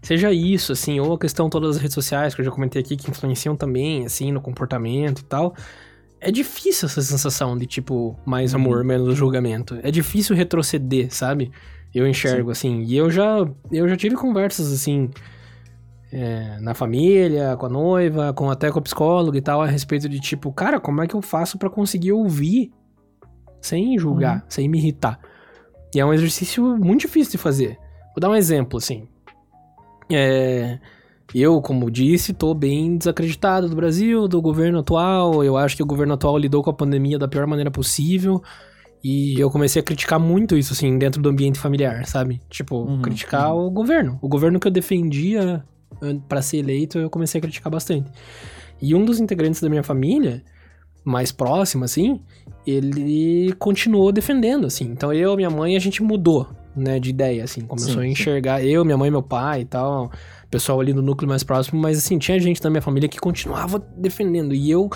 Seja 0.00 0.32
isso, 0.32 0.72
assim, 0.72 0.98
ou 0.98 1.14
a 1.14 1.18
questão 1.18 1.50
todas 1.50 1.76
as 1.76 1.82
redes 1.82 1.94
sociais, 1.94 2.34
que 2.34 2.40
eu 2.40 2.44
já 2.44 2.50
comentei 2.50 2.80
aqui, 2.80 2.96
que 2.96 3.10
influenciam 3.10 3.56
também, 3.56 4.06
assim, 4.06 4.32
no 4.32 4.40
comportamento 4.40 5.20
e 5.20 5.24
tal. 5.24 5.54
É 6.20 6.30
difícil 6.30 6.86
essa 6.86 7.02
sensação 7.02 7.58
de, 7.58 7.66
tipo, 7.66 8.16
mais 8.24 8.54
amor, 8.54 8.84
menos 8.84 9.16
julgamento. 9.16 9.78
É 9.82 9.90
difícil 9.90 10.34
retroceder, 10.36 11.12
sabe? 11.12 11.50
Eu 11.94 12.06
enxergo, 12.06 12.50
assim. 12.50 12.82
E 12.82 12.96
eu 12.96 13.10
já, 13.10 13.46
eu 13.70 13.88
já 13.88 13.96
tive 13.96 14.16
conversas, 14.16 14.72
assim, 14.72 15.10
é, 16.12 16.58
na 16.60 16.74
família, 16.74 17.56
com 17.56 17.66
a 17.66 17.68
noiva, 17.68 18.32
com 18.32 18.50
até 18.50 18.70
com 18.70 18.78
a 18.78 18.82
psicóloga 18.82 19.36
e 19.36 19.42
tal, 19.42 19.60
a 19.60 19.66
respeito 19.66 20.08
de, 20.08 20.20
tipo, 20.20 20.52
cara, 20.52 20.80
como 20.80 21.02
é 21.02 21.06
que 21.06 21.14
eu 21.14 21.22
faço 21.22 21.58
pra 21.58 21.68
conseguir 21.68 22.12
ouvir 22.12 22.72
sem 23.60 23.98
julgar, 23.98 24.44
sem 24.48 24.68
me 24.68 24.78
irritar? 24.78 25.18
E 25.94 26.00
é 26.00 26.04
um 26.04 26.12
exercício 26.12 26.76
muito 26.78 27.02
difícil 27.02 27.32
de 27.32 27.38
fazer. 27.38 27.78
Vou 28.14 28.20
dar 28.20 28.30
um 28.30 28.34
exemplo, 28.34 28.78
assim. 28.78 29.06
É, 30.10 30.78
eu, 31.34 31.60
como 31.62 31.90
disse, 31.90 32.34
tô 32.34 32.54
bem 32.54 32.96
desacreditado 32.96 33.68
do 33.68 33.76
Brasil, 33.76 34.28
do 34.28 34.40
governo 34.40 34.80
atual. 34.80 35.42
Eu 35.42 35.56
acho 35.56 35.76
que 35.76 35.82
o 35.82 35.86
governo 35.86 36.14
atual 36.14 36.36
lidou 36.36 36.62
com 36.62 36.70
a 36.70 36.74
pandemia 36.74 37.18
da 37.18 37.28
pior 37.28 37.46
maneira 37.46 37.70
possível. 37.70 38.42
E 39.02 39.38
eu 39.38 39.50
comecei 39.50 39.80
a 39.80 39.84
criticar 39.84 40.20
muito 40.20 40.56
isso, 40.56 40.72
assim, 40.72 40.96
dentro 40.96 41.20
do 41.20 41.28
ambiente 41.28 41.58
familiar, 41.58 42.06
sabe? 42.06 42.40
Tipo, 42.48 42.84
Uhum, 42.84 43.02
criticar 43.02 43.54
o 43.54 43.70
governo. 43.70 44.18
O 44.22 44.28
governo 44.28 44.60
que 44.60 44.68
eu 44.68 44.72
defendia 44.72 45.64
pra 46.28 46.42
ser 46.42 46.58
eleito, 46.58 46.98
eu 46.98 47.10
comecei 47.10 47.38
a 47.38 47.42
criticar 47.42 47.70
bastante. 47.70 48.10
E 48.80 48.94
um 48.94 49.04
dos 49.04 49.20
integrantes 49.20 49.60
da 49.60 49.68
minha 49.68 49.82
família, 49.82 50.42
mais 51.04 51.32
próximo, 51.32 51.84
assim, 51.84 52.20
ele 52.66 53.52
continuou 53.58 54.12
defendendo, 54.12 54.66
assim. 54.66 54.84
Então 54.84 55.12
eu, 55.12 55.36
minha 55.36 55.50
mãe, 55.50 55.76
a 55.76 55.80
gente 55.80 56.02
mudou, 56.02 56.48
né, 56.76 56.98
de 56.98 57.10
ideia, 57.10 57.44
assim. 57.44 57.62
Começou 57.62 57.94
Sim, 57.94 57.98
a 58.00 58.02
sim. 58.02 58.08
enxergar 58.10 58.64
eu, 58.64 58.84
minha 58.84 58.96
mãe, 58.96 59.10
meu 59.10 59.22
pai 59.22 59.62
e 59.62 59.64
tal, 59.64 60.10
pessoal 60.50 60.80
ali 60.80 60.92
do 60.92 61.02
núcleo 61.02 61.28
mais 61.28 61.42
próximo, 61.42 61.80
mas 61.80 61.98
assim, 61.98 62.18
tinha 62.18 62.38
gente 62.38 62.60
da 62.60 62.70
minha 62.70 62.82
família 62.82 63.08
que 63.08 63.18
continuava 63.18 63.84
defendendo. 63.96 64.54
E 64.54 64.70
eu, 64.70 64.90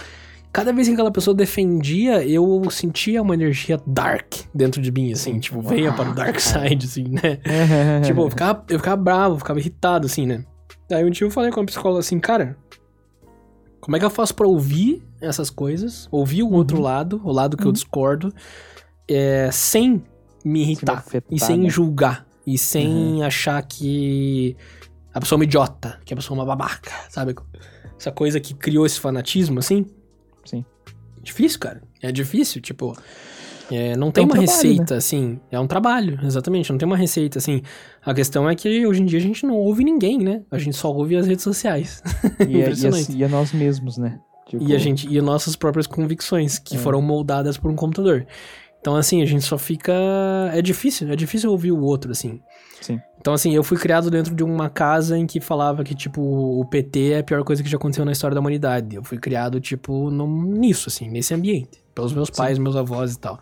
cada 0.57 0.73
vez 0.73 0.89
que 0.89 0.95
aquela 0.95 1.11
pessoa 1.11 1.35
defendia, 1.35 2.27
eu 2.27 2.63
sentia 2.71 3.21
uma 3.21 3.35
energia 3.35 3.79
dark 3.87 4.37
dentro 4.55 4.81
de 4.81 4.91
mim, 4.91 5.13
assim, 5.13 5.39
tipo, 5.39 5.61
venha 5.61 5.93
para 5.93 6.09
o 6.09 6.15
dark 6.15 6.41
side, 6.41 6.87
assim, 6.87 7.05
né? 7.11 7.41
tipo, 8.03 8.23
eu 8.23 8.31
ficava, 8.31 8.65
eu 8.71 8.79
ficava 8.79 8.97
bravo, 8.97 9.35
eu 9.35 9.39
ficava 9.39 9.61
irritado, 9.61 10.07
assim, 10.07 10.25
né? 10.25 10.47
Aí 10.91 11.05
um 11.05 11.11
dia 11.11 11.27
eu 11.27 11.31
falei 11.31 11.51
com 11.51 11.61
a 11.61 11.65
psicóloga 11.67 12.01
assim, 12.01 12.19
cara, 12.19 12.57
como 13.83 13.97
é 13.97 13.99
que 13.99 14.07
eu 14.07 14.09
faço 14.09 14.35
pra 14.35 14.47
ouvir 14.47 15.03
essas 15.21 15.51
coisas, 15.51 16.09
ouvir 16.11 16.43
o 16.43 16.51
outro 16.51 16.81
lado, 16.81 17.21
o 17.23 17.33
lado 17.33 17.55
que 17.55 17.65
eu 17.65 17.67
Uhum. 17.67 17.73
discordo, 17.75 18.33
é, 19.07 19.51
sem 19.53 20.03
me 20.43 20.63
irritar 20.63 21.01
afetar, 21.01 21.29
e 21.31 21.39
sem 21.39 21.65
né? 21.65 21.69
julgar 21.69 22.27
e 22.47 22.57
sem 22.57 23.23
achar 23.23 23.61
que 23.63 24.57
a 25.13 25.21
pessoa 25.21 25.37
é 25.37 25.39
uma 25.41 25.45
idiota, 25.45 26.01
que 26.03 26.15
a 26.15 26.17
pessoa 26.17 26.35
é 26.35 26.41
uma 26.41 26.47
babaca, 26.47 26.93
sabe? 27.11 27.35
Essa 27.99 28.11
coisa 28.11 28.41
que 28.41 28.55
criou 28.55 28.87
esse 28.87 28.99
fanatismo, 28.99 29.59
assim. 29.59 29.85
Difícil, 31.27 31.59
cara. 31.59 31.83
É 32.01 32.12
difícil, 32.12 32.61
tipo. 32.62 32.97
é, 33.70 33.97
não 33.97 34.12
tem 34.12 34.22
um 34.22 34.27
uma 34.29 34.35
trabalho, 34.35 34.41
receita, 34.53 34.95
assim. 34.95 35.41
É 35.51 35.59
um 35.59 35.66
trabalho, 35.66 36.18
exatamente. 36.22 36.70
Não 36.70 36.79
tem 36.79 36.87
uma 36.87 36.97
receita, 36.97 37.39
assim. 37.39 37.62
A 38.05 38.14
questão 38.14 38.49
é 38.49 38.55
que 38.55 38.87
hoje 38.87 39.03
em 39.03 39.07
dia 39.07 39.18
a 39.18 39.22
gente 39.22 39.45
não 39.45 39.55
ouve 39.57 39.83
ninguém, 39.83 40.18
né? 40.18 40.43
A 40.51 40.59
gente 40.59 40.77
só 40.77 40.93
ouve 40.93 41.16
as 41.16 41.27
redes 41.27 41.43
sociais. 41.43 42.03
E, 42.41 42.43
é- 42.43 42.47
e, 42.47 42.61
Impressionante. 42.61 43.03
assim, 43.03 43.16
e 43.18 43.24
é 43.24 43.29
nós 43.29 43.53
mesmos, 43.53 43.99
né? 43.99 44.18
Tipo, 44.49 44.62
E 44.62 44.74
a 44.74 44.79
gente 44.79 45.09
e 45.12 45.20
nossas 45.20 45.57
próprias 45.57 45.89
convicções, 45.89 46.59
que 46.61 46.77
É. 46.77 46.79
foram 46.79 47.03
moldadas 47.03 47.59
por 47.59 47.68
um 47.70 47.74
computador. 47.74 48.24
Então, 48.81 48.95
assim, 48.95 49.20
a 49.20 49.27
gente 49.27 49.43
só 49.43 49.59
fica. 49.59 49.93
É 50.55 50.62
difícil, 50.62 51.11
é 51.11 51.16
difícil 51.16 51.51
ouvir 51.51 51.72
o 51.72 51.81
outro, 51.83 52.12
assim. 52.12 52.41
Sim. 52.81 53.01
Então, 53.19 53.35
assim, 53.35 53.53
eu 53.55 53.64
fui 53.64 53.77
criado 53.77 54.11
dentro 54.11 54.35
de 54.35 54.45
uma 54.45 54.69
casa 54.71 55.19
em 55.19 55.27
que 55.27 55.41
falava 55.41 55.83
que, 55.83 55.95
tipo, 55.95 56.21
o 56.23 56.64
PT 56.64 57.12
é 57.12 57.19
a 57.19 57.25
pior 57.25 57.43
coisa 57.43 57.62
que 57.62 57.69
já 57.69 57.77
aconteceu 57.77 58.05
na 58.05 58.12
história 58.12 58.35
da 58.35 58.41
humanidade. 58.41 58.95
Eu 58.95 59.03
fui 59.03 59.19
criado, 59.19 59.61
tipo, 59.61 60.11
num- 60.11 60.43
nisso, 60.53 60.89
assim, 60.89 61.09
nesse 61.09 61.35
ambiente. 61.35 61.83
Pelos 61.95 62.12
meus 62.12 62.31
pais, 62.31 62.59
meus 62.59 62.77
avós 62.77 63.14
e 63.14 63.19
tal. 63.19 63.41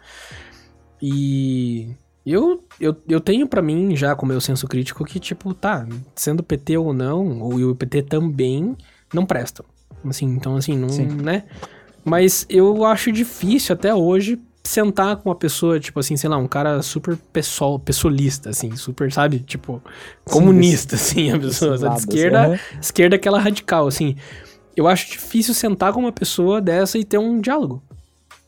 E. 1.02 1.94
Eu, 2.26 2.64
eu, 2.80 2.96
eu 3.06 3.20
tenho 3.20 3.46
pra 3.46 3.60
mim, 3.60 3.94
já 3.94 4.16
com 4.16 4.24
o 4.24 4.28
meu 4.28 4.40
senso 4.40 4.66
crítico, 4.66 5.04
que, 5.04 5.20
tipo, 5.20 5.52
tá, 5.52 5.86
sendo 6.14 6.42
PT 6.42 6.78
ou 6.78 6.94
não, 6.94 7.40
ou 7.40 7.56
o 7.70 7.74
PT 7.76 8.00
também, 8.04 8.74
não 9.12 9.26
prestam. 9.26 9.66
Assim, 10.06 10.24
então, 10.28 10.56
assim, 10.56 10.74
não, 10.78 10.88
Sim. 10.88 11.04
né? 11.06 11.44
Mas 12.02 12.46
eu 12.48 12.82
acho 12.86 13.12
difícil 13.12 13.74
até 13.74 13.94
hoje 13.94 14.40
sentar 14.66 15.16
com 15.16 15.28
uma 15.28 15.34
pessoa, 15.34 15.78
tipo 15.78 16.00
assim, 16.00 16.16
sei 16.16 16.28
lá, 16.28 16.38
um 16.38 16.48
cara 16.48 16.80
super 16.82 17.16
pessoal, 17.32 17.78
pessoalista, 17.78 18.50
assim, 18.50 18.74
super, 18.74 19.12
sabe? 19.12 19.40
Tipo, 19.40 19.82
comunista, 20.24 20.96
assim, 20.96 21.30
a 21.30 21.38
pessoa, 21.38 21.76
sabe? 21.76 21.90
Lados, 21.90 22.04
esquerda, 22.04 22.60
esquerda 22.80 23.16
é 23.16 23.18
aquela 23.18 23.38
radical, 23.38 23.86
assim. 23.86 24.16
Eu 24.76 24.88
acho 24.88 25.10
difícil 25.10 25.54
sentar 25.54 25.92
com 25.92 26.00
uma 26.00 26.12
pessoa 26.12 26.60
dessa 26.60 26.98
e 26.98 27.04
ter 27.04 27.18
um 27.18 27.40
diálogo. 27.40 27.82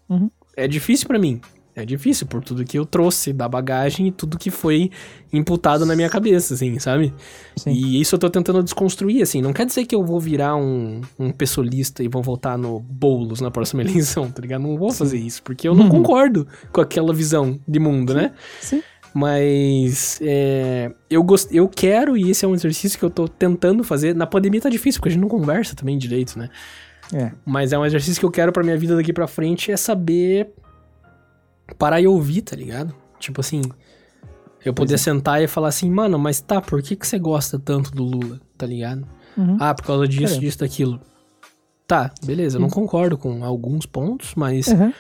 Uhum. 0.09 0.31
É 0.57 0.67
difícil 0.67 1.07
pra 1.07 1.19
mim. 1.19 1.41
É 1.79 1.85
difícil 1.85 2.27
por 2.27 2.43
tudo 2.43 2.64
que 2.64 2.79
eu 2.79 2.87
trouxe 2.87 3.35
da 3.35 3.47
bagagem 3.47 4.07
e 4.07 4.11
tudo 4.11 4.39
que 4.39 4.51
foi 4.51 4.91
imputado 5.31 5.85
na 5.85 5.95
minha 5.95 6.09
cabeça, 6.09 6.55
assim, 6.55 6.79
sabe? 6.79 7.12
Sim. 7.55 7.70
E 7.70 8.01
isso 8.01 8.14
eu 8.14 8.18
tô 8.18 8.31
tentando 8.31 8.62
desconstruir, 8.62 9.20
assim. 9.20 9.43
Não 9.43 9.53
quer 9.53 9.66
dizer 9.66 9.85
que 9.85 9.95
eu 9.95 10.03
vou 10.03 10.18
virar 10.18 10.57
um, 10.57 11.03
um 11.18 11.31
pessoalista 11.31 12.03
e 12.03 12.09
vou 12.09 12.22
votar 12.22 12.57
no 12.57 12.81
Boulos 12.81 13.43
na 13.43 13.51
próxima 13.51 13.83
eleição, 13.85 14.31
tá 14.31 14.41
ligado? 14.41 14.62
Não 14.62 14.79
vou 14.79 14.91
fazer 14.91 15.18
isso, 15.18 15.43
porque 15.43 15.68
eu 15.68 15.74
não 15.74 15.85
Uhum. 15.85 15.91
concordo 16.03 16.47
com 16.72 16.81
aquela 16.81 17.12
visão 17.12 17.61
de 17.68 17.79
mundo, 17.79 18.14
né? 18.14 18.33
Sim. 18.59 18.83
Mas 19.12 20.18
é, 20.22 20.91
eu, 21.11 21.22
gost... 21.22 21.49
eu 21.51 21.68
quero, 21.68 22.16
e 22.16 22.31
esse 22.31 22.45
é 22.45 22.49
um 22.49 22.55
exercício 22.55 22.99
que 22.99 23.05
eu 23.05 23.11
tô 23.11 23.29
tentando 23.29 23.85
fazer. 23.85 24.14
Na 24.14 24.27
pandemia 24.27 24.61
tá 24.62 24.68
difícil, 24.70 24.99
porque 25.01 25.11
a 25.11 25.12
gente 25.12 25.20
não 25.20 25.29
conversa 25.29 25.74
também 25.77 25.99
direito, 25.99 26.39
né? 26.39 26.49
É. 27.12 27.33
Mas 27.45 27.72
é 27.72 27.79
um 27.79 27.85
exercício 27.85 28.18
que 28.18 28.27
eu 28.27 28.31
quero 28.31 28.51
pra 28.51 28.62
minha 28.62 28.77
vida 28.79 28.97
daqui 28.97 29.12
pra 29.12 29.27
frente, 29.27 29.70
é 29.70 29.77
saber 29.77 30.49
parar 31.75 32.01
e 32.01 32.07
ouvir, 32.07 32.43
tá 32.43 32.55
ligado? 32.57 32.95
Tipo 33.19 33.41
assim, 33.41 33.62
eu 34.64 34.75
poder 34.75 34.95
é. 34.95 34.99
sentar 34.99 35.43
e 35.43 35.47
falar 35.47 35.69
assim, 35.69 35.91
mano, 35.91 36.19
mas 36.19 36.41
tá, 36.41 36.61
por 36.61 36.83
que, 36.83 36.97
que 36.97 37.07
você 37.07 37.19
gosta 37.19 37.59
tanto 37.59 37.91
do 37.91 38.03
Lula, 38.05 38.41
tá 38.57 38.67
ligado? 38.67 39.07
Uhum. 39.37 39.57
Ah, 39.61 39.75
por 39.75 39.85
causa 39.85 40.09
disso, 40.09 40.37
É. 40.37 40.39
disso, 40.39 40.59
daquilo. 40.59 41.01
Tá, 41.87 42.12
beleza, 42.25 42.57
eu 42.57 42.61
não 42.61 42.69
concordo 42.69 43.17
com 43.17 43.45
alguns 43.45 43.87
pontos, 43.87 44.35
mas. 44.35 44.67
Uhum. 44.67 44.93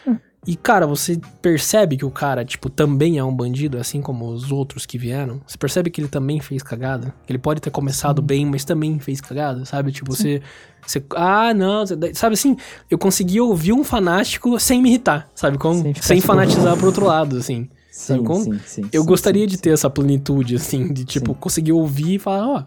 E, 0.46 0.54
cara, 0.54 0.86
você 0.86 1.18
percebe 1.42 1.96
que 1.96 2.04
o 2.04 2.10
cara, 2.10 2.44
tipo, 2.44 2.70
também 2.70 3.18
é 3.18 3.24
um 3.24 3.34
bandido, 3.34 3.78
assim 3.78 4.00
como 4.00 4.28
os 4.28 4.52
outros 4.52 4.86
que 4.86 4.96
vieram? 4.96 5.40
Você 5.44 5.58
percebe 5.58 5.90
que 5.90 6.00
ele 6.00 6.06
também 6.08 6.38
fez 6.40 6.62
cagada? 6.62 7.12
Que 7.26 7.32
ele 7.32 7.38
pode 7.38 7.60
ter 7.60 7.70
começado 7.70 8.22
bem, 8.22 8.46
mas 8.46 8.64
também 8.64 9.00
fez 9.00 9.20
cagada, 9.20 9.64
sabe? 9.64 9.90
Tipo, 9.90 10.14
você, 10.14 10.40
você. 10.86 11.02
Ah, 11.16 11.52
não. 11.52 11.84
sabe 12.14 12.34
assim? 12.34 12.56
Eu 12.88 12.96
consegui 12.96 13.40
ouvir 13.40 13.72
um 13.72 13.82
fanático 13.82 14.58
sem 14.60 14.80
me 14.80 14.88
irritar, 14.88 15.28
sabe? 15.34 15.58
Como? 15.58 15.82
Sem 15.82 15.94
Sem, 15.94 16.16
tipo, 16.18 16.28
fanatizar 16.28 16.76
pro 16.76 16.86
outro 16.86 17.06
lado, 17.06 17.36
assim. 17.38 17.68
Sabe 17.90 18.20
Sim, 18.20 18.24
como? 18.26 18.44
sim, 18.44 18.60
sim, 18.66 18.88
Eu 18.92 19.02
sim, 19.02 19.08
gostaria 19.08 19.42
sim, 19.42 19.48
de 19.48 19.56
sim. 19.56 19.62
ter 19.62 19.70
essa 19.70 19.90
plenitude, 19.90 20.54
assim, 20.54 20.92
de 20.92 21.04
tipo, 21.04 21.32
Sim. 21.32 21.38
conseguir 21.40 21.72
ouvir 21.72 22.14
e 22.14 22.18
falar, 22.18 22.46
ó. 22.46 22.64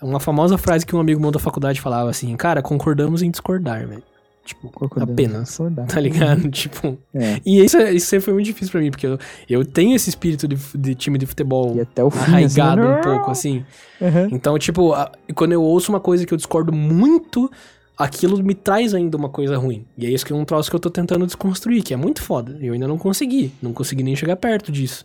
Uma 0.00 0.20
famosa 0.20 0.56
frase 0.58 0.84
que 0.84 0.94
um 0.94 1.00
amigo 1.00 1.20
meu 1.20 1.30
da 1.30 1.38
faculdade 1.38 1.80
falava 1.80 2.10
assim, 2.10 2.36
cara, 2.36 2.60
concordamos 2.62 3.22
em 3.22 3.30
discordar, 3.30 3.86
velho. 3.88 4.02
Tipo, 4.46 4.70
Concordando, 4.70 5.12
apenas. 5.12 5.58
Tá 5.88 6.00
ligado? 6.00 6.48
tipo. 6.52 6.96
É. 7.12 7.40
E 7.44 7.62
isso, 7.64 7.76
é- 7.76 7.92
isso 7.92 8.06
sempre 8.06 8.24
foi 8.26 8.34
muito 8.34 8.46
difícil 8.46 8.70
pra 8.70 8.80
mim, 8.80 8.90
porque 8.90 9.06
eu, 9.06 9.18
eu 9.50 9.64
tenho 9.64 9.94
esse 9.94 10.08
espírito 10.08 10.46
de, 10.46 10.56
de 10.74 10.94
time 10.94 11.18
de 11.18 11.26
futebol 11.26 11.74
E 11.76 11.80
até 11.80 12.02
o 12.04 12.10
fim, 12.10 12.20
arraigado 12.20 12.80
assim, 12.82 12.90
um 12.98 13.02
pouco, 13.02 13.30
assim. 13.30 13.64
Uhum. 14.00 14.28
Então, 14.30 14.56
tipo, 14.58 14.92
a- 14.94 15.10
quando 15.34 15.52
eu 15.52 15.62
ouço 15.62 15.90
uma 15.92 15.98
coisa 16.00 16.24
que 16.24 16.32
eu 16.32 16.36
discordo 16.38 16.72
muito, 16.72 17.50
aquilo 17.98 18.40
me 18.42 18.54
traz 18.54 18.94
ainda 18.94 19.16
uma 19.16 19.28
coisa 19.28 19.56
ruim. 19.58 19.84
E 19.98 20.06
é 20.06 20.10
isso 20.10 20.24
que 20.24 20.32
é 20.32 20.36
um 20.36 20.44
troço 20.44 20.70
que 20.70 20.76
eu 20.76 20.80
tô 20.80 20.90
tentando 20.90 21.26
desconstruir, 21.26 21.82
que 21.82 21.92
é 21.92 21.96
muito 21.96 22.22
foda. 22.22 22.56
Eu 22.60 22.72
ainda 22.72 22.86
não 22.86 22.96
consegui. 22.98 23.52
Não 23.60 23.72
consegui 23.72 24.04
nem 24.04 24.14
chegar 24.14 24.36
perto 24.36 24.70
disso. 24.70 25.04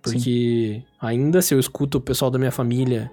Porque 0.00 0.80
ainda 1.00 1.42
se 1.42 1.52
eu 1.54 1.60
escuto 1.60 1.98
o 1.98 2.00
pessoal 2.00 2.30
da 2.30 2.38
minha 2.38 2.52
família 2.52 3.10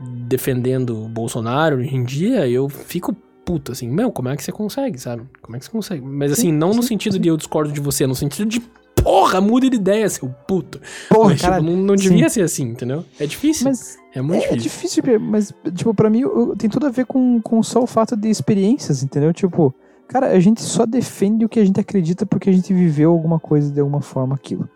defendendo 0.00 1.04
o 1.04 1.08
Bolsonaro 1.08 1.76
hoje 1.76 1.94
em 1.94 2.04
dia, 2.04 2.48
eu 2.48 2.68
fico 2.68 3.16
puto, 3.44 3.72
assim, 3.72 3.88
meu, 3.90 4.10
como 4.10 4.28
é 4.28 4.36
que 4.36 4.42
você 4.42 4.52
consegue, 4.52 4.98
sabe? 4.98 5.22
Como 5.42 5.56
é 5.56 5.58
que 5.58 5.64
você 5.66 5.70
consegue? 5.70 6.02
Mas 6.04 6.32
assim, 6.32 6.42
Sim, 6.48 6.52
não 6.52 6.68
no 6.72 6.82
sim, 6.82 6.88
sentido 6.88 7.14
sim. 7.14 7.20
de 7.20 7.28
eu 7.28 7.36
discordo 7.36 7.72
de 7.72 7.80
você, 7.80 8.06
no 8.06 8.14
sentido 8.14 8.48
de 8.48 8.60
porra, 8.96 9.38
muda 9.40 9.68
de 9.68 9.76
ideia, 9.76 10.08
seu 10.08 10.28
puto. 10.46 10.80
Porra, 11.10 11.30
mas, 11.30 11.38
tipo, 11.40 11.50
cara, 11.50 11.62
não, 11.62 11.76
não 11.76 11.94
devia 11.94 12.28
ser 12.30 12.40
assim, 12.42 12.64
entendeu? 12.64 13.04
É 13.20 13.26
difícil. 13.26 13.66
Mas 13.66 13.98
é 14.14 14.22
muito 14.22 14.44
é, 14.46 14.56
difícil. 14.56 15.02
difícil, 15.02 15.20
mas, 15.20 15.52
tipo, 15.74 15.92
pra 15.92 16.08
mim 16.08 16.20
eu- 16.20 16.54
tem 16.56 16.70
tudo 16.70 16.86
a 16.86 16.90
ver 16.90 17.04
com, 17.04 17.38
com 17.42 17.62
só 17.62 17.82
o 17.82 17.86
fato 17.86 18.16
de 18.16 18.30
experiências, 18.30 19.02
entendeu? 19.02 19.32
Tipo, 19.34 19.74
cara, 20.08 20.28
a 20.28 20.40
gente 20.40 20.62
só 20.62 20.86
defende 20.86 21.44
o 21.44 21.48
que 21.50 21.60
a 21.60 21.64
gente 21.64 21.78
acredita 21.78 22.24
porque 22.24 22.48
a 22.48 22.52
gente 22.52 22.72
viveu 22.72 23.10
alguma 23.12 23.38
coisa 23.38 23.70
de 23.70 23.78
alguma 23.78 24.00
forma 24.00 24.34
aquilo. 24.34 24.66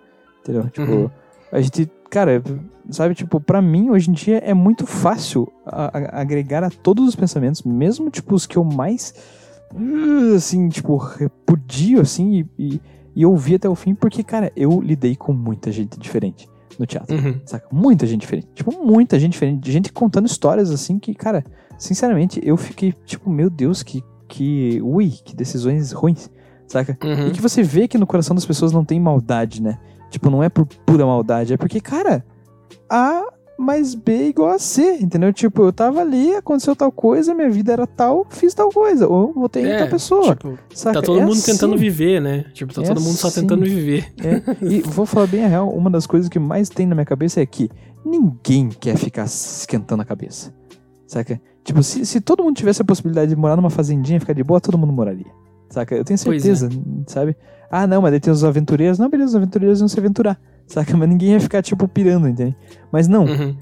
Entendeu? 0.42 0.68
Tipo, 0.68 0.92
Uhum. 0.92 1.10
a 1.50 1.60
gente, 1.62 1.90
cara, 2.11 2.42
sabe, 2.90 3.14
tipo, 3.14 3.40
pra 3.40 3.61
mim 3.62 3.90
hoje 3.90 4.11
em 4.11 4.12
dia 4.12 4.38
é 4.38 4.54
muito 4.54 4.86
fácil 4.86 5.50
a- 5.66 5.86
a- 5.98 6.20
agregar 6.20 6.64
a 6.64 6.70
todos 6.70 7.06
os 7.09 7.14
pensamentos, 7.16 7.62
mesmo, 7.62 8.11
tipo, 8.11 8.34
os 8.34 8.46
que 8.46 8.56
eu 8.56 8.64
mais, 8.64 9.14
uh, 9.74 10.34
assim, 10.34 10.68
tipo, 10.68 10.96
repudio, 10.96 12.00
assim, 12.00 12.46
e, 12.59 12.74
e, 12.74 12.80
e 13.16 13.26
ouvir 13.26 13.56
até 13.56 13.68
o 13.68 13.74
fim, 13.74 13.94
porque, 13.94 14.22
cara, 14.22 14.52
eu 14.56 14.80
lidei 14.80 15.14
com 15.16 15.32
muita 15.32 15.70
gente 15.72 15.98
diferente 15.98 16.48
no 16.78 16.86
teatro. 16.86 17.14
Uhum. 17.16 17.40
Saca? 17.44 17.66
Muita 17.72 18.06
gente 18.06 18.20
diferente. 18.20 18.48
Tipo, 18.54 18.72
muita 18.84 19.18
gente 19.18 19.32
diferente. 19.32 19.70
Gente 19.70 19.92
contando 19.92 20.26
histórias 20.26 20.70
assim 20.70 20.98
que, 20.98 21.12
cara, 21.14 21.44
sinceramente, 21.76 22.40
eu 22.44 22.56
fiquei, 22.56 22.94
tipo, 23.04 23.28
meu 23.30 23.50
Deus, 23.50 23.82
que. 23.82 24.02
que 24.28 24.80
ui, 24.82 25.11
que 25.11 25.34
decisões 25.34 25.90
ruins. 25.92 26.30
Saca? 26.68 26.96
Uhum. 27.02 27.28
E 27.28 27.30
que 27.32 27.40
você 27.40 27.62
vê 27.62 27.88
que 27.88 27.96
no 27.98 28.06
coração 28.06 28.34
das 28.34 28.44
pessoas 28.46 28.70
não 28.72 28.84
tem 28.84 29.00
maldade, 29.00 29.61
né? 29.62 29.78
Tipo, 30.11 30.30
não 30.30 30.42
é 30.42 30.48
por 30.48 30.64
pura 30.66 31.04
maldade, 31.04 31.52
é 31.52 31.56
porque, 31.56 31.80
cara, 31.80 32.24
A 32.88 33.22
mais 33.59 33.92
B 33.92 34.12
é 34.12 34.28
igual 34.28 34.50
a 34.50 34.59
C, 34.59 34.98
entendeu? 35.00 35.32
Tipo, 35.32 35.64
eu 35.64 35.72
tava 35.72 36.00
ali, 36.00 36.32
aconteceu 36.36 36.76
tal 36.76 36.92
coisa, 36.92 37.34
minha 37.34 37.50
vida 37.50 37.72
era 37.72 37.86
tal, 37.88 38.24
fiz 38.30 38.54
tal 38.54 38.70
coisa. 38.70 39.09
Ou 39.09 39.32
votei 39.32 39.64
em 39.64 39.66
É, 39.72 39.78
tal 39.78 39.88
pessoa. 39.88 40.36
tipo, 40.36 40.56
saca? 40.72 41.00
tá 41.00 41.02
todo 41.04 41.18
É 41.18 41.22
mundo 41.24 41.32
assim. 41.32 41.52
tentando 41.52 41.76
viver, 41.76 42.20
né? 42.22 42.44
Tipo, 42.54 42.72
tá 42.72 42.82
É 42.82 42.84
todo 42.86 43.00
mundo 43.00 43.16
só 43.16 43.26
assim. 43.26 43.40
tentando 43.40 43.64
viver. 43.64 44.12
É, 44.22 44.64
e 44.64 44.80
vou 44.86 45.04
falar 45.04 45.26
bem 45.26 45.44
a 45.44 45.48
real, 45.48 45.68
uma 45.70 45.90
das 45.90 46.06
coisas 46.06 46.28
que 46.28 46.38
mais 46.38 46.68
tem 46.68 46.86
na 46.86 46.94
minha 46.94 47.04
cabeça 47.04 47.40
é 47.40 47.46
que 47.46 47.68
ninguém 48.04 48.68
quer 48.68 48.96
ficar 48.96 49.26
se 49.26 49.61
esquentando 49.62 50.02
a 50.02 50.04
cabeça. 50.04 50.54
Saca? 51.09 51.40
Tipo, 51.64 51.82
se, 51.82 52.06
se 52.06 52.20
todo 52.20 52.44
mundo 52.44 52.56
tivesse 52.56 52.80
a 52.80 52.84
possibilidade 52.84 53.30
de 53.30 53.36
morar 53.36 53.56
numa 53.56 53.70
fazendinha 53.70 54.18
e 54.18 54.20
ficar 54.20 54.34
de 54.34 54.44
boa, 54.44 54.61
todo 54.61 54.78
mundo 54.78 54.92
moraria. 54.92 55.26
Saca? 55.68 55.96
Eu 55.96 56.04
tenho 56.04 56.14
é. 56.14 56.18
certeza, 56.18 56.68
sabe? 57.09 57.36
Ah, 57.70 57.86
não, 57.86 58.00
mas 58.02 58.10
daí 58.12 58.20
tem 58.20 58.32
os 58.32 58.44
aventureiros. 58.44 58.98
Não, 58.98 59.08
beleza, 59.10 59.30
os 59.30 59.36
aventureiros 59.36 59.80
iam 59.80 59.88
se 59.88 59.98
aventurar. 59.98 60.40
Saca? 60.66 60.96
Mas 60.96 61.08
ninguém 61.08 61.30
ia 61.32 61.40
ficar, 61.40 61.62
tipo, 61.62 61.86
pirando, 61.88 62.28
entende? 62.28 62.56
Mas 62.92 63.08
não, 63.08 63.24
Uhum. 63.24 63.56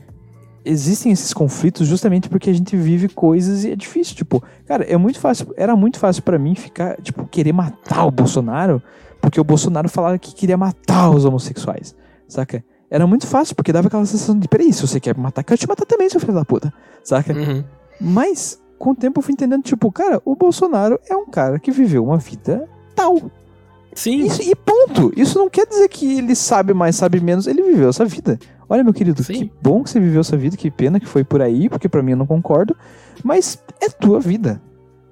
existem 0.64 1.12
esses 1.12 1.32
conflitos 1.32 1.86
justamente 1.86 2.28
porque 2.28 2.50
a 2.50 2.52
gente 2.52 2.76
vive 2.76 3.08
coisas 3.08 3.64
e 3.64 3.70
é 3.70 3.76
difícil, 3.76 4.16
tipo, 4.16 4.42
cara, 4.66 4.84
é 4.84 4.96
muito 4.96 5.18
fácil, 5.20 5.52
era 5.56 5.76
muito 5.76 5.98
fácil 5.98 6.22
pra 6.24 6.38
mim 6.38 6.54
ficar, 6.56 7.00
tipo, 7.00 7.24
querer 7.26 7.52
matar 7.52 8.04
o 8.04 8.10
Bolsonaro, 8.10 8.82
porque 9.20 9.40
o 9.40 9.44
Bolsonaro 9.44 9.88
falava 9.88 10.18
que 10.18 10.34
queria 10.34 10.56
matar 10.56 11.10
os 11.10 11.24
homossexuais, 11.24 11.94
saca? 12.28 12.64
Era 12.90 13.06
muito 13.06 13.26
fácil, 13.26 13.54
porque 13.54 13.72
dava 13.72 13.86
aquela 13.88 14.04
sensação 14.06 14.36
de, 14.38 14.48
peraí, 14.48 14.72
se 14.72 14.82
você 14.86 14.98
quer 15.00 15.16
me 15.16 15.22
matar, 15.22 15.42
quero 15.44 15.58
te 15.58 15.68
matar 15.68 15.84
também, 15.86 16.08
seu 16.10 16.20
filho 16.20 16.34
da 16.34 16.44
puta, 16.44 16.72
saca? 17.04 17.32
Uhum. 17.32 17.62
Mas, 18.00 18.60
com 18.78 18.90
o 18.90 18.94
tempo 18.94 19.18
eu 19.20 19.22
fui 19.22 19.32
entendendo, 19.32 19.62
tipo, 19.62 19.90
cara, 19.92 20.20
o 20.24 20.34
Bolsonaro 20.36 20.98
é 21.08 21.16
um 21.16 21.26
cara 21.26 21.58
que 21.60 21.70
viveu 21.70 22.04
uma 22.04 22.18
vida 22.18 22.68
tal, 22.96 23.30
Sim, 23.96 24.26
isso, 24.26 24.42
e 24.42 24.54
ponto. 24.54 25.10
Isso 25.16 25.38
não 25.38 25.48
quer 25.48 25.66
dizer 25.66 25.88
que 25.88 26.18
ele 26.18 26.34
sabe 26.36 26.74
mais, 26.74 26.96
sabe 26.96 27.18
menos. 27.18 27.46
Ele 27.46 27.62
viveu 27.62 27.88
essa 27.88 28.04
vida. 28.04 28.38
Olha, 28.68 28.84
meu 28.84 28.92
querido, 28.92 29.22
Sim. 29.24 29.32
que 29.32 29.52
bom 29.62 29.82
que 29.82 29.88
você 29.88 29.98
viveu 29.98 30.20
essa 30.20 30.36
vida, 30.36 30.56
que 30.56 30.70
pena 30.70 31.00
que 31.00 31.06
foi 31.06 31.24
por 31.24 31.40
aí, 31.40 31.68
porque 31.68 31.88
pra 31.88 32.02
mim 32.02 32.10
eu 32.10 32.16
não 32.18 32.26
concordo. 32.26 32.76
Mas 33.24 33.58
é 33.80 33.88
tua 33.88 34.20
vida. 34.20 34.60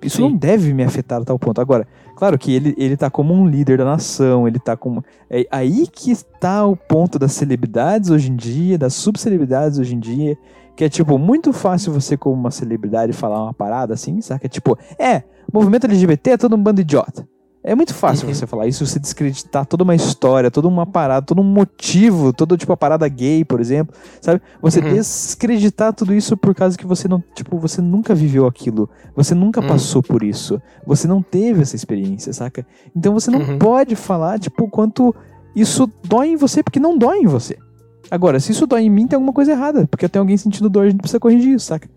Isso 0.03 0.19
Sim. 0.19 0.25
não 0.25 0.37
deve 0.37 0.75
me 0.75 0.85
afetar 0.85 1.23
a 1.23 1.25
tal 1.25 1.39
ponto. 1.39 1.63
Agora, 1.63 1.89
claro 2.15 2.39
que 2.39 2.53
ele, 2.53 2.75
ele 2.77 2.95
tá 2.95 3.09
como 3.09 3.33
um 3.33 3.49
líder 3.49 3.79
da 3.79 3.87
nação, 3.87 4.47
ele 4.47 4.59
tá 4.59 4.77
como. 4.77 5.03
É 5.31 5.47
aí 5.51 5.87
que 5.91 6.11
está 6.11 6.67
o 6.67 6.77
ponto 6.77 7.19
das 7.19 7.33
celebridades 7.33 8.11
hoje 8.11 8.31
em 8.31 8.37
dia, 8.37 8.77
das 8.77 8.93
subcelebridades 8.93 9.79
hoje 9.79 9.95
em 9.95 9.99
dia. 9.99 10.37
Que 10.77 10.85
é, 10.85 10.89
tipo, 10.91 11.17
muito 11.19 11.53
fácil 11.53 11.93
você, 11.93 12.19
como 12.19 12.35
uma 12.35 12.51
celebridade, 12.51 13.13
falar 13.15 13.45
uma 13.45 13.55
parada 13.55 13.95
assim, 13.95 14.21
saca? 14.21 14.47
Tipo, 14.47 14.77
é, 14.99 15.23
movimento 15.51 15.87
LGBT 15.87 16.33
é 16.33 16.37
todo 16.37 16.55
um 16.55 16.63
bando 16.63 16.81
idiota. 16.83 17.27
É 17.67 17.75
muito 17.75 17.95
fácil 17.95 18.29
Uhum. 18.29 18.35
você 18.35 18.47
falar 18.47 18.67
isso, 18.67 18.85
você 18.87 18.99
descreditar 18.99 19.65
toda 19.65 19.83
uma 19.85 19.95
história, 19.95 20.51
toda 20.51 20.69
uma 20.69 20.85
parada, 20.85 21.25
todo 21.25 21.41
um 21.41 21.45
motivo, 21.45 22.31
todo 22.31 22.59
tipo 22.59 22.71
a 22.75 22.77
parada 22.77 23.09
gay, 23.09 23.43
por 23.43 23.59
exemplo, 23.59 23.97
sabe? 24.21 24.43
Você 24.61 24.81
Uhum. 24.81 24.89
descreditar 24.93 25.95
tudo 25.95 26.13
isso 26.13 26.37
por 26.37 26.55
causa 26.55 26.77
que 26.77 26.87
você 26.87 27.09
não, 27.09 27.25
tipo, 27.35 27.59
você 27.59 27.81
nunca 27.81 28.15
viveu 28.15 28.47
aquilo, 28.47 28.89
você 29.17 29.35
nunca 29.35 29.63
Uhum. 29.63 29.67
passou 29.67 30.03
por 30.03 30.23
isso, 30.23 30.61
você 30.87 31.09
não 31.09 31.23
teve 31.23 31.63
essa 31.63 31.75
experiência, 31.75 32.35
saca? 32.35 32.67
Então 32.95 33.15
você 33.15 33.31
não 33.31 33.41
Uhum. 33.41 33.59
pode 33.59 33.97
falar, 33.97 34.39
tipo, 34.39 34.65
o 34.65 34.69
quanto 34.69 35.15
isso 35.57 35.91
dói 36.07 36.29
em 36.29 36.37
você, 36.37 36.63
porque 36.63 36.79
não 36.79 36.99
dói 36.99 37.21
em 37.21 37.27
você. 37.27 37.57
Agora, 38.11 38.39
se 38.41 38.53
isso 38.53 38.67
dói 38.67 38.83
em 38.83 38.91
mim, 38.91 39.07
tem 39.07 39.17
alguma 39.17 39.33
coisa 39.33 39.53
errada, 39.53 39.87
porque 39.91 40.07
tem 40.07 40.21
alguém 40.21 40.37
sentindo 40.37 40.69
dor, 40.69 40.85
a 40.85 40.91
gente 40.91 40.99
precisa 41.01 41.19
corrigir 41.19 41.55
isso, 41.55 41.65
saca? 41.65 41.89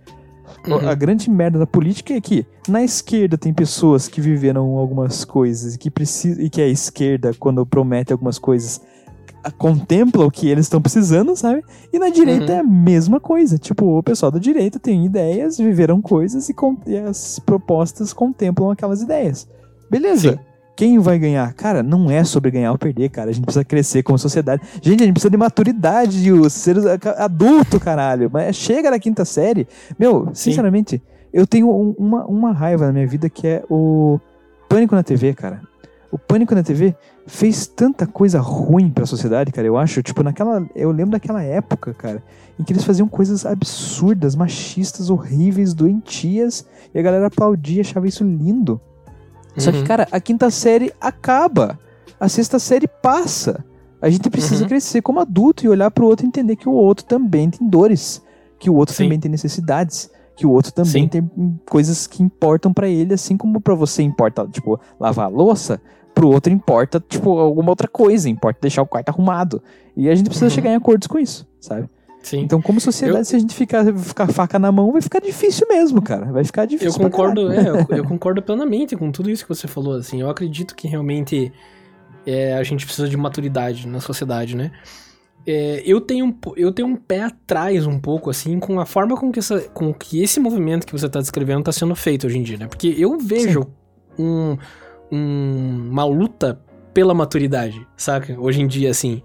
Uhum. 0.67 0.89
A 0.89 0.93
grande 0.93 1.29
merda 1.29 1.59
da 1.59 1.67
política 1.67 2.13
é 2.13 2.21
que 2.21 2.45
na 2.67 2.83
esquerda 2.83 3.37
tem 3.37 3.53
pessoas 3.53 4.07
que 4.07 4.19
viveram 4.21 4.77
algumas 4.77 5.23
coisas 5.23 5.75
e 5.75 5.77
que 5.77 5.89
precisa 5.89 6.41
e 6.41 6.49
que 6.49 6.61
a 6.61 6.67
esquerda 6.67 7.33
quando 7.39 7.65
promete 7.65 8.11
algumas 8.11 8.37
coisas 8.39 8.81
contempla 9.57 10.25
o 10.25 10.31
que 10.31 10.49
eles 10.49 10.65
estão 10.65 10.81
precisando, 10.81 11.35
sabe? 11.35 11.63
E 11.93 11.99
na 11.99 12.09
direita 12.09 12.51
Uhum. 12.51 12.57
é 12.57 12.59
a 12.59 12.63
mesma 12.63 13.19
coisa. 13.19 13.57
Tipo, 13.57 13.97
o 13.97 14.03
pessoal 14.03 14.31
da 14.31 14.39
direita 14.39 14.79
tem 14.79 15.05
ideias, 15.05 15.57
viveram 15.57 16.01
coisas 16.01 16.49
e, 16.49 16.55
e 16.85 16.97
as 16.97 17.39
propostas 17.39 18.11
contemplam 18.11 18.71
aquelas 18.71 19.01
ideias. 19.01 19.47
Beleza. 19.89 20.33
Sim. 20.33 20.39
Quem 20.77 20.99
vai 20.99 21.17
ganhar? 21.17 21.51
Cara, 21.55 21.81
não 21.81 22.09
é 22.11 22.23
sobre 22.23 22.51
ganhar 22.51 22.71
ou 22.71 22.77
perder, 22.77 23.09
cara. 23.09 23.31
A 23.31 23.33
gente 23.33 23.43
precisa 23.43 23.65
crescer 23.65 24.03
como 24.03 24.17
sociedade. 24.19 24.61
Gente, 24.79 25.01
a 25.01 25.05
gente 25.07 25.13
precisa 25.13 25.31
de 25.31 25.35
maturidade, 25.37 26.21
de 26.21 26.31
o- 26.31 26.47
ser 26.51 26.77
adulto, 27.17 27.79
caralho. 27.79 28.29
Mas 28.31 28.55
chega 28.55 28.91
na 28.91 28.99
quinta 28.99 29.25
série. 29.25 29.67
Meu, 29.97 30.27
Sim. 30.27 30.51
sinceramente, 30.51 31.01
eu 31.33 31.47
tenho 31.47 31.67
um- 31.67 31.95
uma, 31.97 32.25
uma 32.27 32.51
raiva 32.53 32.85
na 32.85 32.93
minha 32.93 33.07
vida 33.07 33.27
que 33.27 33.47
é 33.47 33.63
o 33.67 34.19
Pânico 34.69 34.93
na 34.93 35.01
TV, 35.01 35.33
cara. 35.33 35.61
O 36.11 36.17
Pânico 36.19 36.53
na 36.53 36.61
TV 36.61 36.95
fez 37.25 37.65
tanta 37.65 38.05
coisa 38.05 38.39
ruim 38.39 38.89
pra 38.91 39.05
sociedade, 39.07 39.51
cara, 39.51 39.65
eu 39.67 39.77
acho. 39.77 40.03
Tipo, 40.03 40.21
naquela. 40.21 40.63
Eu 40.75 40.91
lembro 40.91 41.11
daquela 41.13 41.41
época, 41.41 41.91
cara, 41.95 42.21
em 42.59 42.63
que 42.63 42.71
eles 42.71 42.83
faziam 42.83 43.07
coisas 43.07 43.47
absurdas, 43.47 44.35
machistas, 44.35 45.09
horríveis, 45.09 45.73
doentias, 45.73 46.65
e 46.93 46.99
a 46.99 47.01
galera 47.01 47.25
aplaudia, 47.27 47.81
achava 47.81 48.07
isso 48.07 48.23
lindo. 48.23 48.79
Só 49.57 49.71
que, 49.71 49.79
Uhum. 49.79 49.83
cara, 49.85 50.07
a 50.11 50.19
quinta 50.19 50.49
série 50.51 50.93
acaba. 51.01 51.79
A 52.19 52.29
sexta 52.29 52.59
série 52.59 52.87
passa. 52.87 53.63
A 54.01 54.09
gente 54.09 54.29
precisa 54.29 54.63
Uhum. 54.63 54.69
crescer 54.69 55.01
como 55.01 55.19
adulto 55.19 55.65
e 55.65 55.69
olhar 55.69 55.89
pro 55.91 56.05
outro 56.05 56.25
e 56.25 56.29
entender 56.29 56.55
que 56.55 56.69
o 56.69 56.73
outro 56.73 57.05
também 57.05 57.49
tem 57.49 57.67
dores. 57.67 58.21
Que 58.59 58.69
o 58.69 58.75
outro 58.75 58.93
Sim. 58.95 59.03
também 59.05 59.19
tem 59.19 59.31
necessidades. 59.31 60.09
Que 60.35 60.45
o 60.45 60.51
outro 60.51 60.71
também 60.71 61.03
Sim. 61.03 61.07
tem 61.07 61.59
coisas 61.67 62.05
que 62.05 62.21
importam 62.21 62.71
pra 62.71 62.87
ele, 62.87 63.13
assim 63.15 63.35
como 63.35 63.59
pra 63.59 63.73
você 63.73 64.03
importa, 64.03 64.47
tipo, 64.47 64.79
lavar 64.99 65.25
a 65.25 65.29
louça. 65.29 65.81
Pro 66.13 66.29
outro 66.29 66.51
importa, 66.53 67.03
tipo, 67.07 67.37
alguma 67.39 67.69
outra 67.71 67.87
coisa. 67.87 68.29
Importa 68.29 68.59
deixar 68.61 68.81
o 68.83 68.87
quarto 68.87 69.09
arrumado. 69.09 69.61
E 69.95 70.07
a 70.09 70.13
gente 70.15 70.27
precisa 70.27 70.45
Uhum. 70.45 70.51
chegar 70.51 70.71
em 70.71 70.75
acordos 70.75 71.07
com 71.07 71.17
isso, 71.17 71.47
sabe? 71.59 71.89
Sim. 72.29 72.41
Então, 72.41 72.61
como 72.61 72.79
sociedade, 72.81 73.19
Eu- 73.19 73.25
se 73.25 73.35
a 73.35 73.39
gente 73.39 73.55
ficar, 73.55 73.85
ficar 73.95 74.27
faca 74.27 74.59
na 74.59 74.69
mão, 74.71 74.91
vai 74.91 75.01
ficar 75.01 75.19
difícil 75.21 75.65
mesmo, 75.69 76.01
cara. 76.01 76.25
Vai 76.25 76.43
ficar 76.43 76.65
difícil. 76.65 76.91
Eu 77.01 77.09
concordo, 77.09 77.51
é, 77.53 77.69
eu, 77.69 77.85
eu 77.99 78.03
concordo 78.03 78.41
plenamente 78.41 78.95
com 78.97 79.11
tudo 79.11 79.29
isso 79.29 79.43
que 79.43 79.49
você 79.49 79.67
falou, 79.67 79.93
assim. 79.95 80.19
Eu 80.21 80.29
acredito 80.29 80.75
que 80.75 80.87
realmente 80.89 81.51
é, 82.25 82.53
a 82.57 82.63
gente 82.63 82.85
precisa 82.85 83.07
de 83.07 83.15
maturidade 83.15 83.87
na 83.87 84.01
sociedade, 84.01 84.55
né? 84.57 84.71
É, 85.45 85.81
eu, 85.85 86.01
tenho, 86.01 86.25
um 86.25 86.35
eu 86.57 86.73
tenho 86.73 86.89
um 86.89 86.95
pé 86.97 87.23
atrás 87.23 87.87
um 87.87 87.97
pouco, 87.97 88.29
assim, 88.29 88.59
com 88.59 88.81
a 88.81 88.85
forma 88.85 89.15
com 89.15 89.31
que, 89.31 89.39
essa, 89.39 89.61
com 89.73 89.93
que 89.93 90.21
esse 90.21 90.41
movimento 90.41 90.85
que 90.85 90.91
você 90.91 91.07
tá 91.07 91.21
descrevendo 91.21 91.63
tá 91.63 91.71
sendo 91.71 91.95
feito 91.95 92.27
hoje 92.27 92.37
em 92.37 92.43
dia, 92.43 92.57
né? 92.57 92.67
Porque 92.67 92.93
eu 92.97 93.17
vejo 93.17 93.65
um, 94.19 94.57
um- 95.09 95.87
uma 95.89 96.03
luta 96.03 96.59
pela 96.93 97.13
maturidade, 97.13 97.87
saca? 97.95 98.35
Hoje 98.37 98.59
em 98.61 98.67
dia, 98.67 98.89
assim. 98.89 99.21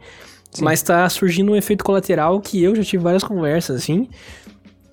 Sim. 0.53 0.65
Mas 0.65 0.83
tá 0.83 1.09
surgindo 1.09 1.53
um 1.53 1.57
efeito 1.57 1.83
colateral 1.83 2.41
que 2.41 2.63
eu 2.63 2.77
já 2.77 2.85
tive 2.85 3.03
várias 3.03 3.25
conversas, 3.25 3.83
assim, 3.83 4.09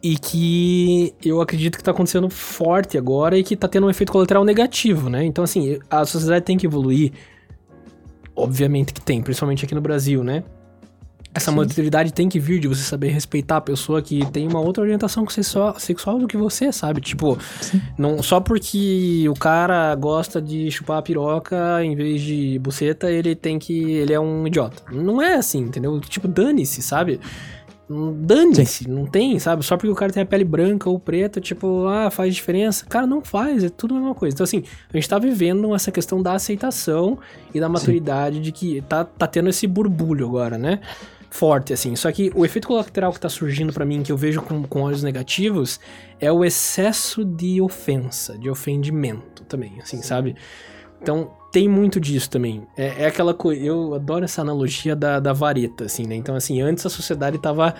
e 0.01 0.17
que 0.17 1.13
eu 1.23 1.41
acredito 1.41 1.77
que 1.77 1.83
tá 1.83 1.91
acontecendo 1.91 2.29
forte 2.29 2.97
agora 2.97 3.37
e 3.37 3.43
que 3.43 3.55
tá 3.55 3.67
tendo 3.67 3.85
um 3.85 3.89
efeito 3.89 4.11
colateral 4.11 4.45
negativo, 4.45 5.09
né? 5.09 5.25
Então, 5.25 5.43
assim, 5.43 5.77
a 5.89 6.05
sociedade 6.05 6.45
tem 6.45 6.57
que 6.57 6.65
evoluir. 6.65 7.11
Obviamente 8.33 8.93
que 8.93 9.01
tem, 9.01 9.21
principalmente 9.21 9.65
aqui 9.65 9.75
no 9.75 9.81
Brasil, 9.81 10.23
né? 10.23 10.45
Essa 11.31 11.51
Sim. 11.51 11.57
maturidade 11.57 12.11
tem 12.11 12.27
que 12.27 12.39
vir 12.39 12.59
de 12.59 12.67
você 12.67 12.81
saber 12.81 13.09
respeitar 13.09 13.57
a 13.57 13.61
pessoa 13.61 14.01
que 14.01 14.25
tem 14.31 14.47
uma 14.47 14.59
outra 14.59 14.83
orientação 14.83 15.27
sexual, 15.29 15.79
sexual 15.79 16.17
do 16.17 16.27
que 16.27 16.35
você, 16.35 16.71
sabe? 16.71 17.01
Tipo, 17.01 17.37
Sim. 17.61 17.79
não 17.97 18.23
só 18.23 18.39
porque 18.39 19.27
o 19.29 19.35
cara 19.35 19.93
gosta 19.93 20.41
de 20.41 20.71
chupar 20.71 20.97
a 20.97 21.01
piroca 21.03 21.83
em 21.83 21.95
vez 21.95 22.21
de 22.21 22.57
buceta, 22.59 23.11
ele 23.11 23.35
tem 23.35 23.59
que. 23.59 23.79
ele 23.79 24.11
é 24.11 24.19
um 24.19 24.47
idiota. 24.47 24.81
Não 24.91 25.21
é 25.21 25.35
assim, 25.35 25.59
entendeu? 25.59 25.99
Tipo, 25.99 26.27
dane-se, 26.27 26.81
sabe? 26.81 27.19
Dane-se, 27.89 28.87
não 28.87 29.05
tem, 29.05 29.39
sabe? 29.39 29.63
Só 29.63 29.75
porque 29.75 29.91
o 29.91 29.95
cara 29.95 30.11
tem 30.11 30.21
a 30.21 30.25
pele 30.25 30.43
branca 30.43 30.89
ou 30.89 30.99
preta, 30.99 31.41
tipo, 31.41 31.87
ah, 31.87 32.11
faz 32.11 32.35
diferença. 32.35 32.85
Cara, 32.85 33.07
não 33.07 33.21
faz, 33.21 33.63
é 33.63 33.69
tudo 33.69 33.95
a 33.95 33.97
mesma 33.97 34.13
coisa. 34.13 34.35
Então, 34.35 34.43
assim, 34.43 34.63
a 34.93 34.97
gente 34.97 35.09
tá 35.09 35.17
vivendo 35.17 35.73
essa 35.73 35.91
questão 35.91 36.21
da 36.21 36.33
aceitação 36.33 37.17
e 37.53 37.59
da 37.59 37.67
maturidade 37.67 38.37
Sim. 38.37 38.41
de 38.41 38.51
que 38.51 38.81
tá, 38.81 39.03
tá 39.03 39.25
tendo 39.25 39.49
esse 39.49 39.65
burbulho 39.65 40.25
agora, 40.25 40.55
né? 40.55 40.81
Forte, 41.31 41.73
assim. 41.73 41.95
Só 41.95 42.11
que 42.11 42.31
o 42.33 42.43
efeito 42.43 42.67
colateral 42.67 43.13
que 43.13 43.19
tá 43.19 43.29
surgindo 43.29 43.71
para 43.71 43.85
mim, 43.85 44.01
que 44.01 44.11
eu 44.11 44.17
vejo 44.17 44.41
com, 44.41 44.63
com 44.63 44.81
olhos 44.81 45.03
negativos, 45.03 45.79
é 46.19 46.31
o 46.31 46.43
excesso 46.43 47.23
de 47.23 47.61
ofensa, 47.61 48.37
de 48.37 48.49
ofendimento 48.49 49.43
também, 49.43 49.73
assim, 49.79 49.97
Sim. 49.97 50.03
sabe? 50.03 50.35
Então, 51.01 51.31
tem 51.51 51.67
muito 51.67 51.99
disso 51.99 52.29
também. 52.29 52.67
É, 52.77 53.03
é 53.03 53.07
aquela 53.07 53.33
coisa. 53.33 53.61
Eu 53.61 53.93
adoro 53.93 54.25
essa 54.25 54.41
analogia 54.41 54.95
da, 54.95 55.19
da 55.19 55.33
vareta, 55.33 55.85
assim, 55.85 56.05
né? 56.05 56.15
Então, 56.15 56.35
assim, 56.35 56.61
antes 56.61 56.85
a 56.85 56.89
sociedade 56.89 57.37
tava. 57.37 57.73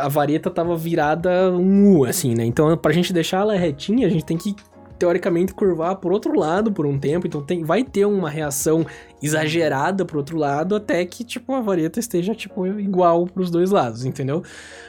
A 0.00 0.08
vareta 0.08 0.50
tava 0.50 0.76
virada 0.76 1.52
um 1.52 1.98
U, 1.98 2.04
assim, 2.04 2.34
né? 2.34 2.44
Então, 2.44 2.76
pra 2.76 2.92
gente 2.92 3.12
deixar 3.12 3.42
ela 3.42 3.56
retinha, 3.56 4.06
a 4.06 4.10
gente 4.10 4.24
tem 4.24 4.36
que 4.36 4.56
teoricamente 5.00 5.54
curvar 5.54 5.96
por 5.96 6.12
outro 6.12 6.38
lado 6.38 6.70
por 6.70 6.84
um 6.84 6.98
tempo, 6.98 7.26
então 7.26 7.42
tem, 7.42 7.64
vai 7.64 7.82
ter 7.82 8.04
uma 8.04 8.28
reação 8.28 8.86
exagerada 9.22 10.04
pro 10.04 10.18
outro 10.18 10.36
lado 10.36 10.76
até 10.76 11.02
que, 11.06 11.24
tipo, 11.24 11.54
a 11.54 11.60
vareta 11.62 11.98
esteja, 11.98 12.34
tipo, 12.34 12.66
igual 12.66 13.26
pros 13.26 13.50
dois 13.50 13.70
lados, 13.70 14.04
entendeu? 14.04 14.42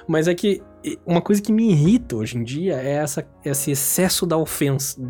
Mas 0.06 0.28
é 0.28 0.36
que 0.36 0.62
uma 1.06 1.22
coisa 1.22 1.42
que 1.42 1.54
me 1.54 1.72
irrita 1.72 2.18
hoje 2.18 2.38
em 2.38 2.44
dia 2.44 2.74
é 2.74 2.96
essa, 2.96 3.26
esse 3.46 3.72
excesso 3.72 4.26
da 4.26 4.36
ofensa, 4.36 5.02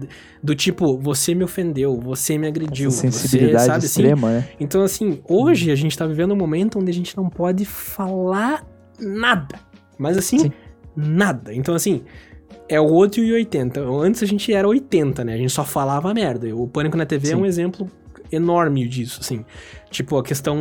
do 0.43 0.53
tipo, 0.53 0.99
você 0.99 1.33
me 1.33 1.43
ofendeu, 1.43 1.99
você 1.99 2.37
me 2.37 2.45
agrediu, 2.47 2.89
essa 2.89 3.09
sensibilidade 3.09 3.63
você, 3.63 3.67
sabe, 3.67 3.77
assim? 3.85 4.01
extrema, 4.01 4.27
assim? 4.27 4.37
né? 4.37 4.49
Então, 4.59 4.83
assim, 4.83 5.19
hoje 5.27 5.71
a 5.71 5.75
gente 5.75 5.97
tá 5.97 6.05
vivendo 6.05 6.31
um 6.33 6.37
momento 6.37 6.77
onde 6.77 6.91
a 6.91 6.93
gente 6.93 7.17
não 7.17 7.27
pode 7.27 7.65
falar 7.65 8.63
nada, 8.99 9.59
mas 9.97 10.15
assim, 10.15 10.37
Sim. 10.37 10.51
nada. 10.95 11.55
Então, 11.55 11.73
assim, 11.73 12.03
é 12.71 12.79
o 12.79 12.89
8 12.89 13.19
e 13.19 13.33
80. 13.33 13.81
Antes 13.81 14.23
a 14.23 14.25
gente 14.25 14.53
era 14.53 14.65
80, 14.65 15.25
né? 15.25 15.33
A 15.33 15.37
gente 15.37 15.51
só 15.51 15.65
falava 15.65 16.13
merda. 16.13 16.55
O 16.55 16.65
Pânico 16.69 16.95
na 16.95 17.05
TV 17.05 17.27
Sim. 17.27 17.33
é 17.33 17.35
um 17.35 17.45
exemplo 17.45 17.91
enorme 18.31 18.87
disso, 18.87 19.19
assim. 19.19 19.43
Tipo, 19.89 20.17
a 20.17 20.23
questão 20.23 20.55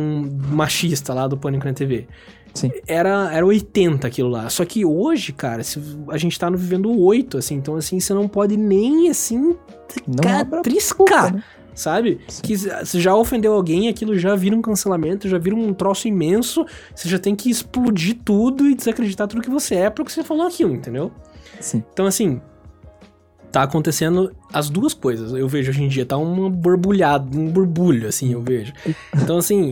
machista 0.49 1.13
lá 1.13 1.25
do 1.25 1.37
Pânico 1.37 1.65
na 1.65 1.73
TV. 1.73 2.07
Sim. 2.53 2.69
Era, 2.85 3.33
era 3.33 3.45
80 3.45 4.05
aquilo 4.05 4.27
lá. 4.27 4.49
Só 4.49 4.65
que 4.65 4.83
hoje, 4.83 5.31
cara, 5.31 5.61
a 6.09 6.17
gente 6.17 6.37
tá 6.37 6.49
vivendo 6.49 6.91
8, 6.99 7.37
assim. 7.37 7.55
Então, 7.55 7.77
assim, 7.77 7.97
você 7.97 8.13
não 8.13 8.27
pode 8.27 8.57
nem, 8.57 9.09
assim, 9.09 9.55
não 10.05 10.61
triscar. 10.61 11.33
Né? 11.33 11.41
Sabe? 11.73 12.19
Sim. 12.27 12.41
Que 12.41 12.57
se 12.57 12.99
já 12.99 13.15
ofendeu 13.15 13.53
alguém, 13.53 13.87
aquilo 13.87 14.19
já 14.19 14.35
vira 14.35 14.53
um 14.53 14.61
cancelamento, 14.61 15.29
já 15.29 15.37
vira 15.37 15.55
um 15.55 15.73
troço 15.73 16.09
imenso. 16.09 16.65
Você 16.93 17.07
já 17.07 17.17
tem 17.17 17.37
que 17.37 17.49
explodir 17.49 18.17
tudo 18.25 18.67
e 18.67 18.75
desacreditar 18.75 19.29
tudo 19.29 19.41
que 19.41 19.49
você 19.49 19.75
é 19.75 19.89
porque 19.89 20.11
você 20.11 20.25
falou 20.25 20.45
aquilo, 20.45 20.73
entendeu? 20.73 21.09
Sim. 21.59 21.83
Então, 21.91 22.05
assim, 22.05 22.41
tá 23.51 23.63
acontecendo 23.63 24.31
as 24.51 24.69
duas 24.69 24.93
coisas. 24.93 25.33
Eu 25.33 25.47
vejo 25.47 25.71
hoje 25.71 25.83
em 25.83 25.87
dia, 25.87 26.05
tá 26.05 26.17
uma 26.17 26.49
borbulhada, 26.49 27.37
um 27.37 27.47
borbulho, 27.49 28.07
assim, 28.07 28.31
eu 28.33 28.41
vejo. 28.41 28.73
Então, 29.15 29.37
assim, 29.37 29.71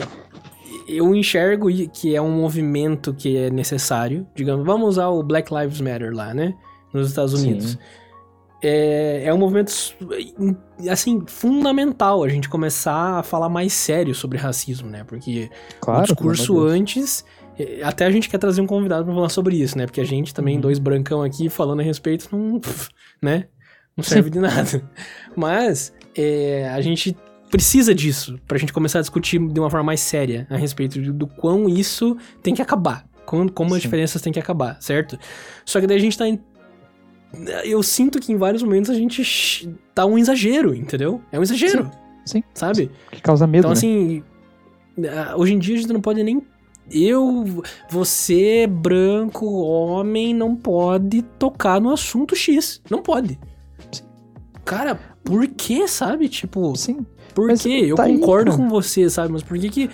eu 0.88 1.16
enxergo 1.16 1.68
que 1.90 2.16
é 2.16 2.22
um 2.22 2.32
movimento 2.32 3.14
que 3.14 3.38
é 3.38 3.50
necessário. 3.50 4.28
Digamos, 4.36 4.66
vamos 4.66 4.90
usar 4.90 5.08
o 5.08 5.24
Black 5.24 5.54
Lives 5.54 5.80
Matter 5.80 6.14
lá, 6.14 6.34
né? 6.34 6.56
Nos 6.94 7.08
Estados 7.08 7.34
Unidos. 7.34 7.78
É, 8.62 9.24
é 9.26 9.34
um 9.34 9.38
movimento, 9.38 9.72
assim, 10.90 11.24
fundamental 11.28 12.24
a 12.24 12.28
gente 12.28 12.50
começar 12.50 13.20
a 13.20 13.24
falar 13.24 13.48
mais 13.48 13.72
sério 13.72 14.14
sobre 14.14 14.38
racismo, 14.38 14.90
né? 14.90 15.06
Porque 15.06 15.50
claro, 15.80 16.02
o 16.02 16.04
discurso 16.04 16.60
antes 16.60 17.24
até 17.84 18.06
a 18.06 18.12
gente 18.12 18.30
quer 18.30 18.38
trazer 18.38 18.62
um 18.62 18.68
convidado 18.68 19.06
para 19.06 19.14
falar 19.14 19.30
sobre 19.30 19.58
isso, 19.58 19.78
né? 19.78 19.86
Porque 19.86 20.02
a 20.02 20.06
gente 20.06 20.34
também, 20.34 20.56
uhum. 20.56 20.62
dois 20.62 20.80
brancão 20.80 21.22
aqui, 21.22 21.50
falando 21.50 21.82
a 21.82 21.84
respeito, 21.84 22.28
não, 22.32 22.62
né? 23.22 23.46
Não 23.96 24.04
serve 24.04 24.30
de 24.30 24.40
nada. 24.40 24.90
Mas 25.36 25.94
é, 26.16 26.70
a 26.70 26.82
gente 26.82 27.16
precisa 27.50 27.94
disso 27.94 28.40
pra 28.48 28.58
gente 28.58 28.72
começar 28.72 29.00
a 29.00 29.02
discutir 29.02 29.40
de 29.40 29.60
uma 29.60 29.70
forma 29.70 29.86
mais 29.86 30.00
séria 30.00 30.48
a 30.50 30.56
respeito 30.56 31.02
do, 31.02 31.12
do 31.12 31.28
quão 31.28 31.68
isso 31.68 32.16
tem 32.42 32.54
que 32.54 32.62
acabar. 32.62 33.06
Como, 33.26 33.52
como 33.52 33.76
as 33.76 33.82
diferenças 33.82 34.22
têm 34.22 34.34
que 34.34 34.40
acabar, 34.40 34.78
certo? 34.82 35.20
Só 35.66 35.80
que 35.80 35.88
daí 35.88 35.98
a 35.98 36.02
gente 36.02 36.18
tá 36.18 36.28
em 36.28 36.40
eu 37.64 37.84
sinto 37.84 38.20
que 38.20 38.32
em 38.32 38.38
vários 38.38 38.64
momentos 38.64 38.90
a 38.90 38.96
gente 38.96 39.70
tá 39.94 40.04
um 40.06 40.18
exagero, 40.18 40.74
entendeu? 40.74 41.22
É 41.32 41.38
um 41.38 41.44
exagero. 41.44 41.84
Sim. 42.26 42.40
sim. 42.40 42.44
Sabe? 42.56 42.90
Que 43.12 43.22
causa 43.22 43.46
medo. 43.46 43.68
Então, 43.68 43.70
né? 43.70 43.78
assim, 43.78 44.24
hoje 45.38 45.54
em 45.54 45.60
dia 45.60 45.76
a 45.76 45.78
gente 45.80 45.94
não 45.94 46.02
pode 46.02 46.24
nem 46.24 46.42
eu, 46.92 47.64
você, 47.90 48.68
branco, 48.68 49.46
homem, 49.46 50.34
não 50.34 50.56
pode 50.56 51.22
tocar 51.22 51.80
no 51.80 51.92
assunto 51.92 52.36
X. 52.36 52.82
Não 52.90 53.02
pode. 53.02 53.40
Cara, 54.66 55.00
por 55.24 55.48
que, 55.48 55.88
sabe? 55.88 56.30
Tipo, 56.30 56.76
Sim. 56.76 57.06
Por 57.34 57.56
quê? 57.58 57.86
Eu 57.88 57.96
tá 57.96 58.06
concordo 58.06 58.52
aí, 58.52 58.58
com 58.58 58.68
você, 58.68 59.10
sabe? 59.10 59.32
Mas 59.32 59.44
por 59.44 59.58
que 59.58 59.70
que. 59.70 59.90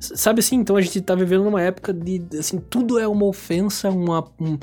Sabe 0.00 0.40
assim, 0.40 0.56
então 0.56 0.76
a 0.76 0.80
gente 0.80 1.00
tá 1.00 1.14
vivendo 1.14 1.44
numa 1.44 1.62
época 1.62 1.92
de. 1.92 2.22
Assim, 2.38 2.58
tudo 2.58 2.98
é 2.98 3.06
uma 3.06 3.26
ofensa, 3.26 3.90
uma. 3.90 4.24
Um, 4.40 4.58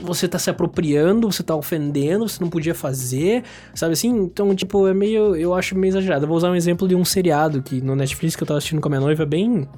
você 0.00 0.26
tá 0.26 0.38
se 0.38 0.50
apropriando, 0.50 1.30
você 1.30 1.42
tá 1.42 1.54
ofendendo, 1.54 2.28
você 2.28 2.42
não 2.42 2.50
podia 2.50 2.74
fazer, 2.74 3.44
sabe 3.74 3.92
assim? 3.92 4.08
Então, 4.08 4.54
tipo, 4.54 4.86
é 4.86 4.94
meio. 4.94 5.36
Eu 5.36 5.54
acho 5.54 5.76
meio 5.76 5.90
exagerado. 5.90 6.24
Eu 6.24 6.28
vou 6.28 6.36
usar 6.36 6.50
um 6.50 6.56
exemplo 6.56 6.88
de 6.88 6.94
um 6.94 7.04
seriado 7.04 7.62
que 7.62 7.80
no 7.80 7.94
Netflix 7.94 8.34
que 8.34 8.42
eu 8.42 8.46
tava 8.46 8.58
assistindo 8.58 8.80
com 8.80 8.88
a 8.88 8.90
minha 8.90 9.00
noiva, 9.00 9.24
bem 9.24 9.68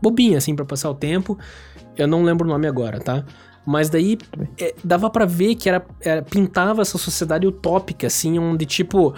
bobinha, 0.00 0.38
assim, 0.38 0.54
para 0.54 0.64
passar 0.64 0.90
o 0.90 0.94
tempo. 0.94 1.38
Eu 1.96 2.06
não 2.06 2.22
lembro 2.22 2.46
o 2.46 2.50
nome 2.50 2.66
agora, 2.66 3.00
tá? 3.00 3.24
Mas 3.64 3.90
daí 3.90 4.16
é, 4.60 4.74
dava 4.84 5.10
para 5.10 5.24
ver 5.24 5.56
que 5.56 5.68
era, 5.68 5.84
era, 6.00 6.22
pintava 6.22 6.82
essa 6.82 6.96
sociedade 6.98 7.46
utópica, 7.46 8.06
assim, 8.06 8.38
onde 8.38 8.64
tipo 8.64 9.14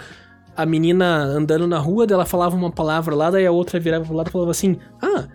a 0.57 0.65
menina 0.65 1.23
andando 1.23 1.67
na 1.67 1.77
rua, 1.77 2.05
dela 2.05 2.25
falava 2.25 2.55
uma 2.55 2.71
palavra 2.71 3.15
lá, 3.15 3.29
daí 3.29 3.45
a 3.45 3.51
outra 3.51 3.79
virava 3.79 4.05
pro 4.05 4.15
lado 4.15 4.27
e 4.27 4.31
falava 4.31 4.51
assim: 4.51 4.77
Ah, 5.01 5.27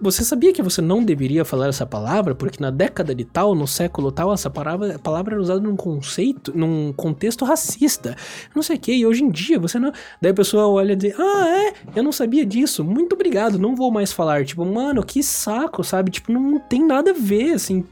você, 0.00 0.24
sabia 0.24 0.52
que 0.52 0.62
você 0.62 0.82
não 0.82 1.02
deveria 1.02 1.44
falar 1.44 1.68
essa 1.68 1.86
palavra? 1.86 2.34
Porque 2.34 2.62
na 2.62 2.70
década 2.70 3.14
de 3.14 3.24
tal, 3.24 3.54
no 3.54 3.66
século 3.66 4.12
tal, 4.12 4.32
essa 4.32 4.50
palavra, 4.50 4.98
palavra 4.98 5.34
era 5.34 5.40
usada 5.40 5.60
num 5.60 5.76
conceito, 5.76 6.52
num 6.54 6.92
contexto 6.92 7.44
racista. 7.44 8.16
Não 8.54 8.62
sei 8.62 8.76
o 8.76 8.78
que, 8.78 8.92
e 8.92 9.06
hoje 9.06 9.24
em 9.24 9.30
dia 9.30 9.58
você 9.58 9.78
não. 9.78 9.92
Daí 10.20 10.32
a 10.32 10.34
pessoa 10.34 10.68
olha 10.68 10.92
e 10.92 10.96
diz: 10.96 11.14
Ah, 11.18 11.48
é? 11.48 11.72
Eu 11.96 12.02
não 12.02 12.12
sabia 12.12 12.44
disso. 12.44 12.84
Muito 12.84 13.14
obrigado, 13.14 13.58
não 13.58 13.74
vou 13.74 13.90
mais 13.90 14.12
falar. 14.12 14.44
Tipo, 14.44 14.64
mano, 14.64 15.02
que 15.02 15.22
saco, 15.22 15.82
sabe? 15.82 16.10
Tipo, 16.10 16.32
não 16.32 16.58
tem 16.58 16.86
nada 16.86 17.12
a 17.12 17.14
ver, 17.14 17.52
assim. 17.54 17.84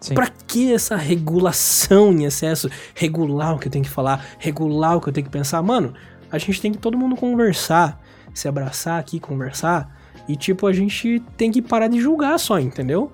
Sim. 0.00 0.14
Pra 0.14 0.28
que 0.46 0.74
essa 0.74 0.96
regulação 0.96 2.12
em 2.12 2.24
excesso? 2.24 2.68
Regular 2.94 3.54
o 3.54 3.58
que 3.58 3.68
eu 3.68 3.72
tenho 3.72 3.84
que 3.84 3.90
falar, 3.90 4.22
regular 4.38 4.96
o 4.96 5.00
que 5.00 5.08
eu 5.08 5.12
tenho 5.12 5.24
que 5.24 5.32
pensar. 5.32 5.62
Mano, 5.62 5.94
a 6.30 6.36
gente 6.36 6.60
tem 6.60 6.72
que 6.72 6.78
todo 6.78 6.98
mundo 6.98 7.16
conversar, 7.16 7.98
se 8.34 8.46
abraçar 8.46 9.00
aqui, 9.00 9.18
conversar 9.18 10.03
e, 10.28 10.36
tipo, 10.36 10.66
a 10.66 10.72
gente 10.72 11.22
tem 11.36 11.50
que 11.50 11.60
parar 11.60 11.88
de 11.88 12.00
julgar 12.00 12.38
só, 12.38 12.58
entendeu? 12.58 13.10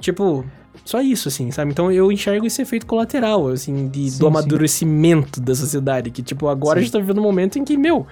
Tipo, 0.00 0.44
só 0.84 1.00
isso, 1.00 1.28
assim, 1.28 1.50
sabe? 1.50 1.70
Então 1.70 1.90
eu 1.90 2.12
enxergo 2.12 2.46
esse 2.46 2.60
efeito 2.60 2.86
colateral, 2.86 3.48
assim, 3.48 3.88
de, 3.88 4.10
sim, 4.10 4.18
do 4.18 4.26
amadurecimento 4.26 5.38
sim. 5.38 5.44
da 5.44 5.54
sociedade. 5.54 6.10
Que, 6.10 6.22
tipo, 6.22 6.48
agora 6.48 6.78
a 6.78 6.82
gente 6.82 6.92
tá 6.92 6.98
vivendo 6.98 7.18
um 7.18 7.22
momento 7.22 7.58
em 7.58 7.64
que, 7.64 7.76
meu. 7.76 8.06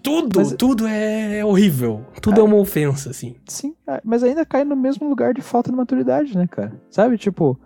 Tudo, 0.00 0.38
mas, 0.38 0.52
tudo 0.52 0.86
é 0.86 1.44
horrível. 1.44 2.04
Tudo 2.22 2.36
é, 2.36 2.40
é 2.40 2.44
uma 2.44 2.56
ofensa, 2.56 3.10
assim. 3.10 3.34
Sim, 3.46 3.74
é, 3.86 4.00
mas 4.04 4.22
ainda 4.22 4.46
cai 4.46 4.64
no 4.64 4.76
mesmo 4.76 5.08
lugar 5.08 5.34
de 5.34 5.42
falta 5.42 5.70
de 5.70 5.76
maturidade, 5.76 6.36
né, 6.36 6.46
cara? 6.46 6.80
Sabe? 6.88 7.18
Tipo, 7.18 7.58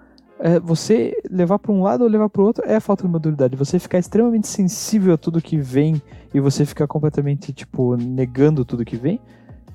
é, 0.43 0.59
você 0.59 1.17
levar 1.31 1.61
para 1.61 1.71
um 1.71 1.83
lado 1.83 2.03
ou 2.03 2.11
levar 2.11 2.29
para 2.29 2.43
o 2.43 2.45
outro 2.45 2.65
é 2.67 2.75
a 2.75 2.81
falta 2.81 3.05
de 3.05 3.09
maturidade. 3.09 3.57
Você 3.57 3.79
ficar 3.79 3.99
extremamente 3.99 4.49
sensível 4.49 5.15
a 5.15 5.17
tudo 5.17 5.41
que 5.41 5.57
vem 5.57 6.03
e 6.35 6.41
você 6.41 6.67
ficar 6.67 6.89
completamente, 6.89 7.53
tipo, 7.53 7.97
negando 7.97 8.65
tudo 8.65 8.85
que 8.85 8.97
vem. 8.97 9.21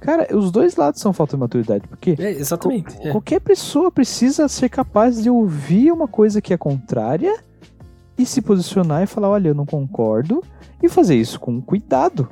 Cara, 0.01 0.27
os 0.35 0.51
dois 0.51 0.75
lados 0.75 0.99
são 0.99 1.13
falta 1.13 1.37
de 1.37 1.39
maturidade, 1.39 1.87
porque 1.87 2.15
é, 2.19 2.31
exatamente, 2.31 2.95
é. 3.01 3.11
qualquer 3.11 3.39
pessoa 3.39 3.89
precisa 3.89 4.47
ser 4.47 4.69
capaz 4.69 5.23
de 5.23 5.29
ouvir 5.29 5.91
uma 5.91 6.07
coisa 6.07 6.39
que 6.39 6.53
é 6.53 6.57
contrária 6.57 7.35
e 8.15 8.25
se 8.25 8.41
posicionar 8.41 9.01
e 9.01 9.07
falar, 9.07 9.29
olha, 9.29 9.47
eu 9.47 9.55
não 9.55 9.65
concordo, 9.65 10.43
e 10.83 10.89
fazer 10.89 11.15
isso 11.15 11.39
com 11.39 11.61
cuidado. 11.61 12.29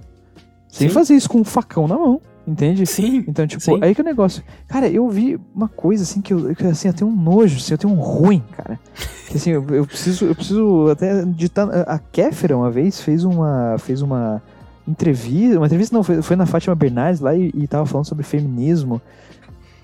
Sem 0.67 0.89
Sim. 0.89 0.93
fazer 0.93 1.15
isso 1.15 1.29
com 1.29 1.39
um 1.39 1.43
facão 1.43 1.87
na 1.87 1.97
mão. 1.97 2.21
Entende? 2.47 2.85
Sim. 2.85 3.23
Então, 3.27 3.47
tipo, 3.47 3.61
sim. 3.61 3.79
aí 3.81 3.95
que 3.95 4.01
é 4.01 4.03
o 4.03 4.05
negócio. 4.05 4.43
Cara, 4.67 4.87
eu 4.87 5.09
vi 5.09 5.39
uma 5.53 5.67
coisa 5.67 6.03
assim 6.03 6.21
que 6.21 6.33
eu, 6.33 6.53
que, 6.55 6.65
assim, 6.65 6.87
eu 6.87 6.93
tenho 6.93 7.09
um 7.09 7.15
nojo, 7.15 7.57
assim, 7.57 7.73
eu 7.73 7.77
tenho 7.77 7.93
um 7.93 7.99
ruim, 7.99 8.43
cara. 8.55 8.79
Que, 9.27 9.37
assim, 9.37 9.49
eu, 9.49 9.65
eu, 9.69 9.85
preciso, 9.87 10.25
eu 10.25 10.35
preciso 10.35 10.87
até 10.89 11.25
digitar. 11.25 11.67
A 11.87 11.97
Kéfera 11.97 12.55
uma 12.55 12.69
vez 12.69 13.01
fez 13.01 13.23
uma. 13.23 13.77
fez 13.79 14.01
uma 14.01 14.41
entrevista. 14.87 15.57
Uma 15.57 15.65
entrevista 15.65 15.95
não, 15.95 16.03
foi, 16.03 16.21
foi 16.21 16.35
na 16.35 16.45
Fátima 16.45 16.75
Bernardes 16.75 17.19
lá 17.19 17.35
e, 17.35 17.51
e 17.53 17.67
tava 17.67 17.85
falando 17.85 18.05
sobre 18.05 18.23
feminismo. 18.23 19.01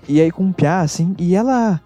E 0.08 0.20
aí 0.20 0.30
com 0.30 0.44
um 0.44 0.52
piá, 0.52 0.80
assim, 0.80 1.14
e 1.18 1.34
ela. 1.34 1.80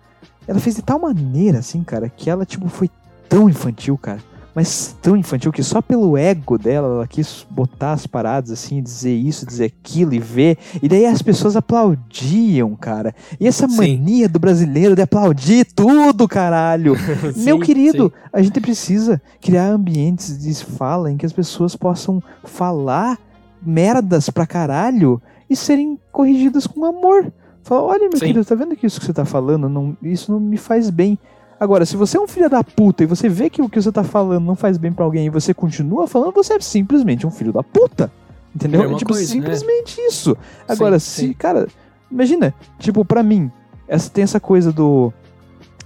Ela 0.46 0.60
fez 0.60 0.76
de 0.76 0.82
tal 0.82 1.00
maneira, 1.00 1.58
assim, 1.58 1.82
cara, 1.82 2.08
que 2.08 2.30
ela, 2.30 2.44
tipo, 2.44 2.68
foi 2.68 2.88
tão 3.28 3.48
infantil, 3.48 3.98
cara 3.98 4.20
mas 4.56 4.96
tão 5.02 5.14
infantil 5.18 5.52
que 5.52 5.62
só 5.62 5.82
pelo 5.82 6.16
ego 6.16 6.56
dela 6.56 6.88
ela 6.88 7.06
quis 7.06 7.46
botar 7.50 7.92
as 7.92 8.06
paradas 8.06 8.50
assim, 8.50 8.82
dizer 8.82 9.14
isso, 9.14 9.44
dizer 9.44 9.66
aquilo 9.66 10.14
e 10.14 10.18
ver. 10.18 10.56
E 10.82 10.88
daí 10.88 11.04
as 11.04 11.20
pessoas 11.20 11.56
aplaudiam, 11.56 12.74
cara. 12.74 13.14
E 13.38 13.46
essa 13.46 13.68
Sim. 13.68 13.76
mania 13.76 14.26
do 14.30 14.38
brasileiro 14.38 14.96
de 14.96 15.02
aplaudir 15.02 15.66
tudo, 15.66 16.26
caralho. 16.26 16.94
Meu 17.36 17.58
Sim, 17.58 17.62
querido, 17.62 18.06
sim. 18.06 18.28
a 18.32 18.40
gente 18.40 18.58
precisa 18.58 19.20
criar 19.42 19.66
ambientes 19.68 20.38
de 20.42 20.54
fala 20.64 21.12
em 21.12 21.18
que 21.18 21.26
as 21.26 21.34
pessoas 21.34 21.76
possam 21.76 22.22
falar 22.42 23.18
merdas 23.60 24.30
pra 24.30 24.46
caralho 24.46 25.20
e 25.50 25.54
serem 25.54 25.98
corrigidas 26.10 26.66
com 26.66 26.82
amor. 26.86 27.30
Fala, 27.62 27.82
olha, 27.82 28.08
meu 28.08 28.18
Sim. 28.18 28.28
querido, 28.28 28.44
tá 28.44 28.54
vendo 28.54 28.74
que 28.74 28.86
isso 28.86 28.98
que 28.98 29.04
você 29.04 29.12
tá 29.12 29.26
falando, 29.26 29.68
não, 29.68 29.94
isso 30.02 30.32
não 30.32 30.40
me 30.40 30.56
faz 30.56 30.88
bem. 30.88 31.18
Agora, 31.58 31.86
se 31.86 31.96
você 31.96 32.18
é 32.18 32.20
um 32.20 32.28
filho 32.28 32.50
da 32.50 32.62
puta 32.62 33.02
e 33.02 33.06
você 33.06 33.28
vê 33.28 33.48
que 33.48 33.62
o 33.62 33.68
que 33.68 33.80
você 33.80 33.90
tá 33.90 34.04
falando 34.04 34.44
não 34.44 34.54
faz 34.54 34.76
bem 34.76 34.92
pra 34.92 35.04
alguém 35.04 35.26
e 35.26 35.30
você 35.30 35.54
continua 35.54 36.06
falando, 36.06 36.32
você 36.34 36.54
é 36.54 36.60
simplesmente 36.60 37.26
um 37.26 37.30
filho 37.30 37.52
da 37.52 37.62
puta. 37.62 38.12
Entendeu? 38.54 38.80
Mesma 38.82 38.96
tipo, 38.98 39.12
coisa, 39.12 39.22
né? 39.34 39.40
simplesmente 39.40 40.00
isso. 40.00 40.36
Agora, 40.68 40.98
Sim, 40.98 41.10
se, 41.10 41.26
sim. 41.28 41.32
cara, 41.34 41.66
imagina, 42.10 42.54
tipo, 42.78 43.04
pra 43.04 43.22
mim, 43.22 43.50
essa, 43.88 44.08
tem 44.10 44.24
essa 44.24 44.40
coisa 44.40 44.72
do, 44.72 45.12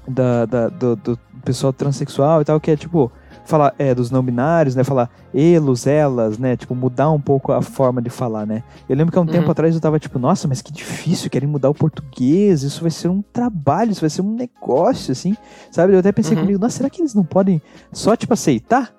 da, 0.06 0.46
da- 0.46 0.68
do, 0.68 0.96
do 0.96 1.18
pessoal 1.44 1.72
transexual 1.72 2.42
e 2.42 2.44
tal, 2.44 2.60
que 2.60 2.70
é 2.70 2.76
tipo, 2.76 3.10
falar, 3.50 3.74
é, 3.78 3.94
dos 3.94 4.10
não 4.10 4.22
binários, 4.22 4.74
né, 4.74 4.82
falar 4.84 5.10
elos, 5.34 5.86
elas, 5.86 6.38
né, 6.38 6.56
tipo, 6.56 6.74
mudar 6.74 7.10
um 7.10 7.20
pouco 7.20 7.52
a 7.52 7.60
forma 7.60 8.00
de 8.00 8.08
falar, 8.08 8.46
né. 8.46 8.62
Eu 8.88 8.96
lembro 8.96 9.12
que 9.12 9.18
há 9.18 9.22
um 9.22 9.26
tempo 9.26 9.44
Uhum. 9.46 9.50
atrás 9.50 9.74
eu 9.74 9.80
tava 9.80 9.98
tipo, 9.98 10.18
nossa, 10.18 10.48
mas 10.48 10.62
que 10.62 10.72
difícil, 10.72 11.28
querem 11.28 11.48
mudar 11.48 11.68
o 11.68 11.74
português, 11.74 12.62
isso 12.62 12.80
vai 12.82 12.90
ser 12.90 13.08
um 13.08 13.20
trabalho, 13.20 13.90
isso 13.90 14.00
vai 14.00 14.08
ser 14.10 14.22
um 14.22 14.32
negócio, 14.34 15.12
assim, 15.12 15.36
sabe? 15.70 15.92
Eu 15.94 15.98
até 15.98 16.12
pensei 16.12 16.36
Uhum. 16.36 16.42
comigo, 16.44 16.58
nossa, 16.60 16.78
será 16.78 16.88
que 16.88 17.02
eles 17.02 17.14
não 17.14 17.24
podem 17.24 17.60
só, 17.92 18.16
tipo, 18.16 18.32
aceitar? 18.32 18.92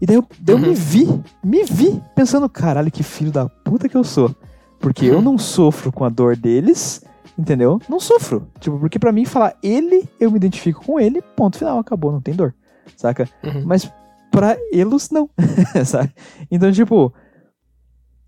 E 0.00 0.06
daí 0.06 0.16
eu, 0.16 0.24
daí 0.40 0.54
eu 0.56 0.58
me 0.58 0.68
Uhum. 0.68 0.74
vi, 0.74 1.22
me 1.44 1.64
vi, 1.64 2.02
pensando, 2.16 2.48
caralho, 2.48 2.90
que 2.90 3.02
filho 3.02 3.30
da 3.30 3.48
puta 3.48 3.88
que 3.88 3.96
eu 3.96 4.02
sou. 4.02 4.34
Porque 4.78 5.04
eu 5.04 5.16
Uhum. 5.16 5.22
não 5.22 5.38
sofro 5.38 5.92
com 5.92 6.04
a 6.06 6.08
dor 6.08 6.34
deles, 6.34 7.04
entendeu? 7.38 7.78
Não 7.86 8.00
sofro. 8.00 8.46
Tipo, 8.58 8.78
porque 8.78 8.98
pra 8.98 9.12
mim 9.12 9.26
falar 9.26 9.54
ele, 9.62 10.08
eu 10.18 10.30
me 10.30 10.38
identifico 10.38 10.82
com 10.86 10.98
ele, 10.98 11.20
ponto 11.36 11.58
final, 11.58 11.78
acabou, 11.78 12.10
não 12.12 12.20
tem 12.20 12.34
dor. 12.34 12.54
Saca? 12.96 13.28
Uhum. 13.44 13.62
Mas 13.64 13.90
pra 14.30 14.56
eles, 14.72 15.10
não. 15.10 15.28
sabe? 15.84 16.12
Então, 16.50 16.70
tipo. 16.72 17.12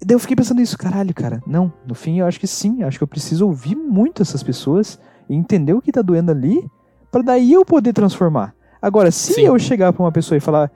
Daí 0.04 0.16
eu 0.16 0.18
fiquei 0.18 0.34
pensando 0.34 0.60
isso, 0.60 0.76
caralho, 0.76 1.14
cara. 1.14 1.40
Não, 1.46 1.72
no 1.86 1.94
fim 1.94 2.18
eu 2.18 2.26
acho 2.26 2.40
que 2.40 2.46
sim. 2.46 2.82
Acho 2.82 2.98
que 2.98 3.04
eu 3.04 3.08
preciso 3.08 3.46
ouvir 3.46 3.76
muito 3.76 4.20
essas 4.20 4.42
pessoas 4.42 4.98
e 5.28 5.34
entender 5.34 5.72
o 5.74 5.80
que 5.80 5.92
tá 5.92 6.02
doendo 6.02 6.32
ali, 6.32 6.68
pra 7.10 7.22
daí 7.22 7.52
eu 7.52 7.64
poder 7.64 7.92
transformar. 7.92 8.52
Agora, 8.82 9.12
se 9.12 9.34
Sim. 9.34 9.42
eu 9.42 9.56
chegar 9.60 9.92
pra 9.92 10.02
uma 10.02 10.10
pessoa 10.10 10.36
e 10.36 10.40
falar, 10.40 10.68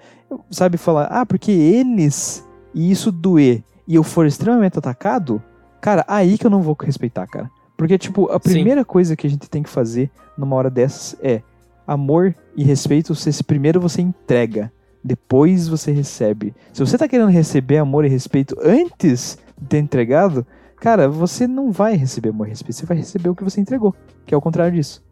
sabe, 0.48 0.76
falar, 0.76 1.06
ah, 1.06 1.26
porque 1.26 1.50
eles 1.50 2.46
e 2.72 2.88
isso 2.88 3.10
doer 3.10 3.64
e 3.88 3.96
eu 3.96 4.04
for 4.04 4.26
extremamente 4.26 4.78
atacado, 4.78 5.42
cara, 5.80 6.04
aí 6.06 6.38
que 6.38 6.46
eu 6.46 6.50
não 6.50 6.62
vou 6.62 6.76
respeitar, 6.80 7.26
cara. 7.26 7.50
Porque, 7.76 7.98
tipo, 7.98 8.30
a 8.30 8.34
Sim. 8.34 8.50
primeira 8.50 8.84
coisa 8.84 9.16
que 9.16 9.26
a 9.26 9.30
gente 9.30 9.50
tem 9.50 9.62
que 9.62 9.68
fazer 9.68 10.10
numa 10.38 10.54
hora 10.54 10.70
dessas 10.70 11.18
é 11.20 11.42
amor 11.86 12.34
e 12.56 12.64
respeito. 12.64 13.14
Você, 13.14 13.30
se 13.32 13.44
primeiro 13.44 13.80
você 13.80 14.02
entrega, 14.02 14.72
depois 15.02 15.68
você 15.68 15.92
recebe. 15.92 16.54
Se 16.72 16.80
você 16.80 16.98
tá 16.98 17.06
querendo 17.06 17.30
receber 17.30 17.78
amor 17.78 18.04
e 18.04 18.08
respeito 18.08 18.56
antes 18.62 19.38
de 19.60 19.66
ter 19.68 19.78
entregado, 19.78 20.46
cara, 20.80 21.08
você 21.08 21.46
não 21.46 21.70
vai 21.70 21.94
receber 21.96 22.30
amor 22.30 22.46
e 22.46 22.50
respeito. 22.50 22.74
Você 22.76 22.86
vai 22.86 22.96
receber 22.96 23.28
o 23.28 23.34
que 23.34 23.44
você 23.44 23.60
entregou, 23.60 23.94
que 24.24 24.34
é 24.34 24.36
o 24.36 24.40
contrário 24.40 24.74
disso. 24.74 25.02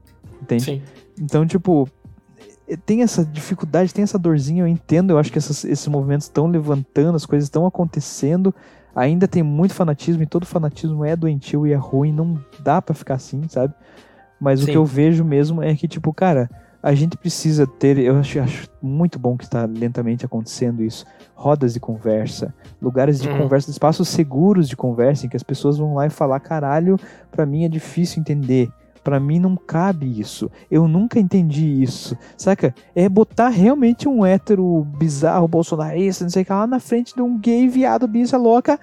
Entende? 0.43 0.65
Sim. 0.65 0.83
Então, 1.21 1.47
tipo, 1.47 1.89
eh, 2.69 2.77
tem 2.77 3.03
essa 3.03 3.25
dificuldade, 3.25 3.95
tem 3.95 4.03
essa 4.03 4.19
dorzinha, 4.19 4.63
eu 4.65 4.67
entendo, 4.69 5.11
eu 5.13 5.19
acho 5.19 5.31
que 5.31 5.39
essas- 5.39 5.65
esses 5.65 5.87
movimentos 5.87 6.27
estão 6.27 6.47
levantando, 6.47 7.15
as 7.17 7.25
coisas 7.25 7.47
estão 7.47 7.65
acontecendo. 7.67 8.55
Ainda 8.97 9.27
tem 9.27 9.43
muito 9.43 9.75
fanatismo 9.75 10.23
e 10.23 10.27
todo 10.27 10.45
fanatismo 10.47 11.05
é 11.05 11.17
doentio 11.17 11.67
e 11.67 11.73
é 11.73 11.77
ruim, 11.77 12.13
não 12.13 12.39
dá 12.63 12.81
pra 12.83 12.95
ficar 12.95 13.15
assim, 13.15 13.43
sabe? 13.49 13.75
Mas 14.41 14.61
o 14.61 14.67
Sim. 14.67 14.73
que 14.73 14.77
eu 14.77 14.85
vejo 14.85 15.25
mesmo 15.25 15.63
é 15.63 15.75
que, 15.75 15.89
tipo, 15.89 16.13
cara, 16.13 16.49
a 16.85 16.95
gente 16.95 17.17
precisa 17.17 17.67
ter, 17.67 17.97
eu 17.99 18.19
acho, 18.19 18.39
acho 18.41 18.69
muito 18.83 19.19
bom 19.19 19.39
que 19.39 19.45
está 19.45 19.65
lentamente 19.65 20.27
acontecendo 20.27 20.83
isso, 20.85 21.07
rodas 21.35 21.73
de 21.73 21.81
conversa, 21.81 22.55
lugares 22.81 23.19
de 23.21 23.29
Uhum. 23.29 23.39
conversa, 23.39 23.71
espaços 23.71 24.07
seguros 24.07 24.69
de 24.69 24.77
conversa 24.77 25.25
em 25.25 25.29
que 25.31 25.37
as 25.37 25.43
pessoas 25.43 25.79
vão 25.79 25.95
lá 25.95 26.07
e 26.07 26.11
falar, 26.11 26.39
caralho, 26.41 26.99
pra 27.33 27.47
mim 27.47 27.65
é 27.65 27.69
difícil 27.71 28.21
entender. 28.21 28.69
Pra 29.03 29.19
mim 29.19 29.39
não 29.39 29.57
cabe 29.57 30.19
isso. 30.21 30.51
Eu 30.71 30.87
nunca 30.87 31.19
entendi 31.19 31.83
isso. 31.83 32.17
Saca? 32.39 32.75
É 32.95 33.09
botar 33.09 33.49
realmente 33.49 34.07
um 34.09 34.25
hétero 34.25 34.87
bizarro, 34.99 35.49
bolsonarista, 35.49 36.25
não 36.25 36.31
sei 36.31 36.43
o 36.43 36.45
que, 36.47 36.53
lá 36.53 36.67
na 36.67 36.81
frente 36.81 37.15
de 37.15 37.21
um 37.23 37.39
gay 37.39 37.67
viado, 37.69 38.07
bicha 38.07 38.37
louca, 38.39 38.79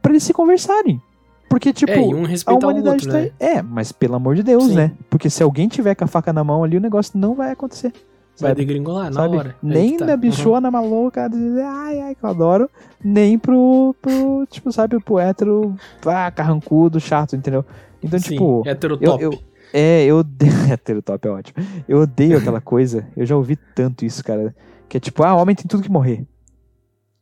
pra 0.00 0.12
eles 0.12 0.22
se 0.22 0.32
conversarem. 0.32 1.00
Porque, 1.48 1.72
tipo, 1.72 1.92
é, 1.92 1.98
um 1.98 2.24
a 2.46 2.54
humanidade 2.54 3.06
outro, 3.06 3.10
tá 3.12 3.18
né? 3.18 3.30
É, 3.38 3.62
mas 3.62 3.92
pelo 3.92 4.14
amor 4.16 4.34
de 4.34 4.42
Deus, 4.42 4.64
Sim. 4.64 4.74
né? 4.74 4.92
Porque 5.08 5.30
se 5.30 5.42
alguém 5.42 5.68
tiver 5.68 5.94
com 5.94 6.04
a 6.04 6.08
faca 6.08 6.32
na 6.32 6.42
mão 6.42 6.64
ali, 6.64 6.76
o 6.76 6.80
negócio 6.80 7.18
não 7.18 7.34
vai 7.34 7.52
acontecer. 7.52 7.92
Vai 8.38 8.50
Sabe? 8.50 8.54
degringolar 8.66 9.06
na 9.06 9.12
Sabe? 9.12 9.36
hora. 9.36 9.56
Aí 9.62 9.68
Nem 9.70 9.96
tá. 9.96 10.04
na 10.04 10.12
Uhum. 10.12 10.18
bichona 10.18 10.70
maluca, 10.70 11.26
dizer, 11.28 11.62
ai, 11.62 12.00
ai, 12.00 12.14
que 12.14 12.22
eu 12.22 12.28
adoro, 12.28 12.68
nem 13.02 13.38
pro, 13.38 13.94
pro 14.02 14.44
tipo, 14.50 14.70
sabe, 14.72 15.00
pro 15.00 15.18
hétero, 15.18 15.74
ah, 16.04 16.30
carrancudo, 16.30 17.00
chato, 17.00 17.34
entendeu? 17.34 17.64
Então, 18.02 18.18
Sim, 18.18 18.30
tipo, 18.32 18.62
hétero 18.66 18.98
eu, 19.00 19.10
top. 19.12 19.24
eu, 19.24 19.30
é, 19.72 20.04
eu 20.04 20.18
odeio, 20.18 20.52
hétero 20.70 21.00
top 21.00 21.26
é 21.28 21.30
ótimo, 21.30 21.64
eu 21.88 22.00
odeio 22.00 22.36
aquela 22.36 22.60
coisa, 22.60 23.06
eu 23.16 23.24
já 23.24 23.34
ouvi 23.34 23.56
tanto 23.74 24.04
isso, 24.04 24.22
cara, 24.22 24.54
que 24.86 24.98
é 24.98 25.00
tipo, 25.00 25.22
ah, 25.24 25.34
homem 25.34 25.56
tem 25.56 25.64
tudo 25.66 25.82
que 25.82 25.90
morrer, 25.90 26.26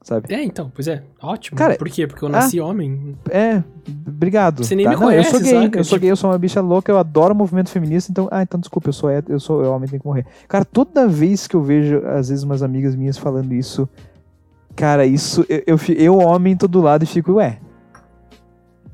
sabe? 0.04 0.32
É, 0.32 0.44
então, 0.44 0.70
pois 0.72 0.86
é. 0.86 1.02
Ótimo. 1.20 1.56
Cara, 1.56 1.76
Por 1.76 1.88
quê? 1.88 2.06
Porque 2.06 2.24
eu 2.24 2.28
nasci 2.28 2.60
homem. 2.60 3.16
É, 3.30 3.64
obrigado. 4.06 4.62
Você 4.62 4.76
nem 4.76 4.84
tá? 4.84 4.90
me 4.90 4.96
Não, 4.96 5.10
eu 5.10 5.24
sou 5.24 5.32
conhece, 5.32 5.50
gay, 5.52 5.62
saca? 5.64 5.78
eu 5.78 5.84
sou 5.84 5.98
gay, 5.98 6.10
eu 6.10 6.16
sou 6.16 6.30
uma 6.30 6.38
bicha 6.38 6.60
louca, 6.60 6.92
eu 6.92 6.98
adoro 6.98 7.34
o 7.34 7.36
movimento 7.36 7.70
feminista, 7.70 8.12
então, 8.12 8.28
ah, 8.30 8.42
então 8.42 8.60
desculpa, 8.60 8.90
eu 8.90 8.92
sou 8.92 9.10
eu 9.10 9.40
sou 9.40 9.64
eu, 9.64 9.72
homem, 9.72 9.88
tem 9.88 9.98
que 9.98 10.06
morrer. 10.06 10.26
Cara, 10.46 10.64
toda 10.64 11.08
vez 11.08 11.48
que 11.48 11.56
eu 11.56 11.62
vejo, 11.62 12.06
às 12.06 12.28
vezes, 12.28 12.44
umas 12.44 12.62
amigas 12.62 12.94
minhas 12.94 13.16
falando 13.16 13.52
isso, 13.54 13.88
cara, 14.76 15.06
isso, 15.06 15.44
eu, 15.48 15.62
eu, 15.66 15.78
eu 15.96 16.18
homem, 16.18 16.54
todo 16.56 16.80
lado, 16.82 17.02
e 17.02 17.06
fico, 17.06 17.32
ué, 17.32 17.58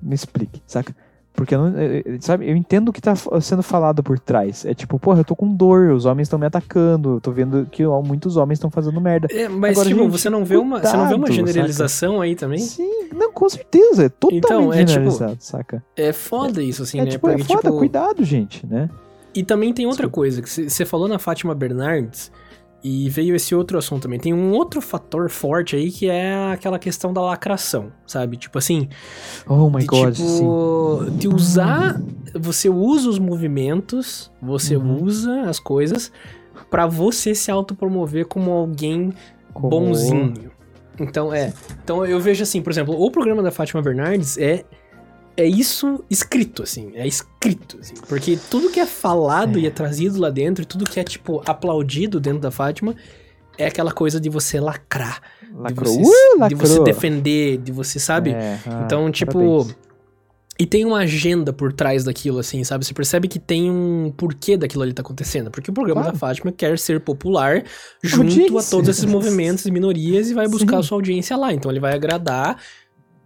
me 0.00 0.14
explique, 0.14 0.62
saca? 0.66 0.94
Porque, 1.40 1.54
eu 1.54 1.70
não, 1.70 1.80
eu- 1.80 2.02
eu- 2.04 2.20
sabe, 2.20 2.50
eu 2.50 2.54
entendo 2.54 2.90
o 2.90 2.92
que 2.92 3.00
tá 3.00 3.14
sendo 3.40 3.62
falado 3.62 4.02
por 4.02 4.18
trás. 4.18 4.66
É 4.66 4.74
tipo, 4.74 4.98
porra, 4.98 5.20
eu 5.20 5.24
tô 5.24 5.34
com 5.34 5.48
dor, 5.48 5.90
os 5.92 6.04
homens 6.04 6.26
estão 6.26 6.38
me 6.38 6.44
atacando, 6.44 7.14
eu 7.14 7.20
tô 7.22 7.32
vendo 7.32 7.66
que 7.72 7.82
ó, 7.86 8.02
muitos 8.02 8.36
homens 8.36 8.58
estão 8.58 8.70
fazendo 8.70 9.00
merda. 9.00 9.26
É, 9.30 9.48
mas, 9.48 9.70
Agora, 9.72 9.88
tipo, 9.88 10.02
gente, 10.02 10.10
você 10.10 10.28
não 10.28 10.44
vê 10.44 10.58
uma, 10.58 10.78
você 10.80 10.94
não 10.98 11.08
vê 11.08 11.14
uma 11.14 11.26
cuidado, 11.26 11.46
generalização 11.46 12.20
aí 12.20 12.34
também? 12.36 12.58
Sim, 12.58 13.08
não, 13.14 13.32
com 13.32 13.48
certeza, 13.48 14.04
é 14.04 14.08
totalmente 14.10 14.44
Então, 14.44 14.72
é 14.74 14.76
tipo, 14.84 14.88
generalizado, 14.90 15.36
saca? 15.40 15.82
É 15.96 16.12
foda 16.12 16.62
isso, 16.62 16.82
assim, 16.82 17.00
é 17.00 17.04
né? 17.04 17.10
tipo, 17.12 17.26
é 17.30 17.38
foda, 17.38 17.62
tipo, 17.62 17.78
cuidado, 17.78 18.22
gente, 18.22 18.66
né? 18.66 18.90
E 19.34 19.42
também 19.42 19.72
tem 19.72 19.86
outra 19.86 20.02
Desculpa. 20.08 20.16
coisa, 20.16 20.42
que 20.42 20.68
você 20.68 20.84
falou 20.84 21.08
na 21.08 21.18
Fátima 21.18 21.54
Bernardes, 21.54 22.30
e 22.82 23.08
veio 23.10 23.34
esse 23.36 23.54
outro 23.54 23.76
assunto 23.78 24.02
também. 24.04 24.18
Tem 24.18 24.32
um 24.32 24.52
outro 24.52 24.80
fator 24.80 25.28
forte 25.28 25.76
aí 25.76 25.90
que 25.90 26.08
é 26.08 26.52
aquela 26.52 26.78
questão 26.78 27.12
da 27.12 27.20
lacração, 27.20 27.92
sabe? 28.06 28.36
Tipo 28.36 28.58
assim, 28.58 28.88
Oh 29.46 29.68
my 29.68 29.80
de, 29.80 29.86
god, 29.86 30.14
sim. 30.14 30.36
tipo, 30.36 31.06
de 31.12 31.28
usar, 31.28 32.00
você 32.34 32.68
usa 32.68 33.08
os 33.10 33.18
movimentos, 33.18 34.30
você 34.40 34.76
Uhum. 34.76 35.02
usa 35.02 35.42
as 35.42 35.58
coisas 35.60 36.10
pra 36.70 36.86
você 36.86 37.34
se 37.34 37.50
autopromover 37.50 38.26
como 38.26 38.50
alguém 38.50 39.12
Como- 39.52 39.68
bonzinho. 39.68 40.50
Então, 40.98 41.32
é. 41.32 41.52
Então 41.82 42.04
eu 42.04 42.20
vejo 42.20 42.42
assim, 42.42 42.60
por 42.60 42.70
exemplo, 42.70 42.94
o 43.00 43.10
programa 43.10 43.42
da 43.42 43.50
Fátima 43.50 43.80
Bernardes 43.80 44.36
é 44.36 44.64
é 45.40 45.46
isso 45.46 46.04
escrito, 46.10 46.62
assim. 46.62 46.92
É 46.94 47.06
escrito, 47.06 47.78
assim. 47.80 47.94
Porque 48.08 48.38
tudo 48.50 48.70
que 48.70 48.78
é 48.80 48.86
falado 48.86 49.58
É. 49.58 49.62
e 49.62 49.66
é 49.66 49.70
trazido 49.70 50.18
lá 50.20 50.30
dentro, 50.30 50.64
tudo 50.64 50.84
que 50.84 50.98
é, 51.00 51.04
tipo, 51.04 51.42
aplaudido 51.46 52.20
dentro 52.20 52.40
da 52.40 52.50
Fátima, 52.50 52.94
é 53.58 53.66
aquela 53.66 53.92
coisa 53.92 54.20
de 54.20 54.28
você 54.28 54.58
lacrar. 54.60 55.20
Lacrou. 55.54 55.96
De 55.96 56.02
Uh, 56.02 56.04
você, 56.06 56.48
de 56.48 56.54
você 56.54 56.80
defender, 56.84 57.58
de 57.58 57.72
você, 57.72 57.98
sabe? 57.98 58.30
É, 58.30 58.58
ah, 58.66 58.82
então, 58.84 59.10
tipo. 59.10 59.32
parabéns. 59.32 59.76
E 60.58 60.66
tem 60.66 60.84
uma 60.84 60.98
agenda 60.98 61.54
por 61.54 61.72
trás 61.72 62.04
daquilo, 62.04 62.38
assim, 62.38 62.62
sabe? 62.64 62.84
Você 62.84 62.92
percebe 62.92 63.26
que 63.28 63.38
tem 63.38 63.70
um 63.70 64.12
porquê 64.14 64.58
daquilo 64.58 64.82
ali 64.82 64.92
tá 64.92 65.00
acontecendo. 65.00 65.50
Porque 65.50 65.70
o 65.70 65.72
programa 65.72 66.02
Claro. 66.02 66.12
da 66.14 66.18
Fátima 66.18 66.52
quer 66.52 66.78
ser 66.78 67.00
popular 67.00 67.64
junto 68.02 68.58
a 68.58 68.62
todos 68.62 68.90
esses 68.90 69.06
movimentos 69.06 69.64
e 69.64 69.70
minorias 69.70 70.28
e 70.28 70.34
vai 70.34 70.46
buscar 70.46 70.74
Sim. 70.76 70.80
a 70.80 70.82
sua 70.82 70.98
audiência 70.98 71.34
lá. 71.34 71.50
Então 71.54 71.70
ele 71.70 71.80
vai 71.80 71.94
agradar 71.94 72.58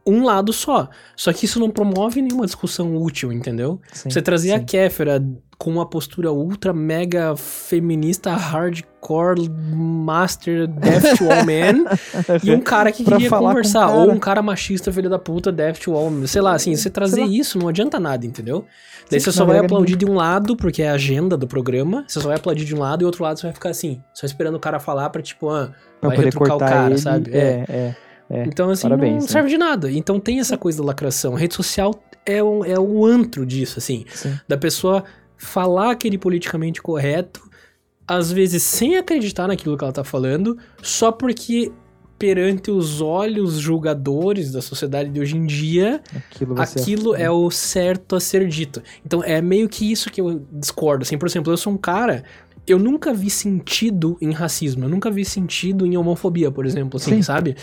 um 0.06 0.24
lado 0.24 0.52
só. 0.52 0.88
Só 1.16 1.32
que 1.32 1.44
isso 1.46 1.58
não 1.58 1.70
promove 1.70 2.20
nenhuma 2.20 2.44
discussão 2.46 2.96
útil, 2.96 3.32
entendeu? 3.32 3.80
Sim, 3.92 4.10
Você 4.10 4.20
trazer 4.20 4.52
a 4.52 4.58
sim. 4.58 4.64
Kéfera 4.64 5.22
com 5.56 5.70
uma 5.70 5.86
postura 5.86 6.32
ultra 6.32 6.72
mega 6.72 7.34
feminista, 7.36 8.34
hardcore, 8.34 9.48
master, 9.48 10.66
daft 10.66 11.22
woman, 11.22 11.84
e 12.42 12.50
um 12.50 12.60
cara 12.60 12.90
que 12.90 13.04
queria 13.04 13.28
falar 13.28 13.50
com 13.50 13.56
conversar, 13.56 13.86
cara. 13.86 13.92
ou 13.98 14.10
um 14.10 14.18
cara 14.18 14.42
machista, 14.42 14.92
filho 14.92 15.08
da 15.08 15.18
puta, 15.18 15.52
daft 15.52 15.88
woman, 15.88 16.26
sei 16.26 16.42
lá, 16.42 16.54
assim, 16.54 16.74
você 16.74 16.90
trazer 16.90 17.22
isso 17.22 17.56
não 17.58 17.68
adianta 17.68 18.00
nada, 18.00 18.26
entendeu? 18.26 18.64
Daí 19.08 19.20
Sim, 19.20 19.24
você 19.26 19.32
só 19.32 19.44
vai 19.44 19.56
agrega 19.56 19.74
aplaudir 19.74 19.96
de 19.96 20.04
um 20.04 20.14
lado, 20.14 20.56
porque 20.56 20.82
é 20.82 20.90
a 20.90 20.94
agenda 20.94 21.36
do 21.36 21.46
programa, 21.46 22.04
você 22.06 22.20
só 22.20 22.26
vai 22.28 22.36
aplaudir 22.36 22.64
de 22.64 22.74
um 22.74 22.80
lado, 22.80 23.02
e 23.02 23.04
outro 23.04 23.22
lado 23.22 23.38
você 23.38 23.46
vai 23.46 23.52
ficar 23.54 23.70
assim, 23.70 24.02
só 24.12 24.26
esperando 24.26 24.56
o 24.56 24.60
cara 24.60 24.80
falar 24.80 25.08
pra, 25.10 25.22
tipo, 25.22 25.48
ah, 25.50 25.70
Pra 26.00 26.08
vai 26.10 26.18
retrucar 26.18 26.56
o 26.56 26.58
cara, 26.58 26.90
ele. 26.90 26.98
sabe? 26.98 27.30
É, 27.32 27.38
é. 27.38 27.64
É. 27.68 27.96
Então, 28.30 28.70
assim, 28.70 28.82
Parabéns, 28.82 29.12
não 29.12 29.20
né? 29.22 29.28
serve 29.28 29.48
de 29.50 29.58
nada. 29.58 29.90
Então 29.90 30.18
tem 30.18 30.40
essa 30.40 30.56
coisa 30.56 30.78
da 30.78 30.84
lacração. 30.84 31.36
A 31.36 31.38
rede 31.38 31.54
social 31.54 31.92
é 32.24 32.42
um, 32.42 32.64
é 32.64 32.78
um 32.78 33.04
antro 33.04 33.44
disso, 33.44 33.78
assim. 33.78 34.04
Sim. 34.12 34.38
Da 34.48 34.56
pessoa 34.56 35.04
falar 35.36 35.90
aquele 35.90 36.16
politicamente 36.16 36.80
correto, 36.80 37.40
às 38.06 38.32
vezes 38.32 38.62
sem 38.62 38.96
acreditar 38.96 39.48
naquilo 39.48 39.76
que 39.76 39.84
ela 39.84 39.92
tá 39.92 40.04
falando, 40.04 40.56
só 40.82 41.12
porque 41.12 41.70
perante 42.18 42.70
os 42.70 43.00
olhos 43.00 43.54
julgadores 43.54 44.52
da 44.52 44.62
sociedade 44.62 45.10
de 45.10 45.20
hoje 45.20 45.36
em 45.36 45.44
dia, 45.44 46.00
Aquilo, 46.14 46.60
aquilo 46.60 47.14
é 47.14 47.30
o 47.30 47.50
certo 47.50 48.16
a 48.16 48.20
ser 48.20 48.46
dito. 48.48 48.82
Então 49.04 49.22
é 49.22 49.42
meio 49.42 49.68
que 49.68 49.90
isso 49.90 50.10
que 50.10 50.20
eu 50.20 50.46
discordo. 50.52 51.02
Assim, 51.02 51.18
por 51.18 51.26
exemplo, 51.26 51.52
eu 51.52 51.56
sou 51.56 51.72
um 51.72 51.76
cara. 51.76 52.24
Eu 52.66 52.78
nunca 52.78 53.12
vi 53.12 53.28
sentido 53.28 54.16
em 54.22 54.32
racismo, 54.32 54.84
eu 54.84 54.88
nunca 54.88 55.10
vi 55.10 55.22
sentido 55.22 55.84
em 55.84 55.98
homofobia, 55.98 56.50
por 56.50 56.64
exemplo, 56.64 56.96
assim, 56.96 57.16
Sim. 57.16 57.22
sabe? 57.22 57.56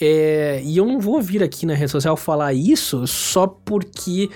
É, 0.00 0.60
e 0.62 0.76
eu 0.76 0.86
não 0.86 1.00
vou 1.00 1.20
vir 1.20 1.42
aqui 1.42 1.66
na 1.66 1.74
rede 1.74 1.90
social 1.90 2.16
falar 2.16 2.52
isso 2.54 3.06
só 3.06 3.46
porque 3.46 4.30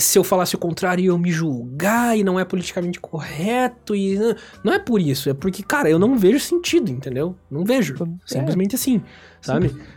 se 0.00 0.18
eu 0.18 0.24
falasse 0.24 0.54
o 0.54 0.58
contrário 0.58 1.04
iam 1.04 1.18
me 1.18 1.30
julgar 1.30 2.16
e 2.16 2.24
não 2.24 2.40
é 2.40 2.44
politicamente 2.44 2.98
correto 2.98 3.94
e 3.94 4.18
não 4.64 4.72
é 4.72 4.78
por 4.78 5.00
isso, 5.00 5.28
é 5.28 5.34
porque, 5.34 5.62
cara, 5.62 5.90
eu 5.90 5.98
não 5.98 6.16
vejo 6.16 6.40
sentido, 6.40 6.90
entendeu? 6.90 7.36
Não 7.50 7.64
vejo. 7.64 7.94
É. 8.02 8.06
Simplesmente 8.24 8.74
assim, 8.74 9.02
sabe? 9.40 9.66
E 9.66 9.95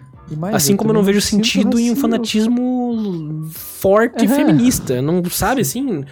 Assim 0.54 0.76
como 0.76 0.92
eu 0.92 0.94
não 0.94 1.04
vejo 1.04 1.22
sentido 1.22 1.80
em 1.80 1.92
um 1.92 1.96
fanatismo 1.96 3.48
forte 3.52 4.26
Aham. 4.26 4.36
feminista, 4.36 5.02
não 5.02 5.24
sabe 5.26 5.62
assim? 5.62 6.04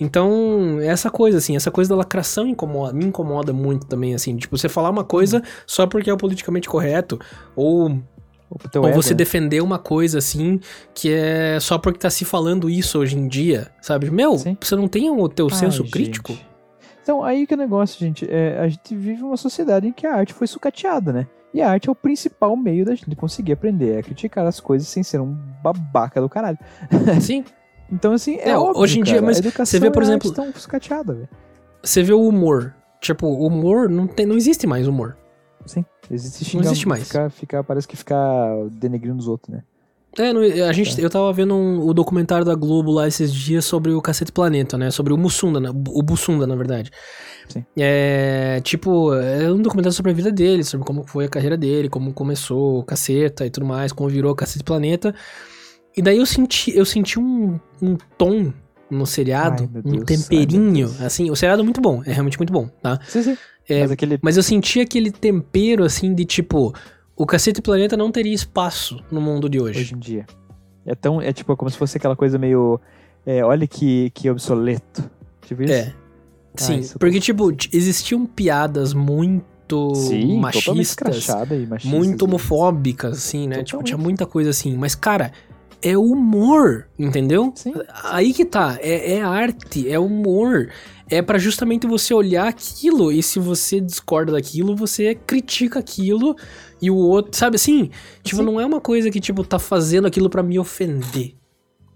Então, 0.00 0.78
essa 0.80 1.10
coisa 1.10 1.38
assim, 1.38 1.56
essa 1.56 1.70
coisa 1.70 1.90
da 1.90 1.96
lacração 1.96 2.46
incomoda, 2.46 2.92
me 2.92 3.04
incomoda 3.04 3.52
muito 3.52 3.86
também 3.86 4.14
assim, 4.14 4.36
tipo, 4.36 4.56
você 4.56 4.68
falar 4.68 4.90
uma 4.90 5.04
coisa 5.04 5.42
só 5.66 5.86
porque 5.86 6.10
é 6.10 6.12
o 6.12 6.16
politicamente 6.16 6.68
correto 6.68 7.18
ou 7.54 8.00
ou 8.76 8.92
você 8.92 9.10
né? 9.10 9.16
defender 9.16 9.60
uma 9.60 9.78
coisa 9.78 10.18
assim 10.18 10.60
que 10.94 11.12
é 11.12 11.58
só 11.58 11.78
porque 11.78 11.98
tá 11.98 12.08
se 12.08 12.24
falando 12.24 12.70
isso 12.70 12.98
hoje 12.98 13.18
em 13.18 13.26
dia, 13.26 13.72
sabe? 13.82 14.08
Meu, 14.08 14.38
Sim. 14.38 14.56
você 14.60 14.76
não 14.76 14.86
tem 14.86 15.10
o 15.10 15.28
teu 15.28 15.48
Ai, 15.50 15.58
senso 15.58 15.82
gente. 15.82 15.90
crítico? 15.90 16.38
Então, 17.02 17.22
aí 17.22 17.46
que 17.46 17.54
é 17.54 17.56
o 17.56 17.58
negócio, 17.58 17.98
gente. 17.98 18.26
É, 18.28 18.58
a 18.58 18.68
gente 18.68 18.94
vive 18.94 19.22
uma 19.22 19.36
sociedade 19.36 19.88
em 19.88 19.92
que 19.92 20.06
a 20.06 20.14
arte 20.14 20.32
foi 20.32 20.46
sucateada, 20.46 21.12
né? 21.12 21.26
E 21.56 21.62
a 21.62 21.70
arte 21.70 21.88
é 21.88 21.92
o 21.92 21.94
principal 21.94 22.54
meio 22.54 22.84
da 22.84 22.94
gente 22.94 23.16
conseguir 23.16 23.52
aprender, 23.52 23.98
é 23.98 24.02
criticar 24.02 24.46
as 24.46 24.60
coisas 24.60 24.86
sem 24.88 25.02
ser 25.02 25.22
um 25.22 25.34
babaca 25.62 26.20
do 26.20 26.28
caralho. 26.28 26.58
Sim. 27.18 27.44
Então, 27.90 28.12
assim, 28.12 28.34
é, 28.36 28.50
É, 28.50 28.58
óbvio, 28.58 28.82
hoje 28.82 29.00
em 29.00 29.02
dia, 29.02 29.14
cara, 29.14 29.26
mas 29.26 29.36
a 29.38 29.40
educação 29.40 29.64
você 29.64 29.80
vê, 29.80 29.90
por 29.90 30.02
a 30.02 30.04
exemplo- 30.04 30.28
estão 30.28 30.52
sucateadas. 30.52 31.26
Você 31.82 32.02
vê 32.02 32.12
o 32.12 32.20
humor. 32.28 32.74
Tipo, 33.00 33.26
o 33.26 33.46
humor 33.46 33.88
não 33.88 34.06
tem, 34.06 34.26
não 34.26 34.36
existe 34.36 34.66
mais 34.66 34.86
humor. 34.86 35.16
Sim, 35.64 35.82
existe 36.10 36.42
Não 36.44 36.50
xingar, 36.50 36.64
existe 36.66 36.88
mais. 36.88 37.06
Ficar, 37.06 37.30
ficar, 37.30 37.64
parece 37.64 37.88
que 37.88 37.96
ficar 37.96 38.50
denegrindo 38.72 39.16
os 39.18 39.26
outros, 39.26 39.54
né? 39.54 39.62
É, 40.18 40.32
não- 40.32 40.40
a 40.40 40.72
gente, 40.72 41.00
eu 41.00 41.08
tava 41.10 41.30
vendo 41.32 41.54
um- 41.54 41.86
o 41.86 41.94
documentário 41.94 42.44
da 42.44 42.54
Globo 42.54 42.90
lá 42.90 43.06
esses 43.06 43.32
dias 43.32 43.64
sobre 43.64 43.92
o 43.92 44.02
Cacete 44.02 44.32
Planeta, 44.32 44.76
né? 44.76 44.90
Sobre 44.90 45.12
o 45.12 45.16
Mussunda, 45.16 45.58
né? 45.60 45.70
o 45.70 46.02
Bussunda, 46.02 46.46
na 46.46 46.56
verdade. 46.56 46.90
Sim. 47.48 47.64
É, 47.76 48.60
tipo, 48.62 49.14
é 49.14 49.50
um 49.50 49.60
documentário 49.60 49.94
sobre 49.94 50.12
a 50.12 50.14
vida 50.14 50.30
dele, 50.30 50.64
sobre 50.64 50.86
como 50.86 51.04
foi 51.06 51.26
a 51.26 51.28
carreira 51.28 51.56
dele, 51.56 51.88
como 51.88 52.12
começou 52.12 52.78
o 52.80 52.82
Caceta 52.84 53.46
e 53.46 53.50
tudo 53.50 53.66
mais, 53.66 53.92
como 53.92 54.08
virou 54.08 54.32
o 54.32 54.34
Cacete 54.34 54.64
Planeta. 54.64 55.14
E 55.96 56.02
daí 56.02 56.18
eu 56.18 56.26
senti, 56.26 56.76
eu 56.76 56.84
senti 56.84 57.18
um, 57.18 57.58
um 57.80 57.96
tom 58.18 58.52
no 58.90 59.06
seriado, 59.06 59.68
Ai, 59.74 59.82
um 59.84 59.92
Deus, 59.92 60.04
temperinho, 60.04 60.94
assim. 61.00 61.30
O 61.30 61.36
seriado 61.36 61.62
é 61.62 61.64
muito 61.64 61.80
bom, 61.80 62.02
é 62.04 62.12
realmente 62.12 62.38
muito 62.38 62.52
bom, 62.52 62.68
tá? 62.82 63.00
Sim, 63.08 63.22
sim. 63.22 63.36
É, 63.68 63.80
Mas 63.80 63.90
aquele. 63.90 64.18
Mas 64.22 64.36
eu 64.36 64.42
senti 64.42 64.80
aquele 64.80 65.10
tempero, 65.10 65.84
assim, 65.84 66.14
de 66.14 66.24
tipo, 66.24 66.72
o 67.16 67.26
Cacete 67.26 67.60
Planeta 67.60 67.96
não 67.96 68.12
teria 68.12 68.34
espaço 68.34 69.02
no 69.10 69.20
mundo 69.20 69.48
de 69.48 69.60
hoje. 69.60 69.80
hoje 69.80 69.94
em 69.94 69.98
dia. 69.98 70.26
É 70.84 70.94
tão. 70.94 71.20
É 71.20 71.32
tipo 71.32 71.56
como 71.56 71.70
se 71.70 71.76
fosse 71.76 71.96
aquela 71.96 72.14
coisa 72.14 72.38
meio. 72.38 72.80
É, 73.24 73.44
olha 73.44 73.66
que, 73.66 74.10
que 74.10 74.30
obsoleto. 74.30 75.10
Tipo 75.42 75.64
isso. 75.64 75.72
É. 75.72 75.94
Sim, 76.62 76.78
isso- 76.80 76.98
porque, 76.98 77.20
tipo, 77.20 77.50
existiam 77.72 78.24
piadas 78.26 78.92
muito 78.94 79.94
Sim, 79.94 80.38
machistas, 80.38 81.26
e 81.28 81.66
machistas. 81.66 81.84
muito 81.84 82.24
homofóbicas, 82.24 83.18
assim, 83.18 83.46
né? 83.48 83.56
Tipo, 83.56 83.64
Totalmente. 83.64 83.86
tinha 83.86 83.98
muita 83.98 84.26
coisa 84.26 84.50
assim. 84.50 84.76
Mas, 84.76 84.94
cara, 84.94 85.32
é 85.82 85.96
humor, 85.96 86.86
entendeu? 86.98 87.52
Sim. 87.54 87.74
Aí 88.04 88.32
que 88.32 88.44
tá, 88.44 88.78
é, 88.80 89.14
é 89.14 89.22
arte, 89.22 89.88
é 89.88 89.98
humor. 89.98 90.68
É 91.08 91.22
pra 91.22 91.38
justamente 91.38 91.86
você 91.86 92.12
olhar 92.12 92.48
aquilo 92.48 93.12
e 93.12 93.22
se 93.22 93.38
você 93.38 93.80
discorda 93.80 94.32
daquilo, 94.32 94.74
você 94.74 95.14
critica 95.14 95.78
aquilo 95.78 96.34
e 96.82 96.90
o 96.90 96.96
outro, 96.96 97.36
sabe 97.38 97.54
assim? 97.56 97.90
Tipo, 98.24 98.38
Sim. 98.38 98.44
não 98.44 98.60
é 98.60 98.66
uma 98.66 98.80
coisa 98.80 99.08
que, 99.10 99.20
tipo, 99.20 99.44
tá 99.44 99.58
fazendo 99.58 100.06
aquilo 100.06 100.28
pra 100.28 100.42
me 100.42 100.58
ofender, 100.58 101.34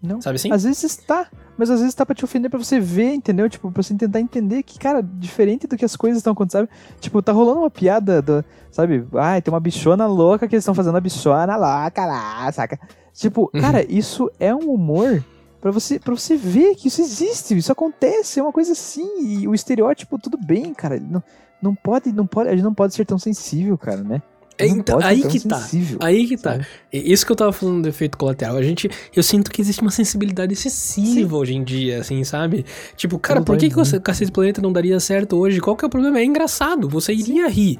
Não. 0.02 0.20
sabe 0.20 0.36
assim? 0.36 0.50
Às 0.52 0.64
vezes 0.64 0.96
tá, 0.96 1.26
mas 1.58 1.70
às 1.70 1.80
vezes 1.80 1.94
tá 1.94 2.06
pra 2.06 2.14
te 2.14 2.24
ofender 2.24 2.50
pra 2.50 2.58
você 2.58 2.80
ver, 2.80 3.12
entendeu? 3.12 3.48
Tipo, 3.50 3.70
pra 3.70 3.82
você 3.82 3.94
tentar 3.94 4.20
entender 4.20 4.62
que, 4.62 4.78
cara, 4.78 5.02
diferente 5.02 5.66
do 5.66 5.76
que 5.76 5.84
as 5.84 5.94
coisas 5.96 6.18
estão 6.18 6.32
acontecendo, 6.32 6.68
sabe? 6.68 6.96
Tipo, 7.00 7.20
tá 7.22 7.32
rolando 7.32 7.60
uma 7.60 7.70
piada, 7.70 8.22
do, 8.22 8.44
sabe? 8.70 9.06
Ai, 9.14 9.42
tem 9.42 9.52
uma 9.52 9.60
bichona 9.60 10.06
louca 10.06 10.48
que 10.48 10.54
eles 10.54 10.62
estão 10.62 10.74
fazendo 10.74 10.96
a 10.96 11.00
bichona 11.00 11.56
louca 11.56 12.06
lá, 12.06 12.50
saca? 12.52 12.78
Tipo, 13.12 13.50
Uhum. 13.54 13.60
cara, 13.60 13.84
isso 13.92 14.30
é 14.40 14.54
um 14.54 14.70
humor 14.72 15.22
pra 15.60 15.70
você, 15.70 15.98
pra 15.98 16.14
você 16.14 16.34
ver 16.36 16.74
que 16.76 16.88
isso 16.88 17.02
existe, 17.02 17.56
isso 17.58 17.70
acontece, 17.70 18.40
é 18.40 18.42
uma 18.42 18.52
coisa 18.52 18.72
assim, 18.72 19.06
e 19.42 19.46
o 19.46 19.54
estereótipo, 19.54 20.18
tudo 20.18 20.38
bem, 20.38 20.72
cara. 20.72 20.98
Não, 20.98 21.22
não 21.60 21.74
pode, 21.74 22.10
não 22.10 22.26
pode, 22.26 22.48
a 22.48 22.52
gente 22.52 22.64
não 22.64 22.72
pode 22.72 22.94
ser 22.94 23.04
tão 23.04 23.18
sensível, 23.18 23.76
cara, 23.76 24.02
né? 24.02 24.22
É, 24.60 24.66
então, 24.66 25.00
ser 25.00 25.06
aí 25.06 25.22
que 25.22 25.40
tá. 25.40 25.68
Aí 26.00 26.26
que 26.26 26.36
tá. 26.36 26.52
sabe? 26.52 26.66
E 26.92 27.12
Isso 27.12 27.24
que 27.24 27.32
eu 27.32 27.36
tava 27.36 27.52
falando 27.52 27.82
do 27.82 27.88
efeito 27.88 28.18
colateral. 28.18 28.56
A 28.56 28.62
gente, 28.62 28.90
eu 29.14 29.22
sinto 29.22 29.50
que 29.50 29.60
existe 29.60 29.80
uma 29.80 29.90
sensibilidade 29.90 30.52
excessiva 30.52 31.36
hoje 31.36 31.54
em 31.54 31.64
dia, 31.64 32.00
assim, 32.00 32.22
sabe? 32.24 32.64
Tipo, 32.96 33.18
cara, 33.18 33.42
por 33.42 33.56
que, 33.56 33.68
dói 33.68 33.84
que 33.84 33.96
o. 33.96 34.00
Cacete 34.00 34.32
Planeta 34.32 34.60
não 34.60 34.72
daria 34.72 34.98
certo 35.00 35.36
hoje? 35.36 35.60
Qual 35.60 35.76
que 35.76 35.84
é 35.84 35.88
o 35.88 35.90
problema? 35.90 36.18
É 36.18 36.24
engraçado, 36.24 36.88
você 36.88 37.12
iria 37.12 37.48
rir. 37.48 37.78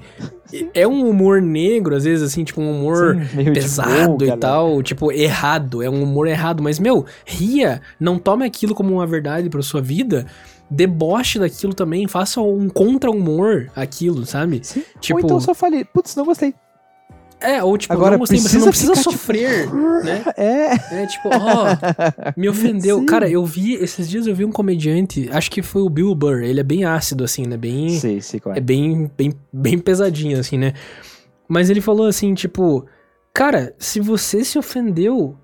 É 0.75 0.87
um 0.87 1.09
humor 1.09 1.41
negro, 1.41 1.95
às 1.95 2.05
vezes, 2.05 2.25
assim, 2.25 2.43
tipo, 2.43 2.61
um 2.61 2.71
humor 2.71 3.17
Sim, 3.31 3.53
pesado 3.53 4.17
boa, 4.17 4.35
e 4.35 4.37
tal, 4.37 4.83
tipo, 4.83 5.13
errado, 5.13 5.83
é 5.83 5.89
um 5.89 6.03
humor 6.03 6.27
errado, 6.27 6.63
mas, 6.63 6.79
meu, 6.79 7.07
ria, 7.25 7.81
não 8.01 8.19
tome 8.19 8.45
aquilo 8.45 8.75
como 8.75 8.93
uma 8.93 9.07
verdade 9.07 9.49
pra 9.49 9.63
sua 9.63 9.81
vida, 9.81 10.27
deboche 10.71 11.39
daquilo 11.39 11.75
também, 11.75 12.07
faça 12.07 12.41
um 12.41 12.69
contra-humor 12.69 13.71
aquilo, 13.75 14.25
sabe? 14.25 14.61
Sim. 14.63 14.83
Tipo, 15.01 15.19
Ou 15.19 15.25
então 15.25 15.41
só 15.41 15.55
fale, 15.55 15.85
putz, 15.85 16.15
não 16.15 16.25
gostei. 16.25 16.55
É, 17.41 17.63
ou 17.63 17.77
tipo, 17.79 17.93
Agora, 17.93 18.13
não 18.13 18.19
gostei, 18.19 18.39
mas 18.41 18.51
você 18.51 18.59
não 18.59 18.69
precisa 18.69 18.93
precisa 18.93 19.11
tipo, 19.11 19.19
sofrer, 19.19 19.73
né? 20.05 20.25
É. 20.37 21.03
É 21.03 21.07
tipo, 21.07 21.29
ó, 21.33 21.67
me 22.37 22.49
ofendeu. 22.49 23.01
Sim. 23.01 23.07
Cara, 23.07 23.29
eu 23.29 23.45
vi, 23.45 23.75
esses 23.75 24.09
dias 24.09 24.27
eu 24.27 24.35
vi 24.35 24.45
um 24.45 24.53
comediante, 24.53 25.29
acho 25.33 25.51
que 25.51 25.63
foi 25.63 25.83
o 25.83 25.89
Bill 25.89 26.15
Burr, 26.15 26.43
ele 26.43 26.61
é 26.61 26.65
bem 26.65 26.85
ácido, 26.85 27.25
assim, 27.25 27.47
né? 27.47 27.57
Bem. 27.57 27.89
Sei, 27.91 28.21
sei 28.21 28.41
qual 28.41 28.55
É 28.55 28.61
bem, 28.61 29.11
bem, 29.17 29.33
bem 29.53 29.79
pesadinho, 29.79 30.39
assim, 30.39 30.59
né? 30.59 30.75
Mas 31.49 31.71
ele 31.71 31.81
falou 31.81 32.07
assim, 32.07 32.33
tipo, 32.35 32.87
cara, 33.33 33.75
se 33.79 34.01
você 34.01 34.45
se 34.45 34.59
ofendeu, 34.59 35.37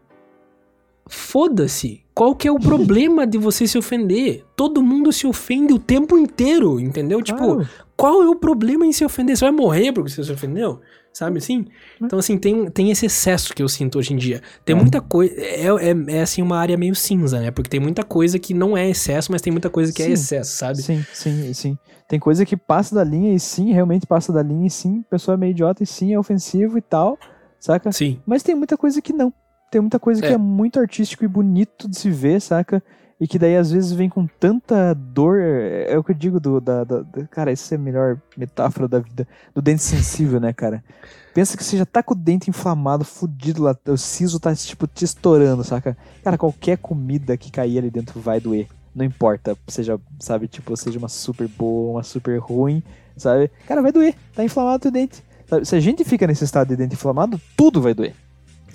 foda-se. 1.09 2.03
Qual 2.15 2.35
que 2.35 2.49
é 2.49 2.53
o 2.53 2.59
problema 2.59 3.27
de 3.27 3.37
você 3.37 3.67
se 3.67 3.77
ofender? 3.77 4.45
Todo 4.57 4.83
mundo 4.83 5.13
se 5.13 5.27
ofende 5.27 5.73
o 5.75 5.79
tempo 5.79 6.17
inteiro, 6.17 6.81
entendeu? 6.81 7.21
Tipo, 7.21 7.39
Claro. 7.39 7.69
qual 7.97 8.23
é 8.23 8.29
o 8.29 8.35
problema 8.35 8.87
em 8.87 8.93
se 8.93 9.05
ofender? 9.05 9.37
Você 9.37 9.45
vai 9.45 9.53
morrer 9.53 9.93
porque 9.93 10.11
você 10.11 10.25
se 10.25 10.33
ofendeu? 10.33 10.81
Sabe 11.17 11.39
assim? 11.39 11.65
Então, 11.99 12.19
assim, 12.19 12.37
tem, 12.37 12.67
tem 12.71 12.91
esse 12.91 13.07
excesso 13.07 13.55
que 13.55 13.63
eu 13.63 13.69
sinto 13.71 13.99
hoje 13.99 14.13
em 14.13 14.19
dia. 14.19 14.43
Tem 14.67 14.77
É. 14.77 14.79
muita 14.79 15.01
coisa. 15.01 15.33
É, 15.41 15.65
é, 15.65 16.17
é, 16.19 16.21
assim, 16.21 16.43
uma 16.43 16.59
área 16.59 16.77
meio 16.77 16.95
cinza, 16.95 17.41
né? 17.41 17.51
Porque 17.51 17.71
tem 17.71 17.81
muita 17.81 18.03
coisa 18.05 18.39
que 18.39 18.53
não 18.53 18.77
é 18.77 18.91
excesso, 18.91 19.33
mas 19.33 19.41
tem 19.41 19.51
muita 19.51 19.71
coisa 19.71 19.95
que 19.95 20.03
é 20.03 20.05
Sim. 20.05 20.13
excesso, 20.13 20.59
sabe? 20.59 20.83
Sim, 20.83 21.03
sim, 21.15 21.55
sim. 21.55 21.79
Tem 22.07 22.21
coisa 22.21 22.45
que 22.45 22.55
passa 22.55 22.95
da 22.95 23.03
linha 23.03 23.33
e 23.35 23.41
sim, 23.41 23.73
realmente 23.73 24.07
passa 24.07 24.31
da 24.31 24.43
linha 24.43 24.67
e 24.67 24.71
sim, 24.71 25.03
pessoa 25.09 25.37
é 25.37 25.39
meio 25.39 25.53
idiota 25.53 25.83
e 25.83 25.87
sim, 25.87 26.13
é 26.13 26.19
ofensivo 26.19 26.77
e 26.77 26.83
tal, 26.83 27.19
saca? 27.59 27.91
Sim. 27.93 28.21
Mas 28.27 28.43
tem 28.43 28.55
muita 28.55 28.77
coisa 28.77 29.01
que 29.01 29.15
não. 29.15 29.33
Tem 29.71 29.81
muita 29.81 29.99
coisa 29.99 30.21
que 30.21 30.29
É. 30.29 30.33
é 30.33 30.39
muito 30.39 30.79
artístico 30.79 31.25
e 31.25 31.29
bonito 31.29 31.89
de 31.89 31.97
se 31.97 32.11
ver, 32.11 32.43
saca? 32.43 32.83
E 33.19 33.27
que 33.27 33.39
daí 33.39 33.57
às 33.57 33.71
vezes 33.71 33.93
vem 33.93 34.11
com 34.11 34.27
tanta 34.27 34.93
dor. 34.95 35.41
É 35.41 35.97
o 35.97 36.05
que 36.05 36.13
eu 36.13 36.15
digo 36.17 36.39
do. 36.39 36.61
Da, 36.61 36.85
da, 36.85 37.01
da- 37.01 37.27
cara, 37.29 37.51
essa 37.51 37.75
é 37.75 37.77
a 37.77 37.81
melhor 37.81 38.21
metáfora 38.37 38.87
da 38.87 38.99
vida. 38.99 39.27
Do 39.55 39.63
dente 39.63 39.83
sensível, 39.83 40.39
né, 40.39 40.53
cara? 40.53 40.85
Pensa 41.33 41.57
que 41.57 41.65
você 41.65 41.77
já 41.79 41.87
tá 41.87 42.03
com 42.03 42.13
o 42.15 42.17
dente 42.17 42.51
inflamado, 42.51 43.05
fudido 43.05 43.63
lá. 43.63 43.75
O 43.89 43.97
siso 43.97 44.39
tá, 44.39 44.55
tipo, 44.55 44.87
te 44.87 45.05
estourando, 45.05 45.65
saca? 45.65 45.97
Cara, 46.23 46.37
qualquer 46.37 46.77
comida 46.79 47.37
que 47.37 47.51
cair 47.51 47.79
ali 47.79 47.91
dentro 47.91 48.21
vai 48.21 48.39
doer. 48.41 48.67
Não 48.95 49.05
importa. 49.05 49.57
Seja, 49.69 49.99
sabe, 50.19 50.47
tipo, 50.49 50.77
seja 50.77 50.99
uma 50.99 51.09
super 51.09 51.49
boa, 51.49 51.93
uma 51.93 52.03
super 52.03 52.39
ruim, 52.39 52.83
sabe? 53.17 53.51
Cara, 53.67 53.81
vai 53.83 53.93
doer. 53.93 54.15
Tá 54.35 54.45
inflamado 54.45 54.77
o 54.77 54.81
teu 54.81 54.91
dente. 54.91 55.23
Sabe? 55.49 55.65
Se 55.67 55.75
a 55.77 55.81
gente 55.81 56.05
fica 56.05 56.27
nesse 56.27 56.45
estado 56.45 56.69
de 56.69 56.77
dente 56.77 56.95
inflamado, 56.95 57.41
tudo 57.57 57.81
vai 57.81 57.95
doer. 57.95 58.15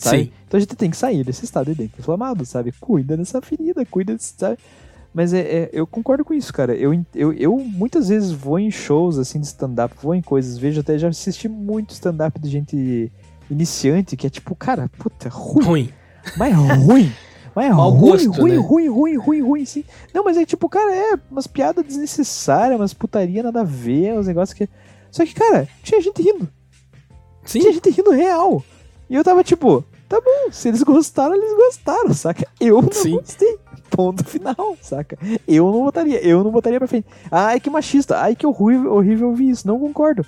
Sabe? 0.01 0.23
Sim. 0.25 0.31
Então 0.47 0.57
a 0.57 0.61
gente 0.61 0.75
tem 0.75 0.89
que 0.89 0.97
sair 0.97 1.23
desse 1.23 1.45
estado 1.45 1.75
de 1.75 1.83
inflamado, 1.83 2.43
sabe? 2.45 2.71
Cuida 2.79 3.15
dessa 3.15 3.39
ferida, 3.41 3.85
cuida 3.85 4.13
desse, 4.15 4.33
sabe? 4.37 4.57
Mas 5.13 5.31
é, 5.33 5.39
é- 5.41 5.69
eu 5.73 5.85
concordo 5.85 6.25
com 6.25 6.33
isso, 6.33 6.51
cara. 6.53 6.73
Eu, 6.73 6.91
eu, 7.13 7.31
eu 7.33 7.57
muitas 7.57 8.09
vezes 8.09 8.31
vou 8.31 8.57
em 8.57 8.71
shows 8.71 9.17
assim 9.19 9.39
de 9.39 9.45
stand-up, 9.45 9.93
vou 10.01 10.15
em 10.15 10.21
coisas, 10.21 10.57
vejo 10.57 10.79
até 10.79 10.97
já 10.97 11.09
assisti 11.09 11.47
muito 11.47 11.91
stand-up 11.91 12.39
de 12.39 12.49
gente 12.49 13.11
iniciante 13.49 14.15
que 14.17 14.25
é 14.25 14.29
tipo, 14.29 14.55
cara, 14.55 14.89
puta, 14.97 15.29
ruim, 15.29 15.63
Ruim. 15.65 15.89
mas 16.37 16.51
é 16.53 16.55
ruim. 16.55 17.11
Mas 17.53 17.65
é 17.65 17.69
ruim, 17.75 17.99
gosto, 17.99 18.31
ruim, 18.31 18.51
né? 18.53 18.57
ruim, 18.57 18.87
ruim, 18.87 19.17
ruim, 19.17 19.41
ruim, 19.41 19.65
sim. 19.65 19.83
Não, 20.13 20.23
mas 20.23 20.37
é 20.37 20.45
tipo, 20.45 20.67
cara, 20.69 20.95
é 20.95 21.19
umas 21.29 21.45
piadas 21.45 21.85
desnecessárias, 21.85 22.79
umas 22.79 22.93
putaria 22.93 23.43
nada 23.43 23.61
a 23.61 23.65
ver, 23.65 24.17
uns 24.17 24.25
negócios 24.27 24.57
que. 24.57 24.67
Só 25.11 25.25
que, 25.25 25.33
cara, 25.35 25.67
tinha 25.83 26.01
gente 26.01 26.21
rindo. 26.23 26.47
Tinha 27.45 27.65
Sim. 27.65 27.73
gente 27.73 27.89
rindo 27.89 28.11
real. 28.11 28.63
E 29.09 29.15
eu 29.15 29.23
tava 29.25 29.43
tipo, 29.43 29.83
tá 30.11 30.19
bom, 30.19 30.51
se 30.51 30.67
eles 30.67 30.83
gostaram, 30.83 31.33
eles 31.35 31.55
gostaram, 31.55 32.13
saca? 32.13 32.45
Eu 32.59 32.81
não 32.81 32.91
Sim. 32.91 33.11
gostei. 33.17 33.57
Ponto 33.89 34.23
final, 34.25 34.77
saca? 34.81 35.17
Eu 35.47 35.65
não 35.71 35.83
botaria, 35.83 36.19
eu 36.25 36.43
não 36.43 36.51
botaria 36.51 36.79
pra 36.79 36.87
frente. 36.87 37.07
Ai, 37.29 37.59
que 37.59 37.69
machista, 37.69 38.17
ai, 38.19 38.35
que 38.35 38.45
horrível, 38.45 38.93
horrível 38.93 39.29
ouvir 39.29 39.49
isso, 39.49 39.67
não 39.67 39.79
concordo. 39.79 40.25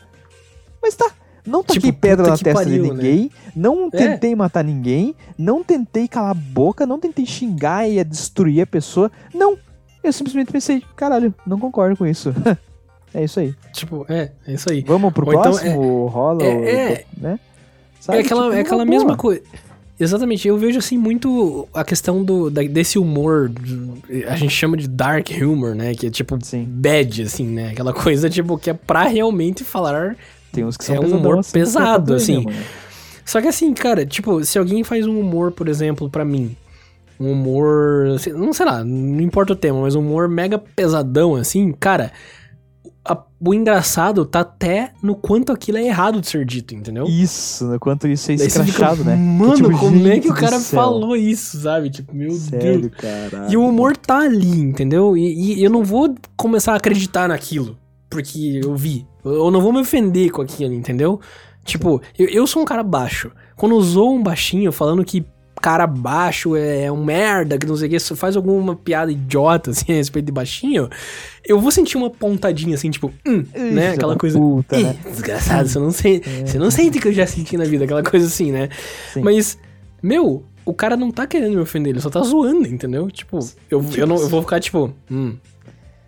Mas 0.81 0.95
tá, 0.95 1.09
não 1.45 1.63
taquei 1.63 1.81
Tipo, 1.81 1.99
pedra 1.99 2.27
na 2.27 2.37
testa 2.37 2.49
de 2.49 2.53
pariu, 2.53 2.83
né? 2.83 2.89
ninguém, 2.93 3.31
não 3.55 3.87
É. 3.87 3.97
tentei 3.97 4.35
matar 4.35 4.63
ninguém, 4.63 5.15
não 5.37 5.63
tentei 5.63 6.07
calar 6.09 6.31
a 6.31 6.33
boca, 6.33 6.85
não 6.85 6.99
tentei 6.99 7.25
xingar 7.25 7.89
e 7.89 8.03
destruir 8.03 8.61
a 8.61 8.67
pessoa. 8.67 9.09
Não, 9.33 9.57
eu 10.03 10.11
simplesmente 10.11 10.51
pensei, 10.51 10.83
caralho, 10.95 11.33
não 11.47 11.57
concordo 11.57 11.95
com 11.95 12.05
isso. 12.05 12.33
é 13.13 13.23
isso 13.23 13.39
aí. 13.39 13.55
Tipo, 13.71 14.05
é, 14.09 14.31
é 14.45 14.53
isso 14.53 14.69
aí. 14.69 14.81
Vamos 14.81 15.13
pro 15.13 15.25
Ou 15.25 15.31
então, 15.33 15.51
próximo, 15.53 16.07
rola, 16.07 16.43
é- 16.43 16.53
o- 16.55 16.63
é- 16.65 17.05
né? 17.17 17.39
É 17.39 18.01
Sabe, 18.01 18.19
aquela, 18.19 18.43
tipo, 18.43 18.55
é 18.55 18.59
aquela 18.59 18.83
mesma 18.85 19.15
coisa. 19.15 19.41
Exatamente, 20.03 20.47
eu 20.47 20.57
vejo 20.57 20.79
assim 20.79 20.97
muito 20.97 21.67
a 21.73 21.83
questão 21.83 22.23
do, 22.23 22.49
da- 22.49 22.63
desse 22.63 22.99
humor, 22.99 23.51
a 24.27 24.35
gente 24.35 24.51
chama 24.53 24.75
de 24.77 24.87
dark 24.87 25.29
humor, 25.41 25.73
né? 25.75 25.93
Que 25.95 26.07
é 26.07 26.09
tipo 26.09 26.37
Sim. 26.43 26.65
bad, 26.67 27.23
assim, 27.23 27.45
né? 27.47 27.69
Aquela 27.71 27.91
coisa 27.93 28.29
tipo 28.29 28.57
que 28.57 28.69
é 28.69 28.73
pra 28.73 29.03
realmente 29.03 29.63
falar. 29.63 30.15
Tem 30.51 30.63
uns 30.63 30.77
que 30.77 30.83
são 30.85 30.95
É 30.95 30.99
um 30.99 31.17
humor 31.17 31.39
assim, 31.39 31.49
é 31.49 31.53
pesado, 31.61 32.13
assim. 32.13 32.37
mesmo, 32.37 32.51
né? 32.51 32.63
Só 33.25 33.41
que 33.41 33.47
assim, 33.47 33.73
cara, 33.73 34.05
tipo, 34.05 34.43
se 34.43 34.59
alguém 34.59 34.83
faz 34.83 35.07
um 35.07 35.19
humor, 35.19 35.51
por 35.51 35.67
exemplo, 35.69 36.09
pra 36.09 36.25
mim, 36.25 36.55
um 37.19 37.31
humor, 37.31 38.07
não 38.35 38.51
sei 38.53 38.65
lá, 38.65 38.83
não 38.83 39.21
importa 39.21 39.53
o 39.53 39.55
tema, 39.55 39.81
mas 39.81 39.95
um 39.95 40.01
humor 40.01 40.27
mega 40.27 40.57
pesadão, 40.59 41.35
assim, 41.35 41.71
cara, 41.71 42.11
a- 43.05 43.21
o 43.39 43.53
engraçado 43.53 44.25
tá 44.25 44.39
até 44.41 44.91
no 45.01 45.15
quanto 45.15 45.51
aquilo 45.51 45.77
é 45.77 45.83
errado 45.85 46.21
de 46.21 46.27
ser 46.27 46.45
dito, 46.45 46.73
entendeu? 46.73 47.05
Isso, 47.05 47.67
né? 47.67 47.77
quanto 47.79 48.07
isso 48.07 48.31
é 48.31 48.35
escrachado, 48.35 48.97
fica, 48.97 49.09
né? 49.09 49.15
Mano, 49.15 49.55
tipo, 49.55 49.77
como 49.77 50.07
é 50.07 50.19
que 50.19 50.29
o 50.29 50.33
cara 50.33 50.59
falou 50.59 51.15
isso, 51.15 51.59
sabe? 51.61 51.89
Tipo, 51.89 52.15
meu 52.15 52.31
Sério, 52.31 52.81
Deus. 52.81 52.93
caralho. 52.95 53.51
E 53.51 53.57
o 53.57 53.65
humor 53.67 53.97
tá 53.97 54.19
ali, 54.19 54.59
entendeu? 54.61 55.17
E, 55.17 55.55
e 55.59 55.63
eu 55.63 55.69
não 55.69 55.83
vou 55.83 56.15
começar 56.37 56.73
a 56.73 56.77
acreditar 56.77 57.27
naquilo, 57.27 57.77
porque 58.09 58.61
eu 58.63 58.75
vi. 58.75 59.05
Eu 59.25 59.51
não 59.51 59.61
vou 59.61 59.73
me 59.73 59.79
ofender 59.81 60.31
com 60.31 60.41
aquilo, 60.41 60.73
entendeu? 60.73 61.19
Tipo, 61.65 62.01
eu, 62.17 62.27
eu 62.27 62.47
sou 62.47 62.61
um 62.61 62.65
cara 62.65 62.83
baixo. 62.83 63.31
Quando 63.55 63.75
usou 63.75 64.13
um 64.13 64.21
baixinho 64.21 64.71
falando 64.71 65.03
que 65.05 65.25
cara 65.63 65.87
baixo 65.87 66.57
é 66.57 66.91
um 66.91 67.05
merda, 67.05 67.57
que 67.57 67.65
não 67.65 67.77
sei 67.77 67.87
o 67.87 67.91
que, 67.91 67.97
se 67.97 68.13
faz 68.17 68.35
alguma 68.35 68.75
piada 68.75 69.09
idiota, 69.09 69.71
assim, 69.71 69.93
a 69.93 69.95
respeito 69.95 70.25
de 70.25 70.31
baixinho, 70.33 70.89
eu 71.47 71.57
vou 71.57 71.71
sentir 71.71 71.95
uma 71.95 72.09
pontadinha, 72.09 72.75
assim, 72.75 72.91
tipo, 72.91 73.09
hum, 73.25 73.45
né? 73.55 73.71
filha 73.71 73.93
Aquela 73.93 74.13
da 74.13 74.19
coisa. 74.19 74.37
Puta, 74.37 74.77
"Ih, 74.77 74.83
né? 74.83 74.97
Desgraçado, 75.09 75.69
você 75.69 75.79
não, 75.79 75.89
sente, 75.91 76.29
você 76.45 76.59
não 76.59 76.69
sente 76.69 76.99
que 76.99 77.07
eu 77.07 77.13
já 77.13 77.25
senti 77.25 77.55
na 77.55 77.63
vida, 77.63 77.85
aquela 77.85 78.03
coisa 78.03 78.25
assim, 78.27 78.51
né? 78.51 78.67
Sim. 79.13 79.21
Mas, 79.21 79.57
meu, 80.01 80.43
o 80.65 80.73
cara 80.73 80.97
não 80.97 81.09
tá 81.11 81.25
querendo 81.25 81.53
me 81.53 81.61
ofender, 81.61 81.93
ele 81.93 82.01
só 82.01 82.09
tá 82.09 82.19
zoando, 82.19 82.67
entendeu? 82.67 83.09
Tipo, 83.09 83.39
eu, 83.71 83.85
eu, 83.95 84.05
não, 84.05 84.17
eu 84.17 84.27
vou 84.27 84.41
ficar 84.41 84.59
tipo, 84.59 84.93
hum, 85.09 85.37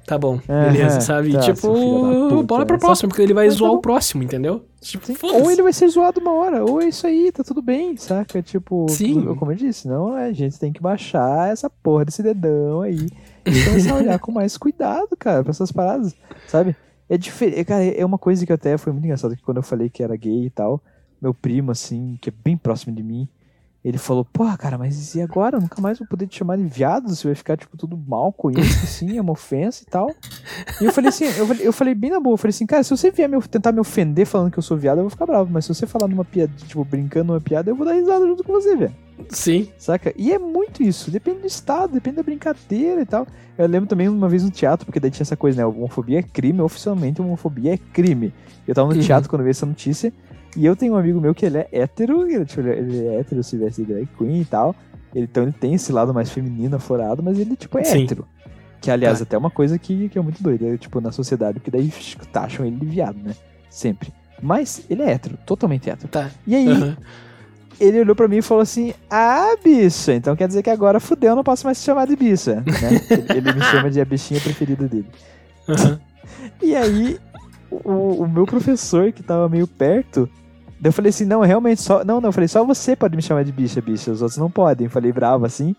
tá 0.06 0.18
bom, 0.18 0.40
beleza, 0.48 1.02
sabe? 1.02 1.32
tá, 1.34 1.40
tipo, 1.40 2.44
bora 2.44 2.66
pro 2.66 2.78
próximo, 2.80 3.10
porque 3.10 3.22
ele 3.22 3.34
vai 3.34 3.46
Mas 3.46 3.56
tá 3.56 3.60
zoar 3.60 3.72
bom. 3.72 3.78
o 3.78 3.82
próximo, 3.82 4.24
entendeu? 4.24 4.64
Tipo. 4.82 5.14
Ou 5.26 5.52
ele 5.52 5.64
vai 5.64 5.74
ser 5.74 5.88
zoado 5.88 6.20
uma 6.22 6.32
hora, 6.34 6.64
ou 6.64 6.82
é 6.82 6.88
isso 6.88 7.08
aí, 7.08 7.32
tá 7.32 7.44
tudo 7.44 7.62
bem, 7.62 7.98
saca? 7.98 8.42
Tipo, 8.42 8.86
Sim. 8.90 9.36
como 9.36 9.52
eu 9.52 9.56
disse, 9.56 9.88
não, 9.88 10.14
a 10.14 10.32
gente 10.32 10.60
tem 10.60 10.72
que 10.72 10.82
baixar 10.82 11.52
essa 11.52 11.70
porra 11.70 12.06
desse 12.06 12.22
dedão 12.22 12.82
aí 12.82 13.08
e 13.46 13.64
começar 13.66 13.94
a 13.94 13.98
olhar 13.98 14.20
com 14.20 14.32
mais 14.32 14.58
cuidado, 14.58 15.10
cara, 15.18 15.44
pra 15.44 15.52
essas 15.52 15.72
paradas, 15.72 16.16
sabe? 16.48 16.76
É 17.10 17.18
diferente, 17.18 17.64
cara, 17.66 17.84
é 17.84 18.06
uma 18.06 18.18
coisa 18.18 18.46
que 18.46 18.54
até 18.54 18.78
foi 18.78 18.92
muito 18.94 19.06
engraçado, 19.06 19.36
que 19.36 19.44
quando 19.44 19.58
eu 19.58 19.64
falei 19.64 19.90
que 19.90 20.04
era 20.04 20.16
gay 20.16 20.46
e 20.46 20.50
tal, 20.50 20.82
meu 21.22 21.34
primo, 21.34 21.72
assim, 21.72 22.18
que 22.22 22.30
é 22.30 22.34
bem 22.44 22.58
próximo 22.58 22.96
de 22.96 23.04
mim, 23.04 23.28
ele 23.90 23.98
falou, 24.00 24.26
porra, 24.26 24.58
cara, 24.58 24.78
mas 24.78 25.14
e 25.14 25.22
agora? 25.22 25.58
Eu 25.58 25.62
nunca 25.62 25.80
mais 25.80 26.00
vou 26.00 26.08
poder 26.08 26.26
te 26.28 26.38
chamar 26.40 26.58
de 26.58 26.64
viado, 26.64 27.08
você 27.16 27.28
vai 27.28 27.36
ficar, 27.36 27.56
tipo, 27.56 27.78
tudo 27.78 27.96
mal 27.96 28.34
com 28.34 28.50
isso, 28.50 28.84
assim, 28.84 29.18
é 29.18 29.22
uma 29.22 29.34
ofensa 29.34 29.84
e 29.84 29.86
tal. 29.86 30.10
E 30.82 30.86
eu 30.86 30.92
falei 30.92 31.10
assim, 31.10 31.26
eu 31.26 31.46
falei, 31.48 31.68
eu 31.68 31.74
falei 31.74 31.94
bem 31.96 32.10
na 32.10 32.20
boa, 32.20 32.34
eu 32.34 32.38
falei 32.38 32.50
assim, 32.50 32.66
cara, 32.66 32.84
se 32.84 32.90
você 32.90 33.12
vier 33.12 33.30
me, 33.30 33.40
tentar 33.44 33.72
me 33.72 33.80
ofender 33.80 34.26
falando 34.26 34.52
que 34.52 34.58
eu 34.58 34.64
sou 34.64 34.76
viado, 34.76 34.98
eu 34.98 35.04
vou 35.04 35.10
ficar 35.12 35.26
bravo. 35.28 35.50
Mas 35.52 35.66
se 35.66 35.74
você 35.74 35.86
falar 35.86 36.08
numa 36.08 36.26
piada, 36.26 36.52
tipo, 36.68 36.84
brincando 36.84 37.32
numa 37.34 37.40
piada, 37.42 37.70
eu 37.70 37.76
vou 37.76 37.86
dar 37.86 37.94
risada 37.94 38.26
junto 38.26 38.44
com 38.44 38.54
você, 38.54 38.76
velho. 38.76 38.96
Sim, 39.30 39.70
Saca? 39.78 40.14
E 40.18 40.34
é 40.34 40.38
muito 40.40 40.84
isso, 40.84 41.10
depende 41.10 41.40
do 41.42 41.48
estado, 41.48 41.94
depende 41.94 42.18
da 42.18 42.24
brincadeira 42.24 43.02
e 43.02 43.06
tal. 43.06 43.26
Eu 43.58 43.66
lembro 43.68 43.88
também 43.88 44.10
uma 44.10 44.28
vez 44.28 44.44
no 44.44 44.52
teatro, 44.52 44.86
porque 44.86 45.00
daí 45.00 45.10
tinha 45.10 45.24
essa 45.24 45.38
coisa, 45.38 45.58
né? 45.58 45.66
Homofobia 45.66 46.20
é 46.20 46.24
crime, 46.24 46.60
oficialmente 46.60 47.22
homofobia 47.22 47.74
é 47.74 47.78
crime. 47.78 48.34
Eu 48.68 48.74
tava 48.76 48.90
no 48.90 48.96
Uhum. 48.96 49.02
teatro 49.02 49.30
quando 49.30 49.44
vi 49.44 49.52
essa 49.52 49.66
notícia, 49.66 50.12
e 50.56 50.66
eu 50.66 50.76
tenho 50.76 50.94
um 50.94 50.98
amigo 50.98 51.20
meu 51.22 51.34
que 51.36 51.46
ele 51.46 51.58
é 51.60 51.68
hétero, 51.72 52.30
ele, 52.30 52.46
tipo, 52.46 52.62
ele 52.62 53.08
é 53.08 53.20
hétero, 53.20 53.44
se 53.44 53.58
veste 53.58 53.84
drag 53.84 54.08
queen 54.18 54.42
e 54.42 54.46
tal. 54.46 54.76
Ele- 55.14 55.26
então 55.26 55.44
ele 55.44 55.52
tem 55.54 55.74
esse 55.74 55.92
lado 55.92 56.14
mais 56.14 56.30
feminino, 56.30 56.76
aflorado, 56.76 57.22
mas 57.24 57.38
ele, 57.40 57.56
tipo, 57.56 57.78
é 57.78 57.84
Sim. 57.84 58.04
hétero. 58.04 58.28
Que, 58.82 58.92
aliás, 58.92 59.20
Tá. 59.20 59.24
até 59.24 59.36
é 59.36 59.40
uma 59.40 59.50
coisa 59.50 59.80
que, 59.80 60.10
que 60.10 60.18
é 60.20 60.22
muito 60.22 60.42
doida, 60.44 60.66
é, 60.68 60.78
tipo, 60.78 61.00
na 61.02 61.12
sociedade, 61.12 61.60
porque 61.60 61.72
daí 61.72 61.92
taxam 62.32 62.66
ele 62.66 62.76
de 62.76 62.86
viado, 62.86 63.18
né? 63.24 63.34
Sempre. 63.70 64.14
Mas 64.42 64.86
ele 64.90 65.02
é 65.02 65.12
hétero, 65.12 65.38
totalmente 65.46 65.90
hétero. 65.90 66.10
tá. 66.10 66.30
E 66.46 66.56
aí, 66.56 66.70
Aham. 66.70 66.98
ele 67.80 68.02
olhou 68.02 68.16
pra 68.16 68.28
mim 68.28 68.38
e 68.38 68.42
falou 68.42 68.62
assim: 68.62 68.94
Ah, 69.10 69.56
bicha, 69.64 70.14
então 70.14 70.36
quer 70.36 70.48
dizer 70.48 70.62
que 70.62 70.70
agora 70.70 71.00
fudeu, 71.00 71.32
eu 71.32 71.36
não 71.36 71.44
posso 71.44 71.66
mais 71.66 71.80
te 71.80 71.86
chamar 71.86 72.06
de 72.06 72.16
bicha. 72.16 72.56
né? 72.82 72.90
ele, 73.10 73.38
ele 73.50 73.54
me 73.54 73.64
chama 73.64 73.90
de 73.90 74.00
a 74.02 74.06
bichinha 74.06 74.40
preferida 74.42 74.88
dele. 74.88 75.08
aham. 75.68 76.00
E 76.62 76.76
aí, 76.76 77.18
o, 77.72 78.24
o 78.24 78.28
meu 78.28 78.46
professor, 78.46 79.12
que 79.12 79.24
tava 79.24 79.48
meio 79.50 79.68
perto, 79.68 80.30
daí 80.80 80.90
eu 80.90 80.94
falei 80.94 81.10
assim: 81.10 81.26
Não, 81.26 81.42
realmente, 81.42 81.82
só. 81.82 82.04
Não, 82.04 82.20
não, 82.22 82.30
eu 82.30 82.34
falei: 82.34 82.48
Só 82.48 82.64
você 82.64 82.96
pode 82.96 83.16
me 83.16 83.22
chamar 83.22 83.44
de 83.44 83.52
bicha, 83.52 83.82
bicha, 83.82 84.12
os 84.12 84.22
outros 84.22 84.38
não 84.38 84.50
podem. 84.50 84.86
Eu 84.86 84.92
falei 84.92 85.12
bravo 85.12 85.46
assim. 85.46 85.76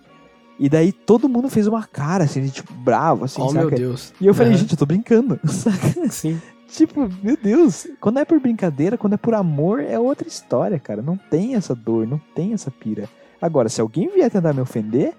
E 0.58 0.68
daí 0.70 0.90
todo 0.90 1.28
mundo 1.28 1.50
fez 1.50 1.66
uma 1.66 1.82
cara, 1.86 2.24
assim, 2.24 2.40
de, 2.42 2.50
tipo, 2.50 2.72
bravo, 2.72 3.26
assim, 3.26 3.42
Oh, 3.42 3.48
saca? 3.50 3.60
meu 3.66 3.70
Deus. 3.70 4.12
E 4.20 4.26
eu 4.26 4.32
falei: 4.34 4.52
Aham. 4.52 4.58
Gente, 4.60 4.72
eu 4.72 4.78
tô 4.78 4.86
brincando, 4.86 5.38
saca? 5.44 6.08
Sim. 6.08 6.40
Tipo, 6.68 7.08
meu 7.22 7.36
Deus, 7.40 7.86
quando 8.00 8.18
é 8.18 8.24
por 8.24 8.40
brincadeira, 8.40 8.98
quando 8.98 9.12
é 9.12 9.16
por 9.16 9.34
amor, 9.34 9.80
é 9.80 9.98
outra 9.98 10.26
história, 10.26 10.78
cara. 10.78 11.00
Não 11.02 11.16
tem 11.16 11.54
essa 11.54 11.74
dor, 11.74 12.06
não 12.06 12.20
tem 12.34 12.54
essa 12.54 12.70
pira. 12.70 13.08
Agora, 13.40 13.68
se 13.68 13.80
alguém 13.80 14.08
vier 14.08 14.30
tentar 14.30 14.52
me 14.52 14.60
ofender, 14.60 15.12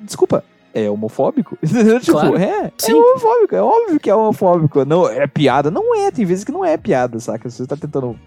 desculpa, 0.00 0.42
é 0.72 0.88
homofóbico. 0.88 1.58
Tipo, 2.00 2.12
Claro. 2.12 2.36
é, 2.38 2.72
Sim. 2.78 2.92
é 2.92 2.94
homofóbico, 2.94 3.54
é 3.56 3.62
óbvio 3.62 4.00
que 4.00 4.08
é 4.08 4.14
homofóbico. 4.14 4.84
Não, 4.86 5.06
é 5.08 5.26
piada, 5.26 5.70
não 5.70 5.94
é, 5.96 6.10
tem 6.10 6.24
vezes 6.24 6.44
que 6.44 6.52
não 6.52 6.64
é 6.64 6.76
piada, 6.78 7.18
saca? 7.20 7.50
Você 7.50 7.66
tá 7.66 7.76
tentando 7.76 8.18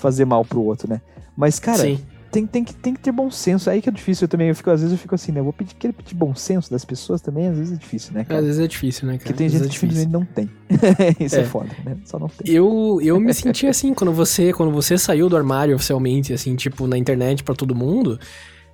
fazer 0.00 0.24
mal 0.24 0.44
pro 0.44 0.62
outro, 0.62 0.88
né? 0.88 1.00
Mas, 1.36 1.58
cara, 1.58 1.78
Sim. 1.84 1.98
tem, 2.30 2.46
tem, 2.46 2.64
que, 2.64 2.74
tem 2.74 2.92
que 2.94 3.00
ter 3.00 3.12
bom 3.12 3.30
senso. 3.30 3.70
Aí 3.70 3.80
que 3.80 3.88
é 3.88 3.92
difícil, 3.92 4.24
eu 4.24 4.28
também, 4.28 4.48
eu 4.48 4.54
fico, 4.54 4.70
às 4.70 4.80
vezes 4.80 4.92
eu 4.92 4.98
fico 4.98 5.14
assim, 5.14 5.32
né? 5.32 5.40
Eu 5.40 5.44
vou 5.44 5.52
pedir, 5.52 5.74
querer 5.74 5.92
pedir 5.92 6.14
bom 6.14 6.34
senso 6.34 6.70
das 6.70 6.84
pessoas 6.84 7.20
também, 7.20 7.46
às 7.48 7.56
vezes 7.56 7.72
é 7.74 7.76
difícil, 7.76 8.12
né, 8.14 8.22
Às 8.22 8.28
cara? 8.28 8.42
vezes 8.42 8.60
é 8.60 8.66
difícil, 8.66 9.06
né, 9.06 9.12
cara? 9.14 9.18
Porque 9.24 9.32
tem 9.34 9.46
Às 9.46 9.52
gente 9.52 9.62
que 9.62 9.66
é 9.66 9.70
difícil. 9.70 9.88
simplesmente 10.04 10.12
não 10.12 10.24
tem. 10.24 10.50
Isso 11.24 11.36
é. 11.36 11.40
É. 11.40 11.44
foda, 11.44 11.70
né? 11.84 11.96
Só 12.04 12.18
não 12.18 12.28
tem. 12.28 12.52
Eu, 12.54 12.98
eu 13.02 13.18
me 13.20 13.32
senti 13.34 13.66
assim 13.66 13.94
quando 13.94 14.12
você, 14.12 14.52
quando 14.52 14.72
você 14.72 14.98
saiu 14.98 15.28
do 15.28 15.36
armário 15.36 15.74
oficialmente, 15.74 16.32
assim, 16.32 16.54
tipo, 16.56 16.86
na 16.86 16.98
internet 16.98 17.42
pra 17.44 17.54
todo 17.54 17.74
mundo. 17.74 18.18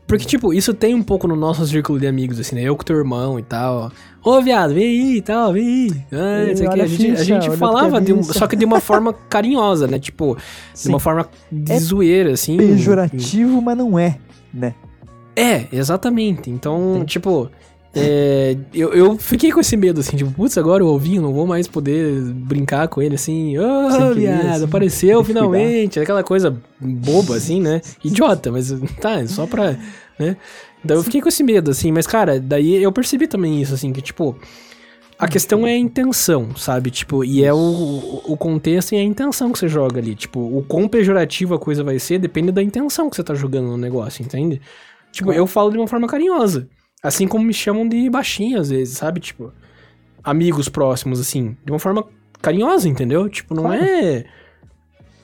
Porque, 0.07 0.25
tipo, 0.25 0.55
isso 0.55 0.73
tem 0.73 0.95
um 0.95 1.03
pouco 1.03 1.27
no 1.27 1.35
nosso 1.35 1.67
círculo 1.67 1.99
de 1.99 2.07
amigos, 2.07 2.39
assim, 2.39 2.55
né? 2.55 2.63
Eu 2.63 2.77
com 2.77 2.85
teu 2.85 2.97
irmão 2.97 3.39
e 3.39 3.43
tal. 3.43 3.91
Ô, 4.25 4.41
viado, 4.41 4.73
vem 4.73 4.85
aí 4.85 5.17
e 5.17 5.23
tal, 5.23 5.53
vem 5.53 5.67
aí. 5.67 6.03
Ah, 6.13 6.45
Ei, 6.47 6.53
isso 6.53 6.65
aqui. 6.69 6.81
A 6.81 6.87
gente, 6.87 7.11
a 7.11 7.25
gente 7.25 7.51
falava, 7.57 7.91
que 7.91 7.97
é 7.97 8.01
de 8.07 8.13
um- 8.13 8.23
só 8.23 8.47
que 8.47 8.55
de 8.55 8.65
uma 8.65 8.79
forma 8.81 9.13
carinhosa, 9.13 9.89
né? 9.89 9.99
Tipo, 9.99 10.37
de 10.37 10.43
Sim. 10.75 10.91
uma 10.91 11.01
forma 11.01 11.29
de 11.51 11.73
É 11.73 11.79
zoeira, 11.81 12.33
assim. 12.33 12.57
pejorativo, 12.57 13.61
mas 13.61 13.77
não 13.77 13.99
é, 13.99 14.17
né? 14.55 14.75
É, 15.35 15.67
exatamente. 15.73 16.51
Então, 16.51 16.95
Tem. 16.99 17.05
tipo, 17.05 17.51
É, 17.97 18.57
eu, 18.75 18.93
eu 18.93 19.19
fiquei 19.19 19.51
com 19.51 19.61
esse 19.61 19.77
medo, 19.77 20.01
assim, 20.01 20.17
tipo, 20.17 20.31
putz, 20.31 20.59
agora 20.59 20.85
o 20.85 20.89
ovinho, 20.89 21.23
não 21.23 21.33
vou 21.33 21.47
mais 21.47 21.67
poder 21.67 22.21
brincar 22.33 22.89
com 22.89 23.01
ele, 23.01 23.15
assim, 23.15 23.57
ô, 23.59 23.63
oh, 23.63 23.89
querer, 23.91 24.15
viado, 24.15 24.47
assim, 24.55 24.65
apareceu 24.65 25.25
finalmente, 25.25 25.99
aquela 25.99 26.23
coisa 26.23 26.57
boba, 26.81 27.37
assim, 27.37 27.61
né, 27.61 27.81
idiota, 28.05 28.53
mas 28.53 28.75
tá, 29.01 29.21
é 29.21 29.27
só 29.27 29.47
pra, 29.47 29.77
né, 30.19 30.37
daí 30.85 30.97
eu 30.97 31.03
fiquei 31.03 31.21
com 31.21 31.29
esse 31.29 31.43
medo, 31.43 31.71
assim, 31.71 31.91
mas, 31.91 32.07
cara, 32.07 32.39
daí 32.39 32.83
eu 32.83 32.93
percebi 32.93 33.27
também 33.27 33.63
isso, 33.63 33.75
assim, 33.75 33.93
que, 33.93 34.03
tipo, 34.03 34.37
a 35.19 35.27
questão 35.27 35.67
é 35.67 35.73
a 35.73 35.79
intenção, 35.79 36.55
sabe, 36.55 36.91
tipo, 36.91 37.25
e 37.25 37.43
é 37.43 37.53
o, 37.53 38.23
o 38.27 38.37
contexto 38.37 38.93
e 38.93 38.99
a 38.99 39.03
intenção 39.03 39.51
que 39.51 39.59
você 39.59 39.69
joga 39.69 39.99
ali, 39.99 40.15
tipo, 40.15 40.39
o 40.39 40.63
quão 40.63 40.87
pejorativo 40.87 41.55
a 41.55 41.59
coisa 41.59 41.83
vai 41.83 41.99
ser 41.99 42.19
depende 42.19 42.53
da 42.53 42.63
intenção 42.63 43.09
que 43.09 43.17
você 43.17 43.25
tá 43.25 43.35
jogando 43.35 43.69
no 43.69 43.79
negócio, 43.79 44.23
entende? 44.23 44.61
Tipo, 45.11 45.33
eu 45.33 45.47
falo 45.47 45.71
de 45.71 45.79
uma 45.79 45.87
forma 45.87 46.07
carinhosa. 46.07 46.69
Assim 47.03 47.29
como 47.29 47.45
me 47.45 47.53
chamam 47.55 47.89
de 47.89 48.09
baixinho 48.11 48.61
às 48.61 48.71
vezes, 48.71 48.97
sabe? 48.99 49.21
Tipo, 49.21 49.53
amigos 50.25 50.69
próximos, 50.69 51.21
assim. 51.21 51.57
De 51.65 51.71
uma 51.73 51.79
forma 51.79 52.05
carinhosa, 52.41 52.89
entendeu? 52.89 53.29
Tipo, 53.29 53.55
não 53.55 53.65
Claro. 53.65 53.83
é. 53.85 54.25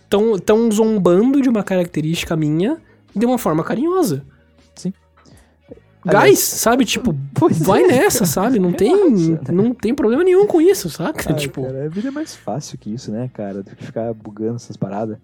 Tão, 0.08 0.38
tão 0.38 0.70
zombando 0.70 1.40
de 1.40 1.48
uma 1.48 1.62
característica 1.64 2.36
minha 2.36 2.78
de 3.16 3.24
uma 3.24 3.38
forma 3.38 3.64
carinhosa. 3.64 4.24
Sim. 4.74 4.92
Gás, 6.04 6.38
sabe? 6.40 6.84
Tipo, 6.84 7.14
Pois 7.34 7.58
vai 7.58 7.82
é. 7.84 7.86
nessa, 7.86 8.26
sabe? 8.26 8.58
Não 8.58 8.72
tem, 8.72 8.94
Relaxa, 8.94 9.30
né? 9.32 9.40
não 9.52 9.72
tem 9.74 9.94
problema 9.94 10.22
nenhum 10.22 10.46
com 10.46 10.60
isso, 10.60 10.90
saca? 10.90 11.30
Ah, 11.30 11.34
tipo, 11.34 11.62
cara, 11.62 11.86
a 11.86 11.88
vida 11.88 12.08
é 12.08 12.10
mais 12.10 12.34
fácil 12.36 12.76
que 12.78 12.92
isso, 12.92 13.10
né, 13.10 13.30
cara? 13.32 13.62
Do 13.62 13.74
que 13.74 13.84
ficar 13.86 14.12
bugando 14.12 14.56
essas 14.56 14.76
paradas. 14.76 15.16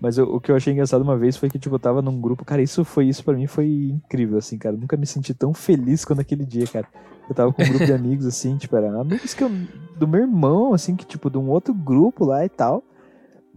Mas 0.00 0.16
eu- 0.16 0.32
o 0.32 0.40
que 0.40 0.50
eu 0.50 0.56
achei 0.56 0.72
engraçado 0.72 1.02
uma 1.02 1.16
vez 1.16 1.36
foi 1.36 1.48
que, 1.50 1.58
tipo, 1.58 1.74
eu 1.74 1.78
tava 1.78 2.00
num 2.00 2.20
grupo. 2.20 2.44
Cara, 2.44 2.62
isso 2.62 2.84
foi 2.84 3.06
isso 3.08 3.24
pra 3.24 3.34
mim 3.34 3.46
foi 3.48 3.66
incrível, 3.90 4.38
assim, 4.38 4.56
cara. 4.56 4.76
Eu 4.76 4.80
nunca 4.80 4.96
me 4.96 5.06
senti 5.06 5.34
tão 5.34 5.52
feliz 5.52 6.04
quando 6.04 6.20
aquele 6.20 6.44
dia, 6.44 6.66
cara. 6.66 6.86
Eu 7.28 7.34
tava 7.34 7.52
com 7.52 7.62
um 7.64 7.68
grupo 7.68 7.84
de 7.84 7.92
amigos, 7.92 8.24
assim, 8.24 8.56
tipo, 8.56 8.74
eram 8.76 9.00
amigos 9.00 9.34
que 9.34 9.42
eu, 9.42 9.50
do 9.98 10.06
meu 10.08 10.20
irmão, 10.20 10.72
assim, 10.72 10.94
que, 10.94 11.04
tipo, 11.04 11.28
de 11.28 11.36
um 11.36 11.50
outro 11.50 11.74
grupo 11.74 12.24
lá 12.24 12.44
e 12.44 12.48
tal. 12.48 12.82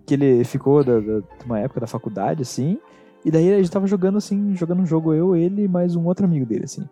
Que 0.05 0.15
ele 0.15 0.43
ficou 0.43 0.84
da, 0.84 0.99
da- 0.99 1.19
de 1.19 1.45
uma 1.45 1.59
época 1.59 1.80
da 1.80 1.88
faculdade, 1.88 2.41
assim. 2.41 2.80
E 3.23 3.30
daí 3.30 3.53
a 3.53 3.57
gente 3.57 3.69
tava 3.69 3.85
jogando, 3.85 4.18
assim, 4.18 4.55
jogando 4.55 4.81
um 4.81 4.85
jogo 4.85 5.13
eu, 5.13 5.35
ele 5.35 5.65
e 5.65 5.68
mais 5.68 5.95
um 5.95 6.05
outro 6.07 6.26
amigo 6.26 6.45
dele, 6.45 6.65
assim. 6.65 6.84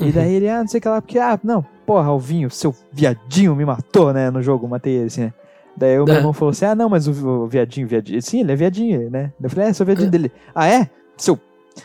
E 0.00 0.04
Uhum. 0.04 0.12
daí 0.12 0.32
ele, 0.32 0.48
ah, 0.48 0.60
não 0.60 0.66
sei 0.68 0.78
o 0.78 0.80
que 0.80 0.88
lá, 0.88 1.02
porque, 1.02 1.18
ah, 1.18 1.38
não, 1.44 1.62
porra, 1.86 2.08
Alvinho, 2.08 2.50
seu 2.50 2.74
viadinho 2.90 3.54
me 3.54 3.66
matou, 3.66 4.10
né, 4.14 4.30
no 4.30 4.40
jogo, 4.42 4.66
matei 4.66 4.94
ele, 4.94 5.04
assim, 5.08 5.20
né. 5.24 5.34
Daí 5.76 5.98
o 5.98 6.04
meu 6.04 6.14
É. 6.14 6.18
irmão 6.18 6.32
falou 6.32 6.50
assim, 6.52 6.64
ah, 6.66 6.74
não, 6.74 6.88
mas 6.88 7.06
o, 7.08 7.46
viadinho, 7.46 7.86
viadinho, 7.86 8.20
sim, 8.22 8.40
ele 8.40 8.52
é 8.52 8.56
viadinho, 8.56 9.10
né. 9.10 9.32
Eu 9.42 9.48
falei, 9.50 9.68
é, 9.68 9.72
sou 9.72 9.86
viadinho 9.86 10.10
dele. 10.10 10.30
Ah, 10.54 10.66
é? 10.68 10.88
Seu, 11.16 11.38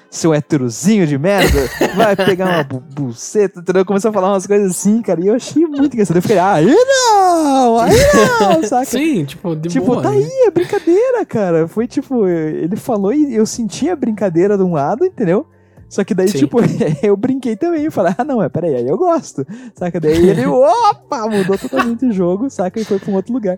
seu 0.09 0.33
héterozinho 0.33 1.05
de 1.07 1.17
merda, 1.17 1.59
vai 1.95 2.15
pegar 2.15 2.45
uma 2.45 2.63
bu 2.63 2.79
buceta, 2.93 3.59
entendeu? 3.59 3.85
Começou 3.85 4.09
a 4.09 4.13
falar 4.13 4.29
umas 4.33 4.45
coisas 4.47 4.71
assim, 4.71 5.01
cara, 5.01 5.21
e 5.23 5.27
eu 5.27 5.35
achei 5.35 5.65
muito 5.65 5.93
engraçado. 5.93 6.17
Eu 6.17 6.21
fiquei, 6.21 6.37
aí 6.39 6.65
não, 6.65 7.79
aí 7.79 7.93
não, 8.39 8.63
saca? 8.63 8.85
Sim, 8.85 9.23
tipo, 9.25 9.55
de 9.55 9.69
Tipo, 9.69 9.85
boa. 9.85 10.01
tá 10.01 10.11
né? 10.11 10.17
aí, 10.17 10.45
é 10.47 10.51
brincadeira, 10.51 11.25
cara. 11.25 11.67
Foi 11.67 11.87
tipo, 11.87 12.27
ele 12.27 12.75
falou 12.75 13.13
e 13.13 13.35
eu 13.35 13.45
senti 13.45 13.89
a 13.89 13.95
brincadeira 13.95 14.57
de 14.57 14.63
um 14.63 14.73
lado, 14.73 15.05
entendeu? 15.05 15.45
Só 15.87 16.03
que 16.03 16.13
daí, 16.15 16.27
Sim. 16.27 16.39
tipo, 16.39 16.57
eu 17.03 17.15
brinquei 17.15 17.55
também. 17.55 17.83
Eu 17.85 17.91
falei, 17.91 18.13
ah, 18.17 18.23
não, 18.23 18.41
é, 18.41 18.49
peraí, 18.49 18.75
aí 18.75 18.87
eu 18.87 18.97
gosto. 18.97 19.45
Saca? 19.75 19.99
Daí 19.99 20.29
ele, 20.29 20.45
opa, 20.45 21.27
mudou 21.29 21.57
totalmente 21.57 22.05
o 22.07 22.11
jogo, 22.11 22.49
saca? 22.49 22.79
E 22.79 22.83
foi 22.83 22.99
pra 22.99 23.11
um 23.11 23.15
outro 23.15 23.31
lugar. 23.33 23.57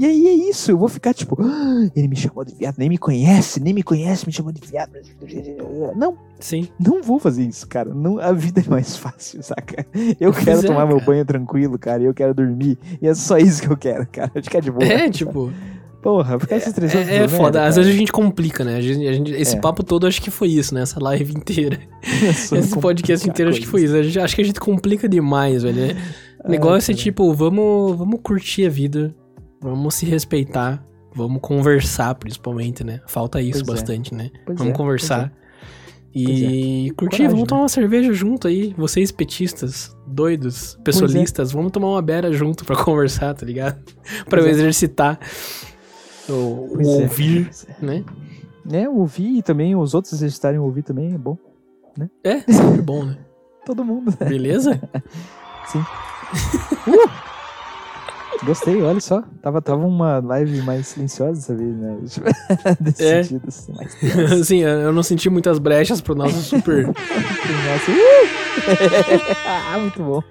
E 0.00 0.06
aí 0.06 0.26
é 0.28 0.32
isso, 0.48 0.70
eu 0.70 0.78
vou 0.78 0.88
ficar 0.88 1.12
tipo, 1.12 1.36
"Ah, 1.42 1.90
ele 1.94 2.08
me 2.08 2.16
chamou 2.16 2.42
de 2.42 2.54
viado, 2.54 2.76
nem 2.78 2.88
me 2.88 2.96
conhece, 2.96 3.60
nem 3.60 3.74
me 3.74 3.82
conhece, 3.82 4.26
me 4.26 4.32
chamou 4.32 4.50
de 4.50 4.60
viado. 4.66 4.92
Não, 5.94 6.16
Sim. 6.38 6.68
não 6.78 7.02
vou 7.02 7.18
fazer 7.18 7.44
isso, 7.44 7.66
cara. 7.68 7.92
Não, 7.92 8.18
a 8.18 8.32
vida 8.32 8.62
é 8.66 8.70
mais 8.70 8.96
fácil, 8.96 9.42
saca? 9.42 9.84
Eu 10.18 10.32
quero 10.32 10.60
é, 10.60 10.62
tomar 10.62 10.86
meu 10.86 10.96
cara. 10.96 11.06
banho 11.06 11.24
tranquilo, 11.26 11.78
cara, 11.78 12.02
e 12.02 12.06
eu 12.06 12.14
quero 12.14 12.32
dormir. 12.32 12.78
E 13.02 13.06
é 13.06 13.14
só 13.14 13.36
isso 13.36 13.60
que 13.62 13.68
eu 13.68 13.76
quero, 13.76 14.06
cara. 14.10 14.30
Acho 14.34 14.48
que 14.48 14.56
é 14.56 14.60
de 14.62 14.70
boa. 14.70 14.82
É, 14.84 15.10
tipo, 15.10 15.52
Porra, 16.02 16.40
ficar 16.40 16.58
se 16.60 16.70
estressando. 16.70 17.10
é, 17.10 17.16
é 17.16 17.20
por 17.28 17.36
foda. 17.36 17.58
Às 17.66 17.74
cara. 17.74 17.82
vezes 17.82 17.94
a 17.94 17.98
gente 17.98 18.10
complica, 18.10 18.64
né? 18.64 18.76
A 18.76 18.80
gente, 18.80 19.06
a 19.06 19.12
gente- 19.12 19.32
esse 19.32 19.56
É. 19.56 19.60
papo 19.60 19.82
todo 19.82 20.06
acho 20.06 20.22
que 20.22 20.30
foi 20.30 20.48
isso, 20.48 20.74
né? 20.74 20.80
Essa 20.80 20.98
live 20.98 21.34
inteira. 21.34 21.78
Só 22.48 22.56
Esse 22.56 22.74
podcast 22.78 23.28
inteiro 23.28 23.50
acho 23.50 23.60
que 23.60 23.66
foi 23.66 23.82
isso. 23.84 24.02
Gente, 24.02 24.18
acho 24.18 24.34
que 24.34 24.40
a 24.40 24.44
gente 24.46 24.58
complica 24.60 25.06
demais, 25.06 25.62
velho. 25.62 25.88
né? 25.88 25.96
O 26.42 26.48
negócio 26.48 26.90
é 26.90 26.94
cara. 26.94 27.04
tipo, 27.04 27.34
vamos, 27.34 27.98
vamos 27.98 28.18
curtir 28.22 28.64
a 28.64 28.70
vida, 28.70 29.14
vamos 29.60 29.94
se 29.94 30.06
respeitar, 30.06 30.82
vamos 31.14 31.40
conversar, 31.40 32.14
principalmente, 32.14 32.82
né? 32.84 33.00
Falta 33.06 33.40
isso 33.40 33.64
Pois 33.64 33.68
é. 33.68 33.72
bastante, 33.72 34.14
né? 34.14 34.30
Pois 34.46 34.58
vamos 34.58 34.74
é, 34.74 34.76
conversar. 34.76 35.32
E 36.12 36.24
Pois 36.24 36.96
curtir, 36.96 36.96
Coragem, 36.96 37.26
vamos 37.28 37.40
né? 37.42 37.46
tomar 37.46 37.62
uma 37.62 37.68
cerveja 37.68 38.12
junto 38.12 38.48
aí. 38.48 38.74
Vocês 38.76 39.12
petistas, 39.12 39.96
doidos, 40.06 40.78
pessoalistas, 40.82 41.52
vamos 41.52 41.70
tomar 41.70 41.88
uma 41.88 42.02
beira 42.02 42.32
junto 42.32 42.64
pra 42.64 42.74
conversar, 42.82 43.34
tá 43.34 43.46
ligado? 43.46 43.80
pra 44.28 44.40
Pois 44.40 44.46
é. 44.46 44.50
exercitar 44.50 45.20
o, 46.28 46.76
o 46.76 46.80
é, 46.80 46.86
ouvir, 46.86 47.50
é. 47.68 47.84
né? 47.84 48.04
É, 48.72 48.88
ouvir 48.88 49.38
e 49.38 49.42
também 49.42 49.74
os 49.76 49.94
outros 49.94 50.12
exercitarem 50.14 50.58
ouvir 50.58 50.82
também 50.82 51.14
é 51.14 51.18
bom. 51.18 51.36
É, 52.24 52.40
sempre 52.40 52.82
bom, 52.82 53.04
né? 53.04 53.18
Todo 53.64 53.84
mundo, 53.84 54.14
né? 54.18 54.26
Beleza? 54.28 54.80
Sim. 55.66 55.84
Uh! 56.88 57.29
Gostei, 58.44 58.80
olha 58.82 59.00
só. 59.00 59.22
Tava, 59.42 59.60
tava 59.60 59.84
uma 59.86 60.18
live 60.20 60.62
mais 60.62 60.86
silenciosa 60.88 61.32
dessa 61.34 61.54
vez, 61.54 61.76
né? 61.76 61.98
Desse 62.80 63.04
É. 63.04 63.22
sentido, 63.22 63.44
assim, 63.48 63.72
mais 63.74 63.96
assim, 64.40 64.58
eu 64.64 64.92
não 64.92 65.02
senti 65.02 65.28
muitas 65.28 65.58
brechas 65.58 66.00
pro 66.00 66.14
nosso 66.14 66.40
super. 66.42 66.86
Nossa, 66.88 67.90
uh! 67.90 69.20
ah, 69.46 69.78
muito 69.78 70.02
bom. 70.02 70.22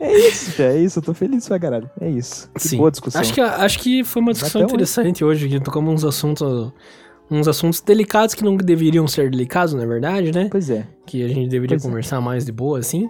É 0.00 0.18
isso, 0.28 0.60
é 0.62 0.78
isso. 0.78 0.98
Eu 0.98 1.02
tô 1.02 1.14
feliz 1.14 1.46
pra 1.48 1.58
caralho. 1.58 1.88
É 2.00 2.08
isso. 2.08 2.50
Que 2.54 2.68
Sim. 2.68 2.76
boa 2.78 2.90
discussão. 2.90 3.20
Acho 3.20 3.32
que, 3.32 3.40
acho 3.40 3.78
que 3.78 4.04
foi 4.04 4.20
uma 4.22 4.32
discussão 4.32 4.60
hein? 4.60 4.66
interessante 4.66 5.24
hoje, 5.24 5.48
que 5.48 5.60
tocamos 5.60 5.92
uns 5.94 6.04
assuntos. 6.04 6.72
Uns 7.30 7.48
assuntos 7.48 7.80
delicados 7.80 8.34
que 8.34 8.44
não 8.44 8.54
deveriam 8.54 9.08
ser 9.08 9.30
delicados, 9.30 9.72
na 9.72 9.86
verdade, 9.86 10.30
né? 10.30 10.48
Pois 10.50 10.68
é. 10.68 10.86
Que 11.06 11.24
a 11.24 11.28
gente 11.28 11.48
deveria 11.48 11.76
Pois 11.78 11.84
é. 11.84 11.88
conversar 11.88 12.20
mais 12.20 12.44
de 12.44 12.52
boa, 12.52 12.78
assim. 12.78 13.08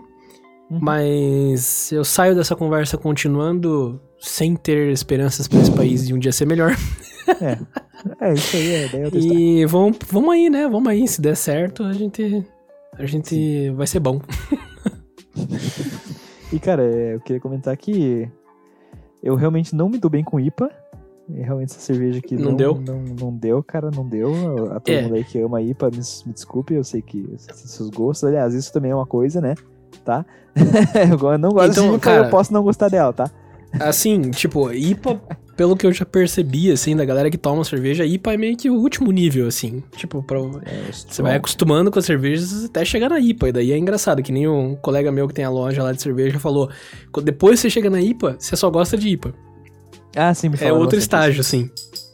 Uhum. 0.70 0.78
Mas 0.80 1.92
eu 1.92 2.04
saio 2.04 2.34
dessa 2.34 2.56
conversa 2.56 2.96
continuando 2.96 4.00
sem 4.18 4.56
ter 4.56 4.90
esperanças 4.90 5.46
pra 5.46 5.58
esse 5.60 5.70
país 5.70 6.06
de 6.06 6.14
um 6.14 6.18
dia 6.18 6.32
ser 6.32 6.46
melhor. 6.46 6.74
É. 7.40 7.58
É 8.20 8.34
isso 8.34 8.56
aí, 8.56 8.74
é. 8.74 8.88
Daí 8.88 9.02
é. 9.02 9.08
E 9.16 9.66
vamos, 9.66 9.96
vamos 10.10 10.34
aí, 10.34 10.50
né? 10.50 10.68
Vamos 10.68 10.88
aí. 10.88 11.06
Se 11.08 11.20
der 11.22 11.36
certo, 11.36 11.82
a 11.84 11.92
gente. 11.92 12.44
A 12.98 13.06
gente 13.06 13.70
vai 13.70 13.86
ser 13.86 13.98
bom. 14.00 14.20
E, 16.52 16.58
cara, 16.58 16.82
é, 16.84 17.14
eu 17.14 17.20
queria 17.20 17.40
comentar 17.40 17.76
que 17.76 18.30
eu 19.22 19.34
realmente 19.34 19.74
não 19.74 19.88
me 19.88 19.98
dou 19.98 20.10
bem 20.10 20.22
com 20.22 20.38
IPA. 20.38 20.70
E 21.28 21.40
realmente 21.40 21.70
essa 21.70 21.80
cerveja 21.80 22.18
aqui 22.18 22.36
Não 22.36 22.50
não, 22.50 22.56
deu? 22.56 22.80
Não, 22.86 23.02
não 23.02 23.32
deu, 23.34 23.62
cara, 23.62 23.90
não 23.90 24.06
deu. 24.06 24.30
A 24.72 24.78
todo 24.80 24.94
É. 24.94 25.02
mundo 25.02 25.14
aí 25.14 25.24
que 25.24 25.40
ama 25.40 25.62
IPA, 25.62 25.90
me, 25.90 25.96
me 26.26 26.32
desculpe, 26.34 26.74
eu 26.74 26.84
sei 26.84 27.00
que 27.00 27.26
seus 27.38 27.88
gostos. 27.88 28.28
Aliás, 28.28 28.52
isso 28.54 28.70
também 28.72 28.90
é 28.90 28.94
uma 28.94 29.06
coisa, 29.06 29.40
né? 29.40 29.54
Tá? 30.04 30.24
eu 30.54 31.38
não 31.38 31.50
gosto 31.50 31.72
Então, 31.72 31.84
de 31.90 31.94
IPA, 31.96 31.98
cara- 32.00 32.26
eu 32.26 32.30
posso 32.30 32.52
não 32.52 32.62
gostar 32.62 32.88
dela, 32.88 33.12
tá? 33.12 33.30
Assim, 33.80 34.30
tipo, 34.30 34.72
IPA, 34.72 35.20
pelo 35.56 35.76
que 35.76 35.84
eu 35.84 35.92
já 35.92 36.04
percebi, 36.04 36.70
assim, 36.70 36.94
da 36.94 37.04
galera 37.04 37.28
que 37.28 37.36
toma 37.36 37.64
cerveja, 37.64 38.04
IPA 38.06 38.34
é 38.34 38.36
meio 38.36 38.56
que 38.56 38.70
o 38.70 38.74
último 38.74 39.10
nível, 39.10 39.48
assim. 39.48 39.82
Tipo, 39.96 40.22
pra, 40.22 40.38
É, 40.64 40.92
Você 40.92 41.20
vai 41.22 41.34
acostumando 41.34 41.90
com 41.90 41.98
as 41.98 42.04
cervejas 42.04 42.64
até 42.66 42.84
chegar 42.84 43.08
na 43.08 43.18
IPA. 43.18 43.48
E 43.48 43.52
daí 43.52 43.72
é 43.72 43.76
engraçado, 43.78 44.22
que 44.22 44.30
nem 44.30 44.46
um 44.46 44.76
colega 44.76 45.10
meu 45.10 45.26
que 45.26 45.34
tem 45.34 45.44
a 45.44 45.50
loja 45.50 45.82
lá 45.82 45.90
de 45.92 46.00
cerveja 46.00 46.38
falou: 46.38 46.70
"Qu- 47.10 47.20
depois 47.20 47.56
que 47.56 47.62
você 47.62 47.70
chega 47.70 47.90
na 47.90 48.00
IPA, 48.00 48.36
você 48.38 48.54
só 48.54 48.70
gosta 48.70 48.96
de 48.96 49.08
IPA. 49.08 49.34
Ah, 50.14 50.32
sim, 50.32 50.48
me 50.50 50.56
É 50.60 50.72
outro 50.72 50.96
estágio, 50.96 51.40
assim. 51.40 51.68
isso. 51.74 52.04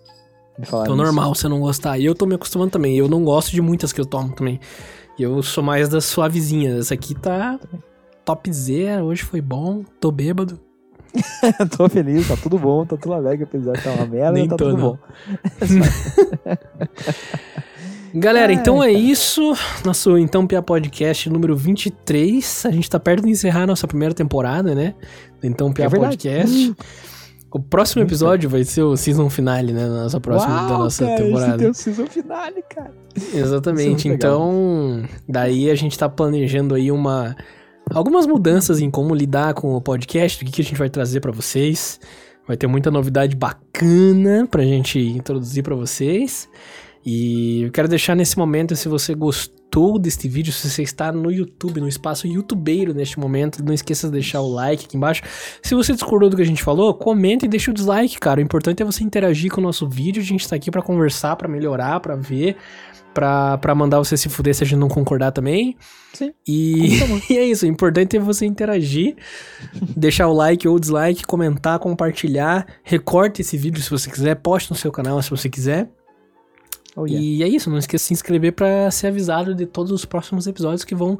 Me 0.59 0.65
falaram 0.65 0.93
Então 0.95 0.97
isso. 1.05 1.13
normal 1.13 1.35
você 1.35 1.47
não 1.47 1.61
gostar. 1.61 1.99
E 1.99 2.07
eu 2.07 2.15
tô 2.15 2.25
me 2.25 2.35
acostumando 2.37 2.71
também. 2.71 2.97
Eu 2.97 3.07
não 3.07 3.23
gosto 3.23 3.51
de 3.51 3.61
muitas 3.61 3.93
que 3.93 4.01
eu 4.01 4.07
tomo 4.07 4.33
também. 4.35 4.59
Eu 5.23 5.43
sou 5.43 5.63
mais 5.63 5.89
das 5.89 6.05
suavezinhas. 6.07 6.87
Essa 6.87 6.95
aqui 6.95 7.15
tá 7.15 7.59
topzera, 8.25 9.05
hoje 9.05 9.23
foi 9.23 9.41
bom, 9.41 9.85
tô 10.01 10.11
bêbado. 10.11 10.59
tô 11.77 11.89
feliz, 11.89 12.29
tá 12.29 12.37
tudo 12.37 12.59
bom, 12.59 12.87
tá 12.87 12.97
tudo 12.97 13.15
alegre, 13.15 13.45
apesar 13.45 13.73
de 13.73 13.83
tá 13.83 13.91
uma 13.91 14.07
merda, 14.07 14.33
Nem 14.33 14.49
tá 14.49 14.57
tô, 14.57 14.71
tudo 14.71 14.77
não. 14.79 14.91
bom. 14.93 14.99
Galera, 18.15 18.53
então 18.53 18.83
é 18.83 18.91
isso. 18.91 19.55
Nosso 19.85 20.19
Então 20.19 20.47
Pia 20.47 20.61
Podcast 20.61 21.31
número 21.31 21.57
23. 21.57 22.67
A 22.67 22.71
gente 22.71 22.91
tá 22.91 22.99
perto 22.99 23.25
de 23.25 23.31
encerrar 23.31 23.63
a 23.63 23.67
nossa 23.69 23.87
primeira 23.87 24.15
temporada, 24.15 24.75
né? 24.75 24.95
Do 25.41 25.47
Então 25.47 25.73
Pia 25.73 25.85
É. 25.85 25.89
Podcast. 25.89 26.75
O 27.53 27.59
próximo 27.59 28.03
episódio 28.03 28.49
vai 28.49 28.63
ser 28.63 28.83
o 28.83 28.97
season 28.97 29.29
finale, 29.29 29.73
né? 29.73 29.83
Da 29.83 30.05
nossa 30.05 30.21
próxima 30.21 30.55
Uau, 30.55 30.69
da 30.69 30.79
nossa 30.79 31.05
cara, 31.05 31.17
temporada. 31.17 31.55
Esse 31.55 31.85
teu 31.85 31.95
season 31.95 32.07
finale, 32.07 32.63
cara. 32.69 32.95
Exatamente. 33.35 34.09
É. 34.09 34.13
Então, 34.13 35.03
daí 35.29 35.69
a 35.69 35.75
gente 35.75 35.99
tá 35.99 36.09
planejando 36.09 36.75
aí 36.75 36.93
uma 36.93 37.37
algumas 37.93 38.25
mudanças 38.25 38.81
em 38.81 38.89
como 38.89 39.15
lidar 39.15 39.55
com 39.55 39.75
o 39.75 39.81
podcast, 39.81 40.41
o 40.41 40.47
que, 40.47 40.53
que 40.53 40.63
a 40.63 40.65
gente 40.65 40.79
vai 40.79 40.89
trazer 40.89 41.21
pra 41.21 41.33
vocês. 41.33 41.99
Vai 42.47 42.57
ter 42.57 42.67
muita 42.67 42.91
novidade 42.91 43.37
bacana 43.37 44.47
pra 44.49 44.63
gente 44.63 44.99
introduzir 45.01 45.63
pra 45.63 45.75
vocês. 45.75 46.49
E 47.05 47.63
eu 47.63 47.71
quero 47.71 47.89
deixar 47.89 48.15
nesse 48.15 48.39
momento, 48.39 48.77
se 48.77 48.89
você 48.89 49.15
gostou 49.15 49.60
gostou 49.71 49.99
deste 49.99 50.29
vídeo, 50.29 50.53
se 50.53 50.69
você 50.69 50.83
está 50.83 51.13
no 51.13 51.31
YouTube, 51.31 51.81
no 51.81 51.89
espaço 51.89 52.27
youtubeiro 52.27 52.93
neste 52.93 53.21
momento, 53.21 53.65
não 53.65 53.73
esqueça 53.73 54.09
de 54.09 54.15
deixar 54.15 54.41
o 54.41 54.53
like 54.53 54.87
aqui 54.87 54.97
embaixo. 54.97 55.23
Se 55.63 55.75
você 55.75 55.93
discordou 55.93 56.29
do 56.29 56.37
que 56.37 56.43
a 56.43 56.47
gente 56.47 56.63
falou, 56.63 56.93
comenta 56.93 57.45
e 57.45 57.49
deixa 57.49 57.71
o 57.71 57.75
dislike, 57.75 58.19
cara. 58.19 58.41
O 58.41 58.43
importante 58.43 58.83
é 58.83 58.85
você 58.85 59.05
interagir 59.05 59.51
com 59.51 59.61
o 59.61 59.65
nosso 59.65 59.89
vídeo. 59.89 60.21
A 60.21 60.25
gente 60.25 60.49
tá 60.49 60.57
aqui 60.57 60.71
para 60.71 60.83
conversar, 60.83 61.37
para 61.37 61.49
melhorar, 61.49 62.01
para 62.01 62.17
ver, 62.17 62.57
pra 63.15 63.75
mandar 63.77 63.99
você 63.99 64.17
se 64.17 64.29
fuder 64.29 64.55
se 64.55 64.65
a 64.65 64.67
gente 64.67 64.79
não 64.79 64.89
concordar 64.89 65.31
também. 65.31 65.77
Sim. 66.15 66.33
E, 66.47 66.99
e 67.31 67.39
é 67.39 67.45
isso, 67.45 67.65
o 67.65 67.69
importante 67.69 68.17
é 68.17 68.21
você 68.21 68.45
interagir, 68.45 69.17
deixar 69.97 70.27
o 70.27 70.33
like 70.33 70.67
ou 70.67 70.75
o 70.75 70.81
dislike, 70.81 71.25
comentar, 71.25 71.79
compartilhar, 71.79 72.67
recorte 72.83 73.43
esse 73.43 73.57
vídeo 73.57 73.81
se 73.81 73.91
você 73.91 74.11
quiser, 74.11 74.35
poste 74.35 74.71
no 74.71 74.77
seu 74.77 74.91
canal 74.91 75.23
se 75.23 75.31
você 75.31 75.49
quiser. 75.49 75.89
Oh, 76.97 77.07
yeah. 77.07 77.25
E 77.25 77.43
é 77.43 77.49
isso, 77.49 77.71
não 77.71 77.79
esqueça 77.79 78.03
de 78.03 78.07
se 78.09 78.15
inscrever 78.15 78.53
para 78.53 78.91
ser 78.91 79.09
avisado 79.09 79.55
de 79.55 79.65
todos 79.67 79.93
os 79.93 80.05
próximos 80.05 80.47
episódios 80.47 80.85
que 80.85 80.95
vão 80.95 81.19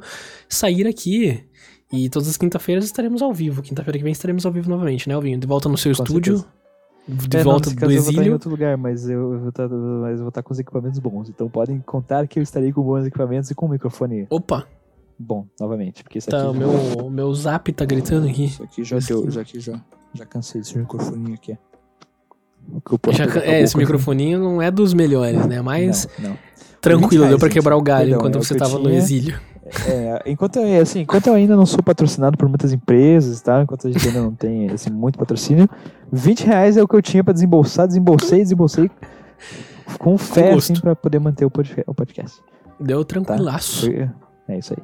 sair 0.49 0.85
aqui. 0.87 1.43
E 1.93 2.09
todas 2.09 2.27
as 2.29 2.37
quinta-feiras 2.37 2.85
estaremos 2.85 3.21
ao 3.21 3.33
vivo. 3.33 3.61
Quinta-feira 3.61 3.97
que 3.97 4.03
vem 4.03 4.13
estaremos 4.13 4.45
ao 4.45 4.51
vivo 4.51 4.69
novamente, 4.69 5.07
né, 5.09 5.15
Alvinho? 5.15 5.37
De 5.37 5.45
volta 5.47 5.67
no 5.67 5.77
seu 5.77 5.93
Com 5.95 6.03
estúdio. 6.03 6.37
certeza. 6.37 6.61
De 7.27 7.37
É, 7.37 7.43
volta 7.43 7.69
não, 7.69 7.75
do 7.75 7.79
caso 7.79 7.91
Eu 7.91 8.01
vou 8.01 8.09
estar 8.09 8.11
em 8.11 8.15
exílio. 8.15 8.33
outro 8.33 8.49
lugar, 8.49 8.77
mas 8.77 9.09
eu, 9.09 9.33
eu 9.33 9.39
vou 9.39 9.49
estar, 9.49 9.67
mas 9.67 10.11
eu 10.13 10.19
vou 10.19 10.29
estar 10.29 10.43
com 10.43 10.53
os 10.53 10.59
equipamentos 10.59 10.99
bons. 10.99 11.29
Então 11.29 11.49
podem 11.49 11.79
contar 11.79 12.27
que 12.27 12.37
eu 12.39 12.43
estarei 12.43 12.71
com 12.71 12.81
bons 12.83 13.05
equipamentos 13.05 13.49
e 13.49 13.55
com 13.55 13.65
um 13.65 13.69
microfone 13.69 14.27
Opa, 14.29 14.65
bom, 15.19 15.47
novamente. 15.59 16.03
Porque 16.03 16.19
isso 16.19 16.29
tá, 16.29 16.37
aqui, 16.37 16.47
o 16.49 16.53
meu, 16.53 16.69
o 17.05 17.09
meu 17.09 17.33
zap 17.33 17.71
tá 17.73 17.83
gritando 17.85 18.27
aqui. 18.27 18.45
isso 18.45 18.63
aqui 18.63 18.83
já 18.83 18.99
deu, 18.99 19.29
já, 19.31 19.41
aqui 19.41 19.59
já, 19.59 19.81
já 20.13 20.25
cansei 20.25 20.61
desse 20.61 20.77
microfoninho 20.77 21.33
aqui. 21.33 21.57
Já, 23.11 23.27
com 23.27 23.39
é, 23.39 23.61
esse 23.61 23.77
microfoninho 23.77 24.39
não 24.39 24.61
é 24.61 24.71
dos 24.71 24.93
melhores, 24.93 25.45
né? 25.45 25.61
Mas 25.61 26.07
Não, 26.19 26.29
não. 26.31 26.37
tranquilo, 26.79 27.23
20 27.23 27.29
deu 27.29 27.39
pra 27.39 27.49
quebrar 27.49 27.75
o 27.77 27.81
galho 27.81 28.09
Perdão, 28.11 28.19
enquanto 28.19 28.35
é 28.37 28.45
você 28.47 28.55
tava 28.55 28.77
no 28.77 28.85
tinha. 28.85 28.97
exílio. 28.97 29.39
É, 29.87 30.23
enquanto, 30.25 30.57
eu, 30.57 30.81
assim, 30.81 31.01
enquanto 31.01 31.27
eu 31.27 31.33
ainda 31.33 31.55
não 31.55 31.65
sou 31.65 31.81
patrocinado 31.81 32.37
por 32.37 32.47
muitas 32.49 32.73
empresas, 32.73 33.39
tá? 33.41 33.61
Enquanto 33.63 33.87
a 33.87 33.91
gente 33.91 34.05
ainda 34.07 34.21
não 34.21 34.33
tem 34.33 34.69
assim, 34.69 34.89
muito 34.89 35.17
patrocínio, 35.17 35.69
20 36.11 36.45
reais 36.45 36.75
é 36.77 36.83
o 36.83 36.87
que 36.87 36.95
eu 36.95 37.01
tinha 37.01 37.23
pra 37.23 37.33
desembolsar, 37.33 37.87
desembolsei, 37.87 38.39
desembolsei 38.41 38.89
com 39.99 40.17
fé, 40.17 40.53
gosto. 40.53 40.71
assim, 40.73 40.81
pra 40.81 40.95
poder 40.95 41.19
manter 41.19 41.45
o 41.45 41.49
podca- 41.51 41.83
o 41.87 41.93
podcast. 41.93 42.39
Deu 42.79 43.03
tranquilaço. 43.05 43.85
Foi- 43.85 44.09
É 44.49 44.57
isso 44.57 44.73
aí. 44.73 44.83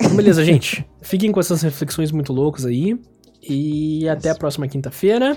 Então, 0.00 0.16
beleza, 0.16 0.44
gente. 0.44 0.86
Fiquem 1.00 1.30
com 1.32 1.40
essas 1.40 1.62
reflexões 1.62 2.10
muito 2.12 2.32
loucas 2.32 2.66
aí. 2.66 2.98
E 3.42 4.06
até 4.08 4.30
a 4.30 4.34
próxima 4.34 4.66
quinta-feira. 4.68 5.36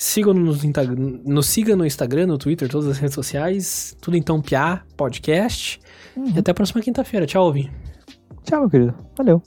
Sigam 0.00 0.32
nos 0.32 0.62
Insta- 0.62 0.84
nos 0.86 1.46
siga 1.46 1.74
no 1.74 1.84
Instagram, 1.84 2.26
no 2.28 2.38
Twitter, 2.38 2.68
todas 2.68 2.88
as 2.88 2.98
redes 2.98 3.14
sociais. 3.16 3.96
Tudo 4.00 4.16
então 4.16 4.40
Piá 4.40 4.82
Podcast. 4.96 5.80
E 6.16 6.38
até 6.38 6.52
a 6.52 6.54
próxima 6.54 6.80
quinta-feira. 6.80 7.26
Tchau, 7.26 7.42
Alvin. 7.42 7.68
Tchau, 8.44 8.60
meu 8.60 8.70
querido. 8.70 8.94
Valeu. 9.16 9.42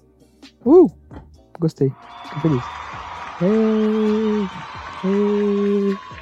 Uh! 0.66 0.88
Gostei. 1.58 1.90
Fico 2.30 2.40
feliz. 2.42 2.64
Ei, 3.42 5.10
ei. 5.10 6.21